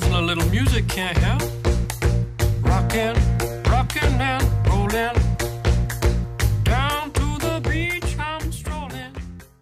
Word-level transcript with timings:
A 0.00 0.20
little 0.20 0.48
music 0.50 0.86
can't 0.86 1.18
help. 1.18 1.42
Rockin', 2.62 3.14
rockin' 3.68 4.20
and 4.20 4.44
rollin'. 4.68 5.12
Down 6.62 7.10
to 7.10 7.38
the 7.40 7.60
beach 7.68 8.16
I'm 8.16 8.48
strolling. 8.52 9.12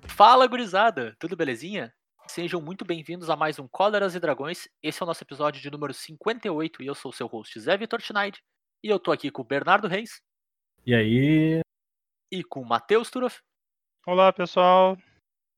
Fala, 0.06 0.46
gurizada! 0.46 1.16
Tudo 1.18 1.36
belezinha? 1.36 1.90
Sejam 2.28 2.60
muito 2.60 2.84
bem-vindos 2.84 3.30
a 3.30 3.36
mais 3.36 3.58
um 3.58 3.66
Cóleras 3.66 4.14
e 4.14 4.20
Dragões. 4.20 4.68
Esse 4.82 5.02
é 5.02 5.04
o 5.04 5.06
nosso 5.06 5.24
episódio 5.24 5.62
de 5.62 5.70
número 5.70 5.94
58 5.94 6.82
e 6.82 6.86
eu 6.86 6.94
sou 6.94 7.10
o 7.10 7.14
seu 7.14 7.26
host 7.26 7.58
Zé 7.58 7.74
Vitor 7.78 8.02
Schneid. 8.02 8.38
E 8.84 8.88
eu 8.88 8.98
tô 8.98 9.12
aqui 9.12 9.30
com 9.30 9.40
o 9.40 9.44
Bernardo 9.44 9.88
Reis 9.88 10.20
E 10.84 10.94
aí, 10.94 11.60
e 12.30 12.44
com 12.44 12.60
o 12.60 12.68
Matheus 12.68 13.10
Turoff. 13.10 13.40
Olá, 14.06 14.30
pessoal. 14.34 14.98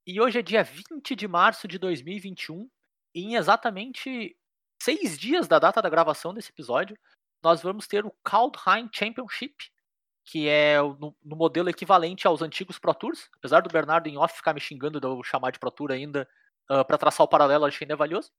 E 0.06 0.20
hoje 0.20 0.38
é 0.38 0.42
dia 0.42 0.62
20 0.62 1.16
de 1.16 1.26
março 1.26 1.66
de 1.66 1.78
2021 1.78 2.68
e 3.12 3.24
em 3.24 3.34
exatamente 3.34 4.37
seis 4.82 5.18
dias 5.18 5.48
da 5.48 5.58
data 5.58 5.82
da 5.82 5.88
gravação 5.88 6.32
desse 6.32 6.50
episódio, 6.50 6.96
nós 7.42 7.62
vamos 7.62 7.86
ter 7.86 8.04
o 8.04 8.14
Kaldheim 8.24 8.88
Championship, 8.92 9.54
que 10.24 10.48
é 10.48 10.80
no, 10.80 11.16
no 11.22 11.36
modelo 11.36 11.70
equivalente 11.70 12.26
aos 12.26 12.42
antigos 12.42 12.78
Pro 12.78 12.94
Tours, 12.94 13.28
apesar 13.36 13.60
do 13.60 13.70
Bernardo 13.70 14.08
em 14.08 14.18
off 14.18 14.36
ficar 14.36 14.52
me 14.52 14.60
xingando 14.60 15.00
de 15.00 15.06
eu 15.06 15.22
chamar 15.22 15.52
de 15.52 15.58
Pro 15.58 15.70
Tour 15.70 15.90
ainda, 15.90 16.28
para 16.66 16.98
traçar 16.98 17.24
o 17.24 17.28
paralelo, 17.28 17.70
que 17.70 17.82
ainda 17.82 17.96
valioso. 17.96 18.30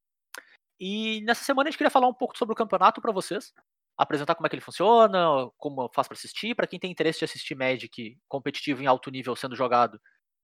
E 0.79 1.21
nessa 1.21 1.43
semana 1.43 1.67
a 1.67 1.71
gente 1.71 1.77
queria 1.77 1.91
falar 1.91 2.07
um 2.07 2.13
pouco 2.13 2.37
sobre 2.37 2.53
o 2.53 2.55
campeonato 2.55 3.01
para 3.01 3.11
vocês, 3.11 3.53
apresentar 3.97 4.35
como 4.35 4.47
é 4.47 4.49
que 4.49 4.55
ele 4.55 4.61
funciona, 4.61 5.49
como 5.57 5.89
faz 5.93 6.07
para 6.07 6.15
assistir, 6.15 6.55
para 6.55 6.67
quem 6.67 6.79
tem 6.79 6.91
interesse 6.91 7.19
de 7.19 7.25
assistir 7.25 7.55
Magic 7.55 8.17
competitivo 8.29 8.81
em 8.81 8.85
alto 8.85 9.11
nível 9.11 9.35
sendo 9.35 9.55
jogado, 9.55 9.99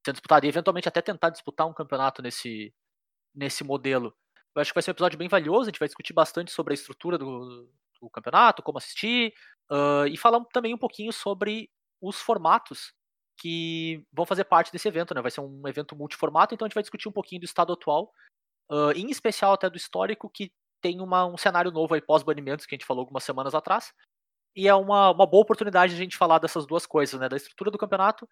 sendo 0.06 0.16
disputado 0.16 0.46
e 0.46 0.50
eventualmente 0.50 0.90
até 0.90 1.02
tentar 1.02 1.30
disputar 1.30 1.68
um 1.68 1.74
campeonato 1.74 2.22
nesse, 2.22 2.74
nesse 3.34 3.64
modelo. 3.64 4.14
Eu 4.56 4.62
acho 4.62 4.72
que 4.72 4.76
vai 4.76 4.82
ser 4.84 4.92
um 4.92 4.94
episódio 4.94 5.18
bem 5.20 5.28
valioso, 5.28 5.64
a 5.64 5.66
gente 5.66 5.80
vai 5.80 5.88
discutir 5.88 6.14
bastante 6.14 6.52
sobre 6.52 6.74
a 6.74 6.76
estrutura 6.76 7.18
do, 7.18 7.70
do 8.02 8.10
campeonato, 8.10 8.64
como 8.64 8.78
assistir, 8.78 9.34
ah, 9.70 10.06
e 10.08 10.16
falar 10.18 10.44
também 10.54 10.74
um 10.74 10.78
pouquinho 10.78 11.12
sobre 11.12 11.70
os 12.02 12.18
formatos 12.22 12.94
que 13.38 14.02
vão 14.14 14.26
fazer 14.26 14.46
parte 14.46 14.72
desse 14.72 14.88
evento, 14.88 15.14
né? 15.14 15.22
Vai 15.22 15.32
ser 15.32 15.42
um 15.42 15.68
evento 15.68 15.96
multiformato, 15.96 16.54
então 16.54 16.66
a 16.66 16.70
gente 16.70 16.76
vai 16.76 16.84
discutir 16.84 17.10
um 17.10 17.12
pouquinho 17.12 17.42
do 17.42 17.46
estado 17.46 17.74
atual, 17.74 18.12
ah, 18.72 18.92
em 18.96 19.10
especial 19.10 19.52
até 19.54 19.70
do 19.70 19.76
histórico, 19.78 20.30
que 20.30 20.52
tem 20.82 21.02
uma- 21.02 21.26
um 21.26 21.38
cenário 21.38 21.72
novo 21.72 21.94
aí 21.94 22.02
pós-banimentos, 22.02 22.66
que 22.66 22.76
a 22.76 22.78
gente 22.78 22.86
falou 22.86 23.02
algumas 23.02 23.24
semanas 23.24 23.54
atrás. 23.56 23.92
E 24.56 24.70
é 24.70 24.76
uma, 24.76 25.12
uma 25.12 25.26
boa 25.26 25.42
oportunidade 25.42 25.94
de 25.94 26.00
a 26.00 26.04
gente 26.04 26.16
falar 26.16 26.40
dessas 26.40 26.66
duas 26.66 26.86
coisas, 26.86 27.20
né? 27.20 27.28
Da 27.28 27.36
estrutura 27.36 27.70
do 27.70 27.78
campeonato 27.78 28.26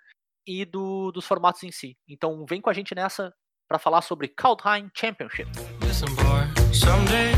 e 0.48 0.64
do- 0.64 1.12
dos 1.12 1.26
formatos 1.26 1.64
em 1.64 1.72
si. 1.72 1.98
Então 2.08 2.46
vem 2.46 2.62
com 2.62 2.70
a 2.70 2.74
gente 2.74 2.96
nessa 2.96 3.34
para 3.68 3.78
falar 3.80 4.02
sobre 4.02 4.30
Kaldheim 4.30 4.90
Championship. 4.96 5.50
Listen, 5.94 6.16
boy, 6.16 6.44
someday 6.74 7.36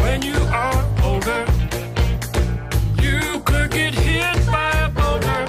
when 0.00 0.22
you 0.22 0.32
are 0.50 0.82
older, 1.04 1.44
you 3.02 3.38
could 3.44 3.70
get 3.70 3.92
hit 3.94 4.46
by 4.46 4.70
a 4.80 4.88
boulder 4.88 5.44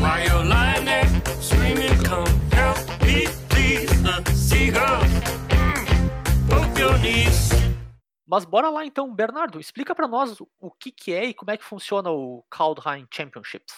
while 0.00 0.20
you're 0.26 0.44
lying 0.44 0.84
there 0.84 1.06
screaming, 1.40 1.96
Come 2.02 2.26
help 2.50 2.78
me, 3.06 3.28
please. 3.48 3.86
The 4.02 4.24
seagulls, 4.34 5.06
mm, 5.50 6.48
both 6.48 6.76
your 6.76 6.98
knees. 6.98 7.50
Mas 8.26 8.44
bora 8.44 8.68
lá 8.68 8.84
então, 8.84 9.14
Bernardo, 9.14 9.60
explica 9.60 9.94
para 9.94 10.08
nós 10.08 10.40
o- 10.40 10.48
o 10.60 10.68
que, 10.68 10.90
que 10.90 11.12
é 11.12 11.26
e 11.26 11.32
como 11.34 11.52
é 11.52 11.56
que 11.56 11.62
funciona 11.62 12.10
o 12.10 12.44
Kaldheim 12.50 13.06
Championships. 13.08 13.76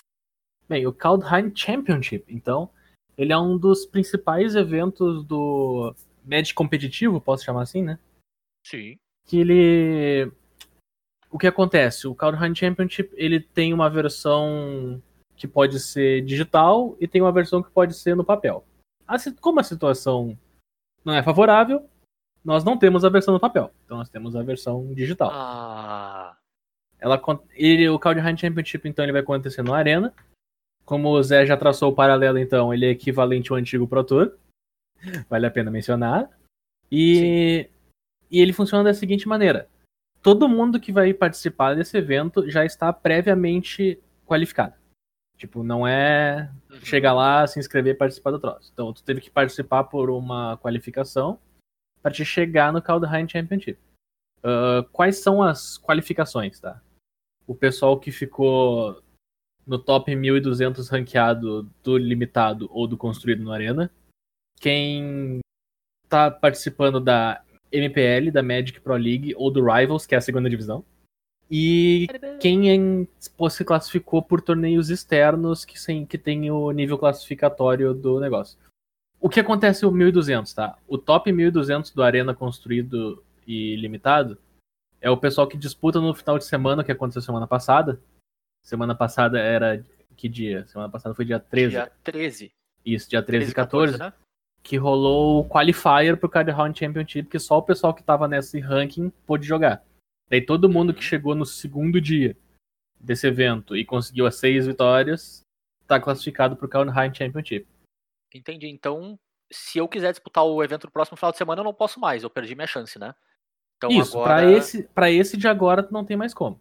bem, 0.67 0.87
o 0.87 0.93
Kaldheim 0.95 1.53
Championship, 1.55 2.25
então, 2.35 2.71
ele 3.19 3.31
é 3.35 3.39
um 3.39 3.59
dos 3.59 3.85
principais 3.85 4.55
eventos 4.57 5.23
do 5.27 5.95
Magic 6.25 6.55
competitivo, 6.55 7.21
posso 7.21 7.45
chamar 7.45 7.63
assim, 7.63 7.83
né? 7.83 7.99
Sim. 8.67 8.97
Que 9.27 9.41
ele 9.41 10.33
o 11.35 11.39
que 11.39 11.49
acontece? 11.49 12.07
O 12.07 12.15
Kaldheim 12.15 12.55
Championship, 12.55 13.11
ele 13.17 13.41
tem 13.41 13.75
uma 13.75 13.91
versão 13.91 15.03
que 15.35 15.49
pode 15.49 15.81
ser 15.81 16.23
digital 16.23 16.97
e 17.01 17.09
tem 17.09 17.21
uma 17.21 17.33
versão 17.33 17.61
que 17.61 17.69
pode 17.73 17.95
ser 17.95 18.15
no 18.15 18.25
papel. 18.25 18.65
Como 19.41 19.59
a 19.59 19.65
situação 19.65 20.39
não 21.05 21.13
é 21.13 21.25
favorável, 21.25 21.89
nós 22.45 22.63
não 22.63 22.79
temos 22.79 23.05
a 23.05 23.09
versão 23.09 23.35
no 23.35 23.41
papel. 23.41 23.73
Então 23.85 23.99
nós 23.99 24.09
temos 24.09 24.37
a 24.37 24.45
versão 24.45 24.95
digital. 24.95 25.31
Ah, 25.33 26.37
Ela, 27.01 27.21
ele, 27.55 27.89
o 27.89 27.99
Kaldheim 27.99 28.37
Championship, 28.37 28.89
então, 28.89 29.05
ele 29.05 29.13
vai 29.13 29.23
acontecer 29.23 29.63
no 29.63 29.75
Arena. 29.75 30.15
Como 30.85 31.09
o 31.09 31.23
Zé 31.23 31.45
já 31.45 31.57
traçou 31.57 31.91
o 31.91 31.95
paralelo, 31.95 32.39
então, 32.39 32.73
ele 32.73 32.87
é 32.87 32.91
equivalente 32.91 33.51
ao 33.51 33.59
antigo 33.59 33.89
Pro 33.89 34.05
Tour. 34.05 34.37
Vale 35.29 35.47
a 35.47 35.51
pena 35.51 35.71
mencionar. 35.71 36.31
E, 36.91 37.69
e 38.31 38.41
ele 38.41 38.53
funciona 38.53 38.85
da 38.85 38.95
seguinte 38.95 39.29
maneira. 39.29 39.69
Todo 40.23 40.49
mundo 40.49 40.81
que 40.81 40.93
vai 40.93 41.13
participar 41.13 41.75
desse 41.75 41.97
evento 41.97 42.49
já 42.51 42.65
está 42.65 42.93
previamente 42.93 43.99
qualificado. 44.27 44.75
Tipo, 45.37 45.63
não 45.63 45.87
é 45.87 46.51
uhum. 46.71 46.81
chegar 46.81 47.13
lá, 47.13 47.47
se 47.47 47.59
inscrever 47.59 47.95
e 47.95 47.99
participar 47.99 48.31
do 48.31 48.39
troço. 48.39 48.71
Então, 48.73 48.93
tu 48.93 49.03
teve 49.03 49.21
que 49.21 49.31
participar 49.31 49.85
por 49.85 50.09
uma 50.09 50.57
qualificação 50.59 51.39
para 52.01 52.13
te 52.13 52.25
chegar 52.25 52.73
no 52.73 52.81
Kaldheim 52.81 53.29
Championship. 53.29 53.79
Ah, 54.45 54.87
quais 54.93 55.19
são 55.19 55.43
as 55.43 55.79
qualificações, 55.79 56.61
tá? 56.61 56.81
O 57.47 57.55
pessoal 57.55 57.99
que 57.99 58.13
ficou 58.13 59.03
no 59.67 59.79
top 59.79 60.15
1200 60.15 60.89
ranqueado 60.91 61.63
do 61.83 61.97
limitado 61.97 62.69
ou 62.71 62.87
do 62.87 62.99
construído 62.99 63.43
no 63.43 63.51
Arena. 63.53 63.91
Quem 64.65 65.41
tá 66.09 66.31
participando 66.31 66.99
da 66.99 67.45
MPL, 67.71 68.31
da 68.33 68.43
Magic 68.43 68.81
Pro 68.81 68.97
League 68.97 69.35
ou 69.37 69.51
do 69.51 69.63
Rivals, 69.63 70.07
que 70.07 70.15
é 70.15 70.19
a 70.19 70.23
segunda 70.23 70.49
divisão. 70.49 70.83
E 71.51 72.07
quem 72.41 73.07
se 73.21 73.63
classificou 73.63 74.23
por 74.23 74.41
torneios 74.41 74.89
externos 74.89 75.67
que, 75.67 75.79
sem, 75.79 76.07
que 76.07 76.17
tem 76.17 76.51
o 76.51 76.71
nível 76.71 76.97
classificatório 76.97 77.93
do 77.93 78.19
negócio. 78.19 78.59
O 79.21 79.29
que 79.29 79.39
acontece 79.39 79.85
o 79.85 79.91
1200, 79.91 80.55
tá? 80.55 80.79
O 80.89 80.97
top 80.97 81.31
1200 81.31 81.91
do 81.91 82.03
Arena 82.03 82.35
construído 82.35 83.23
e 83.47 83.77
limitado 83.77 84.39
é 84.99 85.11
o 85.11 85.19
pessoal 85.19 85.47
que 85.47 85.59
disputa 85.59 86.01
no 86.01 86.15
final 86.15 86.39
de 86.39 86.47
semana, 86.47 86.83
que 86.83 86.91
aconteceu 86.91 87.21
semana 87.21 87.47
passada. 87.47 88.01
Semana 88.63 88.95
passada 88.95 89.39
era 89.39 89.85
que 90.17 90.27
dia? 90.27 90.67
Semana 90.69 90.89
passada 90.89 91.15
foi 91.15 91.27
dia 91.27 91.39
13. 91.39 91.69
Dia 91.69 91.93
13. 92.03 92.51
Isso, 92.83 93.11
dia 93.11 93.23
13 93.23 93.53
13 93.53 93.53
e 93.53 93.55
14 93.55 93.99
né? 93.99 94.13
Que 94.65 94.79
rolou 94.79 95.41
o 95.41 95.49
qualifier 95.49 96.17
pro 96.17 96.29
Card 96.29 96.51
Round 96.51 96.77
Championship, 96.77 97.29
que 97.29 97.39
só 97.39 97.59
o 97.59 97.63
pessoal 97.63 97.93
que 97.93 98.03
tava 98.03 98.27
nesse 98.27 98.59
ranking 98.59 99.11
pôde 99.27 99.47
jogar. 99.47 99.85
Daí 100.31 100.41
todo 100.41 100.71
mundo 100.71 100.95
que 100.95 101.05
chegou 101.05 101.35
no 101.35 101.45
segundo 101.45 102.01
dia 102.01 102.35
desse 102.99 103.27
evento 103.27 103.77
e 103.77 103.85
conseguiu 103.85 104.27
as 104.27 104.37
seis 104.37 104.67
vitórias, 104.67 105.43
tá 105.87 106.01
classificado 106.01 106.57
pro 106.57 106.67
Card 106.67 106.91
Round 106.91 107.17
Championship. 107.17 107.67
Entendi. 108.35 108.67
Então, 108.69 109.19
se 109.53 109.79
eu 109.79 109.87
quiser 109.87 110.13
disputar 110.13 110.43
o 110.45 110.65
evento 110.65 110.87
no 110.87 110.91
próximo 110.91 111.19
final 111.19 111.31
de 111.31 111.37
semana, 111.37 111.61
eu 111.61 111.65
não 111.65 111.75
posso 111.75 112.01
mais. 112.01 112.23
Eu 112.23 112.31
perdi 112.31 112.55
minha 112.55 112.67
chance, 112.67 112.99
né? 112.99 113.15
Então 113.77 113.91
Isso, 113.91 114.19
agora... 114.19 114.41
pra 114.41 114.51
esse, 114.51 114.83
pra 114.95 115.11
esse 115.11 115.37
de 115.37 115.47
agora 115.47 115.83
tu 115.83 115.93
não 115.93 116.07
tem 116.07 116.17
mais 116.17 116.33
como. 116.33 116.59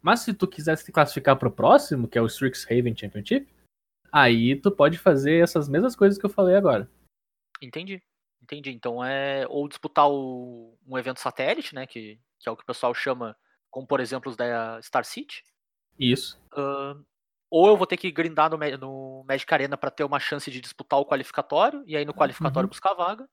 Mas 0.00 0.20
se 0.20 0.32
tu 0.32 0.48
quiser 0.48 0.76
se 0.78 0.90
classificar 0.90 1.36
pro 1.36 1.50
próximo, 1.50 2.08
que 2.08 2.16
é 2.16 2.22
o 2.22 2.26
Strixhaven 2.26 2.96
Championship, 2.96 3.46
aí 4.10 4.56
tu 4.56 4.70
pode 4.70 4.96
fazer 4.96 5.42
essas 5.42 5.68
mesmas 5.68 5.94
coisas 5.94 6.18
que 6.18 6.24
eu 6.24 6.30
falei 6.30 6.56
agora. 6.56 6.88
Entendi. 7.62 8.02
Entendi. 8.42 8.70
Então 8.70 9.02
é 9.04 9.46
ou 9.48 9.68
disputar 9.68 10.08
o- 10.10 10.76
um 10.86 10.98
evento 10.98 11.20
satélite, 11.20 11.74
né? 11.74 11.86
Que, 11.86 12.18
que 12.38 12.48
é 12.48 12.52
o 12.52 12.56
que 12.56 12.62
o 12.62 12.66
pessoal 12.66 12.92
chama, 12.94 13.36
como 13.70 13.86
por 13.86 14.00
exemplo 14.00 14.30
os 14.30 14.36
da 14.36 14.80
Star 14.82 15.04
City. 15.04 15.42
Isso. 15.98 16.38
ahn, 16.52 17.02
ou 17.50 17.68
eu 17.68 17.76
vou 17.76 17.86
ter 17.86 17.96
que 17.96 18.10
grindar 18.10 18.50
no, 18.50 18.58
no 18.78 19.24
Magic 19.28 19.52
Arena 19.54 19.76
pra 19.76 19.90
ter 19.90 20.02
uma 20.04 20.18
chance 20.18 20.50
de 20.50 20.60
disputar 20.60 20.98
o 20.98 21.06
qualificatório, 21.06 21.84
e 21.86 21.96
aí 21.96 22.04
no 22.04 22.12
qualificatório 22.12 22.66
Uhum. 22.66 22.70
buscar 22.70 22.90
a 22.90 22.94
vaga. 22.94 23.28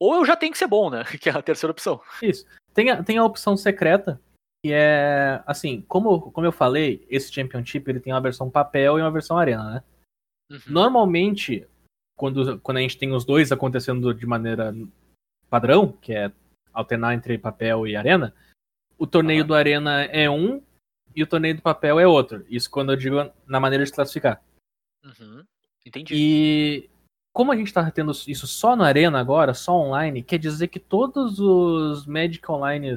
Ou 0.00 0.14
eu 0.16 0.24
já 0.24 0.34
tenho 0.34 0.50
que 0.52 0.58
ser 0.58 0.66
bom, 0.66 0.88
né? 0.90 1.02
Que 1.20 1.28
é 1.28 1.32
a 1.32 1.42
terceira 1.42 1.70
opção. 1.70 2.00
Isso. 2.22 2.46
Tem 2.72 2.88
a, 2.90 3.02
tem 3.02 3.18
a 3.18 3.24
opção 3.24 3.56
secreta, 3.56 4.18
que 4.64 4.72
é, 4.72 5.42
assim, 5.46 5.82
como, 5.82 6.32
como 6.32 6.46
eu 6.46 6.52
falei, 6.52 7.06
esse 7.10 7.30
Championship 7.32 7.88
ele 7.90 8.00
tem 8.00 8.12
uma 8.12 8.20
versão 8.20 8.50
papel 8.50 8.98
e 8.98 9.02
uma 9.02 9.10
versão 9.10 9.36
arena, 9.36 9.74
né? 9.74 9.84
Uhum. 10.50 10.60
Normalmente, 10.68 11.68
quando, 12.20 12.60
quando 12.60 12.76
a 12.76 12.80
gente 12.82 12.98
tem 12.98 13.14
os 13.14 13.24
dois 13.24 13.50
acontecendo 13.50 14.12
de 14.12 14.26
maneira 14.26 14.74
padrão, 15.48 15.90
que 15.90 16.12
é 16.12 16.30
alternar 16.70 17.14
entre 17.14 17.38
papel 17.38 17.86
e 17.86 17.96
arena, 17.96 18.34
o 18.98 19.06
torneio 19.06 19.42
do 19.42 19.54
arena 19.54 20.02
é 20.02 20.28
um 20.28 20.62
e 21.16 21.22
o 21.22 21.26
torneio 21.26 21.56
do 21.56 21.62
papel 21.62 21.98
é 21.98 22.06
outro. 22.06 22.44
Isso 22.50 22.70
quando 22.70 22.92
eu 22.92 22.96
digo 22.96 23.16
na 23.46 23.58
maneira 23.58 23.86
de 23.86 23.90
classificar. 23.90 24.42
Uhum. 25.02 25.42
Entendi. 25.86 26.12
E 26.14 26.90
como 27.32 27.52
a 27.52 27.56
gente 27.56 27.72
tá 27.72 27.90
tendo 27.90 28.12
isso 28.28 28.46
só 28.46 28.76
na 28.76 28.84
Arena 28.84 29.18
agora, 29.18 29.54
só 29.54 29.72
online, 29.72 30.22
quer 30.22 30.38
dizer 30.38 30.68
que 30.68 30.78
todos 30.78 31.40
os 31.40 32.04
Magic 32.04 32.52
Online 32.52 32.94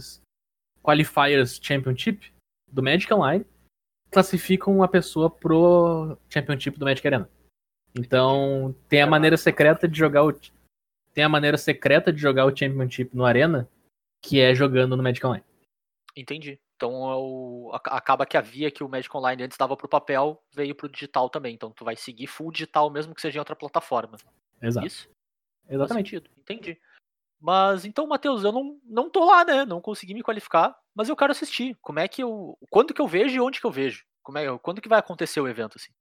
Qualifiers 0.81 1.62
Championship 1.64 2.30
do 2.70 2.84
Magic 2.84 3.12
Online 3.14 3.46
classificam 4.12 4.75
uma 4.75 4.88
pessoa 4.90 5.30
pro 5.30 6.18
Championship 6.30 6.78
do 6.78 6.84
Magic 6.84 7.08
Arena. 7.08 7.30
Então, 7.95 8.75
tem 8.90 9.01
a 9.01 9.07
maneira 9.07 9.38
secreta 9.38 9.88
de 9.88 9.98
jogar 9.98 10.24
o 10.24 10.34
tem 11.13 11.24
a 11.24 11.30
maneira 11.30 11.57
secreta 11.57 12.12
de 12.12 12.19
jogar 12.19 12.45
o 12.45 12.56
Championship 12.56 13.16
no 13.16 13.24
Arena, 13.24 13.69
que 14.22 14.42
é 14.42 14.56
jogando 14.56 14.98
no 14.98 15.04
Magic 15.04 15.25
Online. 15.25 15.45
Entendi. 16.16 16.60
Então 16.75 17.72
é 17.72 17.78
acaba 17.86 18.25
que 18.25 18.36
a 18.36 18.42
via 18.42 18.72
que 18.72 18.84
o 18.84 18.90
Magic 18.90 19.16
Online 19.16 19.44
antes 19.44 19.57
dava 19.57 19.78
pro 19.78 19.88
papel 19.88 20.42
veio 20.51 20.75
pro 20.75 20.90
digital 20.90 21.30
também. 21.30 21.54
Então 21.54 21.72
tu 21.72 21.86
vai 21.86 21.95
seguir 21.95 22.28
full 22.28 22.51
digital 22.51 22.90
mesmo 22.90 23.13
que 23.13 23.22
seja 23.22 23.38
em 23.38 23.40
outra 23.40 23.56
plataforma. 23.56 24.18
Exato. 24.62 24.88
Isso? 24.88 25.10
Exatamente. 25.69 26.22
Entendi. 26.39 26.80
Mas 27.39 27.86
então, 27.86 28.07
Matheus, 28.07 28.44
eu 28.44 28.51
não, 28.51 28.80
não 28.86 29.10
tô 29.10 29.25
lá, 29.25 29.44
né? 29.44 29.66
Não 29.66 29.81
consegui 29.81 30.13
me 30.13 30.24
qualificar, 30.24 30.78
mas 30.96 31.10
eu 31.10 31.16
quero 31.16 31.31
assistir. 31.31 31.78
Como 31.81 32.00
é 32.00 32.07
que 32.07 32.24
eu. 32.24 32.57
Quando 32.69 32.94
que 32.94 33.01
eu 33.01 33.07
vejo 33.07 33.36
e 33.36 33.39
onde 33.39 33.60
que 33.60 33.66
eu 33.66 33.72
vejo? 33.72 34.06
Como 34.22 34.38
é, 34.38 34.57
quando 34.60 34.81
que 34.81 34.88
vai 34.88 35.00
acontecer 35.00 35.42
o 35.42 35.48
evento, 35.48 35.78
assim? 35.78 35.92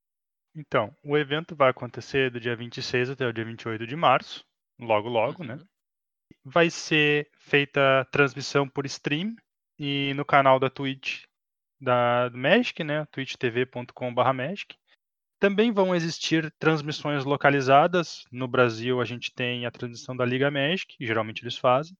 Então, 0.55 0.95
o 1.03 1.17
evento 1.17 1.55
vai 1.55 1.69
acontecer 1.69 2.29
do 2.29 2.39
dia 2.39 2.55
26 2.55 3.09
até 3.09 3.25
o 3.25 3.33
dia 3.33 3.43
28 3.43 3.87
de 3.87 3.95
março, 3.95 4.45
logo 4.79 5.09
logo, 5.09 5.43
né? 5.43 5.55
Uhum. 5.55 5.65
Vai 6.45 6.69
ser 6.69 7.29
feita 7.39 8.07
transmissão 8.11 8.67
por 8.67 8.85
stream 8.85 9.35
e 9.79 10.13
no 10.13 10.23
canal 10.23 10.59
da 10.59 10.69
Twitch 10.69 11.23
da 11.81 12.29
do 12.29 12.37
Magic, 12.37 12.83
né? 12.83 13.05
twitchtv.com/magic. 13.11 14.75
Também 15.39 15.71
vão 15.71 15.93
existir 15.93 16.53
transmissões 16.57 17.25
localizadas. 17.25 18.23
No 18.31 18.47
Brasil, 18.47 19.01
a 19.01 19.05
gente 19.05 19.33
tem 19.33 19.65
a 19.65 19.71
transmissão 19.71 20.15
da 20.15 20.23
Liga 20.23 20.49
Magic, 20.49 20.97
que 20.97 21.05
geralmente 21.05 21.43
eles 21.43 21.57
fazem. 21.57 21.97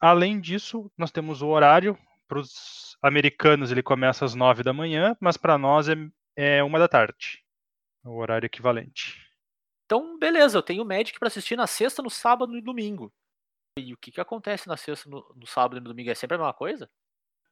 Além 0.00 0.40
disso, 0.40 0.90
nós 0.96 1.10
temos 1.10 1.42
o 1.42 1.48
horário. 1.48 1.98
Para 2.28 2.40
os 2.40 2.96
americanos, 3.02 3.72
ele 3.72 3.82
começa 3.82 4.24
às 4.24 4.34
9 4.34 4.62
da 4.62 4.72
manhã, 4.72 5.16
mas 5.20 5.36
para 5.36 5.58
nós 5.58 5.88
é, 5.88 5.94
é 6.36 6.62
uma 6.62 6.78
da 6.78 6.88
tarde. 6.88 7.45
É 8.06 8.08
o 8.08 8.14
horário 8.14 8.46
equivalente. 8.46 9.20
Então, 9.84 10.16
beleza, 10.18 10.56
eu 10.56 10.62
tenho 10.62 10.84
Magic 10.84 11.18
pra 11.18 11.26
assistir 11.26 11.56
na 11.56 11.66
sexta, 11.66 12.02
no 12.02 12.10
sábado 12.10 12.56
e 12.56 12.62
domingo. 12.62 13.12
E 13.78 13.92
o 13.92 13.96
que 13.96 14.12
que 14.12 14.20
acontece 14.20 14.68
na 14.68 14.76
sexta, 14.76 15.10
no, 15.10 15.34
no 15.34 15.46
sábado 15.46 15.76
e 15.76 15.80
no 15.80 15.88
domingo? 15.88 16.10
É 16.10 16.14
sempre 16.14 16.36
a 16.36 16.38
mesma 16.38 16.54
coisa? 16.54 16.88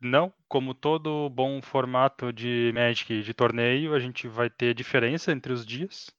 Não, 0.01 0.33
como 0.49 0.75
todo 0.75 1.29
bom 1.29 1.61
formato 1.61 2.33
de 2.33 2.73
Magic 2.73 3.23
de 3.23 3.35
torneio, 3.35 3.95
a 3.95 3.99
gente 3.99 4.29
vai 4.29 4.49
ter 4.49 4.75
diferença 4.75 5.33
entre 5.33 5.53
os 5.53 5.67
dias. 5.67 6.11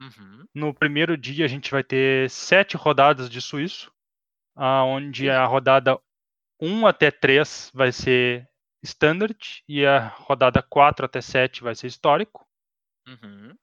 Uhum. 0.00 0.46
No 0.54 0.74
primeiro 0.74 1.16
dia 1.16 1.44
a 1.44 1.48
gente 1.48 1.70
vai 1.70 1.82
ter 1.82 2.30
sete 2.30 2.76
rodadas 2.76 3.28
de 3.28 3.40
suíço, 3.40 3.92
onde 4.56 5.28
a 5.28 5.44
rodada 5.44 6.00
1 6.60 6.86
até 6.86 7.10
3 7.10 7.70
vai 7.74 7.92
ser 7.92 8.48
standard 8.82 9.62
e 9.68 9.84
a 9.84 10.08
rodada 10.08 10.62
4 10.62 11.06
até 11.06 11.20
7 11.20 11.62
vai 11.62 11.74
ser 11.74 11.86
histórico. 11.86 12.46
Uhum. 13.06 13.56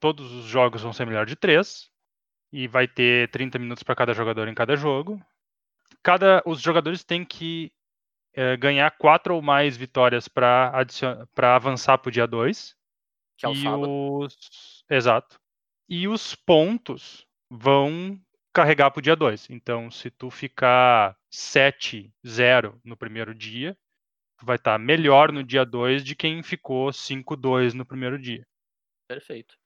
Todos 0.00 0.32
os 0.32 0.46
jogos 0.46 0.82
vão 0.82 0.92
ser 0.92 1.06
melhor 1.06 1.26
de 1.26 1.36
3 1.36 1.90
e 2.52 2.66
vai 2.66 2.88
ter 2.88 3.30
30 3.30 3.58
minutos 3.58 3.82
para 3.82 3.94
cada 3.94 4.14
jogador 4.14 4.48
em 4.48 4.54
cada 4.54 4.74
jogo. 4.74 5.20
Cada 6.02 6.42
os 6.46 6.60
jogadores 6.60 7.04
têm 7.04 7.24
que 7.24 7.70
eh, 8.34 8.56
ganhar 8.56 8.90
quatro 8.92 9.34
ou 9.34 9.42
mais 9.42 9.76
vitórias 9.76 10.26
para 10.26 10.84
avançar 11.54 11.98
para 11.98 12.08
o 12.08 12.12
dia 12.12 12.26
2. 12.26 12.74
Que 13.36 13.46
é 13.46 13.48
o 13.48 13.52
e 13.52 13.62
sábado. 13.62 14.18
os 14.18 14.84
exato 14.90 15.40
e 15.90 16.06
os 16.06 16.36
pontos 16.36 17.26
vão 17.50 18.20
carregar 18.52 18.90
para 18.90 19.00
o 19.00 19.02
dia 19.02 19.16
2 19.16 19.50
então 19.50 19.90
se 19.90 20.10
tu 20.10 20.30
ficar 20.30 21.16
7-0 21.32 22.78
no 22.84 22.96
primeiro 22.96 23.34
dia 23.34 23.76
tu 24.38 24.46
vai 24.46 24.56
estar 24.56 24.78
melhor 24.78 25.32
no 25.32 25.42
dia 25.42 25.64
2 25.64 26.04
de 26.04 26.14
quem 26.14 26.42
ficou 26.42 26.90
5-2 26.90 27.72
no 27.72 27.84
primeiro 27.84 28.18
dia 28.18 28.46
Perfeito. 29.08 29.59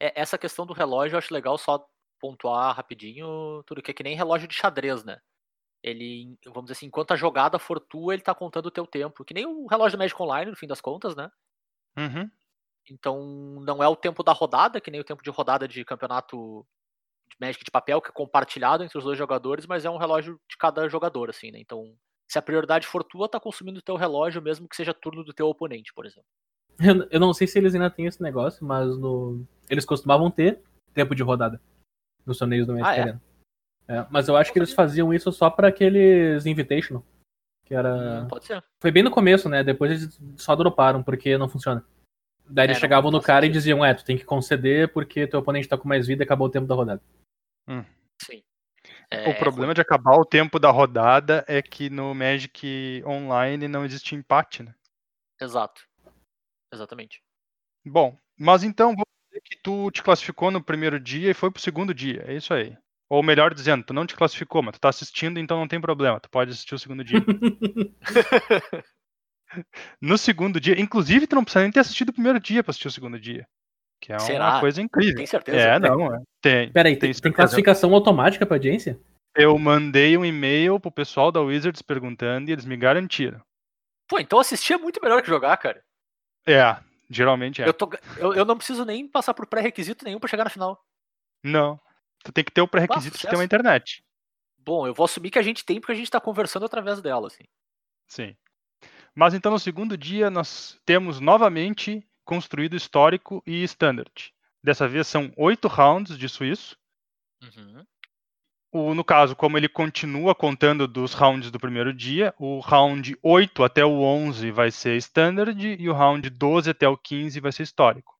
É, 0.00 0.20
essa 0.20 0.38
questão 0.38 0.66
do 0.66 0.72
relógio 0.72 1.14
eu 1.14 1.18
acho 1.18 1.32
legal 1.32 1.58
só 1.58 1.86
pontuar 2.18 2.74
rapidinho, 2.74 3.62
tudo 3.66 3.82
que 3.82 3.90
é 3.90 3.94
que 3.94 4.02
nem 4.02 4.16
relógio 4.16 4.48
de 4.48 4.54
xadrez, 4.54 5.04
né? 5.04 5.20
Ele, 5.82 6.36
vamos 6.46 6.64
dizer 6.64 6.72
assim, 6.72 6.86
enquanto 6.86 7.12
a 7.12 7.16
jogada 7.16 7.58
for 7.58 7.80
tua, 7.80 8.12
ele 8.12 8.22
tá 8.22 8.34
contando 8.34 8.66
o 8.66 8.70
teu 8.70 8.86
tempo. 8.86 9.24
Que 9.24 9.32
nem 9.32 9.46
o 9.46 9.66
relógio 9.66 9.96
do 9.96 10.00
Magic 10.00 10.20
Online, 10.20 10.50
no 10.50 10.56
fim 10.56 10.66
das 10.66 10.80
contas, 10.80 11.16
né? 11.16 11.30
Uhum. 11.96 12.30
Então, 12.90 13.18
não 13.62 13.82
é 13.82 13.88
o 13.88 13.96
tempo 13.96 14.22
da 14.22 14.32
rodada, 14.32 14.80
que 14.80 14.90
nem 14.90 15.00
o 15.00 15.04
tempo 15.04 15.22
de 15.22 15.30
rodada 15.30 15.66
de 15.66 15.84
campeonato 15.84 16.66
de 17.30 17.36
Magic 17.40 17.64
de 17.64 17.70
papel, 17.70 18.00
que 18.02 18.10
é 18.10 18.12
compartilhado 18.12 18.84
entre 18.84 18.98
os 18.98 19.04
dois 19.04 19.16
jogadores, 19.16 19.66
mas 19.66 19.84
é 19.84 19.90
um 19.90 19.96
relógio 19.96 20.38
de 20.50 20.56
cada 20.58 20.88
jogador, 20.88 21.30
assim, 21.30 21.50
né? 21.50 21.58
Então, 21.60 21.96
se 22.28 22.38
a 22.38 22.42
prioridade 22.42 22.86
for 22.86 23.02
tua, 23.02 23.28
tá 23.28 23.40
consumindo 23.40 23.78
o 23.78 23.82
teu 23.82 23.96
relógio, 23.96 24.42
mesmo 24.42 24.68
que 24.68 24.76
seja 24.76 24.92
turno 24.92 25.24
do 25.24 25.32
teu 25.32 25.48
oponente, 25.48 25.92
por 25.94 26.04
exemplo. 26.04 26.28
Eu, 26.80 27.06
eu 27.10 27.20
não 27.20 27.32
sei 27.34 27.46
se 27.46 27.58
eles 27.58 27.74
ainda 27.74 27.90
têm 27.90 28.06
esse 28.06 28.22
negócio, 28.22 28.64
mas 28.64 28.96
no... 28.98 29.44
eles 29.68 29.84
costumavam 29.84 30.30
ter 30.30 30.62
tempo 30.94 31.14
de 31.14 31.22
rodada 31.22 31.60
nos 32.24 32.38
torneios 32.38 32.66
do 32.66 32.72
Magic 32.72 32.88
Ah, 32.88 32.96
é? 32.96 33.00
Arena. 33.02 33.22
É, 33.88 34.06
mas 34.10 34.28
eu 34.28 34.36
acho 34.36 34.52
que 34.52 34.58
eles 34.58 34.72
faziam 34.72 35.12
isso 35.12 35.30
só 35.32 35.50
pra 35.50 35.68
aqueles 35.68 36.46
Invitational. 36.46 37.04
Que 37.66 37.74
era. 37.74 38.22
Hum, 38.22 38.28
pode 38.28 38.46
ser. 38.46 38.62
Foi 38.80 38.90
bem 38.90 39.02
no 39.02 39.10
começo, 39.10 39.48
né? 39.48 39.62
Depois 39.64 39.90
eles 39.90 40.20
só 40.36 40.54
droparam 40.56 41.02
porque 41.02 41.36
não 41.36 41.48
funciona. 41.48 41.84
Daí 42.48 42.66
eles 42.66 42.76
É, 42.78 42.80
chegavam 42.80 43.10
no 43.10 43.20
cara 43.22 43.44
e 43.44 43.48
sentido. 43.48 43.58
diziam, 43.60 43.84
é, 43.84 43.92
tu 43.94 44.04
tem 44.04 44.16
que 44.16 44.24
conceder 44.24 44.92
porque 44.92 45.26
teu 45.26 45.40
oponente 45.40 45.68
tá 45.68 45.76
com 45.78 45.88
mais 45.88 46.06
vida 46.06 46.22
e 46.22 46.24
acabou 46.24 46.46
o 46.48 46.50
tempo 46.50 46.66
da 46.66 46.74
rodada. 46.74 47.02
Sim. 48.22 48.42
o 49.12 49.14
É, 49.14 49.32
problema 49.34 49.72
de 49.74 49.80
acabar 49.80 50.16
o 50.16 50.24
tempo 50.24 50.58
da 50.58 50.70
rodada 50.70 51.44
é 51.46 51.60
que 51.62 51.88
no 51.90 52.14
Magic 52.14 53.02
Online 53.06 53.68
não 53.68 53.84
existe 53.84 54.14
empate, 54.14 54.62
né? 54.62 54.74
Exato. 55.40 55.82
Exatamente. 56.72 57.22
Bom, 57.84 58.16
mas 58.38 58.62
então 58.62 58.90
vamos 58.90 59.04
dizer 59.28 59.40
que 59.44 59.58
tu 59.62 59.90
te 59.90 60.02
classificou 60.02 60.50
no 60.50 60.62
primeiro 60.62 61.00
dia 61.00 61.30
e 61.30 61.34
foi 61.34 61.50
pro 61.50 61.62
segundo 61.62 61.94
dia. 61.94 62.24
É 62.26 62.34
isso 62.34 62.52
aí. 62.52 62.76
Ou 63.08 63.22
melhor 63.22 63.52
dizendo, 63.52 63.82
tu 63.82 63.92
não 63.92 64.06
te 64.06 64.14
classificou, 64.14 64.62
mas 64.62 64.74
tu 64.74 64.80
tá 64.80 64.88
assistindo, 64.88 65.40
então 65.40 65.58
não 65.58 65.66
tem 65.66 65.80
problema. 65.80 66.20
Tu 66.20 66.30
pode 66.30 66.52
assistir 66.52 66.76
o 66.76 66.78
segundo 66.78 67.02
dia. 67.02 67.18
no 70.00 70.16
segundo 70.16 70.60
dia, 70.60 70.80
inclusive, 70.80 71.26
tu 71.26 71.34
não 71.34 71.42
precisa 71.42 71.62
nem 71.62 71.72
ter 71.72 71.80
assistido 71.80 72.10
o 72.10 72.12
primeiro 72.12 72.38
dia 72.38 72.62
pra 72.62 72.70
assistir 72.70 72.86
o 72.86 72.92
segundo 72.92 73.18
dia. 73.18 73.48
Que 74.00 74.12
é 74.12 74.16
uma 74.16 74.20
Será? 74.20 74.60
coisa 74.60 74.80
incrível. 74.80 75.16
Tem 75.16 75.26
certeza? 75.26 75.58
É, 75.58 75.78
não, 75.78 76.14
é. 76.14 76.22
Tem. 76.40 76.72
Peraí, 76.72 76.96
Tem 76.96 77.12
tem, 77.12 77.32
classificação 77.32 77.92
automática 77.92 78.46
pra 78.46 78.56
audiência? 78.56 78.98
Eu 79.36 79.58
mandei 79.58 80.16
um 80.16 80.24
e-mail 80.24 80.78
pro 80.80 80.90
pessoal 80.90 81.30
da 81.32 81.40
Wizards 81.40 81.82
perguntando 81.82 82.48
e 82.48 82.52
eles 82.52 82.64
me 82.64 82.76
garantiram. 82.76 83.40
Pô, 84.08 84.18
então 84.18 84.38
assistir 84.38 84.72
é 84.72 84.78
muito 84.78 85.00
melhor 85.02 85.20
que 85.20 85.28
jogar, 85.28 85.56
cara. 85.56 85.82
É, 86.50 86.76
geralmente 87.08 87.62
é. 87.62 87.68
Eu, 87.68 87.74
tô, 87.74 87.90
eu, 88.16 88.34
eu 88.34 88.44
não 88.44 88.56
preciso 88.56 88.84
nem 88.84 89.06
passar 89.06 89.34
por 89.34 89.46
pré-requisito 89.46 90.04
nenhum 90.04 90.18
pra 90.18 90.28
chegar 90.28 90.44
na 90.44 90.50
final. 90.50 90.84
Não. 91.42 91.80
Tu 92.24 92.32
tem 92.32 92.44
que 92.44 92.50
ter 92.50 92.60
o 92.60 92.68
pré-requisito 92.68 93.18
de 93.18 93.26
ter 93.26 93.36
uma 93.36 93.44
internet. 93.44 94.04
Bom, 94.58 94.86
eu 94.86 94.92
vou 94.92 95.04
assumir 95.04 95.30
que 95.30 95.38
a 95.38 95.42
gente 95.42 95.64
tem 95.64 95.80
porque 95.80 95.92
a 95.92 95.96
gente 95.96 96.10
tá 96.10 96.20
conversando 96.20 96.66
através 96.66 97.00
dela, 97.00 97.28
assim. 97.28 97.44
Sim. 98.06 98.36
Mas 99.14 99.34
então 99.34 99.52
no 99.52 99.58
segundo 99.58 99.96
dia 99.96 100.30
nós 100.30 100.78
temos 100.84 101.20
novamente 101.20 102.06
construído 102.24 102.76
histórico 102.76 103.42
e 103.46 103.62
standard. 103.64 104.32
Dessa 104.62 104.86
vez 104.86 105.06
são 105.06 105.32
oito 105.36 105.68
rounds 105.68 106.18
de 106.18 106.28
suíço. 106.28 106.76
Uhum. 107.42 107.84
O, 108.72 108.94
no 108.94 109.02
caso, 109.02 109.34
como 109.34 109.56
ele 109.56 109.68
continua 109.68 110.32
contando 110.32 110.86
dos 110.86 111.12
rounds 111.12 111.50
do 111.50 111.58
primeiro 111.58 111.92
dia, 111.92 112.32
o 112.38 112.60
round 112.60 113.16
8 113.20 113.64
até 113.64 113.84
o 113.84 114.00
11 114.00 114.50
vai 114.52 114.70
ser 114.70 114.96
standard 114.96 115.60
e 115.60 115.88
o 115.88 115.92
round 115.92 116.30
12 116.30 116.70
até 116.70 116.88
o 116.88 116.96
15 116.96 117.40
vai 117.40 117.50
ser 117.50 117.64
histórico. 117.64 118.16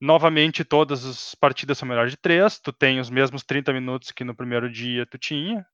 Novamente, 0.00 0.64
todas 0.64 1.04
as 1.04 1.34
partidas 1.34 1.76
são 1.76 1.86
melhor 1.86 2.08
de 2.08 2.16
3. 2.16 2.58
Tu 2.58 2.72
tem 2.72 3.00
os 3.00 3.10
mesmos 3.10 3.44
30 3.44 3.72
minutos 3.72 4.10
que 4.10 4.24
no 4.24 4.34
primeiro 4.34 4.70
dia 4.70 5.06
tu 5.06 5.18
tinha, 5.18 5.64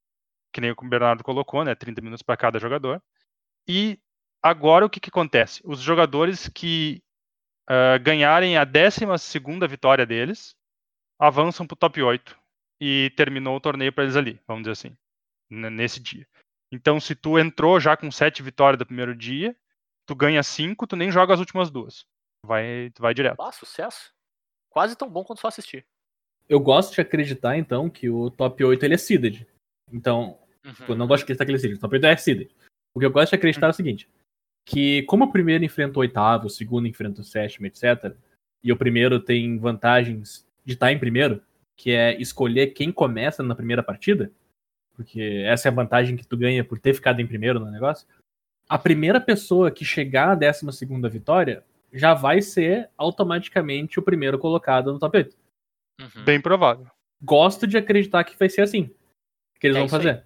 que 0.53 0.59
nem 0.61 0.71
o 0.71 0.75
Bernardo 0.89 1.23
colocou, 1.23 1.63
né? 1.63 1.73
30 1.73 2.01
minutos 2.01 2.21
para 2.21 2.37
cada 2.37 2.59
jogador. 2.59 3.01
E 3.67 3.97
agora 4.43 4.85
o 4.85 4.89
que, 4.89 4.99
que 4.99 5.09
acontece? 5.09 5.61
Os 5.63 5.79
jogadores 5.79 6.49
que 6.49 7.01
ah, 7.67 7.97
ganharem 7.99 8.57
a 8.57 8.65
12 8.65 9.05
vitória 9.69 10.05
deles 10.05 10.55
avançam 11.19 11.65
para 11.65 11.75
o 11.75 11.77
top 11.77 12.01
8 12.01 12.38
e 12.79 13.11
terminou 13.15 13.55
o 13.55 13.61
torneio 13.61 13.91
para 13.91 14.03
eles 14.03 14.15
ali, 14.15 14.39
vamos 14.47 14.63
dizer 14.63 14.71
assim, 14.71 14.97
nesse 15.49 15.99
dia. 15.99 16.27
Então, 16.71 16.99
se 16.99 17.15
tu 17.15 17.39
entrou 17.39 17.79
já 17.79 17.97
com 17.97 18.11
7 18.11 18.43
vitórias 18.43 18.77
do 18.77 18.85
primeiro 18.85 19.15
dia, 19.15 19.55
tu 20.05 20.15
ganha 20.15 20.43
5, 20.43 20.87
tu 20.87 20.95
nem 20.95 21.11
joga 21.11 21.33
as 21.33 21.39
últimas 21.39 21.69
duas. 21.71 22.05
Vai, 22.45 22.91
tu 22.93 23.01
vai 23.01 23.13
direto. 23.13 23.41
Ah, 23.41 23.51
sucesso. 23.51 24.13
Quase 24.69 24.95
tão 24.95 25.09
bom 25.09 25.23
quanto 25.23 25.41
só 25.41 25.47
assistir. 25.47 25.85
Eu 26.47 26.59
gosto 26.59 26.93
de 26.93 27.01
acreditar, 27.01 27.57
então, 27.57 27.89
que 27.89 28.09
o 28.09 28.29
top 28.29 28.63
8 28.63 28.83
ele 28.83 28.93
é 28.93 28.97
seeded. 28.97 29.47
Então, 29.91 30.39
Uhum. 30.65 30.73
Tipo, 30.73 30.91
eu 30.91 30.95
não 30.95 31.07
gosto 31.07 31.19
de 31.19 31.23
acreditar 31.25 31.45
que 31.45 31.51
ele 31.51 31.57
é 31.57 31.61
seeded. 31.61 31.77
O 31.77 31.81
top 31.81 31.95
8 31.95 32.05
é 32.05 32.17
seeded. 32.17 32.51
O 32.93 32.99
que 32.99 33.05
eu 33.05 33.11
gosto 33.11 33.29
de 33.29 33.35
acreditar 33.35 33.67
é 33.67 33.69
o 33.69 33.73
seguinte: 33.73 34.09
que 34.65 35.03
como 35.03 35.25
o 35.25 35.31
primeiro 35.31 35.63
enfrenta 35.63 35.97
o 35.97 36.01
oitavo, 36.01 36.47
o 36.47 36.49
segundo 36.49 36.87
enfrenta 36.87 37.21
o 37.21 37.23
sétimo, 37.23 37.67
etc., 37.67 38.15
e 38.63 38.71
o 38.71 38.77
primeiro 38.77 39.19
tem 39.19 39.57
vantagens 39.57 40.45
de 40.65 40.73
estar 40.73 40.91
em 40.91 40.99
primeiro, 40.99 41.41
que 41.79 41.91
é 41.91 42.19
escolher 42.19 42.67
quem 42.73 42.91
começa 42.91 43.41
na 43.41 43.55
primeira 43.55 43.81
partida, 43.81 44.29
porque 44.97 45.43
essa 45.45 45.69
é 45.69 45.71
a 45.71 45.73
vantagem 45.73 46.17
que 46.17 46.27
tu 46.27 46.35
ganha 46.35 46.61
por 46.61 46.77
ter 46.77 46.93
ficado 46.93 47.21
em 47.21 47.25
primeiro 47.25 47.57
no 47.57 47.71
negócio. 47.71 48.05
A 48.67 48.77
primeira 48.77 49.21
pessoa 49.21 49.71
que 49.71 49.85
chegar 49.85 50.31
à 50.31 50.35
décima 50.35 50.73
segunda 50.73 51.07
vitória 51.07 51.63
já 51.93 52.13
vai 52.13 52.41
ser 52.41 52.89
automaticamente 52.97 53.97
o 53.97 54.01
primeiro 54.03 54.37
colocado 54.37 54.91
no 54.91 54.99
top 54.99 55.19
8 55.19 55.37
Uhum. 56.01 56.23
Bem 56.25 56.41
provável. 56.41 56.85
gosto 57.21 57.65
de 57.65 57.77
acreditar 57.77 58.25
que 58.25 58.37
vai 58.37 58.49
ser 58.49 58.61
assim. 58.61 58.89
Que 59.57 59.67
eles 59.67 59.77
É 59.77 59.79
vão 59.79 59.85
isso 59.87 59.95
aí. 59.95 60.01
fazer. 60.03 60.23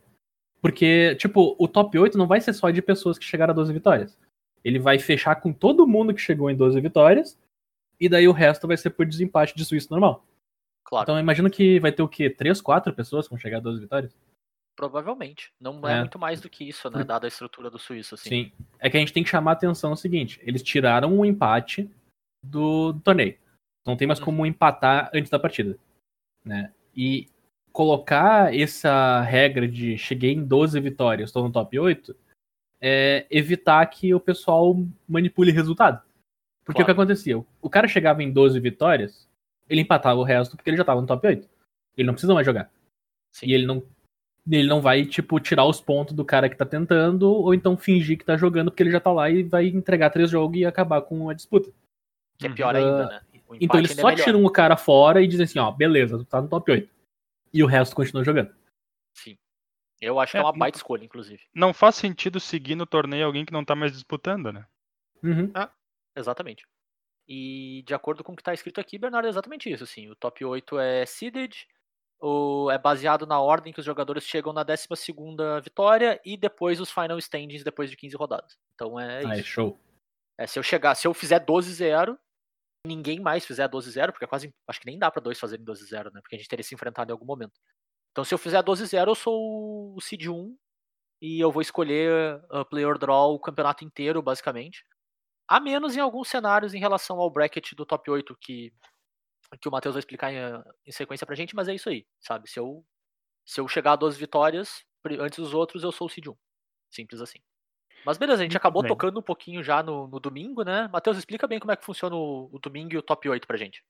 Porque, 0.60 1.15
tipo, 1.15 1.55
o 1.60 1.67
top 1.67 2.00
8 2.00 2.17
não 2.17 2.25
vai 2.27 2.41
ser 2.41 2.53
só 2.53 2.72
de 2.72 2.81
pessoas 2.81 3.17
que 3.19 3.25
chegaram 3.25 3.51
a 3.51 3.55
12 3.55 3.72
vitórias. 3.74 4.17
Ele 4.63 4.79
vai 4.79 4.98
fechar 4.98 5.36
com 5.36 5.53
todo 5.53 5.86
mundo 5.88 6.13
que 6.15 6.22
chegou 6.22 6.50
em 6.50 6.55
12 6.55 6.79
vitórias, 6.81 7.39
e 8.00 8.10
daí 8.10 8.27
o 8.27 8.31
resto 8.31 8.67
vai 8.67 8.75
ser 8.77 8.89
por 8.91 9.05
desempate 9.05 9.55
de 9.55 9.63
Suíço 9.65 9.89
normal. 9.91 10.25
Claro, 10.86 11.04
Então 11.04 11.16
eu 11.16 11.22
imagino 11.22 11.50
que 11.50 11.80
vai 11.80 11.92
ter 11.92 12.02
o 12.04 12.08
quê? 12.08 12.30
3, 12.30 12.60
4 12.62 12.94
pessoas 12.94 13.25
que 13.28 13.32
vão 13.34 13.40
chegar 13.40 13.58
a 13.58 13.62
12 13.62 13.80
vitórias? 13.82 14.16
provavelmente. 14.75 15.54
Não 15.62 15.88
é, 15.88 15.94
É. 15.94 16.00
muito 16.00 16.18
mais 16.18 16.42
do 16.42 16.50
que 16.50 16.68
isso, 16.68 16.90
né? 16.90 17.04
Dada 17.04 17.28
a 17.28 17.30
estrutura 17.30 17.70
do 17.70 17.78
suíço, 17.78 18.16
assim. 18.16 18.28
Sim. 18.30 18.52
É 18.80 18.90
que 18.90 18.98
a 18.98 19.00
gente 19.00 19.13
tem 19.13 19.24
que 19.24 19.30
chamar 19.30 19.52
a 19.52 19.54
atenção 19.54 19.92
o 19.92 19.96
seguinte: 19.96 20.40
eles 20.44 20.63
tiraram 20.63 21.16
o 21.20 21.24
empate 21.24 21.88
do, 22.44 22.92
do 22.92 23.00
torneio. 23.02 23.38
Não 23.86 23.96
tem 23.96 24.08
mais 24.08 24.20
como 24.20 24.46
empatar 24.48 25.12
antes 25.13 25.30
da 25.30 25.38
partida. 25.38 25.78
Né? 26.44 26.74
E 26.96 27.28
colocar 27.72 28.54
essa 28.54 29.22
regra 29.22 29.68
de 29.68 29.96
cheguei 29.98 30.32
em 30.34 30.44
12 30.44 30.80
vitórias, 30.80 31.30
estou 31.30 31.44
no 31.44 31.52
top 31.52 31.78
8, 31.78 32.16
é 32.82 33.28
evitar 33.30 33.86
que 33.86 34.12
o 34.13 34.20
pessoal 34.20 34.75
manipule 35.08 35.52
resultado. 35.52 36.02
Porque 36.66 36.82
o 36.82 36.86
que 36.86 36.92
Claro. 36.94 37.02
acontecia? 37.04 37.38
O 37.62 37.70
cara 37.70 37.88
chegava 37.88 38.24
em 38.24 38.32
12 38.34 38.60
vitórias, 38.60 39.30
ele 39.70 39.82
empatava 39.82 40.20
o 40.20 40.24
resto 40.24 40.55
porque 40.55 40.70
ele 40.70 40.77
já 40.77 40.84
estava 40.84 41.01
no 41.01 41.08
top 41.08 41.25
8. 41.27 41.50
Ele 41.98 42.08
não 42.08 42.13
precisa 42.13 42.34
mais 42.34 42.46
jogar. 42.46 42.72
Sim. 43.32 43.48
E 43.48 43.53
ele 43.53 43.65
não, 43.65 43.84
ele 44.50 44.67
não 44.67 44.82
vai, 44.82 45.05
tipo, 45.05 45.39
tirar 45.39 45.65
os 45.65 45.79
pontos 45.79 46.13
do 46.13 46.25
cara 46.25 46.50
que 46.50 46.55
tá 46.55 46.65
tentando, 46.65 47.32
ou 47.32 47.53
então 47.53 47.77
fingir 47.77 48.17
que 48.17 48.25
tá 48.25 48.36
jogando 48.38 48.72
porque 48.72 48.84
ele 48.84 48.91
já 48.91 49.00
tá 49.00 49.12
lá 49.12 49.29
e 49.29 49.43
vai 49.43 49.67
entregar 49.67 50.10
três 50.10 50.29
jogos 50.29 50.58
e 50.58 50.65
acabar 50.65 51.01
com 51.01 51.29
a 51.29 51.34
disputa. 51.34 51.72
Que 52.38 52.48
é 52.48 52.50
pior 52.50 52.75
Ah, 52.75 52.79
ainda, 52.79 53.05
né? 53.08 53.22
O 53.48 53.55
Então 53.60 53.79
eles 53.79 53.91
só 53.91 54.10
é 54.10 54.15
tiram 54.15 54.43
o 54.43 54.50
cara 54.50 54.75
fora 54.75 55.22
e 55.22 55.27
dizem 55.27 55.43
assim, 55.43 55.60
ó, 55.60 55.72
beleza, 55.72 56.17
tu 56.17 56.25
tá 56.25 56.41
no 56.41 56.48
top 56.48 56.72
8. 56.72 56.89
E 57.53 57.63
o 57.63 57.67
resto 57.67 57.96
continua 57.96 58.24
jogando. 58.24 58.53
Sim. 59.13 59.38
Eu 60.01 60.20
acho 60.20 60.32
que 60.32 60.38
é 60.38 60.41
É, 60.41 60.43
uma 60.43 60.51
baita 60.51 60.77
escolha, 60.77 61.05
inclusive. 61.05 61.41
Não 61.53 61.74
faz 61.74 61.96
sentido 61.96 62.39
seguir 62.39 62.75
no 62.75 62.86
torneio 62.86 63.25
alguém 63.25 63.46
que 63.46 63.53
não 63.53 63.63
tá 63.63 63.75
mais 63.75 63.93
disputando, 63.93 64.51
né? 64.51 64.65
Uhum. 65.24 65.51
Exatamente. 66.15 66.65
E 67.27 67.84
de 67.86 67.94
acordo 67.94 68.24
com 68.24 68.34
o 68.34 68.36
que 68.36 68.44
tá 68.44 68.53
escrito 68.53 68.82
aqui, 68.82 68.98
Bernardo, 68.98 69.25
é 69.25 69.30
exatamente 69.30 69.72
isso, 69.72 69.84
assim. 69.84 70.10
O 70.10 70.15
top 70.15 70.44
8 70.44 70.77
é 70.80 71.06
seeded, 71.06 71.68
o, 72.20 72.70
é 72.72 72.77
baseado 72.77 73.25
na 73.25 73.39
ordem 73.39 73.74
que 73.74 73.80
os 73.80 73.86
jogadores 73.86 74.24
chegam 74.24 74.53
na 74.53 74.63
12ª 74.63 75.62
vitória 75.62 76.20
e 76.25 76.38
depois 76.38 76.80
os 76.80 76.92
final 76.92 77.18
standings 77.20 77.63
depois 77.63 77.89
de 77.89 77.98
15 77.98 78.15
rodadas. 78.15 78.58
Então 78.75 79.00
é 79.00 79.25
Ah, 79.25 79.36
é 79.36 79.39
isso. 79.39 79.48
show. 79.50 79.80
É, 80.38 80.48
se 80.48 80.58
eu 80.58 80.63
chegar, 80.63 80.96
se 80.96 81.08
eu 81.08 81.13
fizer 81.13 81.39
12-0, 81.39 82.18
ninguém 82.86 83.20
mais 83.20 83.46
fizer 83.46 83.68
12-0, 83.70 84.12
porque 84.12 84.25
é 84.25 84.27
quase, 84.27 84.53
acho 84.68 84.80
que 84.80 84.88
nem 84.88 84.98
dá 85.00 85.10
pra 85.12 85.22
dois 85.22 85.39
fazerem 85.39 85.65
12-0, 85.65 86.12
né? 86.12 86.22
Porque 86.22 86.36
a 86.36 86.39
gente 86.39 86.50
teria 86.50 86.63
se 86.63 86.75
enfrentado 86.75 87.12
em 87.12 87.13
algum 87.13 87.25
momento. 87.25 87.60
Então 88.12 88.24
se 88.24 88.34
eu 88.34 88.38
fizer 88.38 88.62
12-0, 88.63 89.08
eu 89.10 89.15
sou 89.15 89.96
o 89.96 90.01
seed 90.01 90.27
1 90.27 90.58
e 91.22 91.39
eu 91.39 91.51
vou 91.51 91.62
escolher 91.62 92.42
a 92.50 92.65
player 92.65 92.98
draw 92.98 93.34
o 93.34 93.39
campeonato 93.39 93.86
inteiro, 93.86 94.22
basicamente. 94.22 94.86
A 95.47 95.59
menos 95.59 95.95
em 95.95 96.00
alguns 96.00 96.29
cenários 96.29 96.73
em 96.73 96.79
relação 96.79 97.19
ao 97.19 97.29
bracket 97.29 97.73
do 97.73 97.85
top 97.85 98.09
8 98.09 98.35
que 98.39 98.73
que 99.62 99.69
o 99.69 99.71
Matheus 99.71 99.93
vai 99.93 100.00
explicar 100.00 100.33
em, 100.33 100.38
em 100.88 100.91
sequência 100.91 101.27
pra 101.27 101.35
gente, 101.35 101.55
mas 101.55 101.67
é 101.67 101.75
isso 101.75 101.88
aí, 101.88 102.07
sabe? 102.19 102.50
Se 102.50 102.59
eu 102.59 102.83
se 103.45 103.59
eu 103.59 103.67
chegar 103.67 103.93
a 103.93 103.95
12 103.95 104.17
vitórias 104.17 104.83
antes 105.19 105.38
dos 105.38 105.53
outros, 105.53 105.83
eu 105.83 105.91
sou 105.91 106.07
o 106.07 106.09
seed 106.09 106.27
1. 106.27 106.35
Simples 106.89 107.21
assim. 107.21 107.39
Mas 108.05 108.17
beleza, 108.17 108.41
a 108.41 108.45
gente 108.45 108.57
acabou 108.57 108.81
bem. 108.81 108.89
tocando 108.89 109.19
um 109.19 109.23
pouquinho 109.23 109.63
já 109.63 109.81
no, 109.81 110.07
no 110.07 110.19
domingo, 110.19 110.63
né? 110.63 110.88
Matheus, 110.91 111.17
explica 111.17 111.47
bem 111.47 111.59
como 111.59 111.71
é 111.71 111.75
que 111.75 111.85
funciona 111.85 112.15
o, 112.15 112.50
o 112.51 112.59
domingo 112.59 112.93
e 112.93 112.97
o 112.97 113.01
top 113.01 113.29
8 113.29 113.47
pra 113.47 113.57
gente. 113.57 113.83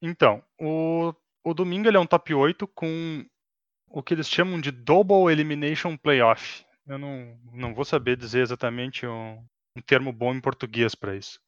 Então, 0.00 0.42
o, 0.60 1.12
o 1.44 1.54
domingo 1.54 1.88
ele 1.88 1.96
é 1.96 2.00
um 2.00 2.06
top 2.06 2.32
8 2.34 2.66
com 2.68 3.24
o 3.88 4.02
que 4.02 4.14
eles 4.14 4.28
chamam 4.28 4.60
de 4.60 4.70
Double 4.70 5.30
Elimination 5.30 5.96
Playoff. 5.96 6.64
Eu 6.86 6.98
não, 6.98 7.38
não 7.52 7.74
vou 7.74 7.84
saber 7.84 8.16
dizer 8.16 8.40
exatamente 8.40 9.06
um, 9.06 9.44
um 9.76 9.80
termo 9.80 10.12
bom 10.12 10.34
em 10.34 10.40
português 10.40 10.94
para 10.94 11.16
isso. 11.16 11.40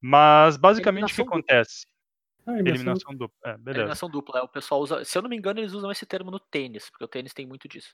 Mas 0.00 0.56
basicamente 0.56 1.12
o 1.12 1.14
que 1.16 1.22
acontece? 1.22 1.86
Ah, 2.46 2.52
eliminação- 2.52 2.82
Eliminação 2.92 3.14
dupla. 3.14 3.38
É, 3.44 3.58
beleza. 3.58 3.70
Eliminação 3.80 4.10
dupla. 4.10 4.38
É, 4.40 4.42
o 4.42 4.48
pessoal 4.48 4.80
usa. 4.80 5.04
Se 5.04 5.18
eu 5.18 5.22
não 5.22 5.28
me 5.30 5.36
engano, 5.36 5.58
eles 5.60 5.72
usam 5.72 5.90
esse 5.90 6.06
termo 6.06 6.30
no 6.30 6.38
tênis, 6.38 6.88
porque 6.90 7.04
o 7.04 7.08
tênis 7.08 7.32
tem 7.34 7.46
muito 7.46 7.66
disso. 7.68 7.92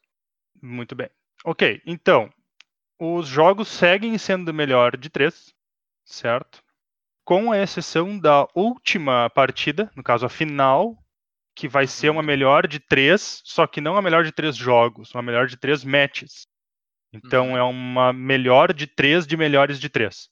Muito 0.60 0.94
bem. 0.94 1.08
Ok, 1.44 1.80
então, 1.86 2.30
os 2.98 3.26
jogos 3.26 3.68
seguem 3.68 4.16
sendo 4.18 4.52
melhor 4.52 4.96
de 4.96 5.08
três, 5.08 5.54
certo? 6.04 6.62
Com 7.24 7.50
a 7.50 7.58
exceção 7.58 8.18
da 8.18 8.46
última 8.54 9.30
partida, 9.30 9.90
no 9.96 10.02
caso 10.02 10.26
a 10.26 10.28
final, 10.28 10.98
que 11.54 11.66
vai 11.68 11.86
ser 11.86 12.10
uma 12.10 12.20
Uhum. 12.20 12.26
melhor 12.26 12.66
de 12.66 12.78
três, 12.78 13.40
só 13.44 13.66
que 13.66 13.80
não 13.80 13.96
a 13.96 14.02
melhor 14.02 14.24
de 14.24 14.32
três 14.32 14.54
jogos, 14.56 15.14
uma 15.14 15.22
melhor 15.22 15.46
de 15.46 15.56
três 15.56 15.82
matches. 15.84 16.46
Então 17.12 17.50
Uhum. 17.50 17.56
é 17.56 17.62
uma 17.62 18.12
melhor 18.12 18.72
de 18.72 18.86
três 18.86 19.26
de 19.26 19.36
melhores 19.36 19.78
de 19.78 19.88
três. 19.88 20.30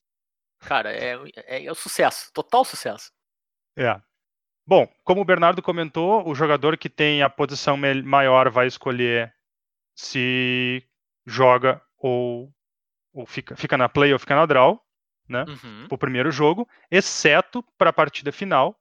Cara, 0.61 0.93
é, 0.93 1.17
é, 1.47 1.65
é 1.67 1.71
o 1.71 1.75
sucesso. 1.75 2.31
Total 2.33 2.65
sucesso. 2.65 3.11
É. 3.77 4.01
Bom, 4.67 4.87
como 5.05 5.21
o 5.21 5.25
Bernardo 5.25 5.63
comentou, 5.63 6.27
o 6.29 6.35
jogador 6.35 6.77
que 6.77 6.89
tem 6.89 7.23
a 7.23 7.31
posição 7.31 7.77
maior 8.05 8.51
vai 8.51 8.67
escolher 8.67 9.35
se 9.95 10.83
joga 11.27 11.83
ou, 11.99 12.53
ou 13.13 13.27
fica, 13.27 13.57
fica 13.57 13.77
na 13.77 13.89
play 13.89 14.13
ou 14.13 14.19
fica 14.19 14.35
na 14.35 14.47
draw, 14.47 14.81
né? 15.29 15.45
Uhum. 15.49 15.87
O 15.91 15.99
primeiro 15.99 16.31
jogo, 16.31 16.69
exceto 16.91 17.63
para 17.77 17.91
a 17.91 17.93
partida 17.93 18.31
final, 18.33 18.79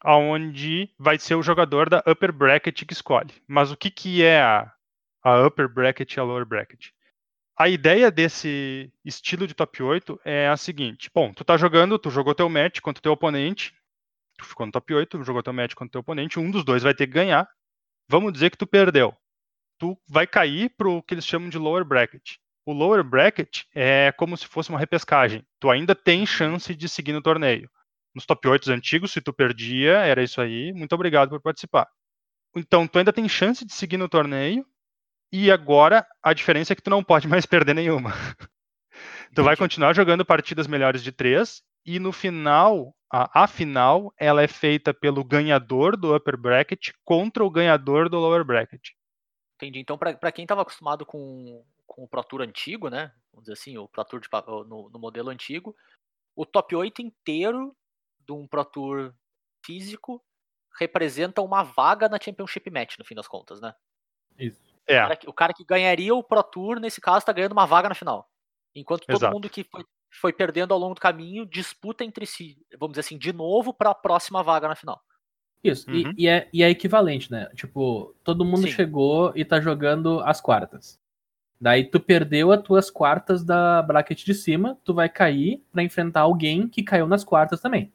aonde 0.00 0.90
vai 0.98 1.18
ser 1.18 1.34
o 1.34 1.42
jogador 1.42 1.88
da 1.88 2.02
upper 2.06 2.32
bracket 2.32 2.84
que 2.84 2.92
escolhe. 2.92 3.34
Mas 3.46 3.70
o 3.70 3.76
que, 3.76 3.90
que 3.90 4.22
é 4.24 4.40
a, 4.40 4.72
a 5.22 5.46
upper 5.46 5.68
bracket 5.68 6.14
e 6.14 6.20
a 6.20 6.22
lower 6.22 6.44
bracket? 6.44 6.88
A 7.60 7.68
ideia 7.68 8.10
desse 8.10 8.90
estilo 9.04 9.46
de 9.46 9.52
top 9.52 9.82
8 9.82 10.18
é 10.24 10.48
a 10.48 10.56
seguinte: 10.56 11.10
bom, 11.14 11.30
tu 11.30 11.44
tá 11.44 11.58
jogando, 11.58 11.98
tu 11.98 12.08
jogou 12.08 12.34
teu 12.34 12.48
match 12.48 12.80
contra 12.80 13.02
teu 13.02 13.12
oponente, 13.12 13.74
tu 14.38 14.46
ficou 14.46 14.64
no 14.64 14.72
top 14.72 14.94
8, 14.94 15.18
tu 15.18 15.22
jogou 15.22 15.42
teu 15.42 15.52
match 15.52 15.74
contra 15.74 15.92
teu 15.92 16.00
oponente, 16.00 16.40
um 16.40 16.50
dos 16.50 16.64
dois 16.64 16.82
vai 16.82 16.94
ter 16.94 17.06
que 17.06 17.12
ganhar. 17.12 17.46
Vamos 18.08 18.32
dizer 18.32 18.48
que 18.48 18.56
tu 18.56 18.66
perdeu. 18.66 19.14
Tu 19.78 19.94
vai 20.08 20.26
cair 20.26 20.70
pro 20.74 21.02
que 21.02 21.12
eles 21.12 21.26
chamam 21.26 21.50
de 21.50 21.58
lower 21.58 21.84
bracket. 21.84 22.36
O 22.64 22.72
lower 22.72 23.04
bracket 23.04 23.64
é 23.74 24.10
como 24.12 24.38
se 24.38 24.46
fosse 24.46 24.70
uma 24.70 24.78
repescagem. 24.78 25.46
Tu 25.60 25.68
ainda 25.68 25.94
tem 25.94 26.24
chance 26.24 26.74
de 26.74 26.88
seguir 26.88 27.12
no 27.12 27.20
torneio. 27.20 27.70
Nos 28.14 28.24
top 28.24 28.48
8 28.48 28.72
antigos, 28.72 29.12
se 29.12 29.20
tu 29.20 29.34
perdia, 29.34 29.98
era 29.98 30.22
isso 30.22 30.40
aí. 30.40 30.72
Muito 30.72 30.94
obrigado 30.94 31.28
por 31.28 31.42
participar. 31.42 31.86
Então, 32.56 32.88
tu 32.88 32.98
ainda 32.98 33.12
tem 33.12 33.28
chance 33.28 33.66
de 33.66 33.74
seguir 33.74 33.98
no 33.98 34.08
torneio. 34.08 34.64
E 35.32 35.50
agora, 35.50 36.06
a 36.22 36.32
diferença 36.32 36.72
é 36.72 36.76
que 36.76 36.82
tu 36.82 36.90
não 36.90 37.04
pode 37.04 37.26
mais 37.28 37.46
perder 37.46 37.74
nenhuma. 37.74 38.12
tu 39.34 39.42
vai 39.42 39.56
continuar 39.56 39.94
jogando 39.94 40.24
partidas 40.24 40.66
melhores 40.66 41.02
de 41.02 41.12
três. 41.12 41.62
E 41.84 41.98
no 41.98 42.12
final, 42.12 42.94
a, 43.10 43.44
a 43.44 43.46
final, 43.46 44.12
ela 44.18 44.42
é 44.42 44.48
feita 44.48 44.92
pelo 44.92 45.24
ganhador 45.24 45.96
do 45.96 46.14
upper 46.14 46.36
bracket 46.36 46.90
contra 47.04 47.44
o 47.44 47.50
ganhador 47.50 48.08
do 48.08 48.18
lower 48.18 48.44
bracket. 48.44 48.90
Entendi. 49.56 49.78
Então, 49.78 49.98
pra, 49.98 50.14
pra 50.14 50.32
quem 50.32 50.46
tava 50.46 50.62
acostumado 50.62 51.06
com, 51.06 51.64
com 51.86 52.04
o 52.04 52.08
Pro 52.08 52.22
Tour 52.22 52.42
antigo, 52.42 52.88
né? 52.88 53.12
Vamos 53.32 53.44
dizer 53.44 53.54
assim, 53.54 53.78
o 53.78 53.88
Pro 53.88 54.04
Tour 54.04 54.20
de, 54.20 54.28
no, 54.68 54.90
no 54.90 54.98
modelo 54.98 55.30
antigo, 55.30 55.74
o 56.36 56.46
top 56.46 56.74
8 56.74 57.02
inteiro 57.02 57.76
de 58.26 58.32
um 58.32 58.46
Pro 58.46 58.64
Tour 58.64 59.14
físico 59.64 60.22
representa 60.78 61.42
uma 61.42 61.62
vaga 61.62 62.08
na 62.08 62.18
Championship 62.20 62.70
Match, 62.70 62.96
no 62.98 63.04
fim 63.04 63.14
das 63.14 63.28
contas, 63.28 63.60
né? 63.60 63.74
Isso. 64.38 64.69
O, 64.90 64.92
É, 64.92 64.96
cara 65.02 65.16
que, 65.16 65.28
o 65.28 65.32
cara 65.32 65.52
que 65.52 65.64
ganharia 65.64 66.14
o 66.14 66.22
Pro 66.22 66.42
Tour, 66.42 66.80
nesse 66.80 67.00
caso, 67.00 67.24
tá 67.24 67.32
ganhando 67.32 67.52
uma 67.52 67.66
vaga 67.66 67.88
na 67.88 67.94
final. 67.94 68.28
Enquanto 68.74 69.06
todo 69.06 69.16
Exato. 69.16 69.32
mundo 69.32 69.48
que 69.48 69.62
foi, 69.64 69.84
foi 70.20 70.32
perdendo 70.32 70.74
ao 70.74 70.80
longo 70.80 70.94
do 70.94 71.00
caminho 71.00 71.46
disputa 71.46 72.04
entre 72.04 72.26
si, 72.26 72.58
vamos 72.78 72.92
dizer 72.94 73.00
assim, 73.00 73.18
de 73.18 73.32
novo 73.32 73.72
para 73.72 73.90
a 73.90 73.94
próxima 73.94 74.42
vaga 74.42 74.66
na 74.68 74.74
final. 74.74 75.00
Isso, 75.62 75.90
e- 75.90 76.06
Uhum. 76.06 76.14
e, 76.16 76.26
é, 76.28 76.48
e 76.52 76.62
é 76.62 76.70
equivalente, 76.70 77.30
né? 77.30 77.48
Tipo, 77.54 78.14
todo 78.24 78.44
mundo 78.44 78.62
Sim. 78.62 78.72
chegou 78.72 79.32
e 79.36 79.44
tá 79.44 79.60
jogando 79.60 80.20
as 80.20 80.40
quartas. 80.40 80.98
Daí 81.60 81.84
tu 81.84 82.00
perdeu 82.00 82.50
as 82.50 82.62
tuas 82.62 82.90
quartas 82.90 83.44
da 83.44 83.82
bracket 83.82 84.24
de 84.24 84.34
cima, 84.34 84.78
tu 84.82 84.94
vai 84.94 85.08
cair 85.08 85.62
pra 85.70 85.82
enfrentar 85.82 86.22
alguém 86.22 86.66
que 86.66 86.82
caiu 86.82 87.06
nas 87.06 87.22
quartas 87.22 87.60
também. 87.60 87.92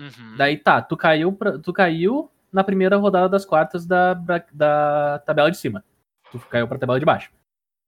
Uhum. 0.00 0.36
Daí 0.36 0.56
tá, 0.56 0.80
tu 0.80 0.96
caiu, 0.96 1.30
pra- 1.32 1.58
tu 1.58 1.72
caiu 1.72 2.30
na 2.50 2.64
primeira 2.64 2.96
rodada 2.96 3.28
das 3.28 3.44
quartas 3.44 3.84
da, 3.84 4.14
da 4.52 5.18
tabela 5.26 5.50
de 5.50 5.58
cima. 5.58 5.84
Tu 6.38 6.48
caiu 6.48 6.66
pra 6.66 6.78
tabela 6.78 6.98
de 6.98 7.06
baixo. 7.06 7.30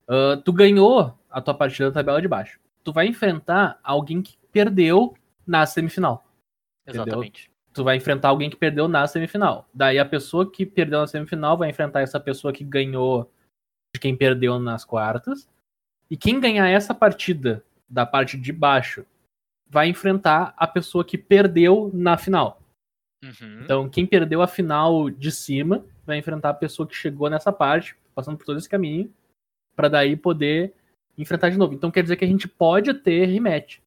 Ah, 0.08 0.40
tu 0.44 0.52
ganhou 0.52 1.18
a 1.30 1.40
tua 1.40 1.54
partida 1.54 1.90
da 1.90 1.94
tabela 1.94 2.22
de 2.22 2.28
baixo. 2.28 2.60
Tu 2.84 2.92
vai 2.92 3.06
enfrentar 3.06 3.78
alguém 3.82 4.22
que 4.22 4.38
perdeu 4.52 5.14
na 5.46 5.66
semifinal. 5.66 6.24
entendeu? 6.86 7.02
Exatamente. 7.02 7.50
Tu 7.72 7.84
vai 7.84 7.96
enfrentar 7.96 8.28
alguém 8.28 8.48
que 8.48 8.56
perdeu 8.56 8.88
na 8.88 9.06
semifinal. 9.06 9.68
Daí 9.74 9.98
a 9.98 10.04
pessoa 10.04 10.50
que 10.50 10.64
perdeu 10.64 11.00
na 11.00 11.06
semifinal 11.06 11.58
vai 11.58 11.68
enfrentar 11.68 12.00
essa 12.00 12.18
pessoa 12.18 12.52
que 12.52 12.64
ganhou 12.64 13.30
de 13.94 14.00
quem 14.00 14.16
perdeu 14.16 14.58
nas 14.58 14.84
quartas. 14.84 15.48
E 16.08 16.16
quem 16.16 16.40
ganhar 16.40 16.68
essa 16.68 16.94
partida 16.94 17.62
da 17.88 18.06
parte 18.06 18.38
de 18.38 18.52
baixo 18.52 19.04
vai 19.68 19.88
enfrentar 19.88 20.54
a 20.56 20.66
pessoa 20.66 21.04
que 21.04 21.18
perdeu 21.18 21.90
na 21.92 22.16
final. 22.16 22.62
Uhum. 23.22 23.60
Então, 23.62 23.88
quem 23.88 24.06
perdeu 24.06 24.40
a 24.40 24.46
final 24.46 25.10
de 25.10 25.32
cima 25.32 25.84
vai 26.04 26.18
enfrentar 26.18 26.50
a 26.50 26.54
pessoa 26.54 26.86
que 26.86 26.94
chegou 26.94 27.28
nessa 27.28 27.52
parte, 27.52 27.96
passando 28.16 28.38
por 28.38 28.46
todo 28.46 28.58
esse 28.58 28.68
caminho. 28.68 29.12
Pra 29.76 29.88
daí 29.88 30.16
poder 30.16 30.72
enfrentar 31.18 31.50
de 31.50 31.58
novo. 31.58 31.74
Então 31.74 31.90
quer 31.90 32.02
dizer 32.02 32.16
que 32.16 32.24
a 32.24 32.28
gente 32.28 32.48
pode 32.48 32.92
ter 32.94 33.26
rematch. 33.26 33.78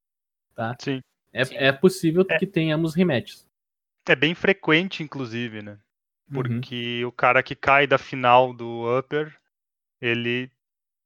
Tá? 0.56 0.78
Sim. 0.80 1.02
É, 1.34 1.44
Sim. 1.46 1.56
é 1.58 1.72
possível 1.72 2.26
É. 2.30 2.38
que 2.38 2.46
tenhamos 2.46 2.94
rematches. 2.96 3.46
É 4.08 4.16
bem 4.16 4.34
frequente, 4.36 5.04
inclusive, 5.04 5.62
né? 5.62 5.78
Uhum. 6.28 6.36
Porque 6.36 7.04
o 7.06 7.12
cara 7.12 7.42
que 7.44 7.56
cai 7.56 7.88
da 7.88 7.98
final 7.98 8.54
do 8.54 8.98
Upper, 8.98 9.36
ele 10.02 10.52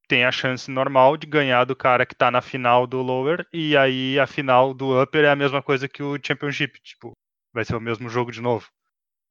tem 0.07 0.25
a 0.25 0.31
chance 0.31 0.69
normal 0.69 1.15
de 1.17 1.25
ganhar 1.25 1.63
do 1.65 1.75
cara 1.75 2.05
que 2.05 2.15
tá 2.15 2.29
na 2.29 2.41
final 2.41 2.85
do 2.85 3.01
Lower, 3.01 3.47
e 3.51 3.75
aí 3.75 4.19
a 4.19 4.27
final 4.27 4.73
do 4.73 5.01
Upper 5.01 5.23
é 5.25 5.29
a 5.29 5.35
mesma 5.35 5.61
coisa 5.61 5.87
que 5.87 6.03
o 6.03 6.17
Championship, 6.21 6.79
tipo, 6.81 7.13
vai 7.53 7.63
ser 7.65 7.75
o 7.75 7.81
mesmo 7.81 8.09
jogo 8.09 8.31
de 8.31 8.41
novo. 8.41 8.69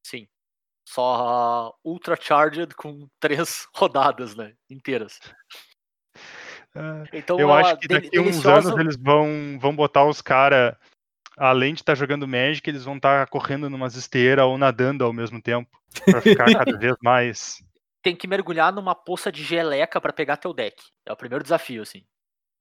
Sim. 0.07 0.27
Só 0.93 1.75
Ultra 1.85 2.17
Charged 2.21 2.75
com 2.75 3.09
três 3.19 3.67
rodadas, 3.75 4.35
né? 4.35 4.53
Inteiras. 4.71 5.19
Então, 7.13 7.39
Eu 7.39 7.53
acho 7.53 7.77
que 7.79 7.89
daqui 7.89 8.17
a 8.17 8.21
uns 8.23 8.45
anos 8.47 8.77
eles 8.79 8.97
vão, 8.97 9.59
vão 9.61 9.75
botar 9.75 10.05
os 10.07 10.21
caras, 10.23 10.75
além 11.37 11.75
de 11.75 11.81
estar 11.83 11.95
jogando 11.95 12.27
Magic, 12.29 12.69
eles 12.69 12.85
vão 12.85 12.97
estar 12.97 13.27
correndo 13.29 13.69
numas 13.69 13.95
esteiras 13.95 14.45
ou 14.45 14.57
nadando 14.57 15.05
ao 15.05 15.13
mesmo 15.13 15.41
tempo, 15.41 15.71
pra 16.05 16.21
ficar 16.21 16.45
cada 16.67 16.77
vez 16.79 16.95
mais. 17.03 17.63
tem 18.03 18.17
que 18.17 18.27
mergulhar 18.27 18.73
numa 18.73 18.95
poça 18.95 19.31
de 19.31 19.43
geleca 19.45 20.01
pra 20.01 20.13
pegar 20.13 20.37
teu 20.39 20.53
deck. 20.55 20.77
É 21.07 21.13
o 21.13 21.17
primeiro 21.17 21.43
desafio, 21.43 21.83
assim. 21.83 22.05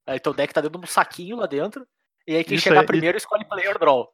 Aí 0.06 0.20
teu 0.20 0.34
deck 0.34 0.54
tá 0.54 0.60
dentro 0.62 0.80
de 0.80 0.86
um 0.86 0.88
saquinho 0.88 1.38
lá 1.38 1.46
dentro, 1.46 1.86
e 2.28 2.36
aí 2.36 2.44
quem 2.44 2.56
Isso 2.56 2.64
chegar 2.64 2.82
aí- 2.82 2.86
primeiro 2.88 3.18
escolhe 3.18 3.46
player 3.46 3.78
draw. 3.80 4.12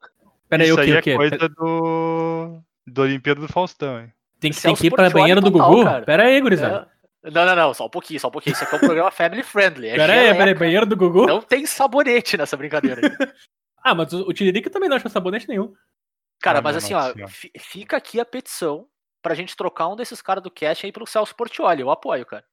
Pera 0.50 0.64
aí, 0.64 0.70
Isso 0.70 0.78
o 0.78 0.82
aí 0.82 0.88
quê? 0.88 0.94
é 0.94 1.00
O 1.00 1.04
quê? 1.04 1.16
coisa 1.16 1.50
do, 1.50 2.62
do 2.88 3.02
Olimpíada 3.02 3.42
do 3.42 3.48
Faustão, 3.48 4.00
hein? 4.02 4.14
Tem 4.40 4.52
que, 4.52 4.62
tem 4.62 4.76
que 4.76 4.88
ir 4.88 4.92
pra 4.92 5.10
banheira 5.10 5.42
do 5.42 5.52
total, 5.52 5.70
Gugu? 5.70 5.84
cara. 5.84 6.06
Pera 6.06 6.24
aí, 6.24 6.40
gurizada. 6.40 6.90
É. 7.24 7.32
Não, 7.32 7.46
não, 7.46 7.56
não, 7.56 7.74
só 7.74 7.86
um 7.86 7.90
pouquinho, 7.90 8.20
só 8.20 8.28
um 8.30 8.32
pouquinho. 8.32 8.54
Isso 8.54 8.64
aqui 8.64 8.74
é 8.74 8.78
um 8.78 8.80
programa 8.82 9.12
family 9.12 9.44
friendly. 9.44 9.90
É 9.90 9.96
Pera 9.96 10.14
aí, 10.14 10.34
pera 10.34 10.46
aí, 10.52 10.54
banheira 10.54 10.86
do 10.86 10.96
Gugu? 10.96 11.26
Não 11.26 11.42
tem 11.42 11.66
sabonete 11.66 12.38
nessa 12.38 12.56
brincadeira. 12.56 13.02
aí. 13.06 13.10
Ah, 13.84 13.96
mas 13.96 14.12
o, 14.12 14.34
Tiririca 14.34 14.70
também 14.70 14.90
não 14.90 14.98
acha 14.98 15.08
sabonete 15.08 15.48
nenhum. 15.48 15.74
Cara, 16.42 16.60
Ah, 16.60 16.62
mas 16.62 16.76
assim, 16.76 16.94
ó, 16.94 17.14
fica 17.58 17.96
aqui 17.96 18.20
a 18.20 18.26
petição 18.26 18.86
pra 19.22 19.34
gente 19.34 19.56
trocar 19.56 19.88
um 19.88 19.96
desses 19.96 20.22
caras 20.22 20.44
do 20.44 20.52
cast 20.52 20.86
aí 20.86 20.92
pelo 20.92 21.08
Celso 21.08 21.34
Portioli. 21.34 21.82
Eu 21.82 21.90
apoio, 21.90 22.26
cara. 22.26 22.44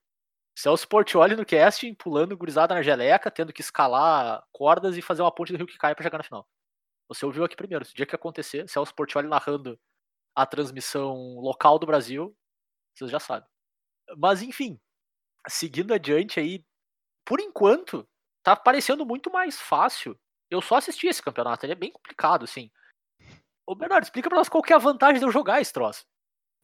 Celso 0.56 0.86
Portioli 0.86 1.34
no 1.34 1.44
casting, 1.44 1.92
pulando 1.92 2.36
gurizada 2.36 2.72
na 2.72 2.82
geleca, 2.82 3.32
tendo 3.32 3.52
que 3.52 3.62
escalar 3.62 4.44
cordas 4.52 4.96
e 4.96 5.02
fazer 5.02 5.22
uma 5.22 5.32
ponte 5.32 5.50
do 5.52 5.56
rio 5.58 5.66
que 5.66 5.76
cai 5.76 5.92
pra 5.92 6.04
chegar 6.04 6.18
na 6.18 6.24
final. 6.24 6.46
Você 7.08 7.26
ouviu 7.26 7.42
aqui 7.42 7.56
primeiro. 7.56 7.84
Se 7.84 7.92
o 7.92 7.96
dia 7.96 8.06
que 8.06 8.14
acontecer, 8.14 8.68
Celso 8.68 8.94
Portioli 8.94 9.26
narrando 9.26 9.76
a 10.34 10.44
transmissão 10.44 11.38
local 11.38 11.78
do 11.78 11.86
Brasil, 11.86 12.36
vocês 12.94 13.10
já 13.10 13.20
sabem. 13.20 13.48
Mas 14.16 14.42
enfim, 14.42 14.78
seguindo 15.48 15.94
adiante 15.94 16.40
aí, 16.40 16.64
por 17.24 17.40
enquanto, 17.40 18.06
tá 18.42 18.54
parecendo 18.54 19.06
muito 19.06 19.32
mais 19.32 19.60
fácil. 19.60 20.18
Eu 20.50 20.60
só 20.60 20.76
assisti 20.76 21.06
esse 21.06 21.22
campeonato, 21.22 21.64
ele 21.64 21.72
é 21.72 21.76
bem 21.76 21.90
complicado, 21.90 22.44
assim. 22.44 22.70
Ô 23.66 23.74
Bernardo, 23.74 24.04
explica 24.04 24.28
pra 24.28 24.38
nós 24.38 24.48
qual 24.48 24.62
que 24.62 24.72
é 24.72 24.76
a 24.76 24.78
vantagem 24.78 25.18
de 25.18 25.24
eu 25.24 25.32
jogar 25.32 25.60
esse 25.60 25.72
troço. 25.72 26.04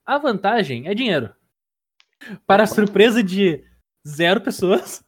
A 0.04 0.18
vantagem 0.18 0.86
é 0.86 0.94
dinheiro. 0.94 1.34
Para 2.46 2.64
a 2.64 2.66
surpresa 2.66 3.22
de 3.22 3.64
zero 4.06 4.42
pessoas. 4.42 5.02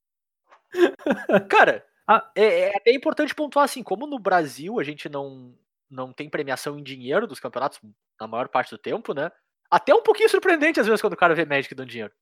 Cara, 1.50 1.86
é, 2.34 2.70
é 2.70 2.76
até 2.76 2.92
importante 2.94 3.34
pontuar 3.34 3.66
assim, 3.66 3.82
como 3.82 4.06
no 4.06 4.18
Brasil 4.18 4.80
a 4.80 4.84
gente 4.84 5.08
não, 5.08 5.54
não 5.92 6.12
tem 6.12 6.28
premiação 6.28 6.78
em 6.78 6.82
dinheiro 6.82 7.26
dos 7.26 7.38
campeonatos 7.38 7.78
na 8.18 8.26
maior 8.26 8.48
parte 8.48 8.70
do 8.70 8.78
tempo, 8.78 9.12
né? 9.12 9.30
Até 9.70 9.94
um 9.94 10.02
pouquinho 10.02 10.28
surpreendente 10.28 10.80
às 10.80 10.86
vezes 10.86 11.00
quando 11.00 11.12
o 11.12 11.16
cara 11.16 11.34
vê 11.34 11.44
Magic 11.44 11.74
dando 11.74 11.88
dinheiro. 11.88 12.12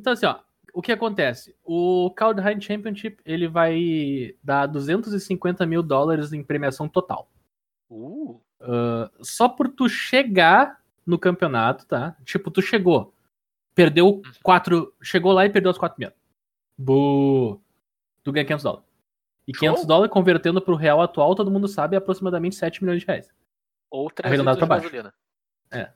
Então, 0.00 0.12
assim, 0.12 0.26
ó, 0.26 0.40
o 0.72 0.82
que 0.82 0.92
acontece? 0.92 1.56
O 1.64 2.10
Kaldheim 2.10 2.60
Championship 2.60 3.22
ele 3.24 3.46
vai 3.46 4.34
dar 4.42 4.66
250 4.66 5.64
mil 5.64 5.82
dólares 5.82 6.32
em 6.32 6.42
premiação 6.42 6.88
total. 6.88 7.30
Uh, 7.90 9.08
Só 9.20 9.48
por 9.48 9.68
tu 9.68 9.88
chegar 9.88 10.82
no 11.06 11.18
campeonato, 11.18 11.86
tá? 11.86 12.16
Tipo, 12.24 12.50
tu 12.50 12.60
chegou, 12.60 13.14
perdeu 13.74 14.22
quatro, 14.42 14.92
chegou 15.02 15.32
lá 15.32 15.44
e 15.44 15.50
perdeu 15.50 15.70
os 15.70 15.78
quatro 15.78 15.98
mil. 16.00 16.10
Bu! 16.76 17.60
Tu 18.24 18.32
ganha 18.32 18.44
500 18.44 18.64
dólares. 18.64 18.93
E 19.46 19.52
500 19.52 19.80
Show. 19.80 19.86
dólares 19.88 20.12
convertendo 20.12 20.60
pro 20.60 20.74
real 20.74 21.00
atual, 21.02 21.34
todo 21.34 21.50
mundo 21.50 21.68
sabe, 21.68 21.94
é 21.94 21.98
aproximadamente 21.98 22.56
7 22.56 22.82
milhões 22.82 23.00
de 23.00 23.06
reais. 23.06 23.28
ou 23.90 24.10
3 24.10 24.26
Arredondado 24.32 24.56
litros 24.56 24.64
de 24.64 24.68
pra 24.68 24.76
baixo. 24.76 25.12
gasolina. 25.70 25.94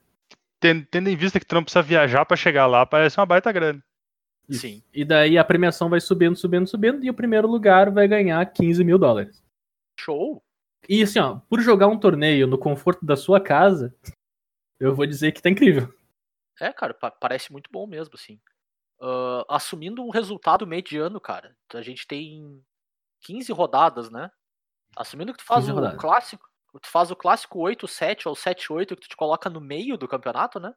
Tendo, 0.60 0.84
tendo 0.86 1.08
em 1.08 1.16
vista 1.16 1.38
que 1.38 1.46
tu 1.46 1.54
não 1.54 1.62
precisa 1.62 1.82
viajar 1.82 2.24
pra 2.24 2.36
chegar 2.36 2.66
lá, 2.66 2.84
parece 2.84 3.18
uma 3.18 3.26
baita 3.26 3.52
grana. 3.52 3.82
Isso. 4.48 4.62
Sim. 4.62 4.82
E 4.92 5.04
daí 5.04 5.38
a 5.38 5.44
premiação 5.44 5.88
vai 5.88 6.00
subindo, 6.00 6.34
subindo, 6.36 6.66
subindo, 6.66 7.04
e 7.04 7.10
o 7.10 7.14
primeiro 7.14 7.46
lugar 7.46 7.90
vai 7.92 8.08
ganhar 8.08 8.44
15 8.46 8.82
mil 8.82 8.98
dólares. 8.98 9.40
Show! 10.00 10.42
E 10.88 11.02
assim, 11.02 11.18
ó, 11.20 11.36
por 11.48 11.60
jogar 11.60 11.86
um 11.86 11.98
torneio 11.98 12.46
no 12.46 12.58
conforto 12.58 13.04
da 13.06 13.14
sua 13.14 13.40
casa, 13.40 13.94
eu 14.80 14.94
vou 14.94 15.06
dizer 15.06 15.32
que 15.32 15.40
tá 15.42 15.48
incrível. 15.50 15.92
É, 16.60 16.72
cara, 16.72 16.92
pa- 16.94 17.10
parece 17.10 17.52
muito 17.52 17.70
bom 17.70 17.86
mesmo, 17.86 18.14
assim. 18.14 18.40
Ah, 19.00 19.44
assumindo 19.50 20.02
um 20.02 20.10
resultado 20.10 20.66
mediano, 20.66 21.20
cara. 21.20 21.54
A 21.72 21.82
gente 21.82 22.04
tem 22.06 22.60
15 23.20 23.52
rodadas, 23.52 24.10
né? 24.10 24.30
Assumindo 24.96 25.32
que 25.32 25.38
tu 25.38 25.44
faz 25.44 25.66
15 25.66 25.72
o 25.72 25.74
rodadas. 25.74 26.00
clássico, 26.00 26.48
tu 26.80 26.88
faz 26.88 27.10
o 27.10 27.16
clássico 27.16 27.58
8-7 27.58 28.26
ou 28.26 28.34
7-8 28.34 28.88
que 28.88 29.02
tu 29.02 29.08
te 29.08 29.16
coloca 29.16 29.50
no 29.50 29.60
meio 29.60 29.96
do 29.96 30.08
campeonato, 30.08 30.58
né? 30.60 30.72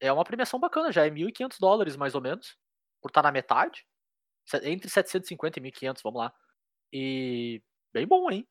É 0.00 0.12
uma 0.12 0.24
premiação 0.24 0.60
bacana, 0.60 0.92
já 0.92 1.06
é 1.06 1.10
1.500 1.10 1.56
dólares 1.60 1.96
mais 1.96 2.14
ou 2.14 2.20
menos, 2.20 2.56
por 3.00 3.08
estar 3.08 3.22
na 3.22 3.32
metade. 3.32 3.84
Entre 4.62 4.88
750 4.88 5.58
e 5.58 5.62
1.500, 5.62 6.00
vamos 6.02 6.20
lá. 6.20 6.32
E 6.92 7.62
bem 7.92 8.06
bom, 8.06 8.30
hein? 8.30 8.46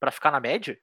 Pra 0.00 0.10
ficar 0.10 0.30
na 0.30 0.40
média. 0.40 0.78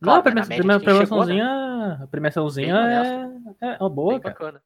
Não, 0.00 0.14
a 0.16 0.22
Claro, 0.22 0.34
né, 0.36 0.46
média 0.46 0.78
quem 0.78 0.80
premiaçãozinha, 0.80 2.00
a 2.02 2.06
premiaçãozinha 2.08 2.74
Bem 2.74 3.68
é, 3.70 3.74
é 3.74 3.78
uma 3.80 3.88
boa, 3.90 4.12
bem 4.14 4.20
cara. 4.20 4.34
bacana. 4.34 4.64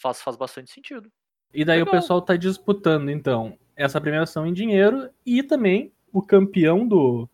Faz, 0.00 0.22
faz 0.22 0.36
bastante 0.36 0.70
sentido. 0.70 1.10
E 1.52 1.64
daí 1.64 1.78
Legal. 1.78 1.94
o 1.94 1.96
pessoal 1.96 2.22
tá 2.22 2.36
disputando, 2.36 3.10
então, 3.10 3.58
essa 3.74 4.00
premiação 4.00 4.46
em 4.46 4.52
dinheiro 4.52 5.10
e 5.24 5.42
também 5.42 5.92
o 6.18 6.22
campeão 6.26 6.86
do 6.86 7.28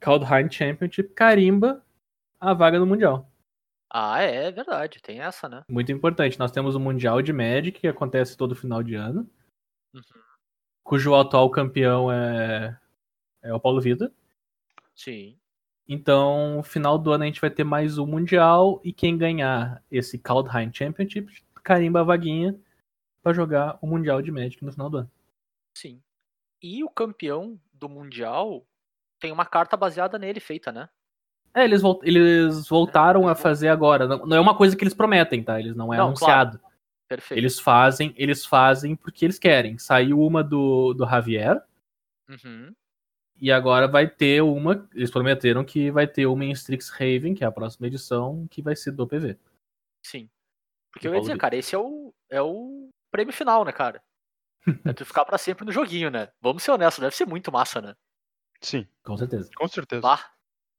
Kaldheim 0.00 0.50
Championship 0.50 1.10
carimba 1.14 1.84
a 2.40 2.52
vaga 2.52 2.78
no 2.78 2.86
Mundial. 2.86 3.30
Ah, 3.88 4.20
é, 4.20 4.46
é 4.46 4.50
verdade, 4.50 5.00
tem 5.00 5.20
essa, 5.20 5.48
né? 5.48 5.62
Muito 5.70 5.92
importante. 5.92 6.38
Nós 6.38 6.50
temos 6.50 6.74
o 6.74 6.80
Mundial 6.80 7.22
de 7.22 7.32
Magic, 7.32 7.80
que 7.80 7.86
acontece 7.86 8.36
todo 8.36 8.56
final 8.56 8.82
de 8.82 8.94
ano, 8.94 9.28
Uhum. 9.94 10.02
cujo 10.82 11.14
atual 11.14 11.48
campeão 11.50 12.10
é, 12.12 12.78
é 13.42 13.54
o 13.54 13.60
Paulo 13.60 13.80
Vitor. 13.80 14.10
Sim. 14.94 15.38
Então, 15.88 16.62
final 16.64 16.98
do 16.98 17.12
ano 17.12 17.22
a 17.22 17.26
gente 17.26 17.40
vai 17.40 17.48
ter 17.48 17.62
mais 17.64 17.96
um 17.96 18.06
Mundial 18.06 18.80
e 18.84 18.92
quem 18.92 19.16
ganhar 19.16 19.82
esse 19.90 20.18
Kaldheim 20.18 20.72
Championship 20.74 21.32
carimba 21.62 22.00
a 22.00 22.04
vaguinha 22.04 22.58
pra 23.22 23.32
jogar 23.32 23.78
o 23.80 23.86
Mundial 23.86 24.20
de 24.20 24.32
Magic 24.32 24.62
no 24.64 24.72
final 24.72 24.90
do 24.90 24.98
ano. 24.98 25.10
Sim. 25.78 26.02
E 26.62 26.82
o 26.82 26.90
campeão 26.90 27.58
do 27.78 27.88
Mundial 27.88 28.66
tem 29.20 29.32
uma 29.32 29.46
carta 29.46 29.76
baseada 29.76 30.18
nele 30.18 30.40
feita, 30.40 30.70
né? 30.70 30.88
É, 31.54 31.64
eles, 31.64 31.82
eles 32.02 32.68
voltaram 32.68 33.26
a 33.28 33.34
fazer 33.34 33.68
agora. 33.68 34.06
Não, 34.06 34.26
não 34.26 34.36
é 34.36 34.40
uma 34.40 34.56
coisa 34.56 34.76
que 34.76 34.84
eles 34.84 34.92
prometem, 34.92 35.42
tá? 35.42 35.58
Eles 35.58 35.74
não 35.74 35.92
é 35.92 35.96
Não, 35.96 36.08
anunciado. 36.08 36.60
Perfeito. 37.08 37.38
Eles 37.38 37.58
fazem, 37.58 38.12
eles 38.16 38.44
fazem 38.44 38.94
porque 38.94 39.24
eles 39.24 39.38
querem. 39.38 39.78
Saiu 39.78 40.20
uma 40.20 40.42
do, 40.44 40.92
do 40.92 41.06
Javier 41.06 41.62
Uhum. 42.28 42.74
e 43.40 43.52
agora 43.52 43.86
vai 43.86 44.08
ter 44.08 44.42
uma. 44.42 44.86
Eles 44.92 45.10
prometeram 45.10 45.64
que 45.64 45.90
vai 45.90 46.06
ter 46.06 46.26
uma 46.26 46.44
em 46.44 46.50
Strixhaven, 46.50 47.34
que 47.34 47.44
é 47.44 47.46
a 47.46 47.52
próxima 47.52 47.86
edição, 47.86 48.46
que 48.50 48.60
vai 48.60 48.74
ser 48.74 48.90
do 48.90 49.06
PV. 49.06 49.38
Sim. 50.04 50.28
Porque 50.92 51.06
eu 51.06 51.14
ia 51.14 51.20
dizer, 51.20 51.38
cara, 51.38 51.54
esse 51.56 51.74
é 51.74 51.78
o, 51.78 52.12
é 52.28 52.42
o 52.42 52.88
prêmio 53.10 53.32
final, 53.32 53.64
né, 53.64 53.72
cara? 53.72 54.02
É 54.84 54.92
tu 54.92 55.04
ficar 55.04 55.24
pra 55.24 55.38
sempre 55.38 55.64
no 55.64 55.72
joguinho, 55.72 56.10
né? 56.10 56.28
Vamos 56.40 56.62
ser 56.62 56.72
honestos, 56.72 57.00
deve 57.00 57.14
ser 57.14 57.26
muito 57.26 57.52
massa, 57.52 57.80
né? 57.80 57.94
Sim, 58.60 58.86
Com 59.04 59.16
certeza. 59.16 59.50
com 59.54 59.68
certeza. 59.68 60.00
Bah, 60.02 60.24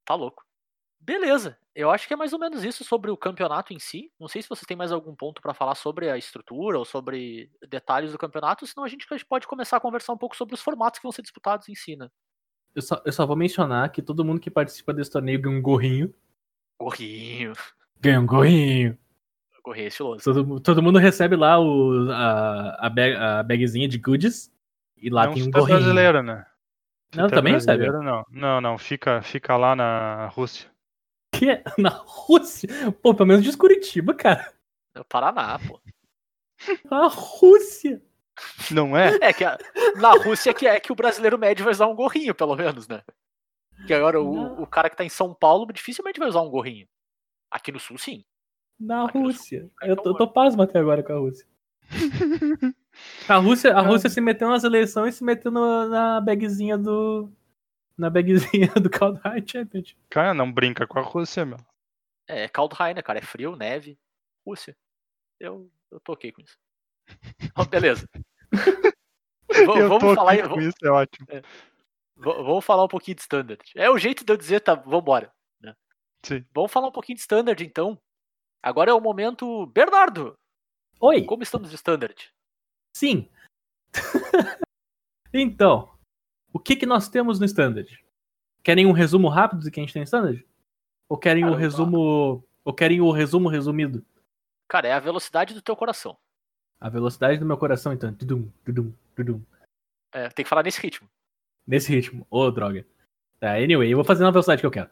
tá 0.06 0.16
louco. 0.16 0.44
Beleza, 1.00 1.58
eu 1.76 1.92
acho 1.92 2.08
que 2.08 2.14
é 2.14 2.18
mais 2.18 2.34
ou 2.34 2.40
menos 2.40 2.64
isso 2.64 2.84
sobre 2.84 3.12
o 3.12 3.16
campeonato 3.18 3.72
em 3.72 3.80
si. 3.80 4.12
Não 4.20 4.28
sei 4.28 4.42
se 4.42 4.50
vocês 4.50 4.66
têm 4.66 4.76
mais 4.76 4.92
algum 4.92 5.16
ponto 5.16 5.42
pra 5.42 5.54
falar 5.54 5.76
sobre 5.76 6.10
a 6.10 6.18
estrutura 6.18 6.80
ou 6.80 6.84
sobre 6.84 7.52
detalhes 7.70 8.12
do 8.12 8.18
campeonato, 8.18 8.66
senão 8.66 8.84
a 8.84 8.90
gente 8.90 9.08
pode 9.30 9.48
começar 9.48 9.78
a 9.78 9.80
conversar 9.80 10.14
um 10.14 10.18
pouco 10.18 10.36
sobre 10.36 10.56
os 10.56 10.62
formatos 10.62 11.00
que 11.00 11.04
vão 11.04 11.12
ser 11.12 11.22
disputados 11.22 11.70
em 11.70 11.76
si, 11.76 11.96
né? 11.96 12.10
Eu 12.76 12.82
só, 12.82 13.02
eu 13.06 13.12
só 13.12 13.26
vou 13.26 13.36
mencionar 13.36 13.92
que 13.92 14.02
todo 14.02 14.26
mundo 14.26 14.42
que 14.42 14.52
participa 14.52 14.94
desse 14.94 15.12
torneio 15.12 15.42
ganha 15.42 15.58
um 15.58 15.62
gorrinho. 15.62 16.14
Gorrinho. 16.80 17.54
Ganha 18.00 18.20
um 18.20 18.26
gorrinho. 18.26 18.98
Gorrinho 19.68 19.84
é 19.84 19.88
estiloso. 19.90 20.24
Todo, 20.24 20.60
todo 20.62 20.82
mundo 20.82 20.98
recebe 20.98 21.36
lá 21.36 21.60
o, 21.60 22.10
a, 22.10 22.88
a, 22.88 22.90
bag, 22.90 23.16
a 23.18 23.44
bagzinha 23.44 23.86
de 23.86 23.98
goodies. 23.98 24.50
E 24.96 25.10
lá 25.10 25.26
não 25.26 25.34
tem 25.34 25.44
um 25.44 25.48
é 25.48 25.52
gorrinho. 25.52 25.78
brasileiro, 25.80 26.24
né? 26.24 26.46
Não, 27.14 27.26
é 27.26 27.30
também 27.30 27.54
recebe. 27.54 27.84
brasileiro, 27.84 28.02
Não, 28.02 28.26
não, 28.32 28.62
não. 28.62 28.78
Fica, 28.78 29.22
fica 29.22 29.58
lá 29.58 29.76
na 29.76 30.28
Rússia. 30.28 30.72
Que 31.34 31.50
é? 31.50 31.64
Na 31.78 31.90
Rússia? 31.90 32.70
Pô, 33.04 33.14
pelo 33.14 33.28
menos 33.28 33.44
diz 33.44 33.58
Curitiba, 33.58 34.14
cara. 34.14 34.54
É 34.96 35.02
o 35.02 35.06
Paraná, 35.06 35.60
pô. 35.60 35.82
A 36.90 37.08
Rússia. 37.08 38.02
Não 38.72 38.96
é? 38.98 39.18
É 39.22 39.34
que 39.34 39.44
a- 39.44 39.58
na 39.98 40.12
Rússia 40.12 40.54
que 40.54 40.66
é 40.66 40.80
que 40.80 40.92
o 40.92 40.96
brasileiro 40.96 41.38
médio 41.38 41.66
vai 41.66 41.74
usar 41.74 41.88
um 41.88 41.96
gorrinho, 41.96 42.34
pelo 42.34 42.56
menos, 42.56 42.88
né? 42.88 43.04
Que 43.86 43.94
agora 43.94 44.22
o, 44.22 44.62
o 44.62 44.68
cara 44.68 44.90
que 44.90 44.96
tá 44.96 45.04
em 45.04 45.10
São 45.10 45.34
Paulo 45.34 45.72
dificilmente 45.74 46.20
vai 46.20 46.30
usar 46.30 46.42
um 46.42 46.50
gorrinho. 46.50 46.88
Aqui 47.52 47.72
no 47.72 47.80
sul, 47.80 47.98
sim. 47.98 48.24
Na 48.80 49.06
Rússia. 49.06 49.70
Eu 49.82 49.96
tô, 49.96 50.10
eu 50.10 50.16
tô 50.16 50.28
pasmo 50.28 50.62
até 50.62 50.80
agora 50.80 51.02
com 51.04 51.14
a 51.14 51.18
Rússia. 51.18 51.48
A. 53.30 53.36
Rússia, 53.38 53.76
a 53.76 53.82
Rússia 53.82 54.10
se 54.10 54.20
meteu 54.20 54.50
nas 54.50 54.64
eleições 54.64 55.14
e 55.16 55.18
se 55.20 55.24
meteu 55.24 55.52
no- 55.52 55.88
na 55.88 56.20
bagzinha 56.20 56.78
do. 56.78 57.32
Na 57.98 58.10
bagzinha 58.10 58.72
do 58.82 58.90
Kaldheim 58.90 59.44
Championship. 59.48 60.00
Cara, 60.10 60.34
não 60.34 60.52
brinca 60.52 60.86
com 60.88 60.98
a 61.00 61.02
Rússia, 61.04 61.46
meu. 61.46 61.58
É 62.28 62.48
Kaldheim, 62.48 62.94
né, 62.96 63.02
cara? 63.02 63.20
É 63.20 63.22
frio, 63.22 63.56
neve. 63.56 63.98
Rússia. 64.46 64.76
Eu, 65.40 65.70
eu 65.92 66.00
tô 66.00 66.14
ok 66.14 66.32
com 66.32 66.42
isso. 66.42 66.58
Ó, 67.56 67.66
beleza. 67.66 68.08
Vamos 69.66 70.00
tô 70.00 70.16
falar 70.16 70.32
aí- 70.32 70.48
com 70.50 70.60
isso, 70.62 70.78
é 70.84 70.90
ótimo. 70.90 71.28
V- 71.30 71.44
Vamos 72.16 72.66
falar 72.66 72.84
um 72.84 72.88
pouquinho 72.90 73.16
de 73.16 73.22
standard. 73.22 73.62
É 73.76 73.90
o 73.90 73.98
jeito 73.98 74.26
de 74.26 74.32
eu 74.34 74.38
dizer, 74.38 74.60
tá? 74.62 74.74
Vambora. 74.76 75.32
Né? 75.62 75.76
Sim. 76.24 76.44
Vamos 76.54 76.72
falar 76.72 76.88
um 76.88 76.92
pouquinho 76.92 77.16
de 77.16 77.22
standard, 77.22 77.64
então. 77.64 77.98
Agora 78.62 78.92
é 78.92 78.94
o 78.94 79.02
momento. 79.02 79.66
Bernardo, 79.68 80.34
Oi! 81.00 81.24
como 81.26 81.44
estamos 81.44 81.70
de 81.70 81.76
standard? 81.76 82.32
Sim. 82.96 83.30
então, 85.34 85.98
o 86.52 86.60
que 86.60 86.76
que 86.76 86.86
nós 86.86 87.08
temos 87.08 87.40
no 87.40 87.46
Standard? 87.46 88.04
Querem 88.64 88.86
um 88.86 88.92
resumo 88.92 89.30
rápido 89.30 89.64
do 89.64 89.72
que 89.72 89.80
a 89.80 89.84
gente 89.84 89.94
tem 89.94 90.02
no 90.02 90.06
Standard? 90.06 90.46
Ou 91.10 91.18
querem 91.18 91.46
o 91.46 91.50
eu- 91.50 91.56
resumo. 91.56 92.44
Ou 92.66 92.74
querem 92.74 93.00
o 93.00 93.12
resumo 93.12 93.48
resumido? 93.48 94.04
Cara, 94.68 94.88
é 94.90 94.92
a 94.94 95.00
velocidade 95.00 95.54
do 95.54 95.62
teu 95.62 95.76
coração. 95.76 96.18
A 96.82 96.90
velocidade 96.90 97.40
do 97.40 97.46
meu 97.46 97.58
coração, 97.58 97.94
então. 97.94 98.14
Tudum, 98.14 98.52
tudum, 98.66 98.92
tudum. 99.16 99.42
É, 100.12 100.28
tem 100.30 100.44
que 100.44 100.50
falar 100.50 100.64
nesse 100.64 100.82
ritmo. 100.82 101.08
Nesse 101.66 101.94
ritmo. 101.94 102.28
Ô, 102.30 102.52
droga. 102.52 102.86
Tá, 103.40 103.54
anyway, 103.54 103.92
eu 103.92 103.98
vou 103.98 104.04
fazer 104.06 104.24
na 104.24 104.32
velocidade 104.32 104.62
que 104.62 104.66
eu 104.66 104.72
quero. 104.72 104.90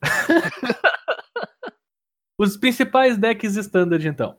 Os 2.38 2.56
principais 2.56 3.18
decks 3.18 3.56
standard, 3.56 4.06
então. 4.06 4.38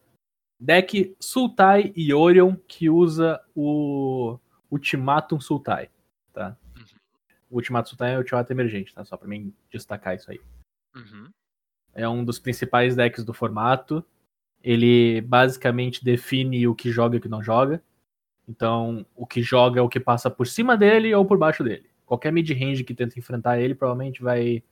Deck 0.57 1.15
Sultai 1.19 1.91
e 1.95 2.13
Orion, 2.13 2.55
que 2.67 2.89
usa 2.89 3.41
o 3.53 4.39
Ultimatum 4.71 5.39
Sultai, 5.39 5.89
tá? 6.33 6.57
O 7.49 7.55
Ultimatum 7.55 7.89
Sultai 7.89 8.13
é 8.13 8.15
o 8.15 8.19
Ultimatum 8.19 8.53
Emergente, 8.53 8.93
tá? 8.93 9.03
Só 9.03 9.17
pra 9.17 9.27
mim 9.27 9.53
destacar 9.69 10.15
isso 10.15 10.31
aí. 10.31 10.39
Uhum. 10.95 11.29
É 11.93 12.07
um 12.07 12.23
dos 12.23 12.39
principais 12.39 12.95
decks 12.95 13.25
do 13.25 13.33
formato. 13.33 14.05
Ele 14.61 15.21
basicamente 15.21 16.03
define 16.03 16.67
o 16.67 16.75
que 16.75 16.91
joga 16.91 17.15
e 17.15 17.19
o 17.19 17.21
que 17.21 17.29
não 17.29 17.43
joga. 17.43 17.81
Então, 18.47 19.05
o 19.15 19.25
que 19.25 19.41
joga 19.41 19.79
é 19.79 19.83
o 19.83 19.89
que 19.89 19.99
passa 19.99 20.29
por 20.29 20.47
cima 20.47 20.75
dele 20.75 21.13
ou 21.13 21.25
por 21.25 21.37
baixo 21.37 21.63
dele. 21.63 21.89
Qualquer 22.05 22.31
mid-range 22.31 22.83
que 22.83 22.93
tenta 22.93 23.19
enfrentar 23.19 23.59
ele 23.59 23.75
provavelmente 23.75 24.21
vai 24.21 24.63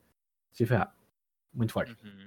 se 0.52 0.66
ferrar. 0.66 0.96
Muito 1.54 1.74
forte. 1.74 1.96
Uhum. 2.04 2.27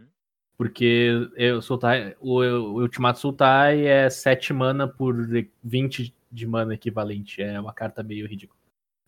Porque 0.60 1.26
eu, 1.36 1.62
Sultai, 1.62 2.14
o, 2.20 2.34
o 2.40 2.82
Ultimato 2.82 3.18
Sultai 3.18 3.86
é 3.86 4.10
7 4.10 4.52
mana 4.52 4.86
por 4.86 5.16
20 5.64 6.14
de 6.30 6.46
mana 6.46 6.74
equivalente. 6.74 7.40
É 7.40 7.58
uma 7.58 7.72
carta 7.72 8.02
meio 8.02 8.28
ridícula. 8.28 8.60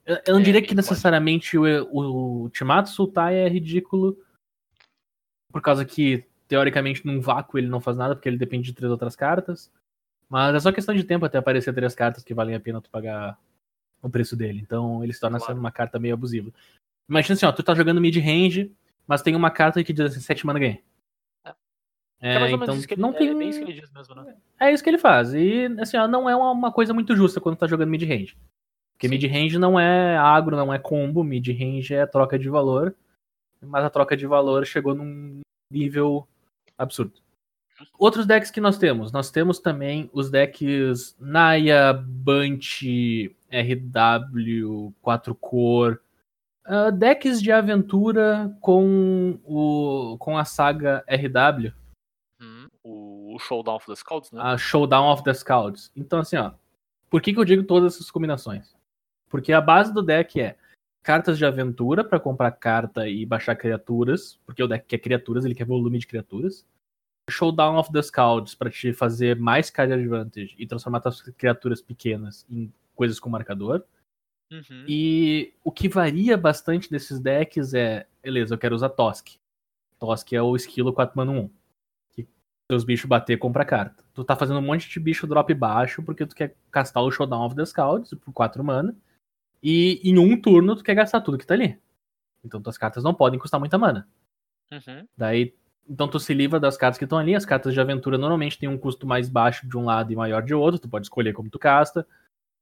Eu, 0.06 0.16
eu 0.28 0.32
não 0.32 0.40
É, 0.40 0.44
diria 0.44 0.62
que 0.62 0.74
necessariamente 0.74 1.58
o, 1.58 1.64
o 1.92 2.42
Ultimato 2.44 2.88
Sultai 2.88 3.34
é 3.34 3.46
ridículo. 3.46 4.18
Por 5.52 5.60
causa 5.60 5.84
que, 5.84 6.24
teoricamente, 6.48 7.04
num 7.04 7.20
vácuo 7.20 7.58
ele 7.58 7.68
não 7.68 7.82
faz 7.82 7.98
nada, 7.98 8.14
porque 8.16 8.30
ele 8.30 8.38
depende 8.38 8.70
de 8.70 8.72
três 8.72 8.90
outras 8.90 9.14
cartas. 9.14 9.70
Mas 10.30 10.54
é 10.54 10.60
só 10.60 10.72
questão 10.72 10.94
de 10.94 11.04
tempo 11.04 11.26
até 11.26 11.36
aparecer 11.36 11.74
três 11.74 11.94
cartas 11.94 12.24
que 12.24 12.32
valem 12.32 12.54
a 12.54 12.60
pena 12.60 12.80
tu 12.80 12.88
pagar 12.88 13.38
o 14.00 14.08
preço 14.08 14.34
dele. 14.34 14.60
Então 14.62 15.04
ele 15.04 15.12
se 15.12 15.20
torna 15.20 15.36
Claro. 15.36 15.52
sendo 15.52 15.60
uma 15.60 15.70
carta 15.70 15.98
meio 15.98 16.14
abusiva. 16.14 16.50
Imagina 17.10 17.34
assim, 17.34 17.44
ó, 17.44 17.52
tu 17.52 17.62
tá 17.62 17.74
jogando 17.74 18.00
mid-range, 18.00 18.72
mas 19.06 19.20
tem 19.20 19.36
uma 19.36 19.50
carta 19.50 19.84
que 19.84 19.92
diz 19.92 20.06
assim, 20.06 20.20
7 20.20 20.46
mana 20.46 20.58
ganha. 20.58 20.80
É, 22.22 22.38
menos 22.38 22.62
então 22.62 22.76
isso 22.76 22.87
que 22.87 22.94
ele, 22.94 23.02
não 23.02 23.11
é 23.11 23.14
tem. 23.14 23.37
bem 23.37 23.48
isso 23.48 23.58
que 23.58 23.64
ele 23.64 23.80
diz 23.80 23.90
mesmo, 23.90 24.14
né? 24.14 24.37
É 24.61 24.72
isso 24.72 24.82
que 24.82 24.88
ele 24.88 24.98
faz. 24.98 25.35
E 25.35 25.66
assim, 25.80 25.96
ó, 25.96 26.06
não 26.06 26.30
é 26.30 26.37
uma, 26.37 26.70
coisa 26.70 26.94
muito 26.94 27.16
justa 27.16 27.40
quando 27.40 27.56
tá 27.56 27.66
jogando 27.66 27.90
mid-range. 27.90 28.37
Porque 28.92 29.08
mid-range 29.08 29.58
não 29.58 29.78
é 29.78 30.16
agro, 30.16 30.56
não 30.56 30.72
é 30.72 30.78
combo, 30.78 31.24
mid-range 31.24 31.92
é 31.92 32.06
troca 32.06 32.38
de 32.38 32.48
valor. 32.48 32.94
Mas 33.61 33.85
a 33.85 33.90
troca 33.90 34.16
de 34.16 34.24
valor 34.24 34.64
chegou 34.64 34.94
num 34.94 35.40
nível 35.68 36.28
absurdo. 36.78 37.14
Outros 37.98 38.24
decks 38.24 38.52
que 38.52 38.61
nós 38.61 38.78
temos. 38.78 39.11
Nós 39.11 39.28
temos 39.28 39.58
também 39.58 40.08
os 40.12 40.30
decks 40.30 41.16
Naya, 41.18 41.92
Bunch, 41.92 43.35
RW, 43.50 44.94
4 45.02 45.35
cor. 45.35 46.00
ah, 46.64 46.90
decks 46.90 47.42
de 47.42 47.50
aventura 47.50 48.56
com, 48.61 49.40
o, 49.44 50.16
com 50.20 50.38
a 50.38 50.44
saga 50.44 51.04
RW. 51.08 51.82
O, 53.35 53.38
Showdown 53.38 53.77
of 53.77 53.87
the 53.87 53.95
Scouts, 53.95 54.33
né? 54.33 54.40
a 54.42 54.57
Showdown 54.57 55.12
of 55.12 55.23
the 55.23 55.35
Scouts. 55.35 55.90
Então, 55.97 56.21
assim, 56.21 56.37
ó. 56.37 56.53
Por 57.11 57.21
que, 57.21 57.33
que 57.33 57.38
eu 57.38 57.45
digo 57.45 57.62
todas 57.64 57.95
essas 57.95 58.11
combinações? 58.11 58.75
Porque 59.29 59.53
a 59.53 59.61
base 59.61 59.92
do 59.92 60.03
deck 60.03 60.40
é 60.40 60.57
cartas 61.03 61.37
de 61.37 61.45
aventura 61.45 62.05
pra 62.05 62.21
comprar 62.21 62.51
carta 62.53 63.09
e 63.09 63.27
baixar 63.27 63.57
criaturas, 63.57 64.38
porque 64.47 64.62
o 64.62 64.68
deck 64.68 64.87
quer 64.87 64.99
criaturas, 64.99 65.45
ele 65.45 65.55
quer 65.55 65.66
volume 65.66 65.99
de 65.99 66.07
criaturas. 66.07 66.66
Showdown 67.31 67.79
of 67.79 67.92
the 67.92 68.03
Scouts 68.03 68.55
pra 68.55 68.71
te 68.71 68.92
fazer 68.92 69.37
mais 69.37 69.71
card 69.71 69.92
advantage 69.92 70.55
e 70.59 70.66
transformar 70.66 71.01
tuas 71.01 71.21
criaturas 71.21 71.81
pequenas 71.81 72.47
em 72.51 72.73
coisas 72.95 73.21
com 73.21 73.31
marcador. 73.31 73.85
Uhum. 74.51 74.85
E 74.87 75.55
o 75.64 75.73
que 75.73 75.88
varia 75.88 76.37
bastante 76.37 76.90
desses 76.90 77.18
decks 77.18 77.75
é, 77.75 78.07
beleza, 78.23 78.55
eu 78.55 78.59
quero 78.59 78.75
usar 78.75 78.90
Tosk. 78.90 79.37
Tosk 79.99 80.33
é 80.33 80.42
o 80.42 80.55
esquilo 80.55 80.92
4 80.92 81.16
mana 81.16 81.33
1. 81.33 81.51
Que 82.72 82.74
seus 82.74 82.85
bichos 82.85 83.06
bater, 83.06 83.37
compra 83.37 83.66
carta. 83.66 84.02
Tu 84.14 84.24
tá 84.24 84.35
fazendo 84.35 84.58
um 84.58 84.62
monte 84.62 84.88
de 84.88 84.98
bicho 84.98 85.26
drop 85.26 85.52
baixo 85.52 86.02
porque 86.02 86.24
tu 86.24 86.35
quer 86.35 86.56
castar 86.70 87.02
o 87.02 87.11
Showdown 87.11 87.44
of 87.44 87.54
the 87.54 87.66
Scouts 87.66 88.14
por 88.14 88.32
4 88.32 88.64
mana. 88.64 88.96
E 89.62 90.00
em 90.02 90.18
um 90.18 90.40
turno 90.40 90.74
tu 90.74 90.82
quer 90.82 90.94
gastar 90.94 91.20
tudo 91.20 91.37
que 91.37 91.46
tá 91.46 91.52
ali. 91.52 91.78
Então 92.42 92.62
tuas 92.62 92.78
cartas 92.78 93.04
não 93.04 93.12
podem 93.12 93.38
custar 93.38 93.61
muita 93.61 93.76
mana. 93.76 94.08
Uhum. 94.72 95.06
Daí, 95.14 95.54
então 95.87 96.08
tu 96.08 96.18
se 96.18 96.32
livra 96.32 96.58
das 96.58 96.78
cartas 96.78 96.96
que 96.96 97.04
estão 97.04 97.18
ali. 97.18 97.35
As 97.35 97.44
cartas 97.44 97.74
de 97.74 97.80
aventura 97.80 98.16
normalmente 98.16 98.58
têm 98.58 98.70
um 98.70 98.78
custo 98.78 99.06
mais 99.06 99.28
baixo 99.28 99.68
de 99.68 99.76
um 99.76 99.85
lado 99.85 100.11
e 100.11 100.16
maior 100.16 100.42
de 100.42 100.54
outro. 100.54 100.80
Tu 100.80 100.88
pode 100.88 101.04
escolher 101.04 101.35
como 101.35 101.50
tu 101.50 101.58
casta. 101.58 102.06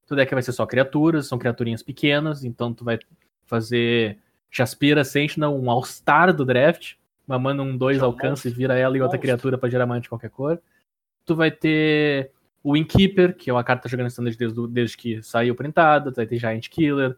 Tu 0.08 0.16
deck 0.16 0.34
vai 0.34 0.42
ser 0.42 0.52
só 0.52 0.66
criaturas, 0.66 1.28
são 1.28 1.38
criaturinhas 1.38 1.84
pequenas. 1.84 2.42
Então 2.42 2.74
tu 2.74 2.84
vai 2.84 2.98
fazer 3.46 4.18
Jaspira 4.50 5.04
Sentinel, 5.04 5.54
um 5.54 5.70
All-Star 5.70 6.34
do 6.34 6.44
draft. 6.44 6.96
Uma 7.30 7.38
mana 7.38 7.62
um 7.62 7.76
2 7.76 7.98
Que 7.98 8.02
um 8.02 8.06
alcance, 8.06 8.48
monstro. 8.48 8.54
vira 8.54 8.74
ela 8.76 8.96
e 8.96 9.00
outra 9.00 9.16
Monstro. 9.16 9.20
criatura 9.20 9.56
pra 9.56 9.68
gerar 9.70 9.86
mana 9.86 10.00
de 10.00 10.08
qualquer 10.08 10.30
cor. 10.30 10.60
Tu 11.24 11.36
vai 11.36 11.48
ter 11.48 12.32
o 12.60 12.76
Innkeeper, 12.76 13.36
que 13.36 13.48
é 13.48 13.52
uma 13.52 13.62
carta 13.62 13.88
jogando 13.88 14.08
standard 14.08 14.36
desde, 14.36 14.66
desde 14.66 14.96
que 14.96 15.22
saiu 15.22 15.54
printada. 15.54 16.10
Tu 16.10 16.16
vai 16.16 16.26
ter 16.26 16.38
Giant 16.38 16.68
Killer. 16.68 17.16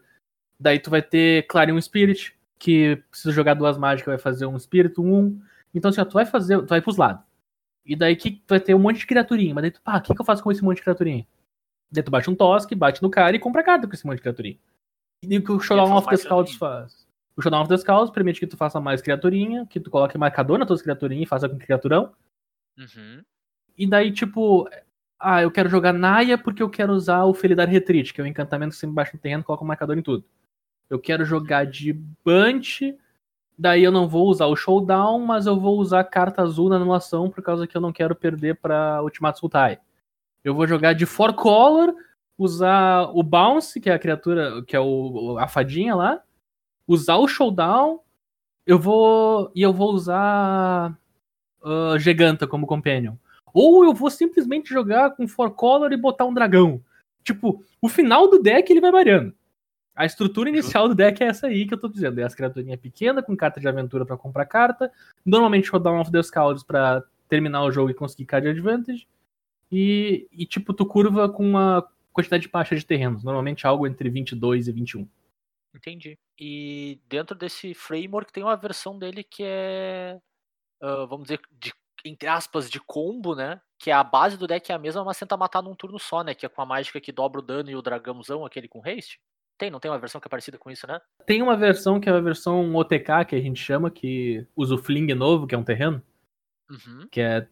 Daí 0.61 0.79
tu 0.79 0.91
vai 0.91 1.01
ter 1.01 1.47
Clarion 1.47 1.81
Spirit, 1.81 2.37
que 2.59 2.97
precisa 3.11 3.33
jogar 3.33 3.55
duas 3.55 3.79
mágicas, 3.79 4.13
vai 4.13 4.19
fazer 4.19 4.45
um 4.45 4.55
espírito, 4.57 5.03
um. 5.03 5.41
Então, 5.75 5.89
assim, 5.89 6.03
ó, 6.03 6.05
tu 6.05 6.13
vai 6.13 6.27
fazer. 6.27 6.59
Tu 6.61 6.67
vai 6.69 6.83
pros 6.83 6.99
lados. 6.99 7.23
E 7.87 7.97
daí 7.97 8.15
que 8.15 8.33
tu 8.33 8.51
vai 8.51 8.61
ter 8.61 8.75
um 8.75 8.79
monte 8.79 8.99
de 8.99 9.07
criaturinha. 9.07 9.55
Mas 9.55 9.63
daí 9.63 9.71
tu, 9.71 9.81
pá, 9.81 9.97
o 9.97 10.03
que, 10.03 10.15
que 10.15 10.21
eu 10.21 10.27
faço 10.27 10.43
com 10.43 10.53
esse 10.53 10.63
monte 10.63 10.77
de 10.77 10.83
criaturinha? 10.83 11.27
Daí 11.91 12.03
tu 12.03 12.11
bate 12.11 12.29
um 12.29 12.35
Tosk, 12.35 12.71
bate 12.75 13.03
no 13.03 13.09
cara 13.09 13.35
e 13.35 13.39
compra 13.39 13.63
carta 13.65 13.89
com 13.89 13.95
esse 13.95 14.05
monte 14.07 14.17
de 14.17 14.23
criaturinha. 14.23 14.59
E 15.23 15.39
o 15.39 15.43
que 15.43 15.53
o 15.53 15.59
Showdown 15.59 15.97
of 15.97 16.07
the 16.09 16.17
Scouts 16.17 16.55
faz? 16.57 17.02
O 17.37 17.43
Showdown 17.43 17.63
of 17.63 17.69
the 17.69 18.13
permite 18.13 18.41
que 18.41 18.47
tu 18.47 18.57
faça 18.57 18.81
mais 18.81 19.01
criaturinha, 19.01 19.67
que 19.67 19.81
tu 19.81 19.91
coloque 19.91 20.19
marcador 20.19 20.59
nas 20.59 20.67
tuas 20.67 20.83
criaturinhas 20.83 21.25
e 21.25 21.29
faça 21.29 21.49
com 21.49 21.59
criaturão. 21.59 22.13
Uhum. 22.79 23.23
E 23.77 23.87
daí, 23.87 24.13
tipo, 24.13 24.69
ah, 25.19 25.43
eu 25.43 25.51
quero 25.51 25.69
jogar 25.69 25.93
Naya 25.93 26.37
porque 26.37 26.63
eu 26.63 26.69
quero 26.69 26.93
usar 26.93 27.25
o 27.25 27.33
Felidar 27.33 27.69
Retreat, 27.69 28.13
que 28.13 28.21
é 28.21 28.25
o 28.25 28.27
encantamento 28.27 28.73
que 28.73 28.77
sempre 28.77 28.95
baixa 28.95 29.13
no 29.15 29.21
terreno 29.21 29.45
coloca 29.45 29.65
um 29.65 29.67
marcador 29.67 29.97
em 29.97 30.03
tudo. 30.03 30.25
Eu 30.91 30.99
quero 30.99 31.25
jogar 31.25 31.65
de 31.65 31.93
Bunch, 32.25 32.99
daí 33.57 33.83
eu 33.83 33.93
não 33.93 34.09
vou 34.09 34.27
usar 34.29 34.47
o 34.47 34.57
Showdown, 34.57 35.21
mas 35.21 35.47
eu 35.47 35.59
vou 35.59 35.79
usar 35.79 36.05
carta 36.05 36.43
azul 36.43 36.69
na 36.69 36.77
anulação 36.77 37.31
por 37.31 37.43
causa 37.43 37.67
que 37.67 37.77
eu 37.77 37.81
não 37.81 37.93
quero 37.93 38.15
perder 38.15 38.57
pra 38.57 39.03
Ultimato 39.03 39.39
Sultai. 39.39 39.79
Eu 40.45 40.55
vou 40.55 40.67
jogar 40.67 40.93
de 40.93 41.07
Four 41.07 41.35
Color, 41.35 41.95
usar 42.37 43.05
o 43.15 43.23
Bounce, 43.23 43.81
que 43.81 43.89
é 43.89 43.95
a 43.95 43.99
criatura, 43.99 44.63
que 44.67 44.75
é 44.75 44.81
o, 44.81 45.39
a 45.39 45.47
fadinha 45.47 45.95
lá, 45.95 46.21
usar 46.93 47.17
o 47.17 47.29
Showdown, 47.29 48.01
eu 48.67 48.79
vou. 48.79 49.51
E 49.55 49.63
eu 49.63 49.73
vou 49.73 49.93
usar 49.93 50.97
ah, 51.63 51.97
Giganta 51.99 52.47
como 52.47 52.67
Companion. 52.67 53.15
Ou 53.53 53.85
eu 53.85 53.93
vou 53.93 54.11
simplesmente 54.11 54.71
jogar 54.71 55.11
com 55.11 55.29
Four 55.29 55.51
Color 55.53 55.93
e 55.93 55.97
botar 55.97 56.25
um 56.25 56.35
dragão. 56.35 56.83
Tipo, 57.23 57.65
o 57.81 57.89
final 57.89 58.29
do 58.29 58.41
deck 58.41 58.71
ele 58.71 58.81
vai 58.81 58.91
variando. 58.91 59.35
A 59.95 60.07
estrutura 60.07 60.49
inicial 60.49 60.89
do 60.89 60.95
deck 60.95 61.23
é 61.23 61.27
essa 61.27 61.49
aí 61.49 61.67
que 61.67 61.75
eu 61.75 61.79
tô 61.79 61.89
dizendo. 61.89 62.19
É 62.19 62.25
as 62.25 62.35
criaturinhas 62.35 62.81
pequenas 62.81 63.25
com 63.25 63.37
carta 63.37 63.61
de 63.61 63.69
aventura 63.69 64.07
pra 64.07 64.17
comprar 64.17 64.47
carta. 64.47 64.91
Normalmente 65.25 65.69
Showdown 65.69 66.01
of 66.01 66.11
the 66.11 66.23
Scouts 66.23 66.63
pra 66.63 67.03
terminar 67.29 67.63
o 67.65 67.71
jogo 67.71 67.91
e 67.91 67.95
conseguir 67.95 68.25
card 68.25 68.49
advantage. 68.49 69.07
E, 69.71 70.27
e 70.33 70.47
tipo, 70.47 70.73
tu 70.73 70.85
curva 70.87 71.29
com 71.29 71.45
uma 71.47 71.87
quantidade 72.13 72.49
baixa 72.49 72.77
de 72.77 72.85
terrenos, 72.85 73.25
normalmente 73.25 73.67
algo 73.67 73.87
entre 73.87 74.11
22 74.11 74.69
e 74.69 74.73
21. 74.73 75.09
Entendi. 75.75 76.19
E 76.39 77.01
dentro 77.09 77.37
desse 77.37 77.75
framework 77.75 78.33
tem 78.33 78.43
uma 78.43 78.57
versão 78.57 78.99
dele 78.99 79.25
que 79.25 79.43
é, 79.45 80.19
ah, 80.81 81.07
vamos 81.07 81.25
dizer, 81.25 81.41
de, 81.51 81.73
entre 82.05 82.29
aspas, 82.29 82.71
de 82.71 82.81
combo, 82.81 83.35
né? 83.35 83.61
Que 83.79 83.91
é 83.91 83.95
a 83.95 84.05
base 84.05 84.37
do 84.37 84.47
deck 84.47 84.71
é 84.71 84.75
a 84.75 84.79
mesma, 84.79 85.05
mas 85.05 85.19
tenta 85.19 85.37
matar 85.37 85.63
num 85.63 85.75
turno 85.75 85.99
só, 85.99 86.23
né? 86.23 86.35
Que 86.35 86.47
é 86.47 86.49
com 86.49 86.61
a 86.63 86.67
mágica 86.67 87.01
que 87.01 87.13
dobra 87.13 87.41
o 87.41 87.45
dano 87.45 87.71
e 87.71 87.77
o 87.77 87.83
dragãozão, 87.83 88.45
aquele 88.45 88.69
com 88.69 88.83
haste. 88.85 89.21
Tem, 89.59 89.71
não 89.71 89.79
tem 89.79 89.91
uma 89.91 89.99
versão 89.99 90.21
que 90.21 90.27
é 90.27 90.31
parecida 90.31 90.59
com 90.59 90.71
isso, 90.71 90.87
né? 90.87 91.01
Tem 91.27 91.41
uma 91.41 91.57
versão 91.57 92.01
que 92.01 92.09
é 92.09 92.13
a 92.13 92.21
versão 92.21 92.75
OTK, 92.75 93.25
que 93.29 93.37
a 93.37 93.41
gente 93.41 93.61
chama, 93.61 93.91
que 93.91 94.47
usa 94.57 94.75
o 94.75 94.79
Fling 94.79 95.15
novo, 95.15 95.47
que 95.47 95.55
é 95.55 95.59
um 95.59 95.65
terreno, 95.65 96.03
Uhum. 96.69 97.07
que 97.11 97.21
é. 97.21 97.47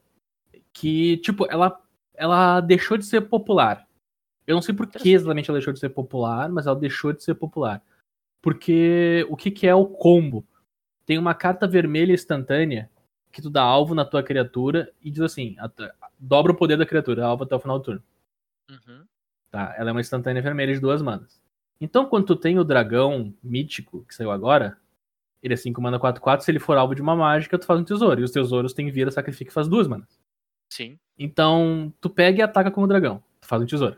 Que, 0.72 1.16
tipo, 1.18 1.46
ela, 1.50 1.80
ela 2.14 2.60
deixou 2.60 2.96
de 2.96 3.04
ser 3.04 3.22
popular. 3.22 3.86
Eu 4.46 4.54
não 4.54 4.62
sei 4.62 4.74
por 4.74 4.86
que 4.88 5.12
exatamente 5.12 5.50
ela 5.50 5.58
deixou 5.58 5.72
de 5.72 5.78
ser 5.78 5.90
popular, 5.90 6.48
mas 6.48 6.66
ela 6.66 6.74
deixou 6.74 7.12
de 7.12 7.22
ser 7.22 7.34
popular. 7.34 7.82
Porque 8.42 9.26
o 9.28 9.36
que, 9.36 9.50
que 9.50 9.66
é 9.66 9.74
o 9.74 9.86
combo? 9.86 10.46
Tem 11.04 11.18
uma 11.18 11.34
carta 11.34 11.66
vermelha 11.66 12.12
instantânea 12.12 12.90
que 13.32 13.42
tu 13.42 13.50
dá 13.50 13.62
alvo 13.62 13.94
na 13.94 14.04
tua 14.04 14.22
criatura 14.22 14.92
e 15.02 15.10
diz 15.10 15.20
assim: 15.20 15.56
dobra 16.18 16.52
o 16.52 16.56
poder 16.56 16.76
da 16.76 16.86
criatura, 16.86 17.24
alvo 17.24 17.44
até 17.44 17.54
o 17.54 17.60
final 17.60 17.78
do 17.78 17.84
turno. 17.84 18.02
Uhum. 18.70 19.04
Tá? 19.50 19.74
Ela 19.76 19.90
é 19.90 19.92
uma 19.92 20.00
instantânea 20.00 20.42
vermelha 20.42 20.72
de 20.72 20.80
duas 20.80 21.02
manas. 21.02 21.40
Então, 21.80 22.06
quando 22.06 22.26
tu 22.26 22.36
tem 22.36 22.58
o 22.58 22.64
dragão 22.64 23.34
mítico, 23.42 24.04
que 24.04 24.14
saiu 24.14 24.30
agora, 24.30 24.78
ele 25.42 25.54
é 25.54 25.56
5 25.56 25.80
mana 25.80 25.98
4-4, 25.98 26.40
se 26.40 26.50
ele 26.50 26.58
for 26.58 26.76
alvo 26.76 26.94
de 26.94 27.00
uma 27.00 27.16
mágica, 27.16 27.58
tu 27.58 27.64
faz 27.64 27.80
um 27.80 27.84
tesouro. 27.84 28.20
E 28.20 28.24
os 28.24 28.30
tesouros 28.30 28.74
tem 28.74 28.90
vira, 28.90 29.10
sacrifica 29.10 29.50
e 29.50 29.54
faz 29.54 29.66
duas 29.66 29.88
manas. 29.88 30.20
Sim. 30.70 30.98
Então, 31.18 31.92
tu 32.00 32.10
pega 32.10 32.38
e 32.38 32.42
ataca 32.42 32.70
com 32.70 32.82
o 32.82 32.86
dragão. 32.86 33.22
Tu 33.40 33.48
faz 33.48 33.62
um 33.62 33.66
tesouro. 33.66 33.96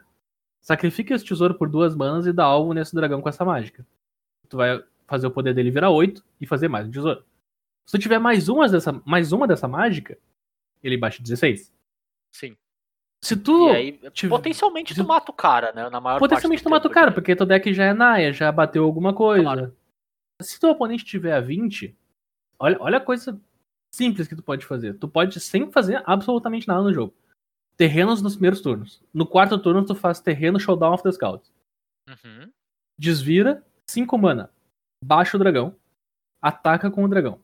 Sacrifica 0.61 1.12
esse 1.14 1.24
tesouro 1.24 1.55
por 1.55 1.68
duas 1.68 1.94
manas 1.96 2.24
e 2.26 2.33
dá 2.33 2.44
alvo 2.44 2.72
nesse 2.72 2.94
dragão 2.94 3.20
com 3.20 3.28
essa 3.28 3.44
mágica. 3.44 3.85
Tu 4.53 4.57
vai 4.59 4.85
fazer 5.07 5.27
o 5.27 5.31
poder 5.31 5.55
dele 5.55 5.71
virar 5.71 5.88
8 5.88 6.23
e 6.38 6.47
fazer 6.47 6.69
mais 6.69 6.87
um 6.87 6.91
tesouro. 6.91 7.25
Se 7.87 7.97
tu 7.97 8.03
tiver 8.03 8.19
mais 8.19 8.51
uma 8.51 8.69
dessa, 8.69 8.93
mais 9.07 9.33
uma 9.33 9.47
dessa 9.49 9.67
mágica, 9.67 10.19
ele 10.83 10.99
baixa 10.99 11.23
16. 11.23 11.75
Sim. 12.37 12.55
Se 13.25 13.35
tu. 13.35 13.71
aí, 13.71 13.93
tive- 14.11 14.29
potencialmente 14.29 14.95
tu 14.95 15.05
mata 15.05 15.31
o 15.31 15.35
cara, 15.35 15.73
né? 15.73 15.88
Na 15.88 16.03
maior 16.03 16.19
Potencialmente 16.19 16.62
tu 16.62 16.69
mata 16.69 16.87
o 16.87 16.91
cara, 16.91 17.07
porque- 17.11 17.33
porque 17.35 17.37
teu 17.37 17.47
deck 17.47 17.73
já 17.73 17.85
é 17.85 17.95
Naya, 17.95 18.31
já 18.31 18.53
bateu 18.53 18.85
alguma 18.85 19.15
coisa. 19.15 19.43
Claro. 19.43 19.77
Se 20.43 20.61
teu 20.61 20.69
oponente 20.69 21.03
tiver 21.03 21.33
a 21.33 21.41
20, 21.41 21.97
olha, 22.59 22.77
olha 22.79 22.99
a 22.99 23.01
coisa 23.01 23.41
simples 23.95 24.29
que 24.29 24.37
tu 24.37 24.43
pode 24.43 24.67
fazer. 24.67 24.99
Tu 24.99 25.09
pode 25.09 25.41
sem 25.41 25.71
fazer 25.73 26.03
absolutamente 26.05 26.69
nada 26.69 26.83
no 26.83 26.93
jogo. 26.93 27.15
Terrenos 27.79 28.21
nos 28.21 28.35
primeiros 28.35 28.61
turnos. 28.61 29.03
No 29.15 29.25
quarto 29.25 29.59
turno 29.59 29.83
tu 29.87 29.95
faz 29.95 30.21
terreno 30.21 30.61
Showdown 30.61 30.93
of 30.93 31.03
the 31.03 31.11
Scouts. 31.12 31.51
Uhum. 32.07 32.53
Desvira, 32.99 33.65
5 33.88 34.18
mana. 34.18 34.51
Baixa 35.05 35.37
o 35.37 35.40
dragão. 35.40 35.77
Ataca 36.40 36.90
com 36.90 37.05
o 37.05 37.09
dragão. 37.09 37.40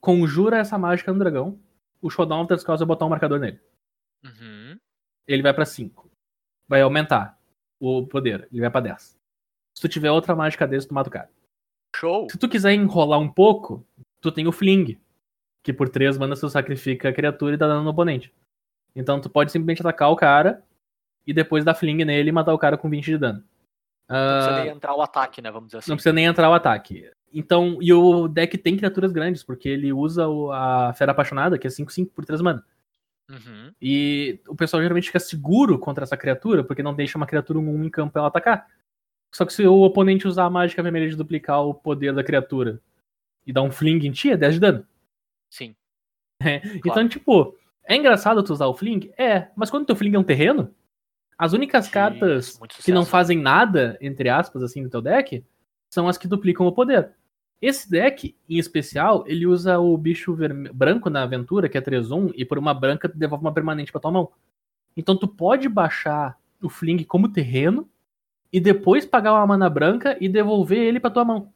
Conjura 0.00 0.58
essa 0.58 0.78
mágica 0.78 1.12
no 1.12 1.18
dragão. 1.18 1.58
O 2.00 2.08
Showdown 2.08 2.46
Scouts 2.46 2.80
vai 2.80 2.86
botar 2.86 3.06
um 3.06 3.10
marcador 3.10 3.38
nele. 3.38 3.60
Uhum. 4.24 4.78
ele 5.26 5.42
vai 5.42 5.54
pra 5.54 5.64
5. 5.64 6.10
Vai 6.68 6.82
aumentar 6.82 7.38
o 7.80 8.06
poder, 8.06 8.48
ele 8.52 8.60
vai 8.60 8.70
pra 8.70 8.80
10. 8.80 9.18
Se 9.74 9.80
tu 9.80 9.88
tiver 9.88 10.10
outra 10.10 10.36
mágica 10.36 10.66
desse, 10.66 10.88
tu 10.88 10.94
mata 10.94 11.08
o 11.08 11.12
cara. 11.12 11.30
Show. 11.96 12.28
Se 12.30 12.38
tu 12.38 12.48
quiser 12.48 12.72
enrolar 12.72 13.18
um 13.18 13.32
pouco, 13.32 13.86
tu 14.20 14.30
tem 14.30 14.46
o 14.46 14.52
Fling, 14.52 15.00
que 15.62 15.72
por 15.72 15.88
3 15.88 16.18
manas 16.18 16.40
tu 16.40 16.48
sacrifica 16.48 17.08
a 17.08 17.12
criatura 17.12 17.54
e 17.54 17.56
dá 17.56 17.66
dano 17.66 17.82
no 17.82 17.90
oponente. 17.90 18.32
Então 18.94 19.20
tu 19.20 19.30
pode 19.30 19.50
simplesmente 19.52 19.80
atacar 19.80 20.10
o 20.10 20.16
cara 20.16 20.62
e 21.26 21.32
depois 21.32 21.64
dar 21.64 21.74
Fling 21.74 22.04
nele 22.04 22.28
e 22.28 22.32
matar 22.32 22.52
o 22.52 22.58
cara 22.58 22.76
com 22.76 22.90
20 22.90 23.04
de 23.04 23.18
dano. 23.18 23.44
Não 24.10 24.34
precisa 24.36 24.56
Ah, 24.56 24.64
nem 24.64 24.72
entrar 24.72 24.94
o 24.94 25.02
ataque, 25.02 25.40
né? 25.40 25.50
Vamos 25.50 25.68
dizer 25.68 25.78
assim. 25.78 25.90
não 25.90 25.96
precisa 25.96 26.12
nem 26.12 26.24
entrar 26.26 26.50
o 26.50 26.54
ataque. 26.54 27.08
Então, 27.32 27.78
e 27.80 27.92
o 27.92 28.26
deck 28.26 28.58
tem 28.58 28.76
criaturas 28.76 29.12
grandes, 29.12 29.44
porque 29.44 29.68
ele 29.68 29.92
usa 29.92 30.26
a 30.52 30.92
Fera 30.94 31.12
Apaixonada, 31.12 31.56
que 31.58 31.66
é 31.66 31.70
5-5 31.70 32.10
por 32.12 32.24
3 32.24 32.40
mana. 32.40 32.64
Uhum. 33.30 33.72
E 33.80 34.40
o 34.48 34.56
pessoal 34.56 34.82
geralmente 34.82 35.06
fica 35.06 35.20
seguro 35.20 35.78
contra 35.78 36.02
essa 36.02 36.16
criatura, 36.16 36.64
porque 36.64 36.82
não 36.82 36.92
deixa 36.92 37.16
uma 37.16 37.26
criatura 37.28 37.60
1 37.60 37.84
em 37.84 37.88
campo 37.88 38.12
pra 38.12 38.20
ela 38.22 38.28
atacar. 38.28 38.66
Só 39.32 39.44
que 39.46 39.52
se 39.52 39.64
o 39.64 39.82
oponente 39.82 40.26
usar 40.26 40.46
a 40.46 40.50
mágica 40.50 40.82
vermelha 40.82 41.08
de 41.08 41.14
duplicar 41.14 41.62
o 41.64 41.72
poder 41.72 42.12
da 42.12 42.24
criatura 42.24 42.80
e 43.46 43.52
dar 43.52 43.62
um 43.62 43.70
fling 43.70 44.04
em 44.04 44.10
ti, 44.10 44.32
é 44.32 44.36
10 44.36 44.54
de 44.54 44.60
dano. 44.60 44.86
Sim. 45.48 45.76
Então, 46.84 47.06
tipo, 47.08 47.54
é 47.84 47.94
engraçado 47.94 48.42
tu 48.42 48.52
usar 48.52 48.66
o 48.66 48.74
fling? 48.74 49.12
É, 49.16 49.48
mas 49.54 49.70
quando 49.70 49.86
teu 49.86 49.94
fling 49.94 50.14
é 50.16 50.18
um 50.18 50.24
terreno, 50.24 50.74
as 51.40 51.54
únicas 51.54 51.86
Sim, 51.86 51.90
cartas 51.92 52.60
que 52.84 52.92
não 52.92 53.06
fazem 53.06 53.38
nada, 53.38 53.96
entre 53.98 54.28
aspas, 54.28 54.62
assim, 54.62 54.82
no 54.82 54.90
teu 54.90 55.00
deck, 55.00 55.42
são 55.88 56.06
as 56.06 56.18
que 56.18 56.28
duplicam 56.28 56.66
o 56.66 56.72
poder. 56.72 57.12
Esse 57.62 57.90
deck, 57.90 58.36
em 58.46 58.58
especial, 58.58 59.24
ele 59.26 59.46
usa 59.46 59.78
o 59.78 59.96
bicho 59.96 60.36
branco 60.74 61.08
na 61.08 61.22
aventura, 61.22 61.66
que 61.66 61.78
é 61.78 61.80
3-1, 61.80 62.32
e 62.36 62.44
por 62.44 62.58
uma 62.58 62.74
branca 62.74 63.08
tu 63.08 63.16
devolve 63.16 63.42
uma 63.42 63.54
permanente 63.54 63.90
pra 63.90 64.00
tua 64.02 64.10
mão. 64.10 64.30
Então 64.94 65.16
tu 65.16 65.26
pode 65.26 65.66
baixar 65.66 66.38
o 66.62 66.68
Fling 66.68 67.04
como 67.04 67.32
terreno, 67.32 67.88
e 68.52 68.60
depois 68.60 69.06
pagar 69.06 69.32
uma 69.32 69.46
mana 69.46 69.70
branca 69.70 70.18
e 70.20 70.28
devolver 70.28 70.78
ele 70.78 71.00
pra 71.00 71.08
tua 71.08 71.24
mão. 71.24 71.50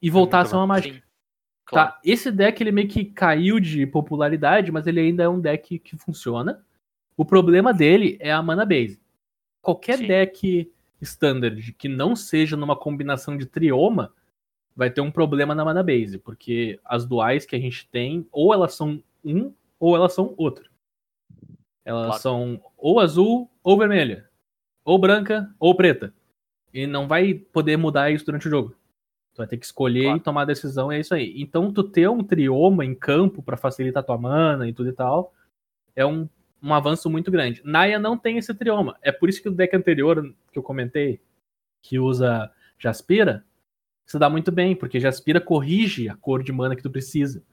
E 0.00 0.08
voltar 0.08 0.42
a 0.42 0.44
ser 0.44 0.54
uma 0.54 0.68
mágica. 0.68 0.98
Sim. 0.98 1.02
Claro. 1.64 1.90
Tá, 1.90 2.00
esse 2.04 2.30
deck 2.30 2.62
ele 2.62 2.70
meio 2.70 2.86
que 2.86 3.04
caiu 3.04 3.58
de 3.58 3.84
popularidade, 3.88 4.70
mas 4.70 4.86
ele 4.86 5.00
ainda 5.00 5.24
é 5.24 5.28
um 5.28 5.40
deck 5.40 5.80
que 5.80 5.96
funciona. 5.96 6.64
O 7.16 7.24
problema 7.24 7.74
dele 7.74 8.16
é 8.20 8.30
a 8.30 8.40
mana 8.40 8.64
base. 8.64 9.04
Qualquer 9.66 9.98
Sim. 9.98 10.06
deck 10.06 10.72
standard 11.00 11.72
que 11.72 11.88
não 11.88 12.14
seja 12.14 12.56
numa 12.56 12.76
combinação 12.76 13.36
de 13.36 13.46
trioma 13.46 14.14
vai 14.76 14.88
ter 14.92 15.00
um 15.00 15.10
problema 15.10 15.56
na 15.56 15.64
mana 15.64 15.82
base, 15.82 16.18
porque 16.18 16.78
as 16.84 17.04
duais 17.04 17.44
que 17.44 17.56
a 17.56 17.58
gente 17.58 17.88
tem, 17.88 18.24
ou 18.30 18.54
elas 18.54 18.74
são 18.74 19.02
um, 19.24 19.52
ou 19.80 19.96
elas 19.96 20.12
são 20.12 20.34
outro. 20.36 20.70
Elas 21.84 22.06
Claro. 22.06 22.22
são 22.22 22.60
ou 22.76 23.00
azul 23.00 23.50
ou 23.64 23.76
vermelha, 23.76 24.28
ou 24.84 25.00
branca 25.00 25.52
ou 25.58 25.74
preta. 25.74 26.14
E 26.72 26.86
não 26.86 27.08
vai 27.08 27.34
poder 27.34 27.76
mudar 27.76 28.12
isso 28.12 28.24
durante 28.24 28.46
o 28.46 28.50
jogo. 28.50 28.70
Tu 29.34 29.38
vai 29.38 29.48
ter 29.48 29.56
que 29.56 29.66
escolher 29.66 30.04
Claro. 30.04 30.18
e 30.18 30.20
tomar 30.20 30.42
a 30.42 30.44
decisão, 30.46 30.92
e 30.92 30.96
é 30.96 31.00
isso 31.00 31.12
aí. 31.12 31.34
Então, 31.42 31.72
tu 31.72 31.82
ter 31.82 32.08
um 32.08 32.22
trioma 32.22 32.84
em 32.84 32.94
campo 32.94 33.42
pra 33.42 33.56
facilitar 33.56 34.04
tua 34.04 34.16
mana 34.16 34.68
e 34.68 34.72
tudo 34.72 34.90
e 34.90 34.92
tal, 34.92 35.34
é 35.96 36.06
um, 36.06 36.28
um 36.62 36.72
avanço 36.74 37.08
muito 37.10 37.30
grande. 37.30 37.62
Naya 37.64 37.98
não 37.98 38.16
tem 38.16 38.38
esse 38.38 38.52
trioma. 38.54 38.98
É 39.02 39.12
por 39.12 39.28
isso 39.28 39.42
que 39.42 39.48
o 39.48 39.52
deck 39.52 39.74
anterior 39.76 40.34
que 40.52 40.58
eu 40.58 40.62
comentei, 40.62 41.20
que 41.82 41.98
usa 41.98 42.52
Jaspira, 42.78 43.44
se 44.06 44.18
dá 44.18 44.30
muito 44.30 44.50
bem, 44.52 44.74
porque 44.74 45.00
Jaspira 45.00 45.40
corrige 45.40 46.08
a 46.08 46.16
cor 46.16 46.42
de 46.42 46.52
mana 46.52 46.76
que 46.76 46.82
tu 46.82 46.90
precisa. 46.90 47.44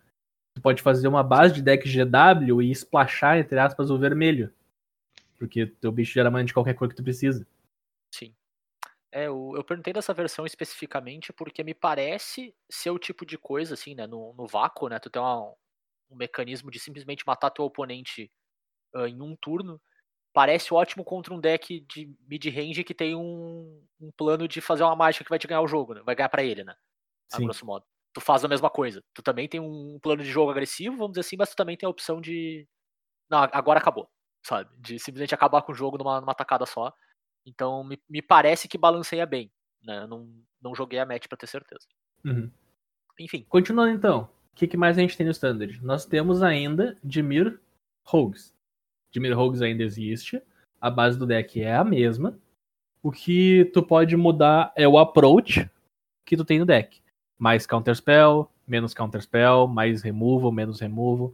Tu 0.56 0.62
pode 0.62 0.82
fazer 0.82 1.08
uma 1.08 1.24
base 1.24 1.56
de 1.56 1.62
deck 1.62 1.88
GW 1.88 2.62
e 2.62 2.72
splashar, 2.72 3.38
entre 3.38 3.58
aspas, 3.60 3.90
o 3.90 3.98
vermelho. 3.98 4.54
Porque 5.38 5.66
teu 5.66 5.92
bicho 5.92 6.14
gera 6.14 6.30
mana 6.30 6.46
de 6.46 6.54
qualquer 6.54 6.76
cor 6.76 6.88
que 6.88 6.96
tu 6.96 7.04
precisa. 7.04 7.46
Sim. 8.14 8.34
É, 9.12 9.28
eu, 9.28 9.54
eu 9.56 9.64
perguntei 9.64 9.94
dessa 9.94 10.14
versão 10.14 10.46
especificamente 10.46 11.34
porque 11.34 11.64
me 11.64 11.74
parece 11.74 12.56
ser 12.70 12.92
o 12.92 13.00
tipo 13.00 13.26
de 13.26 13.38
coisa, 13.38 13.74
assim, 13.74 13.94
né? 13.96 14.08
No, 14.08 14.34
no 14.34 14.48
vácuo, 14.48 14.90
né? 14.90 15.00
Tu 15.00 15.10
tem 15.10 15.22
uma- 15.22 15.54
um 16.10 16.16
mecanismo 16.16 16.70
de 16.70 16.80
simplesmente 16.80 17.26
matar 17.26 17.50
teu 17.50 17.66
oponente 17.66 18.32
ah, 18.94 19.08
em 19.08 19.22
um 19.22 19.36
turno. 19.36 19.82
Parece 20.34 20.74
ótimo 20.74 21.04
contra 21.04 21.34
um 21.34 21.40
deck 21.40 21.82
de 21.82 22.12
mid-range 22.28 22.84
que 22.84 22.94
tem 22.94 23.16
um, 23.16 23.86
um 24.02 24.12
plano 24.18 24.48
de 24.48 24.60
fazer 24.62 24.84
uma 24.84 24.96
mágica 24.96 25.24
que 25.24 25.30
vai 25.30 25.38
te 25.38 25.48
ganhar 25.48 25.62
o 25.62 25.68
jogo, 25.68 25.94
né? 25.94 26.02
Vai 26.04 26.16
ganhar 26.16 26.30
pra 26.30 26.44
ele, 26.44 26.64
né? 26.64 26.76
A 27.32 27.38
Sim. 27.38 27.44
grosso 27.44 27.66
modo. 27.66 27.86
Tu 28.14 28.22
faz 28.22 28.44
a 28.44 28.48
mesma 28.48 28.70
coisa. 28.70 29.04
Tu 29.14 29.22
também 29.22 29.48
tem 29.48 29.60
um 29.60 30.00
plano 30.02 30.24
de 30.24 30.30
jogo 30.30 30.52
agressivo, 30.52 30.98
vamos 30.98 31.14
dizer 31.14 31.22
assim, 31.22 31.38
mas 31.38 31.50
tu 31.50 31.56
também 31.56 31.78
tem 31.78 31.86
a 31.86 31.90
opção 31.90 32.20
de. 32.20 32.68
Não, 33.30 33.40
agora 33.52 33.80
acabou, 33.80 34.10
sabe? 34.46 34.70
De 34.80 34.98
simplesmente 35.00 35.36
acabar 35.36 35.62
com 35.62 35.72
o 35.72 35.76
jogo 35.76 35.98
numa, 35.98 36.20
numa 36.20 36.34
tacada 36.34 36.66
só. 36.66 36.92
Então 37.46 37.84
me, 37.84 38.02
me 38.10 38.22
parece 38.22 38.68
que 38.68 38.78
balanceia 38.78 39.26
bem. 39.26 39.52
Né? 39.84 40.00
Eu 40.00 40.08
não, 40.08 40.34
não 40.62 40.76
joguei 40.76 41.00
a 41.00 41.06
match 41.06 41.28
pra 41.28 41.38
ter 41.38 41.48
certeza. 41.48 41.86
Uhum. 42.26 42.52
Enfim, 43.20 43.46
Continuando 43.50 43.92
então, 43.92 44.30
o 44.52 44.56
que, 44.56 44.68
que 44.68 44.78
mais 44.78 44.98
a 44.98 45.02
gente 45.02 45.18
tem 45.18 45.26
no 45.26 45.32
Standard? 45.32 45.84
Nós 45.84 46.06
temos 46.06 46.42
ainda 46.42 46.98
Dimir 47.04 47.60
Rogues. 48.06 48.54
Dimir 49.14 49.38
Rogues 49.38 49.62
ainda 49.62 49.84
existe, 49.84 50.42
a 50.82 50.90
base 50.90 51.20
do 51.20 51.28
deck 51.28 51.62
é 51.62 51.76
a 51.76 51.84
mesma. 51.84 52.38
O 53.02 53.12
que 53.12 53.70
tu 53.74 53.84
pode 53.84 54.18
mudar 54.18 54.74
é 54.76 54.88
o 54.88 54.98
approach 54.98 55.70
que 56.26 56.36
tu 56.36 56.44
tem 56.44 56.58
no 56.58 56.66
deck. 56.66 57.00
Mais 57.38 57.68
counterspell, 57.68 58.50
menos 58.68 58.94
counterspell, 58.94 59.68
mais 59.68 60.02
removal, 60.02 60.52
menos 60.52 60.80
removal. 60.80 61.34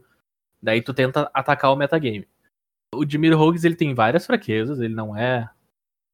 Daí 0.62 0.82
tu 0.82 0.92
tenta 0.92 1.30
atacar 1.32 1.72
o 1.72 1.76
metagame. 1.76 2.28
O 2.94 3.04
Dimir 3.04 3.36
Rogues 3.36 3.64
ele 3.64 3.76
tem 3.76 3.94
várias 3.94 4.26
fraquezas, 4.26 4.78
ele 4.78 4.94
não 4.94 5.16
é 5.16 5.48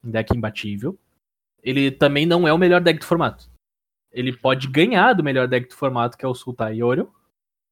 um 0.05 0.11
deck 0.11 0.37
imbatível. 0.37 0.97
Ele 1.63 1.91
também 1.91 2.27
não 2.27 2.47
é 2.47 2.53
o 2.53 2.59
melhor 2.59 2.81
deck 2.81 3.01
do 3.01 3.07
formato. 3.07 3.51
Ele 4.13 4.33
pode 4.37 4.69
ganhar 4.69 5.15
do 5.15 5.25
melhor 5.25 5.49
deck 5.49 5.69
do 5.69 5.75
formato, 5.75 6.17
que 6.17 6.25
é 6.25 6.29
o 6.29 6.35
Sultai 6.35 6.81
Orion. 6.81 7.09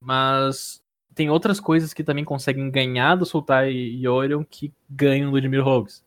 Mas 0.02 0.83
tem 1.14 1.30
outras 1.30 1.60
coisas 1.60 1.94
que 1.94 2.04
também 2.04 2.24
conseguem 2.24 2.70
ganhar 2.70 3.14
do 3.14 3.24
Sultai 3.24 3.72
e 3.72 4.06
Orion 4.08 4.44
que 4.44 4.72
ganham 4.90 5.30
do 5.30 5.40
Dimir 5.40 5.62
Rogues. 5.62 6.04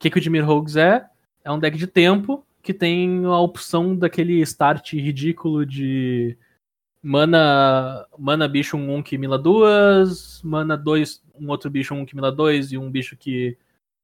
que, 0.00 0.10
que 0.10 0.18
o 0.18 0.20
Dimir 0.20 0.44
Rogues 0.44 0.76
é? 0.76 1.06
É 1.44 1.50
um 1.50 1.58
deck 1.58 1.76
de 1.76 1.86
tempo 1.86 2.44
que 2.62 2.74
tem 2.74 3.24
a 3.24 3.38
opção 3.38 3.96
daquele 3.96 4.40
start 4.42 4.92
ridículo 4.92 5.64
de 5.64 6.36
mana, 7.02 8.06
mana 8.18 8.48
bicho 8.48 8.76
1, 8.76 8.96
1 8.96 9.02
que 9.02 9.18
mila 9.18 9.38
duas, 9.38 10.42
mana 10.42 10.76
2, 10.76 11.22
um 11.40 11.48
outro 11.48 11.70
bicho 11.70 11.94
1 11.94 12.04
que 12.04 12.14
mila 12.14 12.32
2 12.32 12.72
e 12.72 12.78
um 12.78 12.90
bicho 12.90 13.16
que 13.16 13.56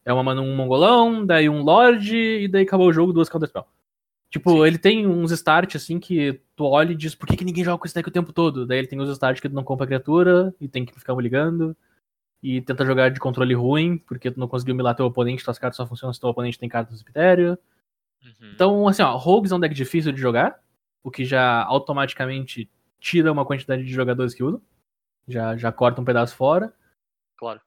é 0.05 0.13
uma 0.13 0.23
mana 0.23 0.41
1 0.41 0.57
mongolão, 0.57 1.25
daí 1.25 1.49
um 1.49 1.63
lord 1.63 2.17
e 2.17 2.49
daí 2.49 2.63
acabou 2.63 2.89
o 2.89 2.93
jogo, 2.93 3.13
duas 3.13 3.29
counter 3.29 3.49
spell. 3.49 3.67
Tipo, 4.31 4.51
Sim. 4.51 4.67
ele 4.67 4.79
tem 4.79 5.07
uns 5.07 5.31
start 5.31 5.77
assim 5.77 6.01
que 6.01 6.41
tu 6.57 6.65
olha 6.65 6.93
e 6.93 6.97
diz 6.97 7.15
por 7.15 7.27
que, 7.27 7.37
que 7.37 7.45
ninguém 7.45 7.65
joga 7.65 7.79
com 7.79 7.87
esse 7.87 7.95
deck 7.95 8.09
o 8.09 8.13
tempo 8.13 8.33
todo? 8.33 8.67
Daí 8.67 8.79
ele 8.79 8.89
tem 8.89 9.01
os 9.01 9.09
start 9.11 9.41
que 9.41 9.49
tu 9.49 9.55
não 9.55 9.63
compra 9.63 9.87
criatura 9.87 10.55
e 10.61 10.67
tem 10.67 10.85
que 10.85 10.93
ficar 10.99 11.15
ligando. 11.15 11.77
E 12.43 12.61
tenta 12.61 12.85
jogar 12.85 13.11
de 13.11 13.21
controle 13.21 13.55
ruim, 13.55 13.97
porque 13.97 14.31
tu 14.31 14.39
não 14.39 14.49
conseguiu 14.49 14.75
milar 14.75 14.95
teu 14.95 15.07
oponente, 15.07 15.43
tuas 15.43 15.59
cartas 15.59 15.77
só 15.77 15.87
funcionam 15.87 16.13
se 16.13 16.21
teu 16.21 16.29
oponente 16.29 16.59
tem 16.59 16.69
cartas 16.69 16.93
no 16.93 16.99
cemitério. 16.99 17.57
Uhum. 18.23 18.51
Então, 18.55 18.89
assim, 18.89 19.03
ó, 19.03 19.17
Rogues 19.17 19.53
é 19.53 19.55
um 19.55 19.61
deck 19.61 19.75
difícil 19.75 20.13
de 20.13 20.21
jogar, 20.21 20.61
o 21.03 21.11
que 21.11 21.25
já 21.25 21.63
automaticamente 21.65 22.69
tira 23.01 23.31
uma 23.31 23.45
quantidade 23.45 23.85
de 23.85 23.91
jogadores 23.91 24.35
que 24.35 24.43
usam. 24.43 24.61
Já, 25.27 25.57
já 25.57 25.73
corta 25.73 26.01
um 26.01 26.05
pedaço 26.05 26.35
fora. 26.37 26.75
Claro. 27.37 27.61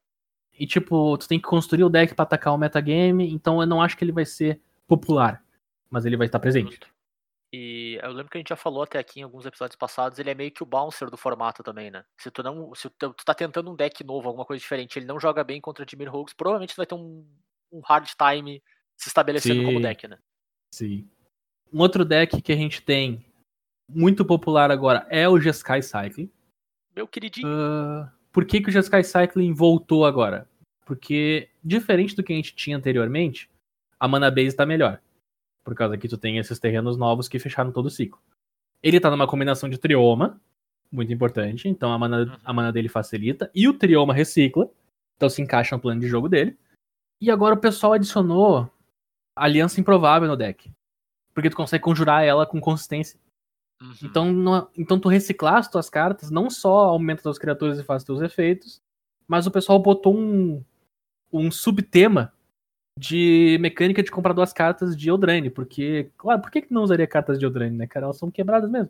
E, 0.60 0.65
tipo, 0.65 1.17
tu 1.17 1.28
tem 1.28 1.39
que 1.39 1.48
construir 1.48 1.84
o 1.84 1.89
deck 1.89 2.13
pra 2.13 2.24
atacar 2.24 2.54
o 2.54 2.58
metagame, 2.58 3.32
então 3.32 3.62
eu 3.62 3.67
não 3.67 3.82
acho 3.82 3.96
que 3.96 4.04
ele 4.04 4.12
vai 4.12 4.26
ser 4.26 4.60
popular. 4.88 5.43
Mas 5.89 6.06
ele 6.06 6.17
vai 6.17 6.28
estar 6.28 6.39
presente. 6.39 6.71
Justo. 6.71 6.88
E 7.54 7.97
eu 8.04 8.12
lembro 8.12 8.30
que 8.30 8.38
a 8.38 8.39
gente 8.39 8.50
já 8.50 8.58
falou 8.58 8.84
até 8.84 9.00
aqui 9.00 9.21
em 9.21 9.23
alguns 9.23 9.45
episódios 9.45 9.78
passados, 9.78 10.19
ele 10.19 10.30
é 10.30 10.36
meio 10.36 10.52
que 10.52 10.62
o 10.62 10.65
bouncer 10.65 11.10
do 11.10 11.15
formato 11.15 11.63
também, 11.63 11.89
né? 11.89 12.04
Se 12.17 12.30
tu 12.30 12.43
não. 12.43 12.76
Se 12.76 12.89
tu, 12.89 13.13
tu 13.13 13.26
tá 13.26 13.34
tentando 13.34 13.71
um 13.71 13.76
deck 13.76 14.04
novo, 14.04 14.28
alguma 14.28 14.45
coisa 14.45 14.60
diferente, 14.60 15.00
ele 15.00 15.06
não 15.06 15.19
joga 15.19 15.43
bem 15.43 15.62
contra 15.62 15.86
Dimir 15.86 16.12
Rogues, 16.12 16.34
provavelmente 16.34 16.73
tu 16.73 16.78
vai 16.78 16.86
ter 16.86 16.95
um, 16.95 17.26
um 17.71 17.80
hard 17.86 18.08
time 18.17 18.62
se 18.97 19.08
estabelecendo 19.08 19.63
como 19.63 19.78
Sim. 19.78 19.82
deck, 19.82 20.08
né? 20.08 20.17
Sim. 20.73 21.10
Um 21.71 21.80
outro 21.80 22.04
deck 22.04 22.41
que 22.41 22.52
a 22.52 22.56
gente 22.56 22.82
tem 22.82 23.26
muito 23.89 24.26
popular 24.26 24.69
agora 24.69 25.08
é 25.10 25.28
o 25.30 25.39
Jeskai 25.39 25.82
Cycling. 25.82 26.30
Meu 26.93 27.08
queridinho. 27.08 27.47
Ah, 27.47 28.12
por 28.32 28.45
que, 28.45 28.60
que 28.60 28.69
o 28.69 28.71
Jeskai 28.71 29.04
Cycling 29.04 29.54
voltou 29.54 30.06
agora? 30.06 30.50
Porque, 30.86 31.50
diferente 31.63 32.15
do 32.15 32.23
que 32.23 32.34
a 32.34 32.36
gente 32.36 32.56
tinha 32.56 32.76
anteriormente, 32.76 33.50
a 34.00 34.08
mana 34.08 34.32
base 34.32 34.56
tá 34.56 34.65
melhor. 34.65 35.02
Por 35.67 35.75
causa 35.75 35.97
que 35.97 36.08
tu 36.08 36.17
tem 36.17 36.38
esses 36.38 36.58
terrenos 36.60 36.95
novos 36.95 37.27
que 37.27 37.38
fecharam 37.38 37.73
todo 37.73 37.88
o 37.88 37.89
ciclo. 37.89 38.21
Ele 38.82 39.01
tá 39.01 39.12
numa 39.12 39.27
combinação 39.27 39.67
de 39.67 39.77
trioma, 39.77 40.39
muito 40.89 41.12
importante, 41.12 41.67
então 41.67 41.91
a 41.91 41.99
mana, 41.99 42.39
a 42.41 42.53
mana 42.53 42.71
dele 42.71 42.88
facilita, 42.88 43.51
e 43.53 43.67
o 43.67 43.73
trioma 43.73 44.13
recicla, 44.13 44.69
então 45.17 45.27
se 45.27 45.41
encaixa 45.41 45.75
no 45.75 45.82
plano 45.82 45.99
de 45.99 46.08
jogo 46.08 46.30
dele. 46.30 46.58
E 47.19 47.30
agora 47.30 47.53
o 47.53 47.60
pessoal 47.60 47.91
adicionou 47.91 48.71
aliança 49.36 49.82
improvável 49.82 50.25
no 50.25 50.38
deck. 50.38 50.71
Porque 51.34 51.49
tu 51.49 51.58
consegue 51.58 51.84
conjurar 51.84 52.23
ela 52.23 52.45
com 52.45 52.62
consistência. 52.62 53.19
Uhum. 53.82 53.93
Então, 54.03 54.32
no- 54.32 54.69
então 54.77 54.97
tu 54.97 55.10
reciclar 55.10 55.56
as 55.56 55.67
tuas 55.67 55.89
cartas, 55.89 56.32
não 56.32 56.49
só 56.49 56.86
aumenta 56.86 57.23
tuas 57.23 57.38
criaturas 57.38 57.77
e 57.77 57.84
faz 57.84 58.06
teus 58.06 58.21
efeitos, 58.21 58.82
mas 59.27 59.45
o 59.45 59.51
pessoal 59.51 59.80
botou 59.80 60.17
um, 60.17 60.63
um 61.30 61.51
subtema 61.51 62.32
de 62.97 63.57
mecânica 63.62 64.01
de 64.01 64.10
comprar 64.10 64.33
duas 64.33 64.51
cartas 64.51 64.97
de 64.97 65.10
Eldraine, 65.10 65.51
porque, 65.51 66.10
claro, 66.17 66.41
por 66.41 66.49
que, 66.49 66.65
não 66.69 66.81
usaria 66.81 67.05
cartas 67.05 67.38
de 67.38 67.45
Eldraine, 67.45 67.77
né, 67.77 67.86
cara? 67.86 68.07
Elas 68.07 68.17
são 68.17 68.31
quebradas 68.31 68.69
mesmo. 68.69 68.89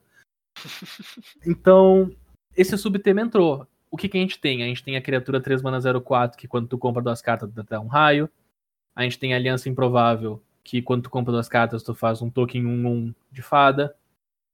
Então, 1.46 2.12
esse 2.56 2.78
subtema 2.78 3.22
entrou. 3.22 3.68
O 3.92 3.98
que, 3.98 4.10
que 4.10 4.18
a 4.18 4.22
gente 4.22 4.40
tem? 4.40 4.64
A 4.64 4.66
gente 4.66 4.84
tem 4.84 4.98
a 4.98 5.02
criatura 5.02 5.40
3 5.40 5.62
mana 5.62 5.80
04, 6.02 6.38
que 6.38 6.48
quando 6.48 6.68
tu 6.68 6.78
compra 6.78 7.02
duas 7.02 7.22
cartas, 7.22 7.50
dá 7.52 7.80
um 7.80 7.88
raio. 7.88 8.30
A 8.96 9.04
gente 9.04 9.20
tem 9.20 9.34
a 9.34 9.38
Aliança 9.38 9.70
Improvável, 9.70 10.42
que 10.64 10.82
quando 10.82 11.04
tu 11.04 11.10
compra 11.10 11.32
duas 11.32 11.48
cartas, 11.48 11.84
tu 11.84 11.94
faz 11.94 12.22
um 12.22 12.30
token 12.30 12.64
1-1 12.64 13.14
de 13.32 13.42
fada. 13.42 13.96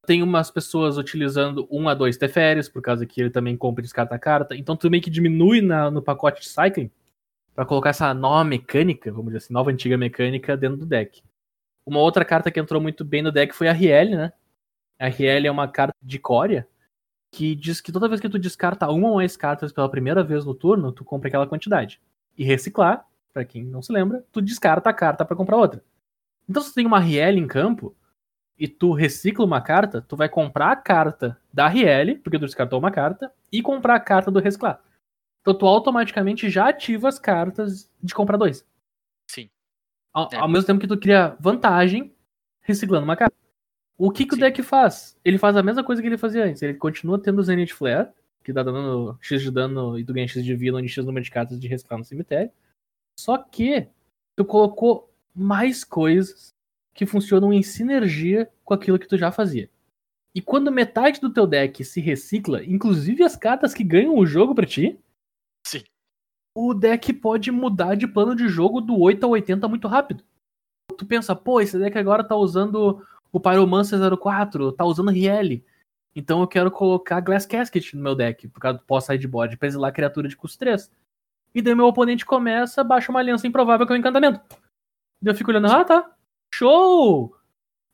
Tem 0.06 0.22
umas 0.22 0.52
pessoas 0.52 0.98
utilizando 0.98 1.68
1 1.72 1.90
a 1.90 1.94
2 1.94 2.18
Teferes, 2.18 2.68
por 2.68 2.82
causa 2.82 3.06
que 3.06 3.22
ele 3.22 3.30
também 3.30 3.56
compra 3.56 3.82
e 3.82 3.84
descarta 3.84 4.14
a 4.16 4.20
carta. 4.20 4.56
Então 4.56 4.76
tu 4.76 4.90
meio 4.90 5.02
que 5.02 5.10
diminui 5.10 5.62
na- 5.62 5.90
no 5.90 6.02
pacote 6.02 6.42
de 6.42 6.50
Cycling 6.50 6.92
pra 7.56 7.66
colocar 7.66 7.92
essa 7.92 8.14
nova 8.14 8.44
mecânica, 8.44 9.12
vamos 9.12 9.28
dizer 9.28 9.38
assim, 9.38 9.54
nova 9.54 9.72
antiga 9.72 9.98
mecânica 9.98 10.58
dentro 10.58 10.78
do 10.78 10.86
deck. 10.86 11.22
Uma 11.86 12.00
outra 12.00 12.24
carta 12.24 12.50
que 12.50 12.60
entrou 12.60 12.82
muito 12.82 13.04
bem 13.04 13.22
no 13.22 13.32
deck 13.32 13.54
foi 13.54 13.68
a 13.68 13.74
Riel, 13.74 14.12
né? 14.12 14.34
A 15.00 15.08
Riel 15.08 15.46
é 15.46 15.52
uma 15.52 15.68
carta 15.68 15.96
de 16.02 16.18
Coria 16.20 16.68
que 17.32 17.56
diz 17.56 17.82
que 17.82 17.92
toda 17.92 18.08
vez 18.08 18.22
que 18.22 18.30
tu 18.30 18.38
descarta 18.38 18.88
uma 18.90 19.10
ou 19.10 19.16
mais 19.16 19.36
cartas 19.36 19.74
pela 19.74 19.90
primeira 19.90 20.24
vez 20.24 20.46
no 20.46 20.54
turno, 20.54 20.92
tu 20.92 21.04
compra 21.04 21.28
aquela 21.28 21.48
quantidade. 21.48 22.00
E 22.38 22.44
reciclar, 22.44 23.06
pra 23.34 23.44
quem 23.44 23.64
não 23.64 23.82
se 23.82 23.92
lembra, 23.92 24.24
tu 24.32 24.40
descarta 24.40 24.92
a 24.92 24.94
carta 24.94 25.26
pra 25.26 25.36
comprar 25.36 25.58
outra. 25.58 25.84
Então 26.48 26.62
se 26.62 26.70
tu 26.72 26.76
tem 26.76 26.86
uma 26.86 27.00
Riel 27.00 27.36
em 27.36 27.48
campo 27.48 27.96
e 28.58 28.68
tu 28.68 28.94
recicla 28.94 29.44
uma 29.44 29.60
carta, 29.62 30.00
tu 30.02 30.16
vai 30.16 30.30
comprar 30.30 30.72
a 30.72 30.76
carta 30.76 31.36
da 31.52 31.68
Riel, 31.68 32.20
porque 32.20 32.38
tu 32.38 32.46
descartou 32.46 32.78
uma 32.78 32.92
carta, 32.92 33.32
e 33.52 33.64
comprar 33.64 33.96
a 33.96 34.00
carta 34.00 34.30
do 34.30 34.40
reciclar. 34.40 34.80
Então 35.44 35.54
tu 35.54 35.68
automaticamente 35.68 36.50
já 36.50 36.70
ativa 36.70 37.10
as 37.10 37.20
cartas 37.20 37.92
de 38.02 38.16
comprar 38.16 38.38
dois. 38.38 38.66
Sim. 39.30 39.50
Ao, 40.14 40.30
É. 40.32 40.38
ao 40.38 40.48
mesmo 40.48 40.66
tempo 40.66 40.80
que 40.80 40.88
tu 40.88 40.98
cria 40.98 41.36
vantagem 41.40 42.16
reciclando 42.62 43.04
uma 43.04 43.18
carta. 43.18 43.36
O 43.98 44.10
que, 44.10 44.26
que 44.26 44.36
o 44.36 44.38
deck 44.38 44.64
faz? 44.64 45.20
Ele 45.24 45.38
faz 45.38 45.56
a 45.58 45.62
mesma 45.62 45.84
coisa 45.84 46.02
que 46.02 46.08
ele 46.08 46.18
fazia 46.18 46.46
antes. 46.46 46.62
Ele 46.62 46.74
continua 46.76 47.22
tendo 47.22 47.40
o 47.40 47.44
Zenith 47.44 47.74
Flare, 47.74 48.10
que 48.44 48.54
dá 48.54 48.64
dano 48.64 49.18
X 49.22 49.42
de 49.42 49.52
dano 49.52 50.00
e 50.00 50.06
tu 50.06 50.14
ganha 50.14 50.28
X 50.28 50.44
de 50.44 50.56
vida, 50.56 50.78
onde 50.78 50.88
X 50.88 51.06
número 51.06 51.24
de 51.24 51.30
cartas 51.32 51.60
de 51.60 51.68
reciclar 51.68 52.00
no 52.00 52.06
cemitério. 52.06 52.50
Só 53.20 53.38
que 53.38 53.88
tu 54.36 54.46
colocou 54.46 55.14
mais 55.36 55.84
coisas 55.84 56.54
que 56.94 57.06
funcionam 57.06 57.52
em 57.52 57.62
sinergia 57.62 58.50
com 58.64 58.74
aquilo 58.74 58.98
que 58.98 59.08
tu 59.08 59.18
já 59.18 59.32
fazia. 59.32 59.70
E 60.34 60.42
quando 60.42 60.72
metade 60.72 61.20
do 61.20 61.32
teu 61.32 61.46
deck 61.46 61.84
se 61.84 62.00
recicla, 62.02 62.64
inclusive 62.64 63.24
as 63.24 63.36
cartas 63.36 63.74
que 63.74 63.84
ganham 63.84 64.18
o 64.18 64.26
jogo 64.26 64.56
pra 64.56 64.66
ti, 64.66 64.98
Sim. 65.68 65.84
o 66.56 66.74
deck 66.74 67.14
pode 67.14 67.52
mudar 67.52 67.96
de 67.96 68.08
plano 68.08 68.36
de 68.36 68.48
jogo 68.48 68.82
do 68.82 69.00
8 69.00 69.26
a 69.26 69.30
80 69.30 69.68
muito 69.68 69.88
rápido. 69.88 70.24
Tu 70.98 71.06
pensa, 71.06 71.36
pô, 71.36 71.62
esse 71.62 71.78
deck 71.80 71.98
agora 71.98 72.24
tá 72.24 72.36
usando 72.36 73.06
o 73.32 73.40
Pyromancer 73.40 74.00
04, 74.18 74.72
tá 74.74 74.86
usando 74.86 75.10
Riel. 75.10 75.62
Então 76.16 76.42
eu 76.42 76.48
quero 76.48 76.70
colocar 76.70 77.20
Glass 77.22 77.46
Casket 77.46 77.94
no 77.96 78.04
meu 78.04 78.16
deck, 78.16 78.48
por 78.48 78.60
causa 78.60 78.78
do 78.78 78.86
pós-sideboard, 78.86 79.58
pra 79.58 79.68
exilar 79.68 79.92
criatura 79.92 80.28
de 80.28 80.38
custo 80.38 80.60
3. 80.60 80.92
E 81.56 81.62
daí 81.62 81.74
meu 81.74 81.88
oponente 81.88 82.26
começa, 82.26 82.84
baixa 82.84 83.12
uma 83.12 83.20
aliança 83.20 83.48
improvável 83.48 83.86
que 83.86 83.94
é 83.94 83.96
um 83.96 84.00
encantamento. 84.00 84.40
Daí 85.22 85.34
eu 85.34 85.36
fico 85.36 85.50
olhando, 85.50 85.68
ah 85.68 85.84
tá, 85.84 86.16
show! 86.54 87.36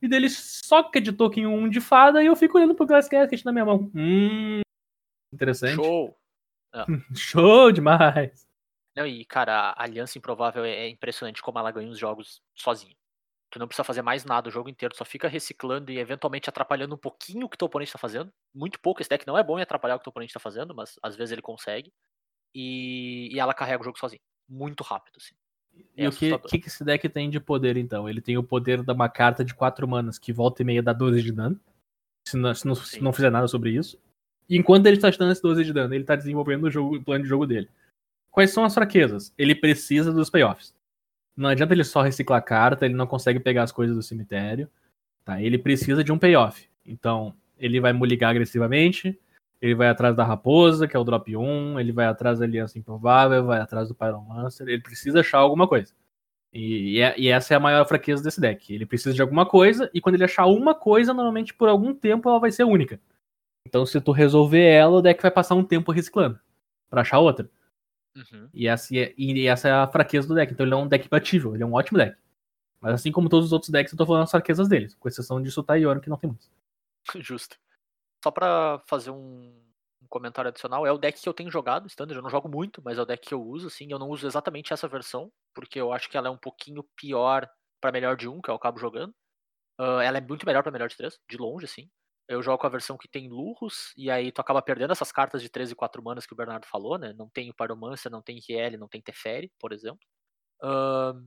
E 0.01 0.07
daí 0.07 0.19
ele 0.19 0.29
soca 0.29 0.99
de 0.99 1.13
token 1.13 1.47
1 1.47 1.69
de 1.69 1.79
fada 1.79 2.21
e 2.21 2.25
eu 2.25 2.35
fico 2.35 2.57
olhando 2.57 2.75
pro 2.75 2.85
Glass 2.85 3.07
Casket 3.07 3.43
na 3.45 3.51
minha 3.51 3.65
mão. 3.65 3.89
Hum, 3.95 4.61
interessante. 5.33 5.75
Show! 5.75 6.18
Show 7.15 7.71
demais. 7.71 8.47
Não, 8.95 9.05
e, 9.05 9.23
cara, 9.25 9.71
a 9.71 9.83
Aliança 9.83 10.17
Improvável 10.17 10.63
é 10.65 10.71
é 10.71 10.89
impressionante 10.89 11.41
como 11.41 11.59
ela 11.59 11.71
ganha 11.71 11.89
os 11.89 11.97
jogos 11.97 12.41
sozinha. 12.55 12.95
Tu 13.51 13.57
não 13.57 13.67
precisa 13.67 13.83
fazer 13.83 14.01
mais 14.01 14.25
nada 14.25 14.47
o 14.47 14.51
jogo 14.51 14.69
inteiro, 14.69 14.95
só 14.95 15.03
fica 15.03 15.27
reciclando 15.27 15.91
e 15.91 15.97
eventualmente 15.97 16.49
atrapalhando 16.49 16.93
um 16.93 16.97
pouquinho 16.97 17.45
o 17.45 17.49
que 17.49 17.57
teu 17.57 17.65
oponente 17.65 17.91
tá 17.91 17.97
fazendo. 17.97 18.31
Muito 18.53 18.79
pouco, 18.79 19.01
esse 19.01 19.09
deck 19.09 19.25
não 19.25 19.37
é 19.37 19.43
bom 19.43 19.57
em 19.57 19.63
atrapalhar 19.63 19.95
o 19.95 19.99
que 19.99 20.03
teu 20.03 20.11
oponente 20.11 20.33
tá 20.33 20.39
fazendo, 20.39 20.75
mas 20.75 20.99
às 21.01 21.15
vezes 21.15 21.31
ele 21.31 21.41
consegue. 21.41 21.91
E, 22.53 23.29
e 23.33 23.39
ela 23.39 23.53
carrega 23.53 23.81
o 23.81 23.85
jogo 23.85 23.97
sozinha. 23.97 24.21
Muito 24.47 24.83
rápido, 24.83 25.15
assim. 25.17 25.35
E 25.95 26.05
É 26.05 26.09
o 26.09 26.11
que, 26.11 26.37
que 26.39 26.59
que 26.59 26.67
esse 26.67 26.83
deck 26.83 27.07
tem 27.09 27.29
de 27.29 27.39
poder, 27.39 27.77
então? 27.77 28.07
Ele 28.07 28.21
tem 28.21 28.37
o 28.37 28.43
poder 28.43 28.83
de 28.83 28.91
uma 28.91 29.09
carta 29.09 29.43
de 29.43 29.55
4 29.55 29.87
manas 29.87 30.19
que 30.19 30.31
volta 30.31 30.61
e 30.61 30.65
meia 30.65 30.83
dá 30.83 30.93
12 30.93 31.23
de 31.23 31.31
dano. 31.31 31.59
Se 32.27 32.37
não, 32.37 32.53
se 32.53 32.67
não, 32.67 32.75
se 32.75 33.01
não 33.01 33.13
fizer 33.13 33.31
nada 33.31 33.47
sobre 33.47 33.71
isso. 33.71 33.99
Enquanto 34.49 34.87
ele 34.87 34.95
está 34.97 35.11
te 35.11 35.21
esse 35.23 35.41
12 35.41 35.63
de 35.63 35.73
dano, 35.73 35.93
ele 35.93 36.03
está 36.03 36.15
desenvolvendo 36.15 36.63
o, 36.65 36.71
jogo, 36.71 36.95
o 36.95 37.03
plano 37.03 37.23
de 37.23 37.29
jogo 37.29 37.45
dele. 37.45 37.69
Quais 38.31 38.51
são 38.51 38.63
as 38.63 38.73
fraquezas? 38.73 39.33
Ele 39.37 39.53
precisa 39.53 40.11
dos 40.11 40.29
payoffs. 40.29 40.73
Não 41.37 41.49
adianta 41.49 41.73
ele 41.73 41.83
só 41.83 42.01
reciclar 42.01 42.43
carta, 42.43 42.85
ele 42.85 42.95
não 42.95 43.07
consegue 43.07 43.39
pegar 43.39 43.63
as 43.63 43.71
coisas 43.71 43.95
do 43.95 44.03
cemitério. 44.03 44.67
Tá? 45.23 45.41
Ele 45.41 45.57
precisa 45.57 46.03
de 46.03 46.11
um 46.11 46.17
payoff. 46.17 46.67
Então, 46.85 47.33
ele 47.57 47.79
vai 47.79 47.93
muligar 47.93 48.31
agressivamente, 48.31 49.19
ele 49.61 49.75
vai 49.75 49.89
atrás 49.89 50.15
da 50.15 50.23
raposa, 50.23 50.87
que 50.87 50.95
é 50.95 50.99
o 50.99 51.03
drop 51.03 51.35
1, 51.35 51.79
ele 51.79 51.91
vai 51.91 52.05
atrás 52.07 52.39
da 52.39 52.45
aliança 52.45 52.79
improvável, 52.79 53.45
vai 53.45 53.59
atrás 53.59 53.89
do 53.89 53.95
Pyromancer, 53.95 54.67
ele 54.67 54.81
precisa 54.81 55.19
achar 55.19 55.39
alguma 55.39 55.67
coisa. 55.67 55.93
E, 56.51 56.95
e 56.97 56.99
é- 57.01 57.15
e 57.19 57.27
essa 57.27 57.53
é 57.53 57.57
a 57.57 57.59
maior 57.59 57.85
fraqueza 57.85 58.23
desse 58.23 58.41
deck. 58.41 58.73
Ele 58.73 58.85
precisa 58.85 59.13
de 59.13 59.21
alguma 59.21 59.45
coisa, 59.45 59.89
e 59.93 60.01
quando 60.01 60.15
ele 60.15 60.23
achar 60.23 60.45
uma 60.47 60.73
coisa, 60.73 61.13
normalmente 61.13 61.53
por 61.53 61.69
algum 61.69 61.93
tempo 61.93 62.29
ela 62.29 62.39
vai 62.39 62.51
ser 62.51 62.63
única. 62.63 62.99
Então, 63.69 63.85
se 63.85 64.01
tu 64.01 64.11
resolver 64.11 64.65
ela, 64.65 64.97
o 64.97 65.01
deck 65.01 65.21
vai 65.21 65.29
passar 65.29 65.53
um 65.53 65.63
tempo 65.63 65.91
reciclando 65.91 66.39
pra 66.89 67.01
achar 67.01 67.19
outra. 67.19 67.47
Uhum. 68.15 68.49
E 68.51 68.67
essa, 68.67 68.97
é, 68.97 69.13
e 69.15 69.47
essa 69.47 69.69
é 69.69 69.71
a 69.71 69.87
fraqueza 69.87 70.27
do 70.27 70.33
deck. 70.33 70.51
Então, 70.51 70.65
ele 70.65 70.73
é 70.73 70.77
um 70.77 70.87
deck 70.87 71.07
batível, 71.07 71.53
ele 71.53 71.61
é 71.61 71.65
um 71.65 71.73
ótimo 71.73 71.99
deck. 71.99 72.17
Mas 72.81 72.95
assim 72.95 73.11
como 73.11 73.29
todos 73.29 73.45
os 73.45 73.53
outros 73.53 73.69
decks, 73.69 73.93
eu 73.93 73.97
tô 73.97 74.07
falando 74.07 74.23
as 74.23 74.31
fraquezas 74.31 74.67
deles, 74.67 74.95
com 74.95 75.07
exceção 75.07 75.39
de 75.39 75.51
Sultai 75.51 75.81
Yoro, 75.81 76.01
que 76.01 76.09
não 76.09 76.17
tem 76.17 76.29
muitos. 76.29 76.49
Justo. 77.21 77.57
Só 78.23 78.31
pra 78.31 78.81
fazer 78.87 79.11
um, 79.11 79.53
um 80.01 80.07
comentário 80.07 80.49
adicional. 80.49 80.87
É 80.87 80.91
o 80.91 80.97
deck 80.97 81.21
que 81.21 81.29
eu 81.29 81.33
tenho 81.33 81.51
jogado, 81.51 81.87
Standard. 81.87 82.17
Eu 82.17 82.23
não 82.23 82.29
jogo 82.29 82.49
muito, 82.49 82.81
mas 82.83 82.97
é 82.97 83.01
o 83.01 83.05
deck 83.05 83.27
que 83.27 83.33
eu 83.33 83.41
uso, 83.41 83.67
assim. 83.67 83.87
Eu 83.91 83.99
não 83.99 84.09
uso 84.09 84.25
exatamente 84.25 84.73
essa 84.73 84.87
versão, 84.87 85.31
porque 85.53 85.79
eu 85.79 85.93
acho 85.93 86.09
que 86.09 86.17
ela 86.17 86.27
é 86.27 86.31
um 86.31 86.37
pouquinho 86.37 86.83
pior 86.95 87.47
para 87.79 87.91
melhor 87.91 88.17
de 88.17 88.27
um, 88.27 88.41
que 88.41 88.49
eu 88.49 88.55
acabo 88.55 88.79
jogando. 88.79 89.13
Uh, 89.79 90.01
ela 90.01 90.17
é 90.17 90.21
muito 90.21 90.45
melhor 90.45 90.63
para 90.63 90.71
melhor 90.71 90.89
de 90.89 90.97
três, 90.97 91.19
de 91.29 91.37
longe, 91.37 91.65
assim. 91.65 91.89
Eu 92.29 92.43
jogo 92.43 92.63
a 92.65 92.69
versão 92.69 92.95
que 92.95 93.07
tem 93.07 93.27
lurros, 93.27 93.91
e 93.97 94.11
aí 94.11 94.31
tu 94.31 94.39
acaba 94.39 94.61
perdendo 94.61 94.91
essas 94.91 95.11
cartas 95.11 95.41
de 95.41 95.49
3 95.49 95.71
e 95.71 95.75
4 95.75 96.03
manas 96.03 96.27
que 96.27 96.33
o 96.33 96.35
Bernardo 96.35 96.67
falou, 96.67 96.97
né? 96.97 97.11
Não 97.17 97.27
tem 97.27 97.49
o 97.49 97.55
Paromancer, 97.55 98.11
não 98.11 98.21
tem 98.21 98.37
RL, 98.37 98.77
não 98.77 98.87
tem 98.87 99.01
Teferi, 99.01 99.51
por 99.59 99.73
exemplo. 99.73 99.99
Uh, 100.61 101.19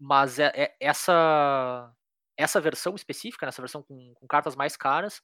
mas 0.00 0.38
é, 0.38 0.50
é, 0.54 0.76
essa 0.80 1.92
essa 2.38 2.60
versão 2.60 2.94
específica, 2.94 3.44
nessa 3.44 3.60
versão 3.60 3.82
com, 3.82 4.14
com, 4.14 4.26
cartas 4.26 4.54
mais 4.54 4.76
caras, 4.76 5.20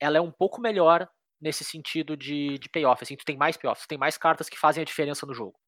ela 0.00 0.16
é 0.16 0.20
um 0.20 0.30
pouco 0.30 0.60
melhor 0.60 1.08
nesse 1.40 1.64
sentido 1.64 2.16
de, 2.16 2.58
de 2.58 2.68
payoff. 2.70 3.02
Assim, 3.02 3.16
tu 3.16 3.24
tem 3.24 3.36
mais 3.36 3.56
payoffs, 3.56 3.86
tem 3.86 3.98
mais 3.98 4.16
cartas 4.16 4.48
que 4.48 4.58
fazem 4.58 4.80
a 4.80 4.84
diferença 4.84 5.26
no 5.26 5.34
jogo. 5.34 5.58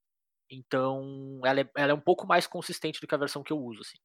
Então, 0.50 1.40
ela 1.44 1.60
é, 1.60 1.70
ela 1.76 1.90
é 1.92 1.94
um 1.94 2.00
pouco 2.00 2.26
mais 2.26 2.46
consistente 2.46 3.00
do 3.00 3.06
que 3.06 3.14
a 3.14 3.18
versão 3.18 3.42
que 3.42 3.52
eu 3.52 3.58
uso. 3.58 3.80
Assim. 3.80 3.98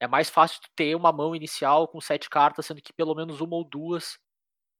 É 0.00 0.08
mais 0.08 0.28
fácil 0.28 0.60
tu 0.60 0.68
ter 0.76 0.94
uma 0.96 1.12
mão 1.12 1.34
inicial 1.34 1.88
com 1.88 2.00
sete 2.00 2.28
cartas, 2.28 2.66
sendo 2.66 2.82
que 2.82 2.92
pelo 2.92 3.14
menos 3.14 3.40
uma 3.40 3.56
ou 3.56 3.64
duas 3.64 4.18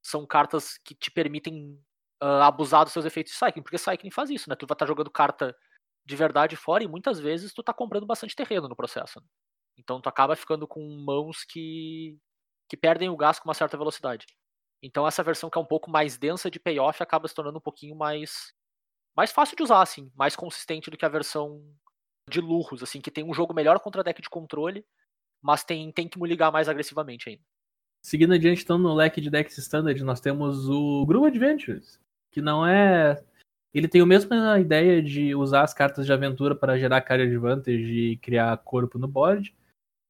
são 0.07 0.27
cartas 0.27 0.79
que 0.79 0.95
te 0.95 1.11
permitem 1.11 1.79
uh, 2.23 2.43
abusar 2.43 2.85
dos 2.85 2.93
seus 2.93 3.05
efeitos 3.05 3.33
de 3.33 3.39
Cycling, 3.39 3.63
porque 3.63 3.79
Cycling 3.79 4.11
faz 4.11 4.31
isso, 4.31 4.49
né? 4.49 4.57
Tu 4.57 4.67
vai 4.67 4.75
estar 4.75 4.85
tá 4.85 4.87
jogando 4.87 5.11
carta 5.11 5.57
de 6.05 6.17
verdade 6.17 6.55
fora 6.57 6.85
e 6.85 6.89
muitas 6.89 7.19
vezes 7.19 7.53
tu 7.53 7.63
tá 7.63 7.73
comprando 7.73 8.07
bastante 8.07 8.37
terreno 8.37 8.69
no 8.69 8.77
processo. 8.77 9.21
Né? 9.21 9.27
Então 9.77 10.01
tu 10.01 10.09
acaba 10.09 10.37
ficando 10.37 10.67
com 10.67 10.81
mãos 11.05 11.45
que, 11.45 12.17
que 12.69 12.77
perdem 12.77 13.09
o 13.09 13.17
gás 13.17 13.39
com 13.39 13.49
uma 13.49 13.55
certa 13.55 13.77
velocidade. 13.77 14.27
Então 14.83 15.07
essa 15.07 15.23
versão 15.23 15.51
que 15.51 15.59
é 15.59 15.61
um 15.61 15.67
pouco 15.67 15.91
mais 15.91 16.17
densa 16.17 16.51
de 16.51 16.61
payoff 16.61 17.03
acaba 17.03 17.27
se 17.27 17.35
tornando 17.35 17.59
um 17.59 17.63
pouquinho 17.63 17.97
mais 17.97 18.55
mais 19.17 19.33
fácil 19.33 19.57
de 19.57 19.63
usar, 19.63 19.81
assim, 19.81 20.13
mais 20.15 20.37
consistente 20.37 20.91
do 20.91 20.97
que 20.97 21.05
a 21.05 21.09
versão 21.09 21.65
de 22.29 22.39
lurros, 22.39 22.83
assim, 22.83 23.01
que 23.01 23.11
tem 23.11 23.25
um 23.25 23.33
jogo 23.33 23.55
melhor 23.55 23.81
contra 23.81 24.05
deck 24.05 24.21
de 24.21 24.29
controle, 24.29 24.85
mas 25.43 25.65
tem, 25.65 25.91
tem 25.91 26.07
que 26.07 26.21
me 26.21 26.29
ligar 26.29 26.53
mais 26.53 26.69
agressivamente 26.69 27.31
ainda. 27.31 27.43
Seguindo 28.07 28.35
adiante, 28.35 28.63
então, 28.63 28.79
no 28.79 28.95
leque 28.95 29.21
de 29.21 29.29
decks 29.29 29.59
standard, 29.59 30.01
nós 30.05 30.21
temos 30.21 30.69
o 30.69 31.05
Groove 31.07 31.27
Adventures, 31.27 31.99
que 32.31 32.41
não 32.41 32.65
é. 32.65 33.21
Ele 33.75 33.89
tem 33.89 34.01
a 34.01 34.07
mesma 34.07 34.61
ideia 34.61 35.03
de 35.03 35.35
usar 35.35 35.63
as 35.63 35.75
cartas 35.75 36.07
de 36.07 36.13
aventura 36.13 36.55
para 36.55 36.79
gerar 36.79 37.01
card 37.01 37.25
advantage 37.25 37.93
e 37.93 38.17
criar 38.19 38.57
corpo 38.59 38.97
no 38.97 39.09
board, 39.09 39.53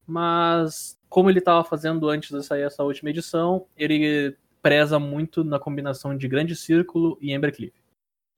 mas 0.06 1.00
como 1.08 1.30
ele 1.30 1.38
estava 1.38 1.64
fazendo 1.64 2.06
antes 2.10 2.30
de 2.30 2.44
sair 2.44 2.64
essa 2.64 2.84
última 2.84 3.08
edição, 3.08 3.66
ele 3.74 4.36
preza 4.60 4.98
muito 4.98 5.42
na 5.42 5.58
combinação 5.58 6.14
de 6.14 6.28
Grande 6.28 6.54
Círculo 6.54 7.16
e 7.18 7.32
Embercleave. 7.32 7.72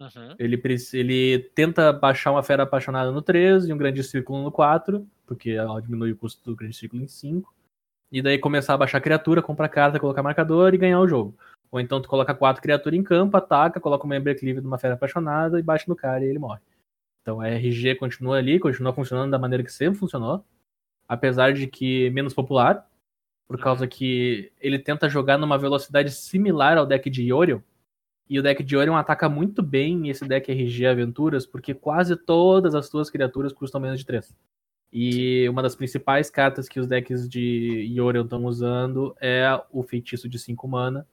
Uhum. 0.01 0.37
Ele, 0.39 0.63
ele 0.93 1.51
tenta 1.57 1.93
baixar 1.93 2.31
uma 2.31 2.45
Fera 2.45 2.63
Apaixonada 2.63 3.11
no 3.11 3.21
3 3.21 3.67
e 3.67 3.73
um 3.73 3.77
Grande 3.77 4.05
Círculo 4.05 4.41
no 4.41 4.53
4, 4.53 5.05
porque 5.27 5.51
ela 5.51 5.83
diminui 5.83 6.13
o 6.13 6.17
custo 6.17 6.49
do 6.49 6.55
Grande 6.55 6.77
Círculo 6.77 7.03
em 7.03 7.09
5. 7.09 7.58
E 8.11 8.23
daí 8.23 8.39
começar 8.39 8.75
a 8.75 8.79
baixar 8.79 9.01
criatura, 9.01 9.43
comprar 9.43 9.69
carta, 9.69 10.01
colocar 10.01 10.23
marcador 10.23 10.75
e 10.75 10.79
ganhar 10.79 11.01
o 11.01 11.09
jogo. 11.09 11.37
Ou 11.71 11.79
então 11.79 12.01
tu 12.01 12.09
coloca 12.09 12.35
quatro 12.35 12.63
criaturas 12.63 12.99
em 12.99 13.03
campo, 13.03 13.37
ataca, 13.37 13.81
coloca 13.81 14.05
uma 14.05 14.17
Embercleave 14.17 14.61
de 14.61 14.67
uma 14.67 14.79
Fera 14.79 14.95
Apaixonada 14.95 15.59
e 15.59 15.63
baixa 15.63 15.85
no 15.87 15.97
cara 15.97 16.25
e 16.25 16.29
ele 16.29 16.39
morre. 16.39 16.61
Então 17.23 17.41
a 17.41 17.49
RG 17.49 17.97
continua 17.97 18.39
ali, 18.39 18.59
continua 18.59 18.93
funcionando 18.93 19.31
da 19.31 19.39
maneira 19.39 19.63
que 19.63 19.73
sempre 19.73 19.99
funcionou 19.99 20.45
apesar 21.09 21.55
de 21.55 21.67
que 21.67 22.11
menos 22.11 22.35
popular, 22.35 22.87
por 23.49 23.59
causa 23.59 23.89
que 23.89 24.53
ele 24.61 24.79
tenta 24.79 25.09
jogar 25.09 25.39
numa 25.39 25.57
velocidade 25.57 26.11
similar 26.11 26.77
ao 26.77 26.85
deck 26.85 27.09
de 27.09 27.23
Yorion. 27.23 27.61
E 28.29 28.39
o 28.39 28.43
deck 28.43 28.63
de 28.63 28.77
Yorion 28.77 28.95
ataca 28.95 29.27
muito 29.27 29.63
bem 29.63 30.11
esse 30.11 30.29
deck 30.29 30.53
RG 30.53 30.87
Aventuras, 30.87 31.47
porque 31.47 31.73
quase 31.73 32.15
todas 32.15 32.75
as 32.75 32.87
suas 32.89 33.09
criaturas 33.09 33.55
custam 33.55 33.81
menos 33.81 33.99
de 33.99 34.05
3. 34.05 34.37
E 34.93 35.49
uma 35.49 35.63
das 35.63 35.77
principais 35.77 36.31
cartas 36.31 36.69
que 36.69 36.81
os 36.81 36.87
decks 36.87 37.29
de 37.29 37.93
Yorion 37.95 38.25
estão 38.25 38.45
usando 38.47 39.15
é 39.21 39.47
o 39.71 39.83
feitiço 39.83 40.29
de 40.29 40.39
5 40.39 40.67
mana, 40.67 41.07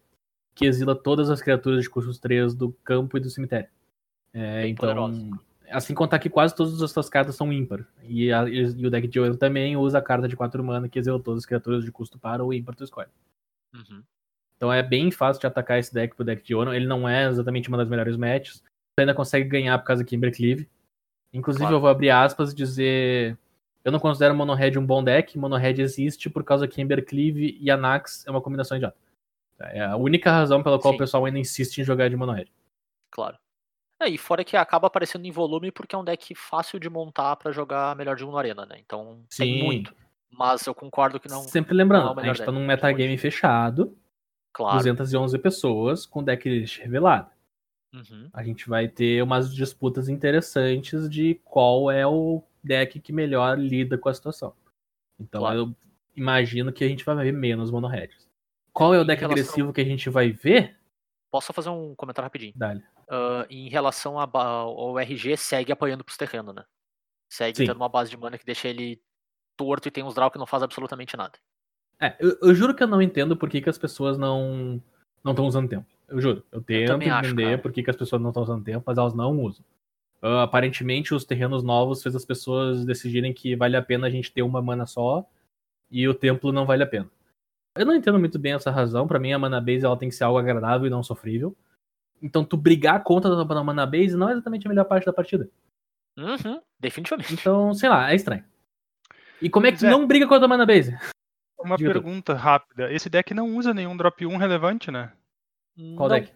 que 0.53 0.65
exila 0.65 0.95
todas 0.95 1.29
as 1.29 1.41
criaturas 1.41 1.83
de 1.83 1.89
custos 1.89 2.17
3 2.17 2.55
do 2.55 2.71
campo 2.83 3.17
e 3.17 3.19
do 3.19 3.29
cemitério. 3.29 3.69
É, 4.33 4.67
então. 4.67 5.37
Assim 5.69 5.93
contar 5.93 6.19
que 6.19 6.29
quase 6.29 6.55
todas 6.55 6.81
as 6.81 6.91
suas 6.91 7.09
cartas 7.09 7.35
são 7.35 7.51
ímpar. 7.51 7.85
E, 8.03 8.31
a, 8.31 8.47
e 8.47 8.85
o 8.85 8.89
deck 8.89 9.07
de 9.07 9.19
ouro 9.19 9.35
também 9.35 9.75
usa 9.75 9.97
a 9.97 10.01
carta 10.01 10.27
de 10.27 10.35
4 10.35 10.63
mana 10.63 10.87
que 10.87 10.99
exila 10.99 11.19
todas 11.19 11.39
as 11.39 11.45
criaturas 11.45 11.83
de 11.83 11.91
custo 11.91 12.19
par 12.19 12.39
ou 12.39 12.53
ímpar 12.53 12.75
tu 12.75 12.83
escolhe. 12.83 13.09
Uhum. 13.73 14.03
Então 14.55 14.71
é 14.71 14.81
bem 14.81 15.11
fácil 15.11 15.41
de 15.41 15.47
atacar 15.47 15.79
esse 15.79 15.93
deck 15.93 16.15
pro 16.15 16.23
deck 16.23 16.43
de 16.43 16.55
ouro. 16.55 16.73
Ele 16.73 16.85
não 16.85 17.09
é 17.09 17.27
exatamente 17.27 17.67
uma 17.67 17.77
das 17.77 17.89
melhores 17.89 18.15
matches. 18.15 18.61
Você 18.61 19.01
ainda 19.01 19.13
consegue 19.13 19.49
ganhar 19.49 19.77
por 19.79 19.85
causa 19.85 20.03
do 20.03 20.07
Kimbercleave. 20.07 20.69
Inclusive, 21.33 21.63
claro. 21.63 21.75
eu 21.75 21.81
vou 21.81 21.89
abrir 21.89 22.11
aspas 22.11 22.51
e 22.51 22.55
dizer. 22.55 23.37
Eu 23.85 23.91
não 23.91 23.99
considero 23.99 24.33
Mono 24.33 24.55
Red 24.55 24.79
um 24.79 24.85
bom 24.85 25.03
deck. 25.03 25.37
Mono 25.37 25.55
Red 25.55 25.79
existe 25.79 26.27
por 26.27 26.43
causa 26.43 26.67
que 26.67 26.77
Kimbercleave 26.77 27.55
e 27.61 27.69
Anax 27.69 28.25
é 28.25 28.31
uma 28.31 28.41
combinação 28.41 28.75
idiota. 28.75 28.97
É 29.59 29.85
a 29.85 29.95
única 29.95 30.31
razão 30.31 30.63
pela 30.63 30.79
qual 30.79 30.91
Sim. 30.93 30.95
o 30.95 30.99
pessoal 30.99 31.25
ainda 31.25 31.37
insiste 31.37 31.77
em 31.77 31.83
jogar 31.83 32.09
de 32.09 32.15
Mono 32.15 32.31
Red. 32.31 32.47
Claro. 33.11 33.37
É, 34.01 34.09
e 34.09 34.17
fora 34.17 34.43
que 34.43 34.57
acaba 34.57 34.87
aparecendo 34.87 35.25
em 35.25 35.31
volume 35.31 35.71
porque 35.71 35.95
é 35.95 35.97
um 35.99 36.03
deck 36.03 36.33
fácil 36.33 36.79
de 36.79 36.89
montar 36.89 37.35
para 37.35 37.51
jogar 37.51 37.95
melhor 37.95 38.15
de 38.15 38.25
um 38.25 38.31
no 38.31 38.37
Arena, 38.37 38.65
né? 38.65 38.77
Então 38.83 39.23
Sim. 39.29 39.43
tem 39.43 39.63
muito. 39.63 39.95
Mas 40.31 40.65
eu 40.65 40.73
concordo 40.73 41.19
que 41.19 41.29
não. 41.29 41.43
Sempre 41.43 41.75
lembrando, 41.75 42.19
é 42.19 42.23
a 42.23 42.33
gente 42.33 42.43
tá 42.43 42.51
num 42.51 42.65
metagame 42.65 43.17
fechado. 43.19 43.95
Claro. 44.51 44.77
211 44.77 45.37
pessoas 45.37 46.05
com 46.07 46.23
deck 46.23 46.65
revelado. 46.81 47.29
Uhum. 47.95 48.29
A 48.33 48.43
gente 48.43 48.67
vai 48.67 48.87
ter 48.87 49.23
umas 49.23 49.53
disputas 49.53 50.09
interessantes 50.09 51.09
de 51.09 51.35
qual 51.43 51.89
é 51.89 52.05
o 52.05 52.43
deck 52.63 52.99
que 52.99 53.13
melhor 53.13 53.57
lida 53.57 53.97
com 53.97 54.09
a 54.09 54.13
situação. 54.13 54.53
Então 55.19 55.41
claro. 55.41 55.59
eu 55.59 55.75
imagino 56.15 56.73
que 56.73 56.83
a 56.83 56.87
gente 56.87 57.05
vai 57.05 57.15
ver 57.15 57.31
menos 57.31 57.71
mono 57.71 57.87
-heads. 57.87 58.27
Qual 58.73 58.93
é 58.93 58.99
o 58.99 59.05
deck 59.05 59.21
relação... 59.21 59.41
agressivo 59.41 59.73
que 59.73 59.81
a 59.81 59.85
gente 59.85 60.09
vai 60.09 60.31
ver? 60.31 60.77
Posso 61.31 61.53
fazer 61.53 61.69
um 61.69 61.95
comentário 61.95 62.25
rapidinho? 62.25 62.53
Dale 62.55 62.83
uh, 63.09 63.45
em 63.49 63.69
relação 63.69 64.19
ao 64.19 64.99
RG, 64.99 65.37
segue 65.37 65.71
apanhando 65.71 66.03
pros 66.03 66.17
terrenos, 66.17 66.53
né? 66.53 66.63
Segue 67.29 67.57
Sim. 67.57 67.65
tendo 67.65 67.77
uma 67.77 67.89
base 67.89 68.09
de 68.09 68.17
mana 68.17 68.37
que 68.37 68.45
deixa 68.45 68.67
ele 68.67 69.01
torto 69.57 69.87
e 69.87 69.91
tem 69.91 70.03
uns 70.03 70.13
draw 70.13 70.29
que 70.29 70.37
não 70.37 70.45
faz 70.45 70.63
absolutamente 70.63 71.15
nada. 71.17 71.37
É, 71.99 72.15
eu, 72.19 72.37
eu 72.41 72.53
juro 72.53 72.75
que 72.75 72.83
eu 72.83 72.87
não 72.87 73.01
entendo 73.01 73.37
por 73.37 73.49
que, 73.49 73.61
que 73.61 73.69
as 73.69 73.77
pessoas 73.77 74.17
não 74.17 74.81
não 75.23 75.31
estão 75.31 75.47
usando 75.47 75.69
tempo. 75.69 75.87
Eu 76.07 76.21
juro. 76.21 76.43
Eu 76.51 76.61
tento 76.61 76.91
eu 76.91 77.01
entender 77.01 77.53
acho, 77.53 77.61
por 77.61 77.71
que, 77.71 77.83
que 77.83 77.89
as 77.89 77.95
pessoas 77.95 78.21
não 78.21 78.29
estão 78.29 78.43
usando 78.43 78.63
tempo, 78.63 78.83
mas 78.85 78.97
elas 78.97 79.13
não 79.13 79.39
usam. 79.39 79.63
Uh, 80.21 80.39
aparentemente, 80.39 81.13
os 81.13 81.25
terrenos 81.25 81.63
novos 81.63 82.01
fez 82.01 82.15
as 82.15 82.25
pessoas 82.25 82.85
decidirem 82.85 83.33
que 83.33 83.55
vale 83.55 83.75
a 83.75 83.81
pena 83.81 84.07
a 84.07 84.09
gente 84.09 84.31
ter 84.31 84.41
uma 84.41 84.61
mana 84.61 84.85
só 84.85 85.27
e 85.89 86.07
o 86.07 86.13
templo 86.13 86.51
não 86.51 86.65
vale 86.65 86.83
a 86.83 86.87
pena. 86.87 87.09
Eu 87.75 87.85
não 87.85 87.93
entendo 87.93 88.17
muito 88.17 88.39
bem 88.39 88.53
essa 88.53 88.71
razão. 88.71 89.07
Para 89.07 89.19
mim, 89.19 89.33
a 89.33 89.39
mana 89.39 89.59
base 89.59 89.85
ela 89.85 89.97
tem 89.97 90.09
que 90.09 90.15
ser 90.15 90.23
algo 90.23 90.39
agradável 90.39 90.87
e 90.87 90.89
não 90.89 91.03
sofrível. 91.03 91.55
Então, 92.21 92.45
tu 92.45 92.55
brigar 92.55 93.03
contra 93.03 93.29
a 93.29 93.63
mana 93.63 93.85
base 93.85 94.15
não 94.15 94.29
é 94.29 94.31
exatamente 94.31 94.65
a 94.65 94.69
melhor 94.69 94.85
parte 94.85 95.05
da 95.05 95.13
partida. 95.13 95.49
Uhum, 96.17 96.61
definitivamente. 96.79 97.33
Então, 97.33 97.73
sei 97.73 97.89
lá, 97.89 98.11
é 98.11 98.15
estranho. 98.15 98.43
E 99.41 99.49
como 99.49 99.67
é 99.67 99.71
que 99.71 99.79
tu 99.79 99.85
é. 99.85 99.89
não 99.89 100.07
briga 100.07 100.27
contra 100.27 100.45
a 100.45 100.47
mana 100.47 100.65
base? 100.65 100.97
Uma 101.59 101.77
Diga 101.77 101.91
pergunta 101.91 102.33
tu. 102.33 102.37
rápida. 102.37 102.91
Esse 102.91 103.09
deck 103.09 103.33
não 103.33 103.55
usa 103.57 103.73
nenhum 103.73 103.97
drop 103.97 104.25
1 104.25 104.37
relevante, 104.37 104.89
né? 104.89 105.11
Qual 105.95 106.09
não. 106.09 106.19
deck? 106.19 106.33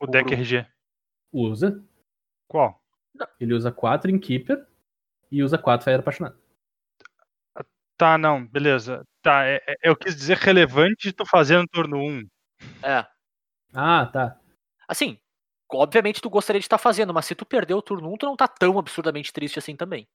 O 0.00 0.06
deck 0.06 0.32
RG. 0.32 0.66
Usa. 1.32 1.84
Qual? 2.46 2.80
Ele 3.40 3.54
usa 3.54 3.72
4 3.72 4.10
em 4.10 4.18
Keeper 4.18 4.64
e 5.30 5.42
usa 5.42 5.58
4 5.58 5.84
Fire 5.84 6.00
Apaixonado. 6.00 6.36
Tá, 7.96 8.16
não, 8.16 8.46
beleza. 8.46 9.04
Tá, 9.20 9.44
é, 9.44 9.56
é, 9.66 9.76
eu 9.82 9.96
quis 9.96 10.14
dizer 10.14 10.36
relevante 10.36 11.08
de 11.08 11.12
tu 11.12 11.26
fazer 11.26 11.58
no 11.58 11.66
turno 11.66 11.98
1. 11.98 12.28
É. 12.82 13.04
Ah, 13.74 14.06
tá. 14.06 14.38
Assim, 14.86 15.18
obviamente 15.70 16.22
tu 16.22 16.30
gostaria 16.30 16.60
de 16.60 16.64
estar 16.64 16.78
tá 16.78 16.82
fazendo, 16.82 17.12
mas 17.12 17.26
se 17.26 17.34
tu 17.34 17.44
perder 17.44 17.74
o 17.74 17.82
turno 17.82 18.12
1, 18.12 18.16
tu 18.18 18.26
não 18.26 18.36
tá 18.36 18.46
tão 18.46 18.78
absurdamente 18.78 19.32
triste 19.32 19.58
assim 19.58 19.74
também. 19.74 20.06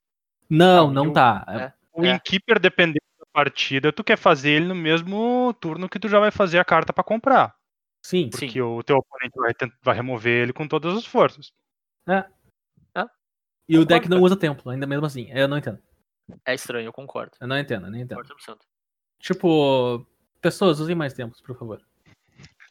Não, 0.50 0.90
não, 0.90 1.06
não 1.06 1.14
tá. 1.14 1.46
É, 1.48 1.74
o 1.92 2.06
é. 2.06 2.12
Inkeeper, 2.12 2.58
dependendo 2.58 3.04
da 3.20 3.26
partida, 3.34 3.92
tu 3.92 4.04
quer 4.04 4.18
fazer 4.18 4.52
ele 4.52 4.68
no 4.68 4.76
mesmo 4.76 5.54
turno 5.60 5.90
que 5.90 6.00
tu 6.00 6.08
já 6.08 6.20
vai 6.20 6.32
fazer 6.32 6.60
a 6.60 6.66
carta 6.66 6.94
para 6.94 7.04
comprar. 7.04 7.54
Sim. 8.04 8.30
Porque 8.30 8.50
sim. 8.50 8.62
o 8.62 8.84
teu 8.84 8.98
oponente 8.98 9.36
vai, 9.36 9.54
vai, 9.82 9.96
remover 9.96 10.44
ele 10.44 10.54
com 10.54 10.68
todas 10.68 10.96
as 10.96 11.06
forças. 11.06 11.52
É. 12.08 12.26
é. 12.96 13.06
E 13.68 13.78
o 13.78 13.86
deck 13.86 14.10
não 14.10 14.22
usa 14.22 14.36
templo, 14.36 14.70
ainda 14.72 14.86
mesmo 14.86 15.06
assim. 15.06 15.32
Eu 15.32 15.48
não 15.48 15.58
entendo. 15.58 15.82
É 16.46 16.54
estranho, 16.54 16.88
eu 16.88 16.94
concordo. 16.94 17.32
Eu 17.40 17.48
não 17.48 17.58
entendo, 17.58 17.88
eu 17.88 17.92
não 17.92 18.00
entendo. 18.00 18.22
100%. 18.22 18.60
Tipo, 19.20 20.06
pessoas, 20.42 20.80
usem 20.80 20.96
mais 20.96 21.14
tempos, 21.14 21.40
por 21.42 21.58
favor. 21.58 21.82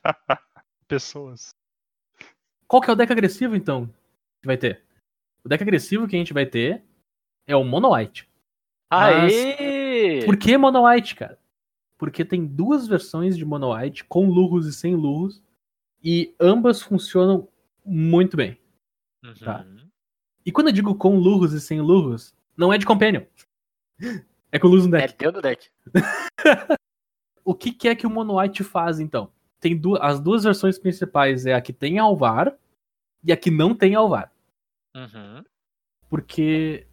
pessoas. 0.87 1.55
Qual 2.69 2.83
que 2.83 2.91
é 2.91 2.93
o 2.93 2.97
deck 2.97 3.11
agressivo, 3.11 3.57
então, 3.57 3.87
que 3.87 4.47
vai 4.47 4.59
ter? 4.59 4.85
O 5.45 5.49
deck 5.49 5.63
agressivo 5.63 6.07
que 6.07 6.15
a 6.15 6.19
gente 6.19 6.35
vai 6.35 6.47
ter 6.47 6.85
é 7.47 7.57
o 7.57 7.65
Mono 7.65 7.95
White. 7.95 8.31
Aê! 8.91 10.25
Por 10.27 10.37
que 10.37 10.57
Mono 10.59 10.87
White, 10.87 11.17
cara? 11.17 11.39
Porque 12.03 12.25
tem 12.25 12.45
duas 12.45 12.89
versões 12.89 13.37
de 13.37 13.45
Mono 13.45 13.73
White, 13.73 14.03
com 14.07 14.27
lurros 14.27 14.67
e 14.67 14.73
sem 14.73 14.97
lurros, 14.97 15.41
e 16.03 16.35
ambas 16.41 16.83
funcionam 16.83 17.47
muito 17.87 18.37
bem. 18.37 18.59
Uhum. 19.23 19.35
Tá. 19.35 19.65
E 20.45 20.51
quando 20.51 20.67
eu 20.67 20.73
digo 20.73 20.97
com 20.97 21.17
lurros 21.17 21.53
e 21.53 21.61
sem 21.61 21.81
lurros, 21.81 22.35
não 22.57 22.73
é 22.73 22.77
de 22.77 22.85
Companion. 22.85 23.23
É 24.51 24.59
com 24.59 24.67
lurros 24.67 24.89
no 24.89 24.97
É 24.97 25.03
deck. 25.03 25.17
dentro 25.17 25.35
do 25.35 25.43
deck. 25.43 25.71
O 27.45 27.55
que, 27.55 27.71
que 27.71 27.87
é 27.87 27.95
que 27.95 28.07
o 28.07 28.11
Mono 28.11 28.41
White 28.41 28.65
faz, 28.65 28.99
então? 28.99 29.31
Tem 29.61 29.77
du 29.79 29.95
as 30.03 30.19
duas 30.19 30.43
versões 30.43 30.81
principais, 30.81 31.47
é 31.47 31.55
a 31.55 31.61
que 31.61 31.73
tem 31.73 32.01
Alvar 32.01 32.59
e 33.23 33.31
a 33.31 33.37
que 33.37 33.51
não 33.51 33.77
tem 33.77 33.95
Alvar. 33.95 34.33
Uhum. 34.97 35.45
Porque 36.09 36.85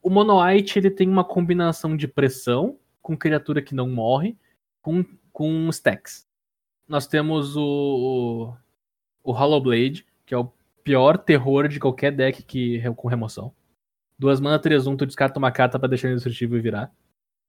o 0.00 0.08
Mono 0.08 0.42
White 0.42 0.78
ele 0.78 0.90
tem 0.90 1.06
uma 1.06 1.22
combinação 1.24 1.94
de 1.94 2.08
pressão 2.08 2.78
com 3.02 3.14
criatura 3.14 3.60
que 3.60 3.74
não 3.74 3.90
morre 3.90 4.34
com, 4.84 5.02
com 5.32 5.70
stacks. 5.70 6.28
Nós 6.86 7.06
temos 7.06 7.56
o, 7.56 8.54
o, 9.24 9.30
o 9.30 9.32
Hollow 9.32 9.62
Blade, 9.62 10.06
que 10.26 10.34
é 10.34 10.38
o 10.38 10.52
pior 10.84 11.16
terror 11.16 11.66
de 11.66 11.80
qualquer 11.80 12.12
deck 12.12 12.42
que, 12.42 12.82
com 12.94 13.08
remoção. 13.08 13.50
Duas 14.18 14.38
mana 14.38 14.60
3-1, 14.60 14.96
tu 14.98 15.06
descarta 15.06 15.38
uma 15.38 15.50
carta 15.50 15.78
pra 15.78 15.88
deixar 15.88 16.08
ele 16.08 16.16
destrutivo 16.16 16.56
e 16.56 16.60
virar. 16.60 16.92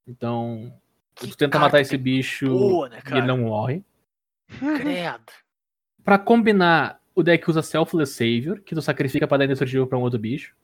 Então, 0.07 0.73
Que 1.13 1.27
tu 1.27 1.35
tenta 1.35 1.59
matar 1.59 1.81
esse 1.81 1.97
bicho 1.97 2.47
boa, 2.47 2.87
né, 2.87 3.01
e 3.05 3.17
ele 3.17 3.27
não 3.27 3.39
morre. 3.39 3.83
Credo. 4.77 5.33
Pra 6.03 6.17
combinar, 6.17 7.01
o 7.13 7.21
deck 7.21 7.49
usa 7.49 7.61
Selfless 7.61 8.13
Savior, 8.13 8.61
que 8.61 8.73
tu 8.73 8.81
sacrifica 8.81 9.27
pra 9.27 9.37
dar 9.37 9.45
indestrutível 9.45 9.85
pra 9.85 9.97
um 9.97 10.01
outro 10.01 10.17
bicho. 10.17 10.55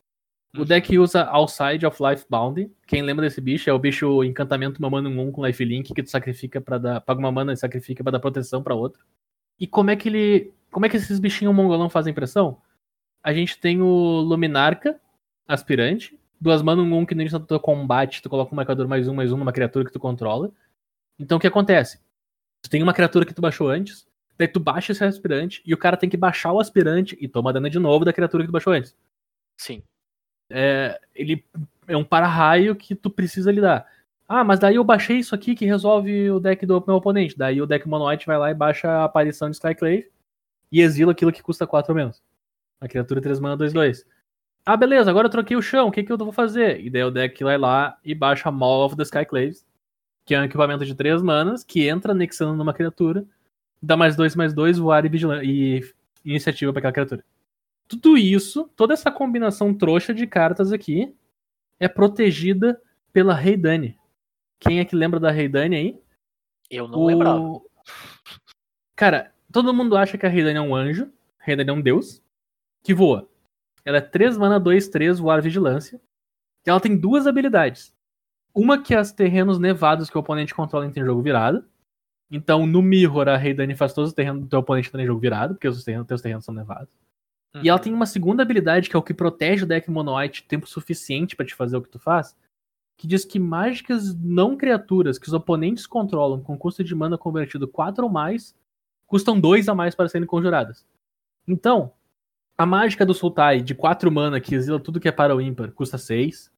O 0.55 0.59
Uhum. 0.59 0.65
deck 0.65 0.97
usa 0.99 1.23
Outside 1.23 1.85
of 1.85 1.97
Life 2.03 2.25
Bound. 2.29 2.69
Quem 2.85 3.01
lembra 3.01 3.25
desse 3.25 3.39
bicho? 3.39 3.69
É 3.69 3.73
o 3.73 3.79
bicho 3.79 4.23
encantamento 4.23 4.79
uma 4.79 4.89
mana 4.89 5.09
1 5.09 5.31
com 5.31 5.45
lifelink 5.45 5.93
que 5.93 6.03
tu 6.03 6.09
sacrifica 6.09 6.59
para 6.59 6.77
dar. 6.77 7.01
Paga 7.01 7.19
uma 7.19 7.31
mana 7.31 7.53
e 7.53 7.57
sacrifica 7.57 8.03
pra 8.03 8.11
dar 8.11 8.19
proteção 8.19 8.61
pra 8.61 8.75
outro. 8.75 9.03
E 9.59 9.65
como 9.65 9.91
é 9.91 9.95
que 9.95 10.09
ele. 10.09 10.53
Como 10.69 10.85
é 10.85 10.89
que 10.89 10.97
esses 10.97 11.19
bichinhos 11.19 11.55
mongolão 11.55 11.89
fazem 11.89 12.13
pressão? 12.13 12.61
A 13.23 13.33
gente 13.33 13.59
tem 13.59 13.81
o 13.81 13.85
Luminarca, 14.21 14.99
aspirante. 15.47 16.19
Duas 16.39 16.61
mana 16.61 16.81
1 16.81 17.05
que 17.05 17.15
nem 17.15 17.29
no 17.29 17.39
teu 17.39 17.59
combate, 17.59 18.21
tu 18.21 18.29
coloca 18.29 18.51
um 18.51 18.55
marcador 18.55 18.87
mais 18.87 19.07
um, 19.07 19.13
mais 19.13 19.31
um 19.31 19.37
numa 19.37 19.51
criatura 19.53 19.85
que 19.85 19.91
tu 19.91 19.99
controla. 19.99 20.51
Então 21.19 21.37
o 21.37 21.41
que 21.41 21.47
acontece? 21.47 21.99
Tu 22.63 22.69
tem 22.69 22.81
uma 22.81 22.93
criatura 22.93 23.25
que 23.25 23.33
tu 23.33 23.41
baixou 23.41 23.69
antes, 23.69 24.07
daí 24.37 24.47
tu 24.47 24.59
baixa 24.59 24.91
esse 24.91 25.03
aspirante 25.03 25.61
e 25.65 25.73
o 25.73 25.77
cara 25.77 25.95
tem 25.95 26.09
que 26.09 26.17
baixar 26.17 26.51
o 26.51 26.59
aspirante 26.59 27.15
e 27.21 27.27
toma 27.27 27.53
dano 27.53 27.69
de 27.69 27.77
novo 27.79 28.03
da 28.03 28.11
criatura 28.13 28.43
que 28.43 28.49
tu 28.49 28.51
baixou 28.53 28.73
antes 28.73 28.95
Sim. 29.57 29.83
Ele 31.15 31.43
é 31.87 31.97
um 31.97 32.03
para-raio 32.03 32.75
que 32.75 32.95
tu 32.95 33.09
precisa 33.09 33.51
lidar. 33.51 33.85
Ah, 34.27 34.43
mas 34.43 34.59
daí 34.59 34.75
eu 34.75 34.83
baixei 34.83 35.17
isso 35.17 35.35
aqui 35.35 35.55
que 35.55 35.65
resolve 35.65 36.31
o 36.31 36.39
deck 36.39 36.65
do 36.65 36.83
meu 36.87 36.95
oponente. 36.95 37.37
Daí 37.37 37.61
o 37.61 37.65
deck 37.65 37.87
Mono 37.87 38.07
White 38.07 38.25
vai 38.25 38.37
lá 38.37 38.49
e 38.49 38.53
baixa 38.53 38.89
a 38.89 39.03
aparição 39.03 39.49
de 39.49 39.57
Skyclave 39.57 40.09
e 40.71 40.81
exila 40.81 41.11
aquilo 41.11 41.33
que 41.33 41.43
custa 41.43 41.67
4 41.67 41.91
ou 41.91 41.95
menos. 41.95 42.23
A 42.79 42.87
criatura 42.87 43.21
3 43.21 43.39
mana 43.39 43.57
2 43.57 43.73
2. 43.73 44.05
Ah, 44.65 44.77
beleza, 44.77 45.09
agora 45.09 45.25
eu 45.27 45.31
troquei 45.31 45.57
o 45.57 45.61
chão, 45.61 45.87
o 45.87 45.91
que, 45.91 46.03
que 46.03 46.11
eu 46.11 46.17
vou 46.17 46.31
fazer? 46.31 46.79
E 46.79 46.89
daí 46.89 47.03
o 47.03 47.11
deck 47.11 47.43
vai 47.43 47.57
lá 47.57 47.97
e 48.05 48.15
baixa 48.15 48.47
a 48.47 48.51
Maul 48.51 48.85
of 48.85 48.95
the 48.95 49.03
Skyclaves, 49.03 49.65
que 50.25 50.35
é 50.35 50.39
um 50.39 50.43
equipamento 50.43 50.85
de 50.85 50.95
3 50.95 51.21
manas, 51.21 51.63
que 51.63 51.87
entra 51.87 52.11
anexando 52.13 52.55
numa 52.55 52.73
criatura, 52.73 53.25
dá 53.81 53.97
mais 53.97 54.15
2, 54.15 54.35
mais 54.35 54.53
2, 54.53 54.77
voar 54.77 55.05
e, 55.05 55.09
vigilância, 55.09 55.43
e 55.43 55.83
iniciativa 56.23 56.71
para 56.71 56.79
aquela 56.79 56.93
criatura. 56.93 57.23
Tudo 57.91 58.17
isso, 58.17 58.69
toda 58.75 58.93
essa 58.93 59.11
combinação 59.11 59.73
trouxa 59.73 60.13
de 60.13 60.25
cartas 60.25 60.71
aqui, 60.71 61.13
é 61.79 61.87
protegida 61.87 62.81
pela 63.11 63.33
Reidane. 63.33 63.97
Quem 64.59 64.79
é 64.79 64.85
que 64.85 64.95
lembra 64.95 65.19
da 65.19 65.29
Reidane 65.31 65.75
aí? 65.75 66.01
Eu 66.69 66.87
não 66.87 66.99
lembrava. 67.05 67.39
O- 67.39 67.65
Cara, 68.95 69.33
todo 69.51 69.73
mundo 69.73 69.97
acha 69.97 70.17
que 70.17 70.25
a 70.25 70.29
Reidane 70.29 70.57
é 70.57 70.61
um 70.61 70.75
anjo, 70.75 71.11
a 71.39 71.43
Reidane 71.43 71.69
é 71.69 71.73
um 71.73 71.81
deus, 71.81 72.21
que 72.83 72.93
voa. 72.93 73.27
Ela 73.83 73.97
é 73.97 74.01
3 74.01 74.37
mana, 74.37 74.59
2, 74.59 74.87
3, 74.87 75.19
voar 75.19 75.41
vigilância. 75.41 75.99
E 76.65 76.69
ela 76.69 76.79
tem 76.79 76.95
duas 76.95 77.25
habilidades. 77.25 77.93
Uma 78.53 78.81
que 78.81 78.93
é 78.93 79.01
os 79.01 79.11
terrenos 79.11 79.57
nevados 79.59 80.09
que 80.09 80.17
o 80.17 80.21
oponente 80.21 80.53
controla 80.53 80.85
em 80.85 80.93
jogo 80.93 81.21
virado. 81.21 81.65
Então, 82.29 82.65
no 82.65 82.81
Mirror, 82.81 83.27
a 83.27 83.35
Reidane 83.37 83.75
faz 83.75 83.93
todos 83.93 84.11
os 84.11 84.15
terrenos 84.15 84.43
do 84.43 84.47
teu 84.47 84.59
oponente 84.59 84.95
em 84.95 85.05
jogo 85.05 85.19
virado, 85.19 85.55
porque 85.55 85.67
os 85.67 85.83
terrenos, 85.83 86.07
teus 86.07 86.21
terrenos 86.21 86.45
são 86.45 86.53
nevados. 86.53 86.93
E 87.55 87.67
ela 87.67 87.77
Uhum. 87.77 87.83
tem 87.83 87.93
uma 87.93 88.05
segunda 88.05 88.43
habilidade, 88.43 88.89
que 88.89 88.95
é 88.95 88.99
o 88.99 89.03
que 89.03 89.13
protege 89.13 89.63
o 89.63 89.67
deck 89.67 89.89
Mono 89.91 90.15
White 90.17 90.43
tempo 90.43 90.67
suficiente 90.67 91.35
pra 91.35 91.45
te 91.45 91.53
fazer 91.53 91.75
o 91.75 91.81
que 91.81 91.89
tu 91.89 91.99
faz, 91.99 92.35
que 92.97 93.07
diz 93.07 93.25
que 93.25 93.39
mágicas 93.39 94.15
não 94.15 94.55
criaturas 94.55 95.17
que 95.17 95.27
os 95.27 95.33
oponentes 95.33 95.85
controlam 95.85 96.41
com 96.41 96.57
custo 96.57 96.83
de 96.83 96.95
mana 96.95 97.17
convertido 97.17 97.67
4 97.67 98.03
ou 98.03 98.09
mais, 98.09 98.55
custam 99.05 99.39
2 99.39 99.67
a 99.67 99.75
mais 99.75 99.95
para 99.95 100.07
serem 100.07 100.27
conjuradas. 100.27 100.85
Então, 101.47 101.91
a 102.57 102.65
mágica 102.65 103.05
do 103.05 103.13
Sultai 103.13 103.61
de 103.61 103.73
4 103.75 104.11
mana 104.11 104.39
que 104.39 104.55
exila 104.55 104.79
tudo 104.79 104.99
que 104.99 105.07
é 105.07 105.11
para 105.11 105.35
o 105.35 105.41
ímpar 105.41 105.71
custa 105.71 105.97
6. 105.97 106.51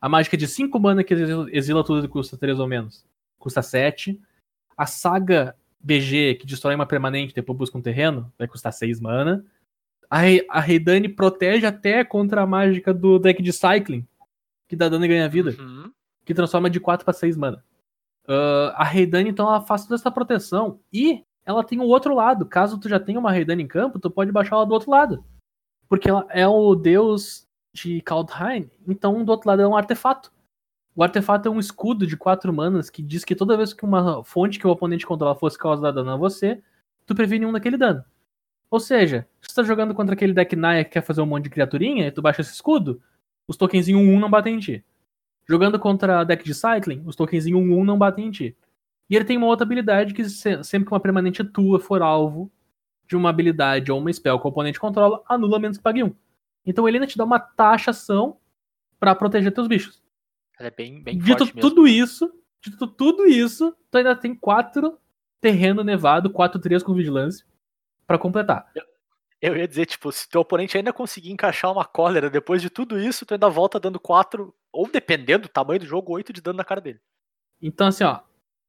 A 0.00 0.08
mágica 0.08 0.36
de 0.36 0.46
5 0.46 0.78
mana 0.80 1.04
que 1.04 1.12
exila, 1.12 1.46
exila 1.50 1.84
tudo 1.84 2.02
que 2.02 2.08
custa 2.08 2.38
3 2.38 2.58
ou 2.58 2.66
menos 2.66 3.04
custa 3.38 3.60
7. 3.60 4.18
A 4.76 4.86
saga 4.86 5.56
BG 5.80 6.36
que 6.36 6.46
destrói 6.46 6.74
uma 6.74 6.86
permanente 6.86 7.32
e 7.32 7.34
depois 7.34 7.58
busca 7.58 7.76
um 7.76 7.82
terreno 7.82 8.32
vai 8.38 8.46
custar 8.46 8.72
6 8.72 9.00
mana. 9.00 9.44
A, 10.10 10.22
a 10.48 10.60
Reidane 10.60 11.08
protege 11.08 11.64
até 11.66 12.04
contra 12.04 12.42
a 12.42 12.46
mágica 12.46 12.92
do 12.92 13.18
deck 13.18 13.40
de 13.42 13.52
Cycling, 13.52 14.06
que 14.68 14.74
dá 14.74 14.88
dano 14.88 15.04
e 15.04 15.08
ganha 15.08 15.28
vida, 15.28 15.54
Uhum. 15.58 15.90
que 16.24 16.34
transforma 16.34 16.68
de 16.68 16.80
4 16.80 17.04
para 17.04 17.14
6 17.14 17.36
mana. 17.36 17.64
Ah, 18.26 18.74
a 18.76 18.84
Reidane, 18.84 19.30
então, 19.30 19.46
ela 19.46 19.60
faz 19.60 19.84
toda 19.84 19.94
essa 19.94 20.10
proteção 20.10 20.80
e 20.92 21.24
ela 21.44 21.64
tem 21.64 21.80
o 21.80 21.84
outro 21.84 22.14
lado. 22.14 22.44
Caso 22.46 22.78
tu 22.78 22.88
já 22.88 22.98
tenha 23.00 23.18
uma 23.18 23.32
Reidane 23.32 23.62
em 23.62 23.68
campo, 23.68 23.98
tu 23.98 24.10
pode 24.10 24.30
baixar 24.32 24.56
ela 24.56 24.66
do 24.66 24.74
outro 24.74 24.90
lado. 24.90 25.24
Porque 25.88 26.08
ela 26.08 26.26
é 26.30 26.46
o 26.46 26.74
deus 26.74 27.46
de 27.72 28.00
Kaldheim, 28.02 28.70
então 28.86 29.24
do 29.24 29.30
outro 29.30 29.48
lado 29.48 29.62
é 29.62 29.66
um 29.66 29.76
artefato. 29.76 30.32
O 30.94 31.02
artefato 31.04 31.48
é 31.48 31.50
um 31.50 31.60
escudo 31.60 32.06
de 32.06 32.16
4 32.16 32.52
manas 32.52 32.90
que 32.90 33.00
diz 33.00 33.24
que 33.24 33.34
toda 33.34 33.56
vez 33.56 33.72
que 33.72 33.84
uma 33.84 34.24
fonte 34.24 34.58
que 34.58 34.66
o 34.66 34.70
oponente 34.70 35.06
controla 35.06 35.36
fosse 35.36 35.56
causar 35.56 35.92
dano 35.92 36.10
a 36.10 36.16
você, 36.16 36.60
tu 37.06 37.14
previne 37.14 37.46
um 37.46 37.52
daquele 37.52 37.76
dano. 37.76 38.04
Ou 38.70 38.78
seja, 38.78 39.26
se 39.40 39.48
tu 39.48 39.54
tá 39.56 39.62
jogando 39.62 39.94
contra 39.94 40.14
aquele 40.14 40.32
deck 40.32 40.54
Naya 40.54 40.84
que 40.84 40.90
quer 40.92 41.02
fazer 41.02 41.20
um 41.20 41.26
monte 41.26 41.44
de 41.44 41.50
criaturinha 41.50 42.06
e 42.06 42.12
tu 42.12 42.22
baixa 42.22 42.40
esse 42.40 42.52
escudo, 42.52 43.02
os 43.48 43.56
tokenzinhos 43.56 44.00
1-1 44.00 44.18
não 44.20 44.30
batem 44.30 44.54
em 44.56 44.58
ti. 44.60 44.84
Jogando 45.48 45.78
contra 45.78 46.22
deck 46.22 46.44
de 46.44 46.54
Cycling, 46.54 47.02
os 47.04 47.16
tokenzinhos 47.16 47.60
1-1 47.60 47.84
não 47.84 47.98
batem 47.98 48.26
em 48.26 48.30
ti. 48.30 48.56
E 49.08 49.16
ele 49.16 49.24
tem 49.24 49.36
uma 49.36 49.48
outra 49.48 49.64
habilidade 49.66 50.14
que 50.14 50.24
se- 50.28 50.62
sempre 50.62 50.86
que 50.86 50.92
uma 50.94 51.00
permanente 51.00 51.42
tua 51.42 51.80
for 51.80 52.00
alvo 52.00 52.50
de 53.08 53.16
uma 53.16 53.28
habilidade 53.30 53.90
ou 53.90 53.98
uma 53.98 54.12
spell 54.12 54.38
que 54.38 54.46
o 54.46 54.50
oponente 54.50 54.78
controla, 54.78 55.20
anula 55.28 55.58
menos 55.58 55.76
que 55.78 55.82
pague 55.82 56.04
um. 56.04 56.14
Então 56.64 56.86
ele 56.86 56.98
ainda 56.98 57.08
te 57.08 57.18
dá 57.18 57.24
uma 57.24 57.40
taxação 57.40 58.36
pra 59.00 59.16
proteger 59.16 59.52
teus 59.52 59.66
bichos. 59.66 60.00
Ela 60.56 60.68
é 60.68 60.70
bem, 60.70 61.02
bem 61.02 61.18
Dito 61.18 61.38
tudo 61.60 61.88
isso, 61.88 62.32
dito 62.62 62.86
tudo 62.86 63.26
isso, 63.26 63.74
tu 63.90 63.98
ainda 63.98 64.14
tem 64.14 64.32
quatro 64.32 64.96
terreno 65.40 65.82
nevado, 65.82 66.30
4-3 66.30 66.84
com 66.84 66.94
vigilância 66.94 67.44
pra 68.10 68.18
completar. 68.18 68.66
Eu 69.40 69.56
ia 69.56 69.68
dizer, 69.68 69.86
tipo, 69.86 70.10
se 70.10 70.28
teu 70.28 70.40
oponente 70.40 70.76
ainda 70.76 70.92
conseguir 70.92 71.30
encaixar 71.30 71.70
uma 71.70 71.84
cólera 71.84 72.28
depois 72.28 72.60
de 72.60 72.68
tudo 72.68 72.98
isso, 72.98 73.24
tu 73.24 73.34
ainda 73.34 73.48
volta 73.48 73.78
dando 73.78 74.00
4, 74.00 74.52
ou 74.72 74.90
dependendo 74.90 75.44
do 75.44 75.48
tamanho 75.48 75.78
do 75.78 75.86
jogo, 75.86 76.12
8 76.12 76.32
de 76.32 76.40
dano 76.40 76.56
na 76.56 76.64
cara 76.64 76.80
dele. 76.80 76.98
Então, 77.62 77.86
assim, 77.86 78.02
ó, 78.02 78.18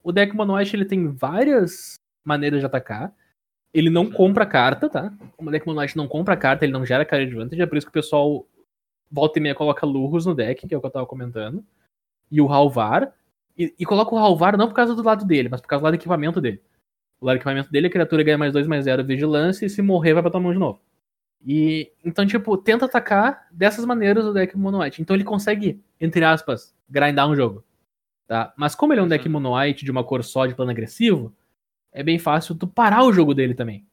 o 0.04 0.12
deck 0.12 0.36
Mono 0.36 0.56
White, 0.56 0.76
ele 0.76 0.86
tem 0.86 1.08
várias 1.08 2.00
maneiras 2.24 2.60
de 2.60 2.68
atacar. 2.68 3.12
Ele 3.74 3.90
não 3.90 4.12
compra 4.12 4.46
carta, 4.46 4.88
tá? 4.88 5.12
O 5.40 5.50
deck 5.50 5.66
Mono 5.66 5.82
White 5.82 5.98
não 5.98 6.08
compra 6.08 6.38
carta, 6.38 6.64
ele 6.64 6.74
não 6.74 6.86
gera 6.86 7.04
card 7.04 7.26
advantage, 7.26 7.62
é 7.62 7.66
por 7.66 7.78
isso 7.78 7.88
que 7.88 7.92
o 7.92 7.94
pessoal 7.94 8.46
volta 9.10 9.40
e 9.40 9.42
meia 9.42 9.56
coloca 9.56 9.88
Lurros 9.88 10.28
no 10.28 10.36
deck, 10.36 10.68
que 10.68 10.74
é 10.74 10.78
o 10.78 10.82
que 10.82 10.86
eu 10.86 10.92
tava 10.92 11.08
comentando. 11.08 11.66
E 12.30 12.40
o 12.40 12.48
Halvar. 12.48 13.12
E, 13.58 13.74
e 13.80 13.86
coloca 13.86 14.14
o 14.14 14.20
Halvar 14.20 14.56
não 14.56 14.68
por 14.68 14.76
causa 14.76 14.94
do 14.94 15.04
lado 15.04 15.26
dele, 15.26 15.50
mas 15.50 15.62
por 15.62 15.68
causa 15.68 15.82
do 15.82 15.86
lado 15.86 15.94
do 15.94 16.00
equipamento 16.00 16.40
dele. 16.40 16.62
O 17.22 17.32
equipamento 17.32 17.72
dele, 17.72 17.88
a 17.88 17.90
criatura 17.92 18.24
ganha 18.24 18.38
mais 18.38 18.52
2, 18.52 18.66
mais 18.66 18.86
0 18.86 19.06
vigilância, 19.06 19.66
e 19.66 19.70
se 19.70 19.82
morrer, 19.82 20.14
vai 20.14 20.24
pra 20.24 20.32
tua 20.32 20.42
mão 20.42 20.52
de 20.52 20.58
novo. 20.58 20.82
E 21.46 21.92
então, 22.04 22.26
tipo, 22.26 22.58
tenta 22.58 22.86
atacar 22.86 23.48
dessas 23.52 23.86
maneiras 23.86 24.26
o 24.26 24.34
deck 24.34 24.58
Mono 24.58 24.82
White. 24.82 25.02
Então 25.02 25.16
ele 25.16 25.24
consegue, 25.24 25.80
entre 26.00 26.24
aspas, 26.26 26.76
grindar 26.90 27.30
um 27.30 27.36
jogo. 27.36 27.64
Tá? 28.28 28.54
Mas 28.58 28.74
como 28.74 28.94
ele 28.94 29.02
é 29.02 29.04
um 29.04 29.08
deck 29.08 29.26
Uhum. 29.28 29.34
Mono 29.34 29.56
White 29.56 29.86
de 29.86 29.92
uma 29.92 30.04
cor 30.04 30.24
só 30.24 30.46
de 30.48 30.56
plano 30.56 30.72
agressivo, 30.72 31.36
é 31.92 32.02
bem 32.02 32.18
fácil 32.18 32.56
tu 32.56 32.68
parar 32.68 33.04
o 33.04 33.14
jogo 33.14 33.34
dele 33.34 33.54
também. 33.54 33.86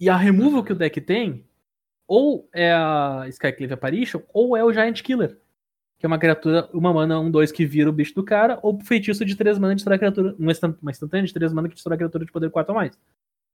E 0.00 0.08
a 0.08 0.16
removal 0.16 0.64
que 0.64 0.72
o 0.72 0.76
deck 0.76 1.00
tem, 1.00 1.44
ou 2.06 2.48
é 2.54 2.72
a 2.72 3.24
Skyclave 3.28 3.74
Apparition, 3.74 4.22
ou 4.32 4.56
é 4.56 4.64
o 4.64 4.72
Giant 4.72 5.02
Killer. 5.02 5.38
Que 6.02 6.06
é 6.06 6.08
uma 6.08 6.18
criatura, 6.18 6.68
uma 6.74 6.92
mana, 6.92 7.20
um, 7.20 7.30
dois 7.30 7.52
que 7.52 7.64
vira 7.64 7.88
o 7.88 7.92
bicho 7.92 8.12
do 8.12 8.24
cara, 8.24 8.58
ou 8.60 8.76
feitiço 8.80 9.24
de 9.24 9.36
3 9.36 9.56
mana 9.56 9.72
de 9.72 9.76
destrói 9.76 9.94
a 9.94 9.98
criatura. 10.00 10.34
Uma 10.36 10.50
instan- 10.50 10.76
uma 10.82 10.90
instantânea 10.90 11.24
de 11.28 11.32
3 11.32 11.52
mana 11.52 11.68
que 11.68 11.74
destrói 11.76 11.94
a 11.94 11.98
criatura 11.98 12.24
de 12.24 12.32
poder 12.32 12.50
4 12.50 12.72
ou 12.74 12.80
mais. 12.80 12.98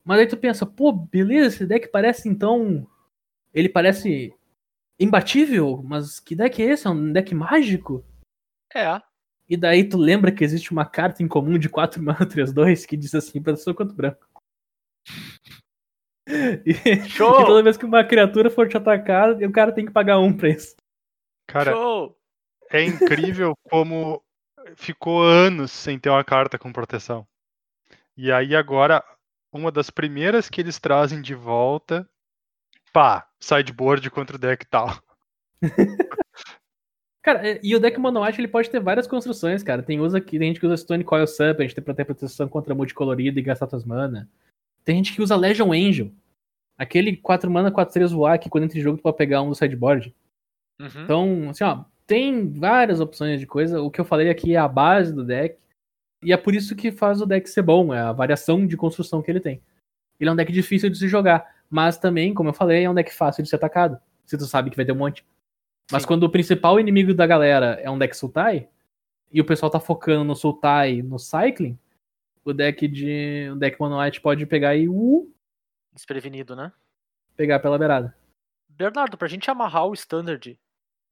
Mas 0.03 0.21
aí 0.21 0.27
tu 0.27 0.35
pensa, 0.35 0.65
pô, 0.65 0.91
beleza, 0.91 1.49
esse 1.57 1.67
deck 1.67 1.89
parece 1.89 2.27
então. 2.27 2.89
Ele 3.53 3.69
parece 3.69 4.35
imbatível, 4.99 5.83
mas 5.85 6.21
que 6.21 6.35
deck 6.35 6.63
é 6.63 6.71
esse? 6.71 6.87
É 6.87 6.91
um 6.91 7.13
deck 7.13 7.35
mágico? 7.35 8.03
É. 8.75 8.99
E 9.47 9.55
daí 9.55 9.87
tu 9.87 9.99
lembra 9.99 10.33
que 10.33 10.43
existe 10.43 10.73
uma 10.73 10.87
carta 10.87 11.23
em 11.23 11.29
comum 11.29 11.59
de 11.59 11.69
4 11.69 12.01
mana 12.03 12.25
3-2 12.27 12.87
que 12.87 12.97
diz 12.97 13.15
assim, 13.15 13.43
proteção 13.43 13.75
quanto 13.75 13.95
branco. 13.95 14.27
E, 16.65 16.73
Show! 17.11 17.43
e 17.43 17.45
toda 17.45 17.63
vez 17.63 17.77
que 17.77 17.85
uma 17.85 18.05
criatura 18.05 18.49
for 18.49 18.67
te 18.67 18.77
atacar, 18.79 19.33
o 19.33 19.53
cara 19.53 19.71
tem 19.71 19.85
que 19.85 19.93
pagar 19.93 20.19
um 20.19 20.35
pra 20.35 20.49
isso. 20.49 20.75
Cara, 21.47 21.73
Show! 21.73 22.18
É 22.71 22.85
incrível 22.85 23.55
como 23.71 24.23
ficou 24.77 25.23
anos 25.23 25.71
sem 25.71 25.99
ter 25.99 26.11
uma 26.11 26.25
carta 26.25 26.59
com 26.59 26.73
proteção. 26.73 27.27
E 28.17 28.31
aí 28.33 28.55
agora, 28.57 29.03
uma 29.53 29.71
das 29.71 29.91
primeiras 29.91 30.49
que 30.49 30.61
eles 30.61 30.79
trazem 30.79 31.23
de 31.23 31.35
volta, 31.35 32.09
pá, 32.93 33.29
sideboard 33.41 34.11
contra 34.11 34.37
o 34.37 34.39
deck 34.39 34.67
tal. 34.67 34.89
Cara, 37.23 37.47
é- 37.47 37.61
e 37.63 37.75
o 37.75 37.81
deck 37.81 37.99
Mono 37.99 38.23
White 38.25 38.41
ele 38.41 38.49
pode 38.49 38.71
ter 38.71 38.81
várias 38.81 39.07
construções, 39.07 39.63
cara. 39.63 39.83
Tem, 39.83 40.01
usa, 40.01 40.21
que- 40.21 40.39
tem 40.39 40.49
gente 40.49 40.61
que 40.61 40.67
usa 40.67 40.77
Stone 40.77 41.05
Coil 41.05 41.27
Serpent 41.27 41.75
pra 41.81 41.93
ter 41.95 42.05
proteção 42.05 42.49
contra 42.49 42.75
multicolorido 42.75 43.39
e 43.39 43.43
gastar 43.43 43.67
tuas 43.67 43.85
mana. 43.85 44.29
Tem 44.85 44.97
gente 44.97 45.15
que 45.15 45.21
usa 45.21 45.37
Legion 45.37 45.73
Angel. 45.73 46.11
Aquele 46.79 47.17
4 47.17 47.51
mana, 47.51 47.71
4-3 47.73 48.13
voar 48.13 48.39
que 48.39 48.49
quando 48.49 48.65
entra 48.65 48.79
em 48.79 48.83
jogo 48.83 48.99
tu 48.99 49.03
pode 49.03 49.17
pegar 49.17 49.43
um 49.43 49.49
do 49.51 49.55
sideboard. 49.55 50.15
Uhum. 50.81 51.03
Então, 51.05 51.51
assim, 51.51 51.65
ó, 51.65 51.85
tem 52.09 52.51
várias 52.51 53.01
opções 53.01 53.39
de 53.39 53.47
coisa. 53.47 53.83
O 53.83 53.91
que 53.91 54.01
eu 54.01 54.05
falei 54.05 54.31
aqui 54.31 54.55
é 54.55 54.59
a 54.59 54.67
base 54.67 55.15
do 55.15 55.23
deck. 55.23 55.59
E 56.23 56.33
é 56.33 56.37
por 56.37 56.55
isso 56.55 56.75
que 56.75 56.91
faz 56.91 57.21
o 57.21 57.27
deck 57.27 57.49
ser 57.49 57.63
bom, 57.63 57.95
é 57.95 58.01
a 58.01 58.13
variação 58.13 58.67
de 58.67 58.77
construção 58.77 59.23
que 59.23 59.31
ele 59.31 59.39
tem. 59.39 59.63
Ele 60.19 60.29
é 60.29 60.33
um 60.33 60.37
deck 60.37 60.51
difícil 60.51 60.91
de 60.91 60.99
se 60.99 61.07
jogar, 61.07 61.55
mas 61.71 61.97
também, 61.97 62.35
como 62.35 62.49
eu 62.49 62.55
falei, 62.55 62.83
é 62.83 62.91
um 62.91 62.95
deck 62.95 63.15
fácil 63.15 63.45
de 63.45 63.49
ser 63.49 63.55
atacado. 63.55 64.01
Se 64.25 64.37
tu 64.37 64.45
sabe 64.47 64.71
que 64.71 64.77
vai 64.77 64.85
ter 64.85 64.91
um 64.91 64.97
monte. 64.97 65.25
Mas 65.93 66.03
Sim. 66.03 66.09
quando 66.09 66.25
o 66.25 66.31
principal 66.31 66.81
inimigo 66.81 67.15
da 67.15 67.27
galera 67.27 67.79
é 67.83 67.89
um 67.89 67.99
deck 67.99 68.17
Sultai, 68.17 68.69
e 69.31 69.41
o 69.41 69.45
pessoal 69.45 69.71
tá 69.71 69.79
focando 69.79 70.25
no 70.25 70.35
Sultai 70.35 71.03
no 71.03 71.19
Cycling, 71.19 71.79
o 72.43 72.53
deck 72.55 72.89
de. 72.89 73.51
O 73.53 73.57
deck 73.57 73.79
Mono 73.79 74.01
White 74.01 74.21
pode 74.23 74.45
pegar 74.47 74.75
e 74.75 74.89
uh, 74.89 75.31
Desprevenido, 75.93 76.57
né? 76.57 76.73
pegar 77.37 77.61
pela 77.61 77.79
beirada. 77.79 78.17
Bernardo, 78.69 79.17
pra 79.17 79.29
gente 79.29 79.51
amarrar 79.51 79.87
o 79.87 79.95
standard 79.95 80.59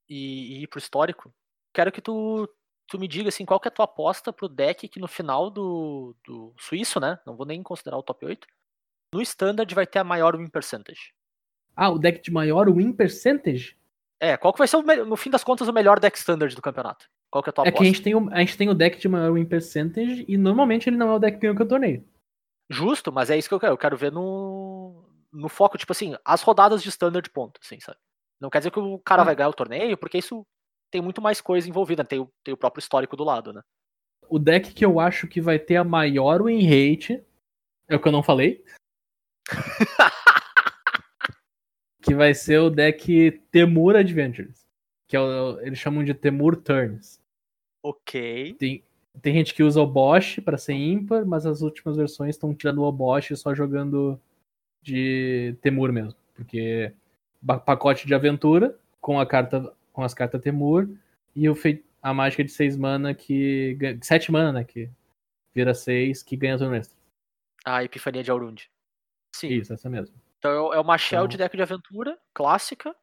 e, 0.09 0.59
e 0.59 0.63
ir 0.63 0.67
pro 0.67 0.79
histórico, 0.79 1.33
quero 1.73 1.93
que 1.93 2.01
tu, 2.01 2.49
tu 2.89 2.99
me 2.99 3.09
diga 3.09 3.29
assim, 3.29 3.45
qual 3.45 3.61
que 3.61 3.69
é 3.69 3.71
a 3.71 3.75
tua 3.75 3.85
aposta 3.85 4.33
pro 4.33 4.49
deck 4.49 4.89
que 4.89 5.01
no 5.01 5.09
final 5.09 5.51
do, 5.51 6.15
do 6.25 6.55
suíço, 6.59 6.99
né? 7.01 7.19
Não 7.27 7.37
vou 7.37 7.47
nem 7.47 7.63
considerar 7.63 7.99
o 7.99 8.03
top 8.03 8.25
8. 8.27 8.47
No 9.13 9.23
standard 9.23 9.73
vai 9.75 9.87
ter 9.87 9.99
a 9.99 10.05
maior 10.05 10.37
win 10.37 10.49
percentage. 10.49 11.13
Ah, 11.75 11.91
o 11.91 11.99
deck 11.99 12.23
de 12.23 12.31
maior 12.31 12.71
win 12.73 12.93
percentage? 12.93 13.77
É, 14.19 14.37
qual 14.37 14.53
que 14.53 14.59
vai 14.59 14.67
ser, 14.67 14.77
o 14.77 15.05
no 15.05 15.17
fim 15.17 15.31
das 15.31 15.45
contas, 15.45 15.69
o 15.69 15.73
melhor 15.73 16.01
deck 16.01 16.17
standard 16.17 16.55
do 16.55 16.63
campeonato? 16.63 17.09
Qual 17.31 17.43
que 17.43 17.51
é 17.51 17.51
a 17.51 17.53
tua 17.53 17.65
É 17.67 17.69
aposta? 17.69 17.83
que 17.83 17.89
a 17.89 17.93
gente, 17.93 18.03
tem 18.03 18.15
o, 18.15 18.33
a 18.33 18.39
gente 18.39 18.57
tem 18.57 18.69
o 18.69 18.75
deck 18.75 18.99
de 18.99 19.09
maior 19.09 19.33
win 19.35 19.45
percentage 19.45 20.25
e 20.27 20.37
normalmente 20.39 20.89
ele 20.89 20.97
não 20.97 21.11
é 21.11 21.15
o 21.15 21.19
deck 21.19 21.39
que 21.39 21.47
ganha 21.47 21.65
o 21.65 21.69
torneio. 21.69 22.05
Justo, 22.69 23.13
mas 23.13 23.31
é 23.31 23.37
isso 23.37 23.49
que 23.49 23.55
eu 23.55 23.61
quero. 23.61 23.75
Eu 23.75 23.79
quero 23.79 23.97
ver 23.97 24.11
no, 24.11 25.05
no 25.33 25.49
foco, 25.49 25.77
tipo 25.79 25.93
assim, 25.93 26.17
as 26.25 26.43
rodadas 26.43 26.83
de 26.83 26.89
standard 26.89 27.29
ponto, 27.31 27.61
assim, 27.63 27.79
sabe? 27.79 27.99
Não 28.41 28.51
quer 28.51 28.59
dizer 28.59 28.71
que 28.71 28.79
o 28.79 28.99
cara 28.99 29.23
Ah. 29.23 29.25
vai 29.25 29.35
ganhar 29.37 29.49
o 29.49 29.55
torneio, 29.55 29.97
porque 29.97 30.19
isso 30.19 30.47
tem 30.91 31.01
muito 31.01 31.21
mais 31.23 31.41
coisa 31.41 31.69
envolvida, 31.69 32.05
tem 32.05 32.19
o, 32.21 32.31
tem 32.45 32.53
o 32.55 32.57
próprio 32.57 32.81
histórico 32.81 33.17
do 33.17 33.25
lado, 33.25 33.53
né? 33.53 33.63
O 34.29 34.39
deck 34.39 34.73
que 34.75 34.85
eu 34.85 34.99
acho 35.01 35.27
que 35.29 35.41
vai 35.41 35.59
ter 35.59 35.77
a 35.77 35.85
maior 35.85 36.43
win 36.43 36.63
rate 36.65 37.23
é 37.89 37.97
o 37.97 38.01
que 38.01 38.09
eu 38.09 38.13
não 38.13 38.23
falei. 38.23 38.65
que 42.03 42.15
vai 42.15 42.35
ser 42.35 42.59
o 42.59 42.71
deck 42.71 43.31
Temur 43.51 43.97
Adventures. 43.97 44.67
Que 45.09 45.17
é 45.17 45.21
o, 45.21 45.61
eles 45.61 45.79
chamam 45.79 46.05
de 46.05 46.15
Temur 46.15 46.57
Turns. 46.57 47.21
Ok. 47.85 48.55
Tem, 48.55 48.85
tem 49.23 49.35
gente 49.35 49.55
que 49.55 49.63
usa 49.63 49.81
o 49.81 49.87
Bosch 49.87 50.41
pra 50.41 50.59
ser 50.59 50.75
ímpar, 50.75 51.25
mas 51.25 51.47
as 51.47 51.63
últimas 51.63 51.97
versões 51.97 52.35
estão 52.35 52.55
tirando 52.55 52.83
o 52.83 52.93
Bosch 52.93 53.31
e 53.31 53.37
só 53.37 53.55
jogando 53.55 54.21
de 54.83 55.57
Temur 55.63 55.93
mesmo. 55.93 56.19
Porque 56.35 56.93
pacote 57.47 58.07
de 58.07 58.15
aventura 58.15 58.79
com 59.01 59.19
a 59.21 59.27
carta 59.27 59.73
com 59.93 60.03
as 60.03 60.13
cartas 60.13 60.43
Temur 60.43 60.89
e 61.35 61.49
o 61.49 61.55
fei- 61.55 61.85
a 62.03 62.13
mágica 62.13 62.45
de 62.45 62.51
6 62.51 62.77
mana 62.77 63.15
que. 63.15 63.75
ganha- 63.75 63.99
7 64.03 64.31
mana, 64.33 64.53
né? 64.53 64.65
Que 64.65 64.91
vira 65.55 65.73
6 65.75 66.23
que 66.23 66.37
ganha 66.37 66.59
turno 66.59 66.75
extra. 66.75 66.97
A 67.65 67.83
Epifania 67.85 68.23
de 68.23 68.31
Aurund. 68.31 68.71
Sim. 69.35 69.49
Isso, 69.49 69.73
essa 69.73 69.89
mesmo. 69.89 70.15
Então 70.39 70.73
é 70.73 70.79
uma 70.81 70.99
shell 70.99 71.21
Então- 71.21 71.29
de 71.29 71.37
deck 71.39 71.57
de 71.57 71.63
aventura, 71.63 72.19
clássica. 72.35 72.95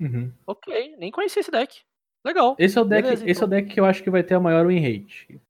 Uhum. 0.00 0.32
Ok, 0.46 0.96
nem 0.98 1.10
conhecia 1.10 1.40
esse 1.40 1.50
deck. 1.50 1.82
Legal. 2.24 2.56
Esse 2.58 2.76
é 2.78 2.80
o 2.80 2.84
deck, 2.84 3.02
Beleza, 3.02 3.28
esse 3.30 3.40
é 3.40 3.44
o 3.44 3.46
então. 3.46 3.48
deck 3.48 3.72
que 3.74 3.80
eu 3.80 3.84
acho 3.84 4.02
que 4.02 4.10
vai 4.10 4.22
ter 4.22 4.34
a 4.34 4.40
maior 4.40 4.66
win 4.66 4.80
rate. 4.80 5.40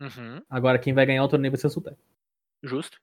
Uhum, 0.00 0.42
Agora 0.48 0.78
quem 0.78 0.92
vai 0.92 1.04
ganhar 1.06 1.24
o 1.24 1.28
torneio 1.28 1.50
vai 1.50 1.58
ser 1.60 1.66
o 1.66 1.70
Sultan. 1.70 1.96
justo. 2.62 3.00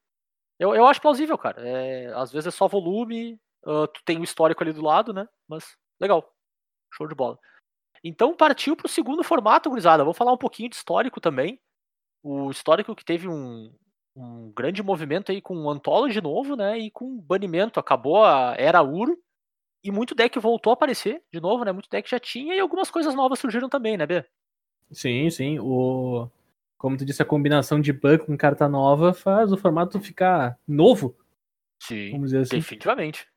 Eu, 0.59 0.73
eu 0.75 0.85
acho 0.87 1.01
plausível, 1.01 1.37
cara. 1.37 1.61
É, 1.67 2.07
às 2.13 2.31
vezes 2.31 2.47
é 2.47 2.51
só 2.51 2.67
volume, 2.67 3.37
ah, 3.65 3.87
tu 3.87 4.01
tem 4.05 4.19
o 4.19 4.23
histórico 4.23 4.63
ali 4.63 4.71
do 4.71 4.83
lado, 4.83 5.13
né? 5.13 5.27
Mas 5.47 5.75
legal. 5.99 6.31
Show 6.93 7.07
de 7.07 7.15
bola. 7.15 7.37
Então 8.03 8.35
partiu 8.35 8.75
pro 8.75 8.87
segundo 8.87 9.23
formato, 9.23 9.69
gurizada. 9.69 10.03
Vou 10.03 10.13
falar 10.13 10.31
um 10.31 10.37
pouquinho 10.37 10.69
de 10.69 10.75
histórico 10.75 11.19
também. 11.19 11.59
O 12.23 12.51
histórico 12.51 12.95
que 12.95 13.03
teve 13.03 13.27
um, 13.27 13.73
um 14.15 14.51
grande 14.51 14.83
movimento 14.83 15.31
aí 15.31 15.41
com 15.41 15.57
o 15.57 15.69
Anthology 15.69 16.21
novo, 16.21 16.55
né? 16.55 16.77
E 16.77 16.91
com 16.91 17.19
banimento. 17.19 17.79
Acabou 17.79 18.23
a 18.23 18.55
Era 18.57 18.81
Uro. 18.83 19.17
E 19.83 19.91
muito 19.91 20.15
deck 20.15 20.37
voltou 20.39 20.71
a 20.71 20.73
aparecer 20.73 21.21
de 21.31 21.39
novo, 21.39 21.63
né? 21.63 21.71
Muito 21.71 21.89
deck 21.89 22.09
já 22.09 22.19
tinha 22.19 22.55
e 22.55 22.59
algumas 22.59 22.89
coisas 22.89 23.13
novas 23.13 23.39
surgiram 23.39 23.69
também, 23.69 23.97
né, 23.97 24.05
B? 24.05 24.25
Sim, 24.91 25.29
sim. 25.29 25.59
O... 25.59 26.27
Como 26.77 26.97
tu 26.97 27.05
disse, 27.05 27.21
a 27.21 27.25
combinação 27.25 27.79
de 27.79 27.93
banco 27.93 28.25
com 28.25 28.37
carta 28.37 28.67
nova 28.67 29.13
faz 29.13 29.51
o 29.51 29.57
formato 29.57 29.99
ficar 29.99 30.59
novo, 30.67 31.15
Sim. 31.79 32.11
vamos 32.11 32.31
dizer 32.31 32.41
assim. 32.41 32.57
Definitivamente. 32.57 33.27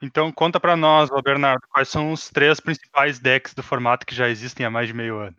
Então 0.00 0.30
conta 0.30 0.60
pra 0.60 0.76
nós, 0.76 1.10
Bernardo, 1.22 1.66
quais 1.68 1.88
são 1.88 2.12
os 2.12 2.30
três 2.30 2.60
principais 2.60 3.18
decks 3.18 3.52
do 3.54 3.62
formato 3.62 4.06
que 4.06 4.14
já 4.14 4.28
existem 4.28 4.64
há 4.64 4.70
mais 4.70 4.86
de 4.86 4.94
meio 4.94 5.18
ano. 5.18 5.36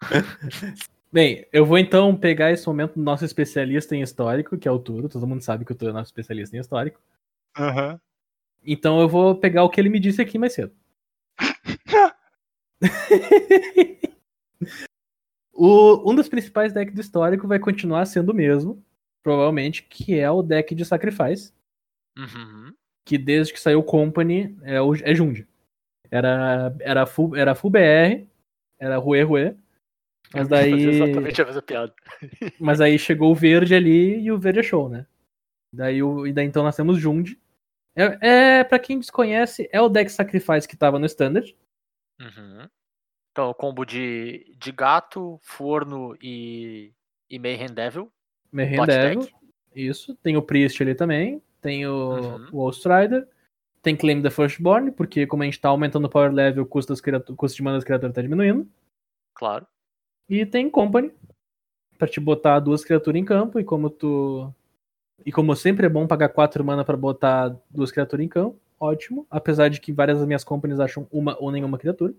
Bem, 1.12 1.46
eu 1.52 1.66
vou 1.66 1.78
então 1.78 2.16
pegar 2.16 2.52
esse 2.52 2.66
momento 2.66 2.94
do 2.94 3.02
nosso 3.02 3.24
especialista 3.24 3.96
em 3.96 4.02
histórico, 4.02 4.56
que 4.56 4.68
é 4.68 4.70
o 4.70 4.78
Turo. 4.78 5.08
Todo 5.08 5.26
mundo 5.26 5.42
sabe 5.42 5.64
que 5.64 5.72
o 5.72 5.74
Turo 5.74 5.90
é 5.90 5.94
nosso 5.94 6.08
especialista 6.08 6.56
em 6.56 6.60
histórico. 6.60 7.00
Aham. 7.56 8.00
Então 8.64 9.00
eu 9.00 9.08
vou 9.08 9.34
pegar 9.34 9.64
o 9.64 9.70
que 9.70 9.80
ele 9.80 9.88
me 9.88 9.98
disse 9.98 10.22
aqui 10.22 10.38
mais 10.38 10.52
cedo. 10.52 10.72
o, 15.52 16.10
um 16.10 16.14
dos 16.14 16.28
principais 16.28 16.72
decks 16.72 16.94
do 16.94 17.00
histórico 17.00 17.48
vai 17.48 17.58
continuar 17.58 18.04
sendo 18.06 18.30
o 18.30 18.34
mesmo, 18.34 18.84
provavelmente, 19.22 19.82
que 19.82 20.18
é 20.18 20.30
o 20.30 20.42
deck 20.42 20.74
de 20.74 20.84
Sacrifice, 20.84 21.52
Uhum. 22.18 22.74
Que 23.10 23.18
desde 23.18 23.52
que 23.52 23.58
saiu 23.58 23.80
o 23.80 23.84
Company 23.84 24.56
é, 24.62 24.80
o, 24.80 24.94
é 24.94 25.12
Jund. 25.12 25.44
Era, 26.12 26.72
era, 26.78 27.04
full, 27.04 27.34
era 27.34 27.56
full 27.56 27.68
BR, 27.68 28.24
era 28.78 28.98
Rue 28.98 29.22
Rue, 29.22 29.56
mas 30.32 30.46
daí, 30.46 30.72
Exatamente 30.72 31.42
a 31.42 31.44
mesma 31.44 31.62
piada. 31.62 31.92
mas 32.60 32.80
aí 32.80 32.96
chegou 32.96 33.32
o 33.32 33.34
verde 33.34 33.74
ali 33.74 34.20
e 34.20 34.30
o 34.30 34.38
verde 34.38 34.60
é 34.60 34.62
show, 34.62 34.88
né? 34.88 35.08
Daí, 35.74 36.00
o, 36.00 36.24
e 36.24 36.32
daí 36.32 36.46
então 36.46 36.62
nós 36.62 36.76
temos 36.76 36.98
Jund. 36.98 37.36
É, 37.96 38.58
é 38.58 38.64
para 38.64 38.78
quem 38.78 39.00
desconhece, 39.00 39.68
é 39.72 39.80
o 39.80 39.88
deck 39.88 40.08
Sacrifice 40.08 40.68
que 40.68 40.76
tava 40.76 40.96
no 40.96 41.06
Standard. 41.06 41.56
Uhum. 42.20 42.68
Então, 43.32 43.50
o 43.50 43.54
combo 43.54 43.84
de, 43.84 44.54
de 44.56 44.70
gato, 44.70 45.36
forno 45.42 46.16
e, 46.22 46.92
e 47.28 47.40
Mayhem 47.40 47.74
Devil. 47.74 48.12
Mayhem 48.52 48.86
Devil. 48.86 49.20
deck. 49.22 49.34
Isso. 49.74 50.14
Tem 50.16 50.36
o 50.36 50.42
Priest 50.42 50.80
ali 50.80 50.94
também. 50.94 51.42
Tem 51.60 51.86
o, 51.86 52.48
Uhum. 52.52 52.66
o. 52.66 52.70
Tem 53.82 53.96
Claim 53.96 54.20
the 54.22 54.30
Firstborn, 54.30 54.90
porque 54.92 55.26
como 55.26 55.42
a 55.42 55.46
gente 55.46 55.60
tá 55.60 55.68
aumentando 55.70 56.04
o 56.06 56.10
power 56.10 56.30
level, 56.32 56.64
o 56.64 56.66
custo, 56.66 56.92
das 56.92 57.00
criatu- 57.00 57.32
o 57.32 57.36
custo 57.36 57.56
de 57.56 57.62
mana 57.62 57.76
das 57.78 57.84
criaturas 57.84 58.14
tá 58.14 58.20
diminuindo. 58.20 58.68
Claro. 59.34 59.66
E 60.28 60.44
tem 60.44 60.68
Company, 60.68 61.12
pra 61.98 62.06
te 62.06 62.20
botar 62.20 62.60
duas 62.60 62.84
criaturas 62.84 63.18
em 63.20 63.24
campo. 63.24 63.58
E 63.58 63.64
como 63.64 63.88
tu. 63.88 64.52
E 65.24 65.32
como 65.32 65.54
sempre 65.56 65.86
é 65.86 65.88
bom 65.88 66.06
pagar 66.06 66.28
quatro 66.30 66.64
mana 66.64 66.84
pra 66.84 66.96
botar 66.96 67.54
duas 67.70 67.90
criaturas 67.90 68.24
em 68.24 68.28
campo, 68.28 68.58
ótimo. 68.78 69.26
Apesar 69.30 69.68
de 69.68 69.80
que 69.80 69.92
várias 69.92 70.18
das 70.18 70.26
minhas 70.26 70.44
companies 70.44 70.78
acham 70.80 71.06
uma 71.10 71.36
ou 71.38 71.50
nenhuma 71.50 71.78
criatura. 71.78 72.12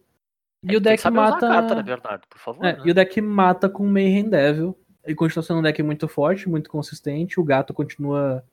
E 0.64 0.74
É, 0.74 0.78
o 0.78 0.82
tem 0.82 0.96
que 0.98 1.04
deck 1.04 1.10
mata. 1.10 1.48
carta, 1.48 1.76
né, 1.76 1.84
Bernardo? 1.84 2.28
Por 2.28 2.38
favor. 2.40 2.64
É, 2.66 2.74
né? 2.78 2.82
e 2.86 2.92
o 2.92 2.94
deck 2.94 3.20
mata 3.22 3.68
com 3.70 3.86
Mayhem 3.88 4.30
Devil. 4.30 4.78
Ele 5.04 5.16
continua 5.16 5.42
sendo 5.44 5.60
um 5.60 5.64
deck 5.64 5.82
muito 5.82 6.08
forte, 6.08 6.48
muito 6.50 6.70
consistente. 6.70 7.40
O 7.40 7.44
gato 7.44 7.74
continua 7.74 8.44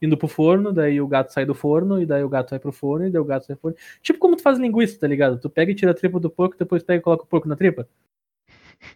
indo 0.00 0.16
pro 0.16 0.28
forno, 0.28 0.72
daí 0.72 1.00
o 1.00 1.08
gato 1.08 1.32
sai 1.32 1.44
do 1.46 1.54
forno, 1.54 2.00
e 2.00 2.06
daí 2.06 2.22
o 2.22 2.28
gato 2.28 2.50
vai 2.50 2.58
pro 2.58 2.72
forno, 2.72 3.06
e 3.06 3.10
daí 3.10 3.20
o 3.20 3.24
gato 3.24 3.46
sai 3.46 3.56
pro 3.56 3.62
forno. 3.72 3.76
Tipo 4.02 4.18
como 4.18 4.36
tu 4.36 4.42
faz 4.42 4.58
linguiça, 4.58 4.98
tá 5.00 5.06
ligado? 5.06 5.38
Tu 5.40 5.48
pega 5.48 5.72
e 5.72 5.74
tira 5.74 5.90
a 5.92 5.94
tripa 5.94 6.20
do 6.20 6.28
porco, 6.30 6.56
depois 6.58 6.82
pega 6.82 7.00
e 7.00 7.02
coloca 7.02 7.24
o 7.24 7.26
porco 7.26 7.48
na 7.48 7.56
tripa. 7.56 7.88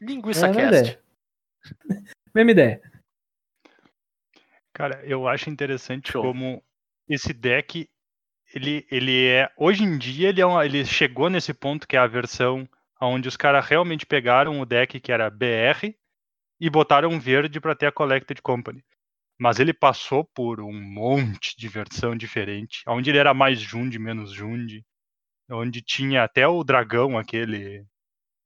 Linguiça 0.00 0.46
É 0.46 0.52
mesma 0.52 0.62
Cast. 0.70 0.80
ideia. 0.82 1.00
Mesma 2.34 2.50
ideia. 2.52 2.80
Cara, 4.72 5.02
eu 5.04 5.26
acho 5.26 5.50
interessante 5.50 6.12
Show. 6.12 6.22
como 6.22 6.62
esse 7.08 7.32
deck, 7.32 7.88
ele, 8.54 8.86
ele 8.90 9.26
é. 9.26 9.50
Hoje 9.56 9.82
em 9.84 9.98
dia, 9.98 10.28
ele, 10.28 10.40
é 10.40 10.46
uma- 10.46 10.64
ele 10.64 10.84
chegou 10.84 11.28
nesse 11.28 11.52
ponto 11.52 11.86
que 11.88 11.96
é 11.96 11.98
a 11.98 12.06
versão 12.06 12.68
onde 13.00 13.28
os 13.28 13.36
caras 13.36 13.66
realmente 13.66 14.06
pegaram 14.06 14.60
o 14.60 14.66
deck 14.66 15.00
que 15.00 15.10
era 15.10 15.28
BR 15.30 15.94
e 16.60 16.70
botaram 16.70 17.18
verde 17.18 17.58
para 17.60 17.74
ter 17.74 17.86
a 17.86 17.92
Collected 17.92 18.40
Company. 18.42 18.84
Mas 19.40 19.58
ele 19.58 19.72
passou 19.72 20.22
por 20.34 20.60
um 20.60 20.70
monte 20.70 21.56
de 21.56 21.66
versão 21.66 22.14
diferente, 22.14 22.82
onde 22.86 23.08
ele 23.08 23.18
era 23.18 23.32
mais 23.32 23.58
Jund, 23.58 23.98
menos 23.98 24.32
Jund, 24.32 24.84
onde 25.50 25.80
tinha 25.80 26.22
até 26.24 26.46
o 26.46 26.62
dragão, 26.62 27.16
aquele, 27.16 27.86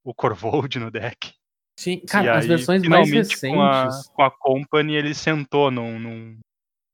o 0.05 0.15
Corvold 0.15 0.79
no 0.79 0.93
deck. 0.93 1.35
Sim, 1.77 2.01
E 2.05 2.07
cara, 2.07 2.37
as 2.39 2.45
aí, 2.45 2.49
versões 2.49 2.87
mais 2.87 3.09
finalmente, 3.11 3.41
com 3.41 3.61
a, 3.61 3.83
recentes. 3.87 4.09
com 4.11 4.23
a 4.23 4.31
Company, 4.31 4.95
ele 4.95 5.13
sentou 5.15 5.69
num, 5.69 5.99
num- 5.99 6.39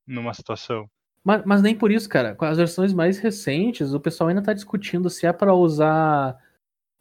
numa 0.07 0.33
situação. 0.33 0.89
Mas, 1.23 1.45
mas 1.45 1.61
nem 1.61 1.77
por 1.77 1.91
isso, 1.91 2.09
cara. 2.09 2.33
Com 2.33 2.45
as 2.45 2.57
versões 2.57 2.91
mais 2.91 3.19
recentes, 3.19 3.93
o 3.93 3.99
pessoal 3.99 4.29
ainda 4.29 4.41
tá 4.41 4.51
discutindo 4.51 5.11
se 5.11 5.27
é 5.27 5.31
pra 5.31 5.53
usar 5.53 6.35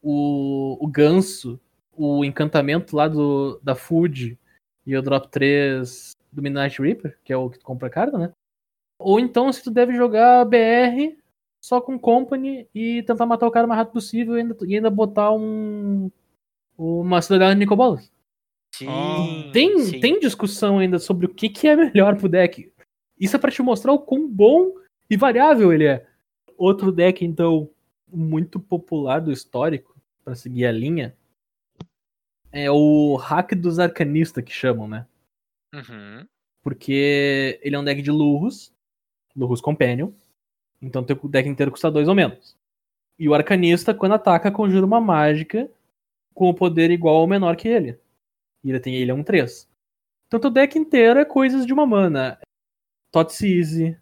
o, 0.03 0.77
o 0.79 0.87
ganso, 0.87 1.59
o 1.93 2.23
encantamento 2.27 2.95
lá 2.95 3.09
do, 3.09 3.59
da 3.63 3.75
Food 3.75 4.39
e 4.87 4.95
o 4.95 5.01
Drop 5.01 5.27
3 5.31 6.11
do 6.33 6.43
Midnight 6.43 6.81
Reaper, 6.81 7.19
que 7.25 7.33
é 7.33 7.37
o 7.37 7.51
que 7.51 7.59
tu 7.59 7.65
compra 7.65 7.89
a 7.89 7.91
carta, 7.91 8.19
né? 8.19 8.33
Ou 8.99 9.19
então 9.19 9.53
se 9.53 9.63
tu 9.63 9.71
deve 9.71 9.95
jogar 9.95 10.45
BR 10.45 11.17
só 11.61 11.81
com 11.81 11.99
Company 11.99 12.69
e 12.75 13.03
tentar 13.03 13.27
matar 13.27 13.47
o 13.47 13.51
cara 13.51 13.67
o 13.67 13.69
mais 13.69 13.79
rápido 13.79 13.95
possível 13.95 14.37
e 14.37 14.41
ainda, 14.41 14.57
e 14.67 14.75
ainda 14.77 14.91
botar 14.91 15.33
um 15.33 16.11
uma 16.77 17.21
cidadela 17.21 17.53
de 17.53 17.59
Nicobolas. 17.59 18.11
Sim, 18.75 19.51
Tem, 19.53 19.79
sim. 19.81 20.01
tem 20.01 20.19
discussão 20.19 20.79
ainda 20.79 20.99
sobre 20.99 21.27
o 21.27 21.29
que, 21.29 21.51
que 21.51 21.69
é 21.69 21.77
melhor 21.77 22.17
pro 22.17 22.29
deck. 22.29 22.73
Isso 23.19 23.37
é 23.37 23.39
pra 23.39 23.51
te 23.51 23.61
mostrar 23.63 23.93
o 23.93 23.99
quão 23.99 24.27
bom 24.27 24.73
e 25.11 25.17
variável 25.17 25.73
ele 25.73 25.85
é. 25.85 26.07
Outro 26.57 26.91
deck, 26.91 27.23
então, 27.23 27.69
muito 28.11 28.59
popular 28.59 29.21
do 29.21 29.31
histórico, 29.31 29.95
pra 30.25 30.35
seguir 30.35 30.65
a 30.65 30.73
linha, 30.73 31.15
é 32.51 32.71
o 32.71 33.17
Hack 33.17 33.55
dos 33.55 33.79
Arcanistas, 33.79 34.43
que 34.43 34.53
chamam, 34.53 34.89
né? 34.89 35.07
Uhum. 35.75 36.27
Porque 36.63 37.59
ele 37.63 37.77
é 37.77 37.79
um 37.79 37.85
deck 37.85 38.03
de 38.03 38.11
Lurros, 38.11 38.73
Lurros 39.35 39.61
Companion, 39.61 40.13
então 40.81 41.05
teu 41.05 41.17
deck 41.29 41.49
inteiro 41.49 41.71
custa 41.71 41.91
dois 41.91 42.09
ou 42.09 42.15
menos. 42.15 42.57
E 43.19 43.29
o 43.29 43.35
Arcanista, 43.35 43.95
quando 43.95 44.13
ataca, 44.13 44.51
conjura 44.51 44.87
uma 44.87 45.01
mágica 45.01 45.71
com 46.35 46.49
o 46.49 46.55
poder 46.55 46.91
igual 46.91 47.17
ou 47.17 47.27
menor 47.27 47.57
que 47.57 47.69
ele. 47.69 47.99
E 48.65 48.71
ele 48.71 48.81
tem 48.81 48.95
ele 48.95 49.11
é 49.11 49.15
um 49.15 49.23
3. 49.23 49.69
Então 50.27 50.41
teu 50.41 50.51
deck 50.51 50.79
inteiro 50.79 51.21
é 51.21 51.25
coisas 51.25 51.67
de 51.67 51.73
uma 51.73 51.87
mana. 51.87 52.39
Thoughtseize, 53.11 53.99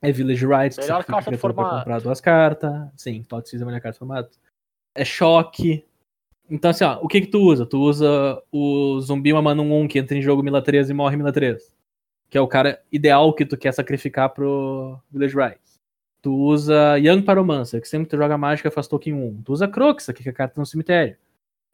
é 0.00 0.12
Village 0.12 0.40
que 0.40 0.80
Melhor 0.80 1.04
carta 1.04 1.30
do 1.30 1.38
formato. 1.38 1.78
comprar 1.78 2.00
duas 2.00 2.20
cartas. 2.20 2.90
Sim, 2.96 3.22
Thoughtseize 3.22 3.62
é 3.62 3.64
a 3.64 3.66
melhor 3.66 3.80
carta 3.80 3.96
do 3.96 4.00
formato. 4.00 4.38
É 4.94 5.04
choque. 5.04 5.84
Então 6.48 6.70
assim, 6.70 6.84
ó, 6.84 6.98
o 7.00 7.08
que 7.08 7.22
que 7.22 7.26
tu 7.28 7.40
usa? 7.40 7.64
Tu 7.64 7.78
usa 7.78 8.42
o 8.52 9.00
zumbi 9.00 9.32
uma 9.32 9.42
mana 9.42 9.62
1 9.62 9.88
que 9.88 9.98
entra 9.98 10.16
em 10.16 10.22
jogo 10.22 10.42
Mila 10.42 10.62
3 10.62 10.90
e 10.90 10.94
morre 10.94 11.16
Mila 11.16 11.32
3. 11.32 11.74
Que 12.28 12.38
é 12.38 12.40
o 12.40 12.48
cara 12.48 12.82
ideal 12.92 13.32
que 13.34 13.46
tu 13.46 13.56
quer 13.56 13.72
sacrificar 13.72 14.30
pro 14.30 14.98
Village 15.10 15.36
Rites. 15.36 15.80
Tu 16.20 16.34
usa 16.34 16.98
Young 16.98 17.22
Pyromancer, 17.22 17.80
que 17.80 17.88
sempre 17.88 18.08
tu 18.08 18.16
joga 18.16 18.38
mágica 18.38 18.70
faz 18.70 18.88
token 18.88 19.14
1. 19.14 19.42
Tu 19.42 19.52
usa 19.52 19.68
Croxa, 19.68 20.12
que 20.12 20.26
é 20.28 20.32
carta 20.32 20.60
no 20.60 20.66
cemitério. 20.66 21.16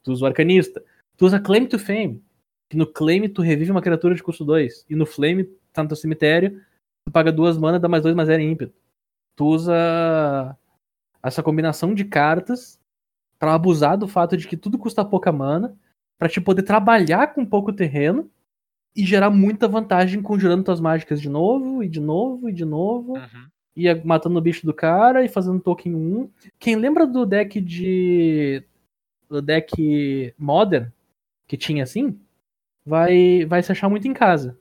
Tu 0.02 0.12
usa 0.12 0.24
o 0.24 0.28
Arcanista. 0.28 0.82
Tu 1.16 1.26
usa 1.26 1.38
Claim 1.38 1.66
to 1.66 1.78
Fame, 1.78 2.22
que 2.68 2.76
no 2.76 2.86
Claim 2.86 3.28
tu 3.28 3.42
revive 3.42 3.70
uma 3.70 3.82
criatura 3.82 4.14
de 4.14 4.22
custo 4.22 4.44
2. 4.44 4.86
E 4.88 4.94
no 4.94 5.04
Flame 5.06 5.44
tá 5.72 5.82
no 5.82 5.88
teu 5.88 5.96
cemitério, 5.96 6.60
tu 7.04 7.12
paga 7.12 7.30
duas 7.30 7.58
mana, 7.58 7.78
dá 7.78 7.88
mais 7.88 8.02
2 8.02 8.14
mais 8.14 8.26
0 8.26 8.40
em 8.42 8.52
ímpeto. 8.52 8.74
Tu 9.36 9.44
usa 9.44 10.56
essa 11.22 11.42
combinação 11.42 11.94
de 11.94 12.04
cartas 12.04 12.79
pra 13.40 13.54
abusar 13.54 13.98
do 13.98 14.06
fato 14.06 14.36
de 14.36 14.46
que 14.46 14.56
tudo 14.56 14.78
custa 14.78 15.04
pouca 15.04 15.32
mana, 15.32 15.76
pra 16.18 16.28
te 16.28 16.40
poder 16.40 16.62
trabalhar 16.62 17.34
com 17.34 17.44
pouco 17.46 17.72
terreno 17.72 18.30
e 18.94 19.04
gerar 19.06 19.30
muita 19.30 19.66
vantagem 19.66 20.22
conjurando 20.22 20.64
tuas 20.64 20.80
mágicas 20.80 21.20
de 21.20 21.28
novo, 21.30 21.82
e 21.82 21.88
de 21.88 22.00
novo, 22.00 22.48
e 22.48 22.52
de 22.52 22.64
novo 22.66 23.14
Uhum. 23.14 23.48
ia 23.76 24.00
matando 24.04 24.38
o 24.38 24.42
bicho 24.42 24.66
do 24.66 24.74
cara 24.74 25.24
e 25.24 25.28
fazendo 25.28 25.60
token 25.60 25.94
1. 25.96 26.30
Quem 26.58 26.76
lembra 26.76 27.06
do 27.06 27.26
deck 27.26 27.60
de. 27.60 28.62
do 29.28 29.42
deck 29.42 30.34
Modern, 30.38 30.88
que 31.48 31.56
tinha 31.56 31.84
assim, 31.84 32.18
vai, 32.84 33.44
vai 33.46 33.62
se 33.62 33.72
achar 33.72 33.88
muito 33.88 34.06
em 34.08 34.12
casa. 34.14 34.58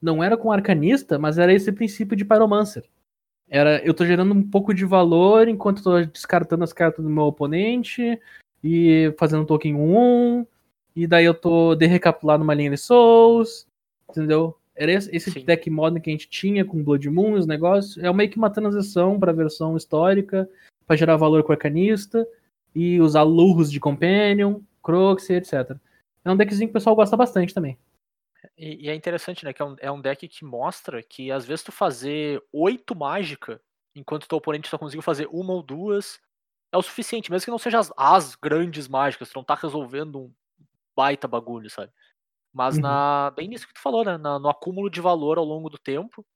Não 0.00 0.22
era 0.24 0.36
com 0.36 0.52
arcanista, 0.52 1.18
mas 1.18 1.38
era 1.38 1.52
esse 1.52 1.72
princípio 1.72 2.16
de 2.16 2.24
Pyromancer. 2.24 2.84
Era, 3.50 3.84
eu 3.84 3.92
tô 3.92 4.06
gerando 4.06 4.32
um 4.32 4.48
pouco 4.48 4.72
de 4.72 4.84
valor 4.84 5.48
enquanto 5.48 5.78
eu 5.78 5.82
tô 5.82 6.04
descartando 6.04 6.62
as 6.62 6.72
cartas 6.72 7.04
do 7.04 7.10
meu 7.10 7.24
oponente 7.24 8.20
e 8.62 9.12
fazendo 9.18 9.44
token 9.44 9.74
1. 9.74 10.46
E 10.94 11.06
daí 11.06 11.24
eu 11.24 11.34
tô 11.34 11.74
de 11.74 11.86
recapitular 11.86 12.38
numa 12.38 12.54
linha 12.54 12.70
de 12.70 12.76
Souls. 12.76 13.66
Entendeu? 14.08 14.56
Era 14.76 14.92
esse, 14.92 15.14
esse 15.14 15.40
deck 15.40 15.68
modern 15.68 16.00
que 16.00 16.10
a 16.10 16.12
gente 16.12 16.28
tinha 16.28 16.64
com 16.64 16.82
Blood 16.82 17.10
Moon, 17.10 17.32
os 17.32 17.46
negócios. 17.46 17.98
É 17.98 18.12
meio 18.12 18.30
que 18.30 18.38
uma 18.38 18.50
transição 18.50 19.18
pra 19.18 19.32
versão 19.32 19.76
histórica, 19.76 20.48
pra 20.86 20.96
gerar 20.96 21.16
valor 21.16 21.42
com 21.42 21.50
o 21.50 21.52
arcanista 21.52 22.26
e 22.72 23.00
usar 23.00 23.22
lurros 23.22 23.70
de 23.70 23.80
Companion, 23.80 24.60
Croxy, 24.80 25.34
etc. 25.34 25.76
É 26.24 26.30
um 26.30 26.36
deckzinho 26.36 26.68
que 26.68 26.72
o 26.72 26.74
pessoal 26.74 26.94
gosta 26.94 27.16
bastante 27.16 27.52
também. 27.52 27.76
E, 28.60 28.86
e 28.86 28.90
é 28.90 28.94
interessante, 28.94 29.42
né? 29.42 29.54
Que 29.54 29.62
é 29.62 29.64
um, 29.64 29.76
é 29.80 29.90
um 29.90 30.00
deck 30.00 30.28
que 30.28 30.44
mostra 30.44 31.02
que 31.02 31.32
às 31.32 31.46
vezes 31.46 31.64
tu 31.64 31.72
fazer 31.72 32.42
oito 32.52 32.94
mágica, 32.94 33.58
enquanto 33.94 34.28
teu 34.28 34.36
oponente 34.36 34.68
só 34.68 34.76
conseguiu 34.76 35.00
fazer 35.02 35.26
uma 35.32 35.54
ou 35.54 35.62
duas, 35.62 36.20
é 36.70 36.76
o 36.76 36.82
suficiente, 36.82 37.30
mesmo 37.30 37.46
que 37.46 37.50
não 37.50 37.58
seja 37.58 37.78
as, 37.78 37.90
as 37.96 38.34
grandes 38.34 38.86
mágicas, 38.86 39.30
tu 39.30 39.36
não 39.36 39.44
tá 39.44 39.54
resolvendo 39.54 40.20
um 40.20 40.34
baita 40.94 41.26
bagulho, 41.26 41.70
sabe? 41.70 41.90
Mas 42.52 42.76
Uhum. 42.76 42.82
na. 42.82 43.30
Bem 43.30 43.48
nisso 43.48 43.66
que 43.66 43.72
tu 43.74 43.80
falou, 43.80 44.04
né? 44.04 44.18
na- 44.18 44.38
no 44.38 44.48
acúmulo 44.50 44.90
de 44.90 45.00
valor 45.00 45.38
ao 45.38 45.44
longo 45.44 45.70
do 45.70 45.78
tempo, 45.78 46.26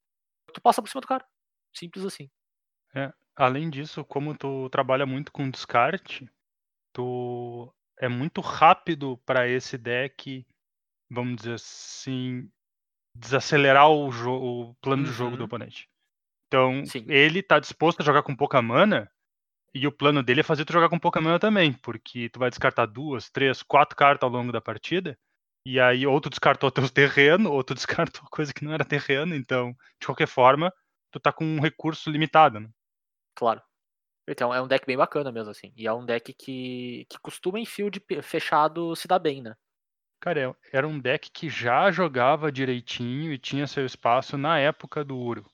tu 0.55 0.63
passa 0.63 0.81
por 0.81 0.89
cima 0.89 1.03
do 1.03 1.07
cara. 1.09 1.27
Simples 1.77 2.07
assim. 2.07 2.31
Além 3.37 3.69
disso, 3.69 4.05
como 4.05 4.37
tu 4.37 4.71
trabalha 4.71 5.05
muito 5.05 5.33
com 5.33 5.51
descarte, 5.51 6.31
tu 6.93 7.73
é 7.99 8.09
muito 8.09 8.41
rápido 8.41 9.19
para 9.27 9.49
esse 9.49 9.77
deck, 9.77 10.47
vamos 11.15 11.37
dizer 11.37 11.55
assim, 11.55 12.51
desacelerar 13.17 13.91
o, 13.91 14.09
o 14.71 14.75
plano 14.77 15.05
de 15.05 15.13
jogo 15.13 15.37
do 15.37 15.41
Uhum. 15.41 15.47
oponente. 15.47 15.89
Então, 16.49 16.85
Sim. 16.87 17.07
ele 17.09 17.43
tá 17.43 17.59
disposto 17.59 18.01
a 18.01 18.05
jogar 18.05 18.23
com 18.23 18.37
pouca 18.37 18.63
mana, 18.63 19.11
e 19.75 19.87
o 19.87 19.93
plano 19.93 20.23
dele 20.23 20.41
é 20.41 20.45
fazer 20.45 20.65
tu 20.65 20.73
jogar 20.73 20.89
com 20.89 20.99
pouca 20.99 21.21
mana 21.21 21.39
também, 21.39 21.73
porque 21.73 22.29
tu 22.31 22.39
vai 22.39 22.51
descartar 22.51 22.87
duas, 22.87 23.31
três, 23.31 23.63
quatro 23.63 23.97
cartas 23.97 24.27
ao 24.27 24.31
longo 24.31 24.53
da 24.53 24.61
partida, 24.61 25.19
e 25.67 25.81
aí 25.81 26.07
ou 26.07 26.21
tu 26.21 26.31
descartou 26.31 26.71
teus 26.71 26.91
terreno, 26.91 27.53
ou 27.53 27.65
tu 27.65 27.75
descartou 28.21 28.23
coisa 28.31 28.53
que 28.55 28.65
não 28.65 28.73
era 28.73 28.85
terreno, 28.85 29.35
então, 29.35 29.75
de 30.01 30.07
qualquer 30.07 30.29
forma, 30.29 30.73
tu 31.11 31.21
tá 31.21 31.33
com 31.33 31.45
um 31.45 31.61
recurso 31.61 32.11
limitado, 32.11 32.61
né? 32.61 32.69
Claro. 33.35 33.63
Então, 34.29 34.55
é 34.55 34.63
um 34.63 34.69
deck 34.69 34.87
bem 34.87 34.97
bacana 34.97 35.33
mesmo, 35.33 35.51
assim. 35.51 35.73
E 35.77 35.87
é 35.87 35.93
um 35.93 36.05
deck 36.07 36.33
que, 36.33 37.07
que 37.11 37.19
costuma 37.21 37.61
em 37.61 37.67
field 37.67 38.03
fechado 38.23 38.97
se 38.97 39.07
dar 39.09 39.19
bem, 39.19 39.43
né? 39.43 39.55
Cara, 40.25 40.41
é- 40.41 40.55
era 40.79 40.89
um 40.89 40.99
deck 40.99 41.31
que 41.31 41.51
já 41.51 41.91
jogava 41.91 42.51
direitinho 42.51 43.31
e 43.31 43.37
tinha 43.37 43.67
seu 43.67 43.85
espaço 43.85 44.39
na 44.39 44.59
época 44.59 45.05
do 45.05 45.19
Uro. 45.19 45.45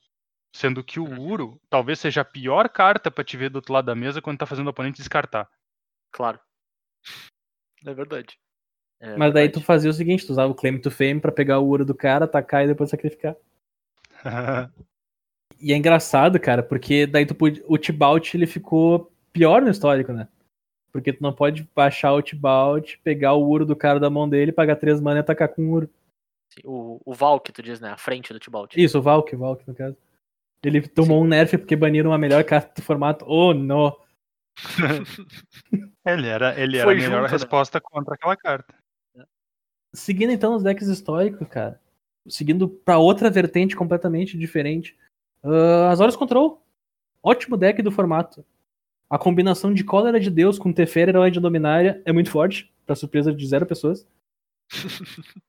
Sendo 0.55 0.81
que 0.81 0.97
o 0.97 1.03
Uhum. 1.03 1.19
Uro 1.19 1.61
talvez 1.69 1.99
seja 1.99 2.21
a 2.21 2.25
pior 2.25 2.69
carta 2.69 3.11
pra 3.11 3.21
te 3.21 3.35
ver 3.35 3.49
do 3.49 3.57
outro 3.57 3.73
lado 3.73 3.87
da 3.87 3.95
mesa 3.95 4.21
quando 4.21 4.37
tá 4.37 4.45
fazendo 4.45 4.67
o 4.67 4.69
oponente 4.69 4.95
descartar. 4.95 5.49
Claro. 6.09 6.39
É 7.85 7.93
verdade. 7.93 8.39
É 9.01 9.17
Mas 9.17 9.33
daí 9.33 9.49
tu 9.49 9.59
fazia 9.59 9.89
o 9.89 9.93
seguinte, 9.93 10.25
tu 10.25 10.29
usava 10.31 10.49
o 10.53 10.55
Claim 10.55 10.79
to 10.79 10.89
Fame 10.89 11.19
pra 11.19 11.33
pegar 11.33 11.59
o 11.59 11.67
ouro 11.67 11.83
do 11.83 11.93
cara, 11.93 12.23
atacar 12.23 12.63
e 12.63 12.67
depois 12.67 12.89
sacrificar. 12.89 13.35
E 15.63 15.73
é 15.73 15.75
engraçado, 15.77 16.39
cara, 16.39 16.63
porque 16.63 17.05
daí 17.05 17.23
tu 17.23 17.35
podia, 17.35 17.63
o 17.67 17.77
Tibalt 17.77 18.33
ele 18.33 18.47
ficou 18.47 19.11
pior 19.31 19.61
no 19.61 19.69
histórico, 19.69 20.11
né? 20.11 20.27
Porque 20.91 21.13
tu 21.13 21.23
não 21.23 21.33
pode 21.33 21.67
baixar 21.73 22.13
o 22.13 22.21
Tibalt, 22.21 22.97
pegar 23.03 23.33
o 23.33 23.47
Uro 23.47 23.65
do 23.65 23.75
cara 23.75 23.99
da 23.99 24.09
mão 24.09 24.27
dele, 24.27 24.51
pagar 24.51 24.75
três 24.75 24.99
mana 24.99 25.19
e 25.19 25.21
atacar 25.21 25.49
com 25.49 25.63
o 25.63 25.71
Uro. 25.71 25.89
O, 26.65 26.99
o 27.05 27.13
Val 27.13 27.39
que 27.39 27.51
tu 27.51 27.61
diz, 27.61 27.79
né? 27.79 27.89
A 27.89 27.97
frente 27.97 28.33
do 28.33 28.39
Tibalt. 28.39 28.75
Isso, 28.75 28.99
o 28.99 29.01
Valk, 29.01 29.33
o 29.33 29.39
Valk 29.39 29.65
no 29.67 29.73
caso. 29.73 29.95
Ele 30.63 30.87
tomou 30.87 31.23
um 31.23 31.27
nerf 31.27 31.57
porque 31.57 31.75
baniram 31.75 32.13
a 32.13 32.17
melhor 32.17 32.43
carta 32.43 32.73
do 32.75 32.85
formato. 32.85 33.25
Oh, 33.27 33.53
não. 33.53 33.97
ele 36.05 36.27
era, 36.27 36.59
ele 36.59 36.77
era 36.77 36.85
Foi 36.85 36.93
a 36.93 36.97
melhor 36.97 37.21
junto, 37.21 37.23
né? 37.23 37.29
resposta 37.29 37.79
contra 37.81 38.15
aquela 38.15 38.35
carta. 38.35 38.75
Seguindo 39.93 40.31
então 40.31 40.55
os 40.55 40.63
decks 40.63 40.87
históricos, 40.87 41.47
cara. 41.47 41.81
Seguindo 42.27 42.69
pra 42.69 42.97
outra 42.97 43.29
vertente 43.29 43.75
completamente 43.75 44.37
diferente. 44.37 44.95
Uh, 45.43 45.89
Azorius 45.89 46.15
Control. 46.15 46.63
Ótimo 47.23 47.57
deck 47.57 47.81
do 47.81 47.91
formato. 47.91 48.45
A 49.11 49.17
combinação 49.19 49.73
de 49.73 49.83
Cólera 49.83 50.19
de 50.19 50.29
Deus 50.31 50.57
com 50.57 50.71
Teferi 50.71 51.09
Herói 51.09 51.29
de 51.29 51.39
Dominária 51.41 52.01
é 52.05 52.13
muito 52.13 52.31
forte, 52.31 52.71
pra 52.85 52.95
surpresa 52.95 53.33
de 53.33 53.45
zero 53.45 53.65
pessoas. 53.65 54.07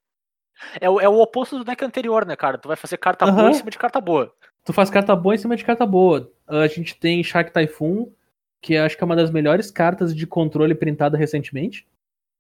É, 0.81 0.89
o- 0.89 1.01
é 1.01 1.09
o 1.09 1.21
oposto 1.21 1.59
do 1.59 1.65
deck 1.65 1.85
anterior, 1.85 2.25
né, 2.25 2.37
cara? 2.37 2.57
Tu 2.57 2.69
vai 2.69 2.77
fazer 2.77 2.97
carta 2.97 3.27
boa 3.27 3.41
Aham. 3.43 3.51
em 3.51 3.55
cima 3.55 3.69
de 3.71 3.77
carta 3.77 4.01
boa. 4.01 4.33
Tu 4.65 4.73
faz 4.73 4.89
carta 4.91 5.15
boa 5.17 5.35
em 5.35 5.39
cima 5.39 5.57
de 5.57 5.65
carta 5.65 5.85
boa. 5.85 6.31
A 6.47 6.69
gente 6.69 6.97
tem 7.01 7.23
Shark 7.25 7.53
Typhoon, 7.53 8.13
que 8.61 8.77
acho 8.77 8.97
que 8.97 9.03
é 9.03 9.05
uma 9.05 9.17
das 9.17 9.33
melhores 9.33 9.73
cartas 9.73 10.15
de 10.15 10.25
controle 10.25 10.73
printada 10.73 11.19
recentemente. 11.19 11.85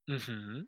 Uhum. 0.09 0.65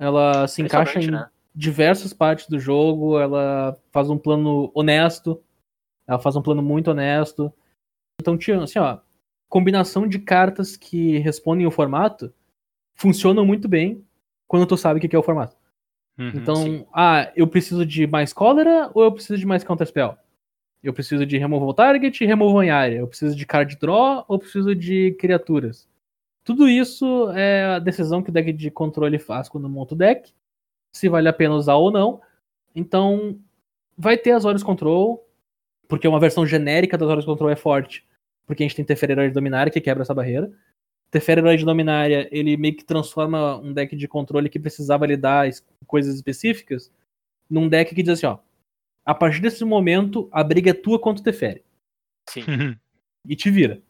Ela 0.00 0.48
se 0.48 0.62
encaixa 0.62 0.98
em 1.00 1.12
né? 1.12 1.30
diversas 1.54 2.12
partes 2.12 2.48
do 2.48 2.58
jogo, 2.58 3.20
ela 3.20 3.78
faz 3.92 4.10
um 4.10 4.18
plano 4.18 4.72
honesto, 4.74 5.40
ela 6.08 6.18
faz 6.18 6.34
um 6.34 6.42
plano 6.42 6.60
muito 6.60 6.90
honesto. 6.90 7.52
Então, 8.20 8.36
assim, 8.64 8.80
ó, 8.80 8.98
combinação 9.50 10.06
de 10.06 10.18
cartas 10.18 10.76
que 10.76 11.18
respondem 11.18 11.66
o 11.66 11.70
formato 11.70 12.32
funcionam 12.94 13.44
muito 13.44 13.68
bem 13.68 14.02
quando 14.46 14.66
tu 14.66 14.76
sabe 14.76 14.98
o 14.98 15.08
que 15.08 15.14
é 15.14 15.18
o 15.18 15.22
formato. 15.22 15.56
Uhum, 16.16 16.32
Então, 16.34 16.56
sim. 16.56 16.86
ah, 16.94 17.30
eu 17.36 17.46
preciso 17.46 17.84
de 17.84 18.06
mais 18.06 18.32
cólera 18.32 18.90
ou 18.94 19.02
eu 19.04 19.12
preciso 19.12 19.38
de 19.38 19.44
mais 19.46 19.64
counterspell? 19.64 20.16
Eu 20.82 20.94
preciso 20.94 21.26
de 21.26 21.36
removal 21.36 21.74
target 21.74 22.22
e 22.22 22.26
removal 22.26 22.62
em 22.62 22.70
área. 22.70 22.98
Eu 22.98 23.06
preciso 23.08 23.36
de 23.36 23.44
card 23.44 23.76
draw 23.76 24.24
ou 24.28 24.36
eu 24.36 24.38
preciso 24.38 24.74
de 24.74 25.12
criaturas? 25.18 25.86
Tudo 26.44 26.68
isso 26.68 27.30
é 27.32 27.64
a 27.64 27.78
decisão 27.78 28.22
que 28.22 28.30
o 28.30 28.32
deck 28.32 28.52
de 28.52 28.70
controle 28.70 29.18
faz 29.18 29.48
quando 29.48 29.68
monta 29.68 29.94
o 29.94 29.98
deck. 29.98 30.32
Se 30.94 31.08
vale 31.08 31.28
a 31.28 31.32
pena 31.32 31.54
usar 31.54 31.74
ou 31.74 31.90
não. 31.90 32.20
Então, 32.74 33.38
vai 33.96 34.16
ter 34.16 34.30
as 34.30 34.38
Azorius 34.38 34.62
Control, 34.62 35.26
porque 35.86 36.08
uma 36.08 36.20
versão 36.20 36.46
genérica 36.46 36.96
das 36.96 37.06
Azorius 37.06 37.26
Control 37.26 37.50
é 37.50 37.56
forte. 37.56 38.06
Porque 38.50 38.64
a 38.64 38.66
gente 38.66 38.74
tem 38.74 38.84
Teferi 38.84 39.12
Herói 39.12 39.28
de 39.28 39.34
Dominária 39.34 39.70
que 39.70 39.80
quebra 39.80 40.02
essa 40.02 40.12
barreira. 40.12 40.50
Teferi 41.08 41.40
Herói 41.40 41.56
de 41.56 41.64
Dominária, 41.64 42.28
ele 42.32 42.56
meio 42.56 42.76
que 42.76 42.82
transforma 42.82 43.56
um 43.58 43.72
deck 43.72 43.94
de 43.94 44.08
controle 44.08 44.48
que 44.48 44.58
precisava 44.58 45.06
lidar 45.06 45.48
coisas 45.86 46.16
específicas 46.16 46.90
num 47.48 47.68
deck 47.68 47.94
que 47.94 48.02
diz 48.02 48.14
assim, 48.14 48.26
ó. 48.26 48.38
A 49.06 49.14
partir 49.14 49.40
desse 49.40 49.64
momento, 49.64 50.28
a 50.32 50.42
briga 50.42 50.70
é 50.70 50.74
tua 50.74 50.98
contra 50.98 51.20
o 51.20 51.24
Teferi. 51.24 51.62
Sim. 52.28 52.40
Uhum. 52.40 52.76
E 53.28 53.36
te 53.36 53.52
vira. 53.52 53.80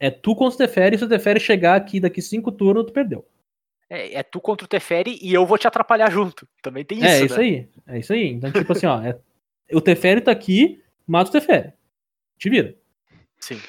É 0.00 0.10
tu 0.10 0.34
contra 0.34 0.56
o 0.56 0.58
Teferi, 0.58 0.96
e 0.96 0.98
se 0.98 1.04
o 1.04 1.08
Teferi 1.08 1.38
chegar 1.38 1.76
aqui 1.76 2.00
daqui 2.00 2.20
cinco 2.20 2.50
turnos, 2.50 2.86
tu 2.86 2.92
perdeu. 2.92 3.24
É, 3.88 4.14
é 4.14 4.22
tu 4.24 4.40
contra 4.40 4.64
o 4.64 4.68
Teferi 4.68 5.16
e 5.22 5.32
eu 5.32 5.46
vou 5.46 5.58
te 5.58 5.68
atrapalhar 5.68 6.10
junto. 6.10 6.48
Também 6.60 6.84
tem 6.84 6.98
isso, 6.98 7.06
é, 7.06 7.20
né? 7.20 7.24
isso 7.26 7.40
aí. 7.40 7.68
É 7.86 7.98
isso 8.00 8.12
aí. 8.12 8.26
Então, 8.26 8.50
tipo 8.50 8.72
assim, 8.72 8.86
ó. 8.86 9.00
é- 9.00 9.16
o 9.72 9.80
Teferi 9.80 10.20
tá 10.20 10.32
aqui, 10.32 10.82
mata 11.06 11.30
o 11.30 11.32
Teferi. 11.32 11.72
Te 12.36 12.50
vira. 12.50 12.74
Sim. 13.38 13.60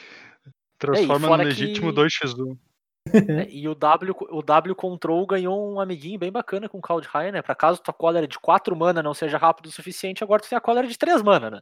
Transforma 0.92 1.38
no 1.38 1.44
legítimo 1.44 1.90
que- 1.94 1.96
2x1. 2.02 2.58
É, 3.46 3.50
E 3.50 3.68
o 3.68 3.76
W, 3.76 4.16
o 4.32 4.42
W 4.42 4.76
Control 4.76 5.28
ganhou 5.28 5.74
um 5.74 5.80
amiguinho 5.80 6.18
bem 6.18 6.32
bacana 6.32 6.70
com 6.70 6.78
o 6.78 6.82
Cloud 6.82 7.06
High, 7.08 7.34
né? 7.34 7.42
Pra 7.42 7.54
caso 7.54 7.82
tua 7.82 7.94
cólera 7.94 8.26
de 8.28 8.40
4 8.40 8.74
mana 8.78 9.04
não 9.04 9.14
seja 9.14 9.38
rápido 9.38 9.66
o 9.66 9.72
suficiente, 9.72 10.24
agora 10.24 10.42
tu 10.42 10.48
tem 10.48 10.58
a 10.58 10.62
cólera 10.62 10.88
de 10.88 10.98
3 10.98 11.22
mana, 11.22 11.50
né? 11.52 11.60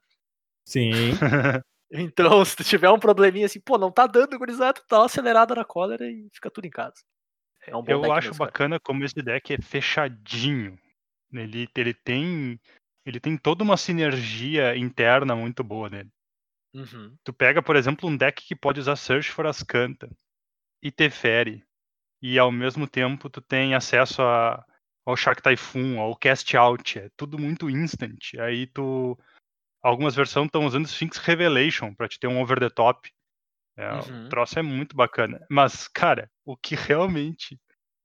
Sim. 0.65 0.91
Então, 1.93 2.45
se 2.45 2.55
tu 2.55 2.63
tiver 2.63 2.89
um 2.89 2.97
probleminha 2.97 3.45
assim, 3.45 3.59
pô, 3.59 3.77
não 3.77 3.91
tá 3.91 4.07
dando, 4.07 4.39
gurizada, 4.39 4.79
tu 4.87 4.95
uma 4.95 5.05
acelerada 5.07 5.53
na 5.53 5.65
cólera 5.65 6.09
e 6.09 6.29
fica 6.33 6.49
tudo 6.49 6.65
em 6.65 6.69
casa. 6.69 6.93
É 7.67 7.75
um 7.75 7.83
bom 7.83 7.91
Eu 7.91 8.01
deck 8.01 8.13
acho 8.13 8.27
mesmo, 8.29 8.37
cara. 8.39 8.49
bacana 8.49 8.79
como 8.79 9.03
esse 9.03 9.21
deck 9.21 9.53
é 9.53 9.57
fechadinho. 9.61 10.79
Ele, 11.33 11.67
ele 11.75 11.93
tem. 11.93 12.57
Ele 13.05 13.19
tem 13.19 13.35
toda 13.35 13.61
uma 13.61 13.75
sinergia 13.75 14.73
interna 14.77 15.35
muito 15.35 15.65
boa 15.65 15.89
nele. 15.89 16.09
Uhum. 16.73 17.15
Tu 17.23 17.33
pega, 17.33 17.61
por 17.61 17.75
exemplo, 17.75 18.09
um 18.09 18.15
deck 18.15 18.43
que 18.45 18.55
pode 18.55 18.79
usar 18.79 18.95
Search 18.95 19.31
for 19.31 19.45
Ascanta 19.45 20.09
e 20.81 20.91
Teferi. 20.91 21.63
E 22.21 22.37
ao 22.37 22.51
mesmo 22.51 22.87
tempo 22.87 23.29
tu 23.29 23.41
tem 23.41 23.73
acesso 23.73 24.21
a, 24.21 24.63
ao 25.05 25.17
Shark 25.17 25.41
Typhoon, 25.41 25.99
ao 25.99 26.15
Cast 26.15 26.55
Out. 26.55 26.99
É 26.99 27.09
tudo 27.17 27.37
muito 27.37 27.69
instant. 27.69 28.19
Aí 28.39 28.67
tu. 28.67 29.17
Algumas 29.83 30.15
versões 30.15 30.45
estão 30.45 30.65
usando 30.65 30.85
Sphinx 30.85 31.17
Revelation 31.17 31.93
pra 31.95 32.07
te 32.07 32.19
ter 32.19 32.27
um 32.27 32.39
over 32.39 32.59
the 32.59 32.69
top. 32.69 33.11
É, 33.75 33.91
Uhum. 33.91 34.25
O 34.25 34.29
troço 34.29 34.59
é 34.59 34.61
muito 34.61 34.95
bacana. 34.95 35.43
Mas, 35.49 35.87
cara, 35.87 36.29
o 36.45 36.55
que 36.55 36.75
realmente 36.99 37.59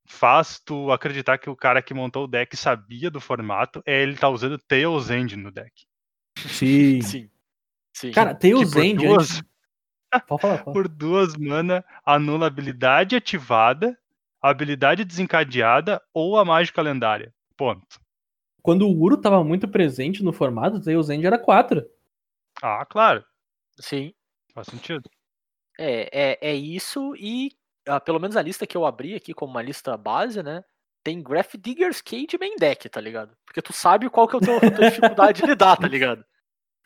faz 0.08 0.60
tu 0.60 0.90
acreditar 0.90 1.36
que 1.36 1.50
o 1.50 1.56
cara 1.56 1.82
que 1.82 1.92
montou 1.92 2.24
o 2.24 2.28
deck 2.28 2.56
sabia 2.56 3.10
do 3.10 3.20
formato 3.20 3.82
é 3.84 4.02
ele 4.02 4.16
tá 4.16 4.28
usando 4.28 4.58
Tails 4.58 5.10
End 5.10 5.36
no 5.36 5.50
deck. 5.50 5.86
Sim. 6.38 7.02
Sim. 7.02 7.30
Sim. 7.96 8.10
Cara, 8.10 8.34
Tails 8.34 8.72
por 8.74 8.84
End. 8.84 9.06
duas- 9.06 9.30
antes- 9.38 9.42
Pode 10.28 10.42
falar, 10.42 10.58
fala. 10.58 10.72
Por 10.74 10.86
duas 10.86 11.34
mana, 11.36 11.82
anula 12.04 12.46
habilidade 12.46 13.16
ativada, 13.16 13.98
habilidade 14.40 15.02
desencadeada 15.04 16.00
ou 16.12 16.38
a 16.38 16.44
mágica 16.44 16.82
lendária. 16.82 17.34
Ponto. 17.56 17.98
Quando 18.62 18.86
o 18.86 18.94
Uro 19.00 19.16
tava 19.16 19.42
muito 19.42 19.66
presente 19.66 20.22
no 20.22 20.32
formato, 20.32 20.76
o 20.76 20.82
Tails 20.82 21.08
End 21.08 21.26
era 21.26 21.38
4. 21.38 21.84
Ah, 22.62 22.84
claro. 22.84 23.24
Sim. 23.80 24.12
Faz 24.54 24.66
sentido. 24.68 25.08
É, 25.78 26.36
é, 26.42 26.50
é 26.50 26.54
isso 26.54 27.14
e 27.16 27.50
ah, 27.88 28.00
pelo 28.00 28.18
menos 28.20 28.36
a 28.36 28.42
lista 28.42 28.66
que 28.66 28.76
eu 28.76 28.84
abri 28.84 29.14
aqui 29.14 29.32
como 29.32 29.52
uma 29.52 29.62
lista 29.62 29.96
base, 29.96 30.42
né? 30.42 30.62
Tem 31.02 31.22
Graph 31.22 31.54
Digger's 31.58 32.00
Cage 32.02 32.36
main 32.38 32.56
deck, 32.56 32.88
tá 32.90 33.00
ligado? 33.00 33.34
Porque 33.46 33.62
tu 33.62 33.72
sabe 33.72 34.10
qual 34.10 34.26
que 34.28 34.36
é 34.36 34.38
a 34.38 34.42
tua, 34.42 34.60
tua 34.70 34.88
dificuldade 34.90 35.40
de 35.42 35.46
lidar, 35.48 35.76
tá 35.76 35.86
ligado? 35.88 36.24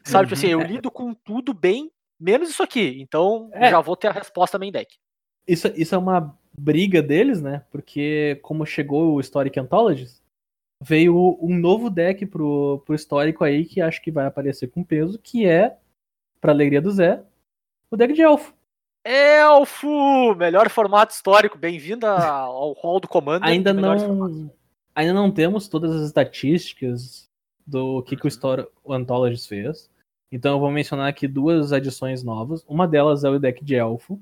Sabe, 0.05 0.24
tipo 0.28 0.34
assim, 0.34 0.48
eu 0.48 0.61
lido 0.62 0.90
com 0.90 1.12
tudo 1.14 1.53
bem, 1.55 1.90
menos 2.18 2.51
isso 2.51 2.62
aqui. 2.62 3.01
Então 3.01 3.51
É. 3.53 3.70
já 3.70 3.80
vou 3.80 3.96
ter 3.96 4.09
a 4.09 4.12
resposta 4.12 4.59
main 4.59 4.72
deck. 4.72 4.96
Isso, 5.46 5.68
isso 5.76 5.94
é 5.94 5.98
uma 5.98 6.36
briga 6.59 7.03
deles, 7.03 7.40
né? 7.40 7.64
Porque 7.70 8.38
como 8.42 8.66
chegou 8.66 9.14
o 9.14 9.20
Historic 9.20 9.59
Anthologies, 9.59 10.22
veio 10.82 11.38
um 11.40 11.57
novo 11.59 11.88
deck 11.90 12.24
pro, 12.26 12.82
pro 12.84 12.94
histórico 12.94 13.44
aí 13.44 13.64
que 13.64 13.80
acho 13.80 14.01
que 14.03 14.11
vai 14.11 14.26
aparecer 14.26 14.68
com 14.68 14.82
peso, 14.84 15.18
que 15.18 15.46
é, 15.46 15.76
pra 16.40 16.53
alegria 16.53 16.80
do 16.80 16.90
Zé, 16.90 17.22
o 17.90 17.96
deck 17.96 18.12
de 18.12 18.22
elfo. 18.22 18.55
Elfo! 19.05 20.34
Melhor 20.36 20.68
formato 20.68 21.14
histórico. 21.14 21.57
Bem-vinda 21.57 22.11
ao 22.11 22.72
hall 22.74 23.01
do 23.01 23.09
Commander. 23.09 23.48
Ainda 23.48 23.72
formatos. 23.72 24.03
não, 24.07 24.51
ainda 24.94 25.12
não 25.14 25.30
temos 25.30 25.68
todas 25.68 25.94
as 25.96 26.07
estatísticas 26.07 27.29
do 27.70 28.02
que, 28.02 28.16
que 28.16 28.22
o, 28.22 28.26
Uhum. 28.26 28.28
Story, 28.28 28.66
o 28.84 28.92
Anthologies 28.92 29.46
fez. 29.46 29.90
Então 30.32 30.54
eu 30.54 30.60
vou 30.60 30.70
mencionar 30.70 31.08
aqui 31.08 31.26
duas 31.26 31.72
adições 31.72 32.22
novas. 32.22 32.64
Uma 32.68 32.86
delas 32.86 33.24
é 33.24 33.30
o 33.30 33.38
deck 33.38 33.64
de 33.64 33.74
elfo, 33.74 34.20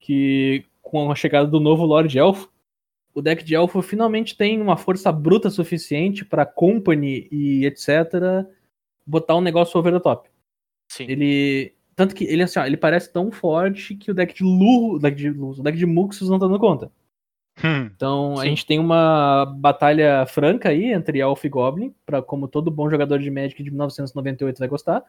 que 0.00 0.64
com 0.82 1.10
a 1.10 1.14
chegada 1.14 1.48
do 1.48 1.60
novo 1.60 1.84
Lord 1.84 2.16
Elfo, 2.16 2.50
o 3.14 3.22
deck 3.22 3.44
de 3.44 3.54
elfo 3.54 3.80
finalmente 3.80 4.36
tem 4.36 4.60
uma 4.60 4.76
força 4.76 5.10
bruta 5.12 5.48
suficiente 5.50 6.24
para 6.24 6.46
Company 6.46 7.28
e 7.30 7.64
etc. 7.64 8.46
botar 9.06 9.36
um 9.36 9.40
negócio 9.40 9.78
over 9.78 9.92
the 9.92 10.00
top. 10.00 10.28
Sim. 10.88 11.06
Ele. 11.08 11.74
Tanto 11.96 12.14
que 12.14 12.24
ele, 12.24 12.42
assim, 12.42 12.58
ó, 12.58 12.66
ele 12.66 12.76
parece 12.76 13.12
tão 13.12 13.30
forte 13.30 13.94
que 13.94 14.10
o 14.10 14.14
deck 14.14 14.34
de 14.34 14.42
Lu, 14.42 14.94
o 14.94 14.98
deck 14.98 15.16
de, 15.16 15.30
o 15.30 15.62
deck 15.62 15.78
de 15.78 15.86
Muxus 15.86 16.28
não 16.28 16.40
tá 16.40 16.46
dando 16.46 16.58
conta. 16.58 16.90
Hum, 17.62 17.84
Então 17.94 18.34
a 18.34 18.42
Sim. 18.42 18.48
gente 18.48 18.66
tem 18.66 18.78
uma 18.78 19.44
batalha 19.58 20.26
franca 20.26 20.70
aí 20.70 20.86
entre 20.92 21.20
Elf 21.20 21.44
e 21.44 21.48
Goblin, 21.48 21.94
pra, 22.04 22.20
como 22.22 22.48
todo 22.48 22.70
bom 22.70 22.90
jogador 22.90 23.18
de 23.18 23.30
Magic 23.30 23.62
de 23.62 23.70
1998 23.70 24.58
vai 24.58 24.68
gostar. 24.68 25.04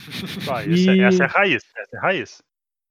ah, 0.48 0.62
essa, 0.62 0.92
E- 0.92 1.00
essa 1.00 1.24
é 1.24 1.26
raiz. 1.26 1.62
Essa 1.76 1.96
é 1.96 2.00
raiz. 2.00 2.42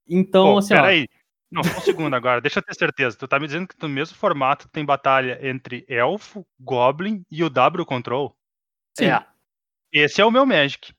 Então, 0.07 0.53
Pô, 0.53 0.57
assim, 0.57 0.73
ó, 0.73 0.77
peraí. 0.77 1.07
Não, 1.49 1.63
só 1.63 1.77
um 1.77 1.81
segundo 1.81 2.13
agora. 2.15 2.39
Deixa 2.41 2.59
eu 2.59 2.63
ter 2.63 2.73
certeza. 2.75 3.17
Tu 3.17 3.27
tá 3.27 3.37
me 3.39 3.45
dizendo 3.45 3.67
que 3.67 3.75
no 3.81 3.89
mesmo 3.89 4.15
formato 4.17 4.69
tem 4.69 4.85
batalha 4.85 5.37
entre 5.45 5.85
Elfo, 5.87 6.45
Goblin 6.59 7.25
e 7.29 7.43
o 7.43 7.49
W 7.49 7.85
Control? 7.85 8.35
sim, 8.97 9.05
É. 9.05 9.25
Esse 9.91 10.21
é 10.21 10.25
o 10.25 10.31
meu 10.31 10.45
Magic. 10.45 10.93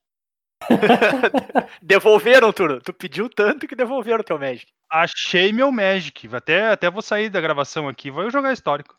Devolveram, 1.83 2.53
Turo. 2.53 2.81
Tu 2.81 2.93
pediu 2.93 3.29
tanto 3.29 3.67
que 3.67 3.77
devolveram 3.77 4.21
o 4.21 4.25
teu 4.25 4.39
Magic. 4.39 4.73
Achei 4.91 5.53
meu 5.53 5.71
Magic. 5.73 6.29
Até, 6.35 6.69
até 6.69 6.91
vou 6.91 7.03
sair 7.03 7.29
da 7.31 7.41
gravação 7.41 7.89
aqui. 7.89 8.11
Vou 8.11 8.31
jogar 8.31 8.53
histórico. 8.53 8.97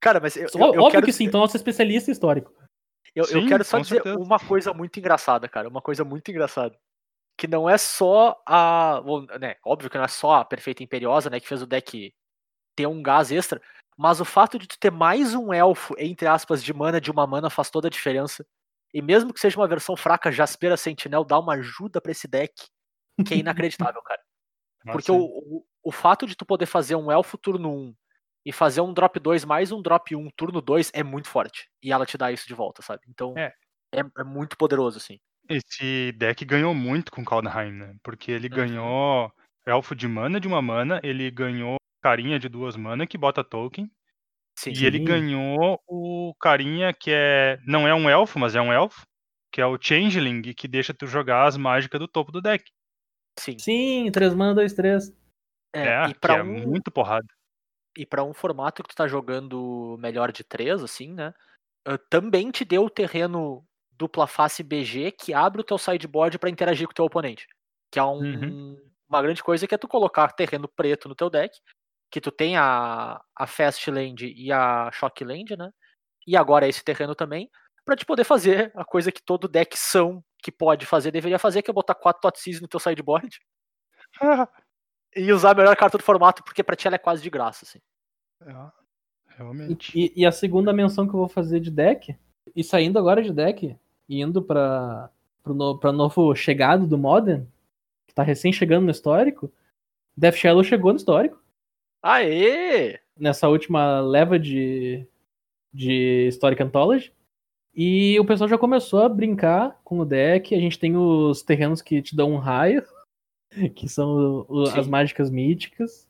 Cara, 0.00 0.20
mas 0.20 0.36
eu, 0.36 0.48
eu, 0.54 0.60
eu 0.60 0.66
óbvio 0.66 0.90
quero 0.90 1.06
que 1.06 1.12
sim, 1.12 1.24
então 1.24 1.40
nosso 1.40 1.56
especialista 1.56 2.10
histórico. 2.10 2.52
Eu, 3.16 3.24
eu 3.24 3.40
Sim, 3.40 3.48
quero 3.48 3.64
só 3.64 3.78
dizer 3.78 3.94
certeza. 3.94 4.18
uma 4.18 4.38
coisa 4.38 4.74
muito 4.74 4.98
engraçada, 4.98 5.48
cara. 5.48 5.68
Uma 5.68 5.80
coisa 5.80 6.04
muito 6.04 6.30
engraçada. 6.30 6.78
Que 7.38 7.46
não 7.46 7.68
é 7.68 7.78
só 7.78 8.40
a. 8.46 9.00
bom, 9.02 9.22
né, 9.40 9.56
óbvio 9.64 9.88
que 9.88 9.96
não 9.96 10.04
é 10.04 10.08
só 10.08 10.34
a 10.34 10.44
Perfeita 10.44 10.82
Imperiosa, 10.82 11.30
né? 11.30 11.40
Que 11.40 11.48
fez 11.48 11.62
o 11.62 11.66
deck 11.66 12.14
ter 12.76 12.86
um 12.86 13.02
gás 13.02 13.32
extra. 13.32 13.60
Mas 13.96 14.20
o 14.20 14.24
fato 14.26 14.58
de 14.58 14.68
tu 14.68 14.78
ter 14.78 14.92
mais 14.92 15.34
um 15.34 15.50
elfo, 15.50 15.94
entre 15.98 16.28
aspas, 16.28 16.62
de 16.62 16.74
mana 16.74 17.00
de 17.00 17.10
uma 17.10 17.26
mana 17.26 17.48
faz 17.48 17.70
toda 17.70 17.88
a 17.88 17.90
diferença. 17.90 18.46
E 18.96 19.02
mesmo 19.02 19.32
que 19.34 19.40
seja 19.40 19.58
uma 19.60 19.68
versão 19.68 19.94
fraca, 19.96 20.32
Jaspera 20.32 20.76
Sentinel 20.76 21.22
dá 21.22 21.38
uma 21.38 21.54
ajuda 21.54 22.00
pra 22.00 22.12
esse 22.12 22.26
deck 22.26 22.54
que 23.26 23.34
é 23.34 23.38
inacreditável, 23.38 24.02
cara. 24.02 24.20
Porque 24.90 25.10
o, 25.12 25.18
o, 25.18 25.64
o 25.84 25.92
fato 25.92 26.26
de 26.26 26.36
tu 26.36 26.46
poder 26.46 26.66
fazer 26.66 26.96
um 26.96 27.12
elfo 27.12 27.38
turno 27.38 27.70
1 27.72 27.94
e 28.46 28.52
fazer 28.52 28.80
um 28.80 28.94
drop 28.94 29.20
2 29.20 29.44
mais 29.44 29.72
um 29.72 29.82
drop 29.82 30.16
1 30.16 30.30
turno 30.36 30.62
2 30.62 30.90
é 30.94 31.02
muito 31.02 31.28
forte. 31.28 31.68
E 31.82 31.92
ela 31.92 32.06
te 32.06 32.18
dá 32.18 32.32
isso 32.32 32.48
de 32.48 32.54
volta, 32.54 32.82
sabe? 32.82 33.02
Então 33.08 33.34
É. 33.36 33.52
é, 33.94 34.00
é 34.18 34.24
muito 34.24 34.56
poderoso, 34.56 34.98
assim. 34.98 35.18
Esse 35.48 36.12
deck 36.12 36.44
ganhou 36.44 36.74
muito 36.74 37.12
com 37.12 37.24
Kaldheim, 37.24 37.72
né? 37.72 37.96
Porque 38.02 38.32
ele 38.32 38.48
Uhum. 38.48 38.54
ganhou 38.56 39.32
elfo 39.66 39.94
de 39.94 40.08
mana 40.08 40.40
de 40.40 40.48
uma 40.48 40.62
mana, 40.62 41.00
ele 41.02 41.30
ganhou 41.30 41.76
carinha 42.02 42.38
de 42.38 42.48
duas 42.48 42.76
mana 42.76 43.06
que 43.06 43.18
bota 43.18 43.44
token, 43.44 43.90
Sim. 44.56 44.74
e 44.74 44.86
ele 44.86 44.98
Sim. 44.98 45.00
ganhou 45.00 45.80
o 45.88 46.34
carinha 46.40 46.92
que 46.94 47.10
é 47.12 47.58
não 47.66 47.86
é 47.88 47.94
um 47.94 48.08
elfo, 48.10 48.38
mas 48.38 48.54
é 48.56 48.60
um 48.60 48.72
elfo, 48.72 49.06
que 49.52 49.60
é 49.60 49.66
o 49.66 49.78
Changeling, 49.80 50.42
que 50.54 50.68
deixa 50.68 50.94
tu 50.94 51.06
jogar 51.06 51.46
as 51.46 51.56
mágicas 51.56 52.00
do 52.00 52.08
topo 52.08 52.32
do 52.32 52.40
deck. 52.42 52.64
Sim. 53.38 53.64
Sim, 53.64 54.10
3 54.12 54.34
mana, 54.34 54.54
2, 54.54 54.72
3. 54.74 55.12
É, 55.74 55.88
É, 55.88 56.10
e 56.10 56.14
que 56.20 56.32
pra 56.32 56.34
é 56.34 56.42
um, 56.42 56.64
muito 56.64 56.90
porrada. 56.90 57.26
e 57.96 58.04
para 58.06 58.22
um 58.24 58.34
formato 58.34 58.82
que 58.82 58.88
tu 58.90 58.94
tá 58.96 59.06
jogando 59.08 59.96
melhor 59.98 60.30
de 60.32 60.44
3, 60.44 60.82
assim, 60.82 61.12
né? 61.14 61.32
também 62.10 62.50
te 62.50 62.64
deu 62.64 62.84
o 62.84 62.90
terreno 62.90 63.66
dupla 63.92 64.26
face 64.26 64.62
BG 64.62 65.12
que 65.12 65.34
abre 65.34 65.60
o 65.62 65.64
teu 65.64 65.78
sideboard 65.78 66.38
para 66.38 66.50
interagir 66.50 66.86
com 66.86 66.92
o 66.92 66.94
teu 66.96 67.04
oponente. 67.06 67.46
Que 67.92 67.98
é 68.00 68.04
um, 68.04 68.20
Uhum. 68.20 68.56
uma 69.08 69.22
grande 69.22 69.42
coisa 69.42 69.66
que 69.68 69.74
é 69.74 69.78
tu 69.78 69.88
colocar 69.88 70.32
terreno 70.32 70.68
preto 70.68 71.08
no 71.08 71.14
teu 71.16 71.30
deck, 71.30 71.58
que 72.16 72.20
tu 72.22 72.30
tem 72.30 72.56
a, 72.56 73.20
a 73.36 73.46
Fast 73.46 73.90
Land 73.90 74.26
e 74.26 74.50
a 74.50 74.90
Shock 74.90 75.22
Land, 75.22 75.54
né? 75.54 75.70
E 76.26 76.34
agora 76.34 76.66
esse 76.66 76.82
terreno 76.82 77.14
também, 77.14 77.50
pra 77.84 77.94
te 77.94 78.06
poder 78.06 78.24
fazer 78.24 78.72
a 78.74 78.86
coisa 78.86 79.12
que 79.12 79.22
todo 79.22 79.46
deck 79.46 79.78
são 79.78 80.24
que 80.42 80.50
pode 80.50 80.86
fazer, 80.86 81.10
deveria 81.10 81.38
fazer, 81.38 81.60
que 81.60 81.70
é 81.70 81.74
botar 81.74 81.94
quatro 81.94 82.22
Totsis 82.22 82.58
no 82.58 82.68
teu 82.68 82.80
sideboard 82.80 83.38
e 85.14 85.30
usar 85.30 85.50
a 85.50 85.54
melhor 85.54 85.76
carta 85.76 85.98
do 85.98 86.04
formato, 86.04 86.42
porque 86.42 86.62
pra 86.62 86.74
ti 86.74 86.86
ela 86.86 86.96
é 86.96 86.98
quase 86.98 87.22
de 87.22 87.28
graça, 87.28 87.66
assim. 87.66 87.80
É, 88.40 89.36
realmente. 89.36 89.92
E, 89.94 90.10
e 90.16 90.24
a 90.24 90.32
segunda 90.32 90.72
menção 90.72 91.06
que 91.06 91.12
eu 91.12 91.20
vou 91.20 91.28
fazer 91.28 91.60
de 91.60 91.70
deck, 91.70 92.16
e 92.54 92.64
saindo 92.64 92.98
agora 92.98 93.22
de 93.22 93.30
deck, 93.30 93.76
e 94.08 94.22
indo 94.22 94.40
pra, 94.40 95.10
pro 95.42 95.52
no, 95.52 95.78
pra 95.78 95.92
novo 95.92 96.34
chegado 96.34 96.86
do 96.86 96.96
Modern, 96.96 97.44
que 98.06 98.14
tá 98.14 98.22
recém 98.22 98.54
chegando 98.54 98.86
no 98.86 98.90
histórico, 98.90 99.52
Death 100.16 100.36
Shadow 100.36 100.64
chegou 100.64 100.92
no 100.92 100.96
histórico. 100.96 101.44
Aê! 102.02 102.98
nessa 103.18 103.48
última 103.48 104.00
leva 104.00 104.38
de, 104.38 105.06
de 105.72 106.26
Historic 106.28 106.62
Anthology. 106.62 107.12
E 107.74 108.18
o 108.20 108.24
pessoal 108.26 108.48
já 108.48 108.58
começou 108.58 109.02
a 109.02 109.08
brincar 109.08 109.80
com 109.84 109.98
o 109.98 110.04
deck. 110.04 110.54
A 110.54 110.60
gente 110.60 110.78
tem 110.78 110.96
os 110.96 111.42
terrenos 111.42 111.80
que 111.80 112.02
te 112.02 112.14
dão 112.14 112.32
um 112.32 112.36
raio, 112.38 112.82
que 113.74 113.88
são 113.88 114.44
o- 114.48 114.64
as 114.78 114.86
mágicas 114.86 115.30
míticas. 115.30 116.06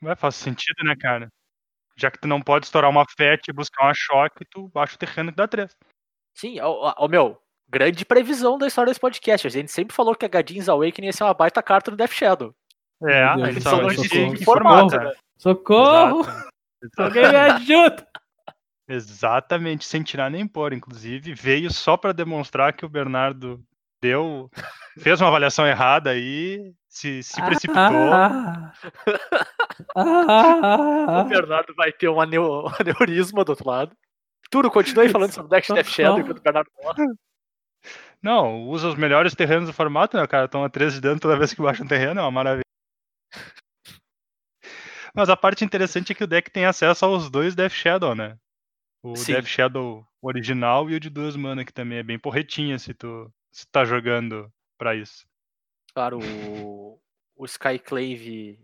Vai, 0.00 0.14
faz 0.16 0.36
sentido, 0.36 0.84
né, 0.84 0.94
cara? 0.96 1.28
Já 1.96 2.10
que 2.10 2.18
tu 2.20 2.26
não 2.28 2.40
pode 2.40 2.66
estourar 2.66 2.90
uma 2.90 3.04
FET 3.16 3.48
e 3.48 3.52
buscar 3.52 3.84
uma 3.84 3.94
choque, 3.94 4.44
tu 4.44 4.68
baixa 4.68 4.94
o 4.94 4.98
terreno 4.98 5.30
que 5.30 5.36
dá 5.36 5.46
3. 5.46 5.76
Sim, 6.34 6.58
ó, 6.60 6.70
ó, 6.70 6.94
ó, 6.96 7.08
meu, 7.08 7.40
grande 7.68 8.04
previsão 8.04 8.56
da 8.58 8.66
história 8.66 8.90
desse 8.90 9.00
podcast. 9.00 9.46
A 9.46 9.50
gente 9.50 9.70
sempre 9.70 9.94
falou 9.94 10.14
que 10.16 10.24
a 10.24 10.28
Gadin's 10.28 10.68
Awakening 10.68 11.06
ia 11.08 11.12
ser 11.12 11.24
uma 11.24 11.34
baita 11.34 11.62
carta 11.62 11.90
no 11.90 11.96
Death 11.96 12.12
Shadow. 12.12 12.54
É, 13.06 13.24
a 13.24 13.50
gente 13.50 13.62
só 13.62 13.80
não 13.80 13.88
que 13.88 14.44
formato, 14.44 14.96
né? 14.96 15.12
Socorro! 15.38 16.24
Alguém 16.98 17.28
me 17.28 17.36
ajuda! 17.36 18.06
Exatamente, 18.88 19.84
sem 19.84 20.02
tirar 20.02 20.30
nem 20.30 20.46
pôr. 20.46 20.72
Inclusive, 20.72 21.34
veio 21.34 21.72
só 21.72 21.96
pra 21.96 22.12
demonstrar 22.12 22.72
que 22.72 22.84
o 22.84 22.88
Bernardo 22.88 23.62
deu. 24.02 24.50
fez 24.98 25.20
uma 25.20 25.28
avaliação 25.28 25.66
errada 25.66 26.10
aí, 26.10 26.72
se, 26.88 27.22
se 27.22 27.40
precipitou. 27.42 28.12
Ah, 28.12 28.72
ah, 29.96 31.22
O 31.24 31.28
Bernardo 31.28 31.74
vai 31.74 31.92
ter 31.92 32.08
um 32.08 32.20
aneu- 32.20 32.66
aneurisma 32.80 33.44
do 33.44 33.50
outro 33.50 33.68
lado. 33.68 33.96
Turo, 34.50 34.70
continue 34.70 35.08
falando 35.08 35.32
sobre 35.32 35.46
o 35.46 35.50
deck 35.50 35.66
de 35.66 35.74
Death 35.74 35.86
Shadow 35.86 36.18
enquanto 36.20 36.38
o 36.38 36.42
Bernardo 36.42 36.70
fala. 36.82 36.94
Não, 38.22 38.68
usa 38.68 38.88
os 38.88 38.94
melhores 38.94 39.34
terrenos 39.34 39.66
do 39.66 39.72
formato, 39.72 40.16
né? 40.16 40.22
O 40.22 40.28
cara 40.28 40.46
toma 40.46 40.68
13 40.68 40.96
de 40.96 41.00
dano 41.00 41.18
toda 41.18 41.38
vez 41.38 41.54
que 41.54 41.62
baixa 41.62 41.82
um 41.82 41.86
terreno, 41.86 42.20
é 42.20 42.22
uma 42.22 42.30
maravilha. 42.30 42.62
Mas 45.14 45.28
a 45.28 45.36
parte 45.36 45.64
interessante 45.64 46.12
é 46.12 46.14
que 46.14 46.24
o 46.24 46.26
deck 46.26 46.50
tem 46.50 46.64
acesso 46.64 47.04
aos 47.04 47.30
dois 47.30 47.54
Death 47.54 47.72
Shadow, 47.72 48.14
né? 48.14 48.38
O 49.02 49.16
Sim. 49.16 49.32
Death 49.32 49.46
Shadow 49.46 50.06
original 50.22 50.88
e 50.88 50.94
o 50.94 51.00
de 51.00 51.10
duas 51.10 51.36
mana, 51.36 51.64
que 51.64 51.72
também 51.72 51.98
é 51.98 52.02
bem 52.02 52.18
porretinha 52.18 52.78
se 52.78 52.94
tu, 52.94 53.30
se 53.50 53.66
tá 53.66 53.84
jogando 53.84 54.50
pra 54.78 54.94
isso. 54.94 55.26
Claro, 55.94 56.18
o, 56.18 57.00
o 57.36 57.44
Skyclave 57.44 58.58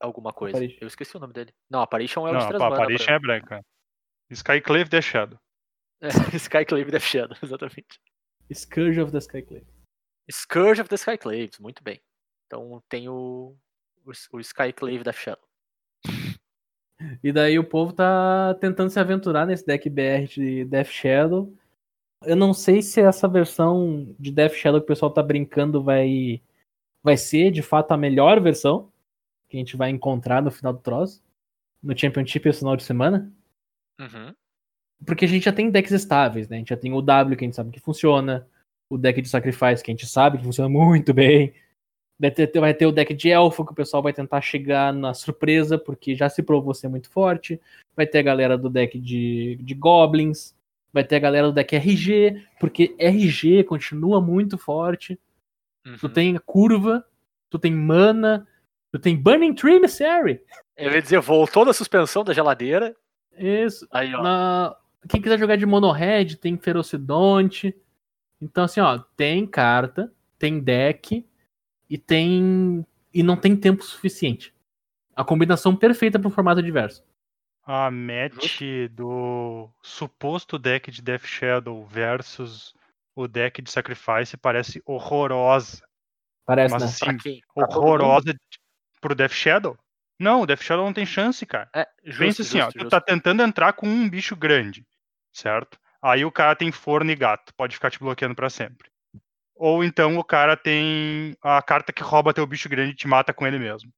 alguma 0.00 0.32
coisa. 0.32 0.56
Apparition. 0.56 0.78
Eu 0.80 0.88
esqueci 0.88 1.16
o 1.16 1.20
nome 1.20 1.32
dele. 1.32 1.52
Não, 1.68 1.80
Apparition 1.80 2.26
é 2.26 2.30
o 2.30 2.32
Não, 2.32 2.38
de 2.38 2.44
a 2.44 2.48
três 2.48 2.62
mana. 2.62 2.74
Apparition 2.74 3.12
é 3.12 3.18
branca. 3.18 3.66
Skyclave 4.30 4.88
Death 4.88 5.04
Shadow. 5.04 5.40
É, 6.00 6.08
Skyclave 6.36 6.90
Death 6.90 7.02
Shadow, 7.02 7.36
exatamente. 7.42 8.00
Scourge 8.52 9.00
of 9.00 9.12
the 9.12 9.18
Skyclave. 9.18 9.66
Scourge 10.30 10.80
of 10.80 10.88
the 10.88 10.96
Skyclaves, 10.96 11.58
muito 11.58 11.82
bem. 11.82 12.00
Então 12.46 12.82
tem 12.88 13.08
o, 13.08 13.56
o, 14.04 14.36
o 14.36 14.40
Skyclave 14.40 15.04
Death 15.04 15.16
Shadow. 15.16 15.50
E 17.22 17.32
daí 17.32 17.58
o 17.58 17.64
povo 17.64 17.92
tá 17.92 18.54
tentando 18.60 18.90
se 18.90 19.00
aventurar 19.00 19.46
nesse 19.46 19.66
deck 19.66 19.88
BR 19.88 20.26
de 20.28 20.64
Death 20.66 20.88
Shadow. 20.88 21.52
Eu 22.24 22.36
não 22.36 22.52
sei 22.52 22.82
se 22.82 23.00
essa 23.00 23.26
versão 23.26 24.14
de 24.18 24.30
Death 24.30 24.52
Shadow 24.52 24.80
que 24.80 24.84
o 24.84 24.88
pessoal 24.88 25.10
tá 25.10 25.22
brincando 25.22 25.82
vai, 25.82 26.42
vai 27.02 27.16
ser 27.16 27.50
de 27.50 27.62
fato 27.62 27.92
a 27.92 27.96
melhor 27.96 28.40
versão 28.40 28.92
que 29.48 29.56
a 29.56 29.60
gente 29.60 29.76
vai 29.76 29.90
encontrar 29.90 30.42
no 30.42 30.50
final 30.50 30.72
do 30.72 30.80
troço. 30.80 31.22
No 31.82 31.98
Championship 31.98 32.46
esse 32.46 32.58
final 32.58 32.76
de 32.76 32.82
semana. 32.82 33.32
Uhum. 33.98 34.34
Porque 35.06 35.24
a 35.24 35.28
gente 35.28 35.44
já 35.44 35.52
tem 35.52 35.70
decks 35.70 35.92
estáveis, 35.92 36.48
né? 36.48 36.56
A 36.56 36.58
gente 36.58 36.68
já 36.68 36.76
tem 36.76 36.92
o 36.92 37.00
W 37.00 37.36
que 37.36 37.44
a 37.44 37.46
gente 37.46 37.56
sabe 37.56 37.70
que 37.70 37.80
funciona. 37.80 38.46
O 38.90 38.98
deck 38.98 39.22
de 39.22 39.28
Sacrifice 39.28 39.82
que 39.82 39.90
a 39.90 39.94
gente 39.94 40.06
sabe 40.06 40.36
que 40.36 40.44
funciona 40.44 40.68
muito 40.68 41.14
bem. 41.14 41.54
Vai 42.20 42.30
ter, 42.30 42.50
vai 42.60 42.74
ter 42.74 42.84
o 42.84 42.92
deck 42.92 43.14
de 43.14 43.30
Elfo 43.30 43.64
que 43.64 43.72
o 43.72 43.74
pessoal 43.74 44.02
vai 44.02 44.12
tentar 44.12 44.42
chegar 44.42 44.92
na 44.92 45.14
surpresa, 45.14 45.78
porque 45.78 46.14
já 46.14 46.28
se 46.28 46.42
provou 46.42 46.74
ser 46.74 46.88
muito 46.88 47.08
forte. 47.10 47.58
Vai 47.96 48.06
ter 48.06 48.18
a 48.18 48.22
galera 48.22 48.58
do 48.58 48.68
deck 48.68 48.98
de, 48.98 49.56
de 49.62 49.74
Goblins. 49.74 50.54
Vai 50.92 51.02
ter 51.02 51.16
a 51.16 51.20
galera 51.20 51.46
do 51.46 51.52
deck 51.54 51.74
RG, 51.74 52.42
porque 52.60 52.94
RG 52.98 53.64
continua 53.64 54.20
muito 54.20 54.58
forte. 54.58 55.18
Tu 55.98 56.06
Uhum. 56.06 56.12
tem 56.12 56.36
curva, 56.44 57.02
tu 57.48 57.58
tem 57.58 57.72
mana, 57.72 58.46
tu 58.92 58.98
tem 58.98 59.16
Burning 59.16 59.54
Tree 59.54 59.76
Emissary. 59.76 60.42
Eu 60.76 60.92
ia 60.92 61.00
dizer, 61.00 61.20
voltou 61.20 61.64
da 61.64 61.72
suspensão 61.72 62.22
da 62.22 62.34
geladeira. 62.34 62.94
Isso. 63.38 63.86
Aí, 63.90 64.14
ó. 64.14 64.22
Na- 64.22 64.76
Quem 65.08 65.22
quiser 65.22 65.38
jogar 65.38 65.56
de 65.56 65.64
mono-red, 65.64 66.36
tem 66.36 66.58
Ferocidonte. 66.58 67.74
Então, 68.42 68.64
assim, 68.64 68.80
ó, 68.80 68.98
tem 69.16 69.46
carta, 69.46 70.12
tem 70.38 70.60
deck 70.60 71.24
e 71.90 71.98
tem. 71.98 72.86
E 73.12 73.22
não 73.22 73.36
tem 73.36 73.56
tempo 73.56 73.82
suficiente. 73.82 74.54
A 75.16 75.24
combinação 75.24 75.74
perfeita 75.74 76.18
para 76.18 76.28
um 76.28 76.30
formato 76.30 76.62
diverso. 76.62 77.02
A 77.64 77.90
match 77.90 78.60
do 78.92 79.68
suposto 79.82 80.56
deck 80.58 80.90
de 80.90 81.02
Death 81.02 81.24
Shadow 81.24 81.84
versus 81.84 82.72
o 83.14 83.26
deck 83.26 83.60
de 83.60 83.70
Sacrifice 83.70 84.36
parece 84.36 84.80
horrorosa. 84.86 85.82
Parece, 86.46 86.72
Mas 86.72 86.82
né? 86.82 86.88
assim, 86.88 87.04
Pra 87.04 87.14
quem? 87.18 87.40
Pra 87.54 87.66
horrorosa 87.68 88.34
pro 89.00 89.14
Death 89.14 89.32
Shadow? 89.32 89.76
Não, 90.18 90.42
o 90.42 90.46
Death 90.46 90.62
Shadow 90.62 90.84
não 90.84 90.92
tem 90.92 91.04
chance, 91.06 91.44
cara. 91.44 91.68
É, 91.74 91.86
justo, 92.04 92.18
Pensa 92.20 92.42
assim, 92.42 92.58
ó, 92.60 92.64
justo, 92.66 92.78
tu 92.78 92.82
justo. 92.82 92.90
tá 92.90 93.00
tentando 93.00 93.42
entrar 93.42 93.72
com 93.72 93.88
um 93.88 94.08
bicho 94.08 94.36
grande, 94.36 94.86
certo? 95.32 95.78
Aí 96.00 96.24
o 96.24 96.32
cara 96.32 96.54
tem 96.56 96.70
forno 96.72 97.10
e 97.10 97.16
gato, 97.16 97.52
pode 97.54 97.74
ficar 97.74 97.90
te 97.90 97.98
bloqueando 97.98 98.34
pra 98.34 98.48
sempre. 98.50 98.88
Ou 99.62 99.84
então 99.84 100.16
o 100.16 100.24
cara 100.24 100.56
tem 100.56 101.36
a 101.42 101.60
carta 101.60 101.92
que 101.92 102.02
rouba 102.02 102.32
teu 102.32 102.46
bicho 102.46 102.66
grande 102.66 102.92
e 102.92 102.96
te 102.96 103.06
mata 103.06 103.30
com 103.34 103.46
ele 103.46 103.58
mesmo. 103.58 103.92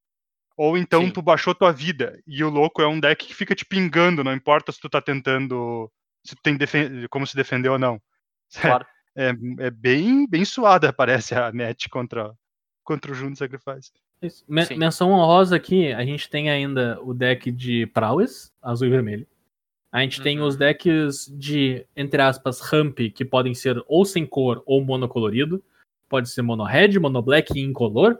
Ou 0.56 0.76
então 0.76 1.04
Sim. 1.04 1.10
tu 1.12 1.22
baixou 1.22 1.54
tua 1.54 1.72
vida 1.72 2.20
e 2.26 2.42
o 2.42 2.50
louco 2.50 2.82
é 2.82 2.86
um 2.88 2.98
deck 2.98 3.24
que 3.24 3.32
fica 3.32 3.54
te 3.54 3.64
pingando, 3.64 4.24
não 4.24 4.34
importa 4.34 4.72
se 4.72 4.80
tu 4.80 4.88
tá 4.88 5.00
tentando, 5.00 5.88
se 6.26 6.34
tu 6.34 6.42
tem 6.42 6.56
defen- 6.56 7.06
como 7.08 7.24
se 7.28 7.36
defender 7.36 7.68
ou 7.68 7.78
não. 7.78 8.02
Claro. 8.80 8.84
É, 9.14 9.28
é 9.60 9.70
bem, 9.70 10.26
bem 10.28 10.44
suada, 10.44 10.92
parece 10.92 11.32
a 11.34 11.52
match 11.52 11.86
contra, 11.88 12.34
contra 12.82 13.12
o 13.12 13.14
Juno 13.14 13.36
Sacrifice. 13.36 13.92
Isso. 14.20 14.44
Men- 14.48 14.64
Sim. 14.64 14.76
menção 14.78 15.10
honrosa 15.12 15.54
aqui, 15.54 15.92
a 15.92 16.04
gente 16.04 16.28
tem 16.28 16.50
ainda 16.50 16.98
o 17.02 17.14
deck 17.14 17.52
de 17.52 17.86
Prowess, 17.86 18.50
azul 18.60 18.88
e 18.88 18.90
vermelho. 18.90 19.26
A 19.92 20.00
gente 20.00 20.22
tem 20.22 20.40
Uhum. 20.40 20.46
os 20.46 20.56
decks 20.56 21.30
de, 21.36 21.86
entre 21.94 22.22
aspas, 22.22 22.60
ramp, 22.60 22.98
que 23.14 23.24
podem 23.24 23.54
ser 23.54 23.82
ou 23.86 24.06
sem 24.06 24.24
cor 24.24 24.62
ou 24.64 24.82
monocolorido. 24.82 25.62
Pode 26.08 26.30
ser 26.30 26.40
mono 26.40 26.64
red, 26.64 26.98
mono 26.98 27.20
black 27.20 27.52
e 27.58 27.62
incolor. 27.62 28.18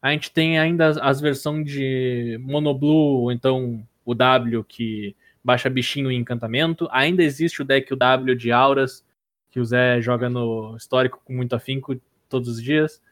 A 0.00 0.12
gente 0.12 0.30
tem 0.32 0.58
ainda 0.58 0.86
as, 0.86 0.96
as 0.98 1.20
versões 1.20 1.70
de 1.70 2.38
mono 2.40 2.72
blue, 2.72 3.22
ou 3.22 3.32
então 3.32 3.84
o 4.04 4.14
W, 4.14 4.64
que 4.64 5.16
baixa 5.42 5.68
bichinho 5.68 6.12
e 6.12 6.14
encantamento. 6.14 6.88
Ainda 6.92 7.22
existe 7.22 7.60
o 7.60 7.64
deck 7.64 7.92
o 7.92 7.96
W 7.96 8.36
de 8.36 8.52
auras, 8.52 9.04
que 9.50 9.58
o 9.58 9.64
Zé 9.64 10.00
joga 10.00 10.30
no 10.30 10.76
histórico 10.76 11.20
com 11.24 11.32
muito 11.32 11.54
afinco 11.54 12.00
todos 12.28 12.48
os 12.48 12.62
dias. 12.62 13.02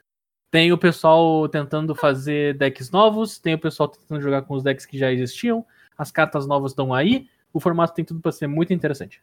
Tem 0.51 0.72
o 0.72 0.78
pessoal 0.78 1.49
tentando 1.49 1.94
fazer 1.94 2.57
decks 2.57 2.90
novos, 2.90 3.38
tem 3.38 3.55
o 3.55 3.59
pessoal 3.59 3.88
tentando 3.88 4.20
jogar 4.20 4.42
com 4.42 4.55
os 4.55 4.62
decks 4.62 4.86
que 4.86 4.96
já 4.96 5.12
existiam. 5.12 5.66
As 5.96 6.12
cartas 6.12 6.46
novas 6.46 6.72
estão 6.72 6.94
aí. 6.94 7.28
O 7.59 7.61
formato 7.61 7.92
tem 7.92 8.04
tudo 8.04 8.20
para 8.20 8.30
ser 8.30 8.46
muito 8.46 8.72
interessante. 8.72 9.20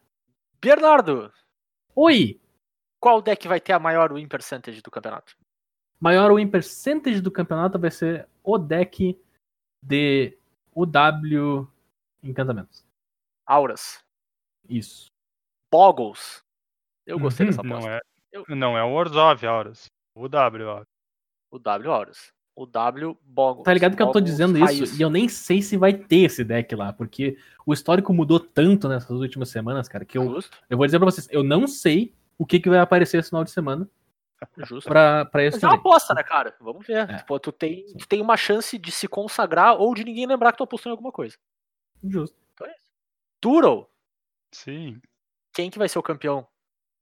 Bernardo, 0.60 1.32
Oi! 1.94 2.38
qual 3.00 3.22
deck 3.22 3.48
vai 3.48 3.58
ter 3.58 3.72
a 3.72 3.78
maior 3.78 4.12
win 4.12 4.28
percentage 4.28 4.82
do 4.82 4.90
campeonato? 4.90 5.34
Maior 5.98 6.34
win 6.34 6.46
percentage 6.46 7.22
do 7.22 7.30
campeonato 7.30 7.78
vai 7.78 7.90
ser 7.90 8.28
o 8.44 8.58
deck 8.58 9.18
de 9.82 10.36
UW 10.74 11.66
Encantamentos. 12.22 12.84
Auras. 13.46 14.04
Isso. 14.68 15.06
Boggles. 15.72 16.42
Eu 17.06 17.18
gostei 17.18 17.46
Uhum, 17.46 17.50
dessa 17.52 17.62
Não 17.62 17.76
aposta. 17.76 17.90
é, 17.92 18.00
Eu- 18.32 18.44
não 18.54 18.76
é 18.76 18.84
o 18.84 18.92
Orzhov, 18.92 19.46
Auras. 19.46 19.86
O 20.14 20.28
W, 20.28 20.68
Auras. 20.68 20.86
O 21.50 21.58
W 21.58 21.90
Auras. 21.90 22.32
O 22.56 22.64
W 22.64 23.16
Boggles. 23.22 23.64
Tá 23.64 23.74
ligado 23.74 23.94
que 23.94 24.02
eu 24.02 24.06
tô 24.06 24.14
Boggles 24.14 24.30
dizendo 24.30 24.58
raiz. 24.58 24.80
isso 24.80 24.98
e 24.98 25.02
eu 25.02 25.10
nem 25.10 25.28
sei 25.28 25.60
se 25.60 25.76
vai 25.76 25.92
ter 25.92 26.24
esse 26.24 26.42
deck 26.42 26.74
lá, 26.74 26.90
porque 26.90 27.36
o 27.66 27.72
histórico 27.74 28.14
mudou 28.14 28.40
tanto 28.40 28.88
nessas 28.88 29.10
últimas 29.10 29.50
semanas, 29.50 29.88
cara, 29.88 30.06
que 30.06 30.16
eu, 30.16 30.24
Justo, 30.24 30.56
eu 30.70 30.78
vou 30.78 30.86
dizer 30.86 30.98
pra 30.98 31.04
vocês, 31.04 31.28
eu 31.30 31.44
não 31.44 31.68
sei 31.68 32.14
o 32.38 32.46
que, 32.46 32.58
que 32.58 32.70
vai 32.70 32.78
aparecer 32.78 33.18
esse 33.18 33.28
final 33.28 33.44
de 33.44 33.50
semana 33.50 33.86
justo. 34.58 34.88
pra, 34.88 35.24
pra 35.26 35.44
esse 35.44 35.56
Mas 35.56 35.64
é 35.64 35.66
uma 35.66 35.76
aposta, 35.76 36.14
né, 36.14 36.22
cara? 36.22 36.54
Vamos 36.60 36.86
ver. 36.86 37.10
É. 37.10 37.16
Tipo, 37.18 37.38
tu 37.38 37.52
tem, 37.52 37.84
tu 37.98 38.06
tem 38.06 38.20
uma 38.20 38.36
chance 38.36 38.78
de 38.78 38.90
se 38.90 39.06
consagrar 39.06 39.76
ou 39.78 39.94
de 39.94 40.04
ninguém 40.04 40.26
lembrar 40.26 40.52
que 40.52 40.58
tu 40.58 40.64
apostou 40.64 40.90
em 40.90 40.94
alguma 40.94 41.12
coisa. 41.12 41.36
Justo. 42.02 42.36
Então 42.54 42.66
é 42.66 42.70
isso. 42.70 42.88
Turo, 43.40 43.88
Sim. 44.50 45.00
quem 45.52 45.70
que 45.70 45.78
vai 45.78 45.88
ser 45.88 45.98
o 45.98 46.02
campeão? 46.02 46.46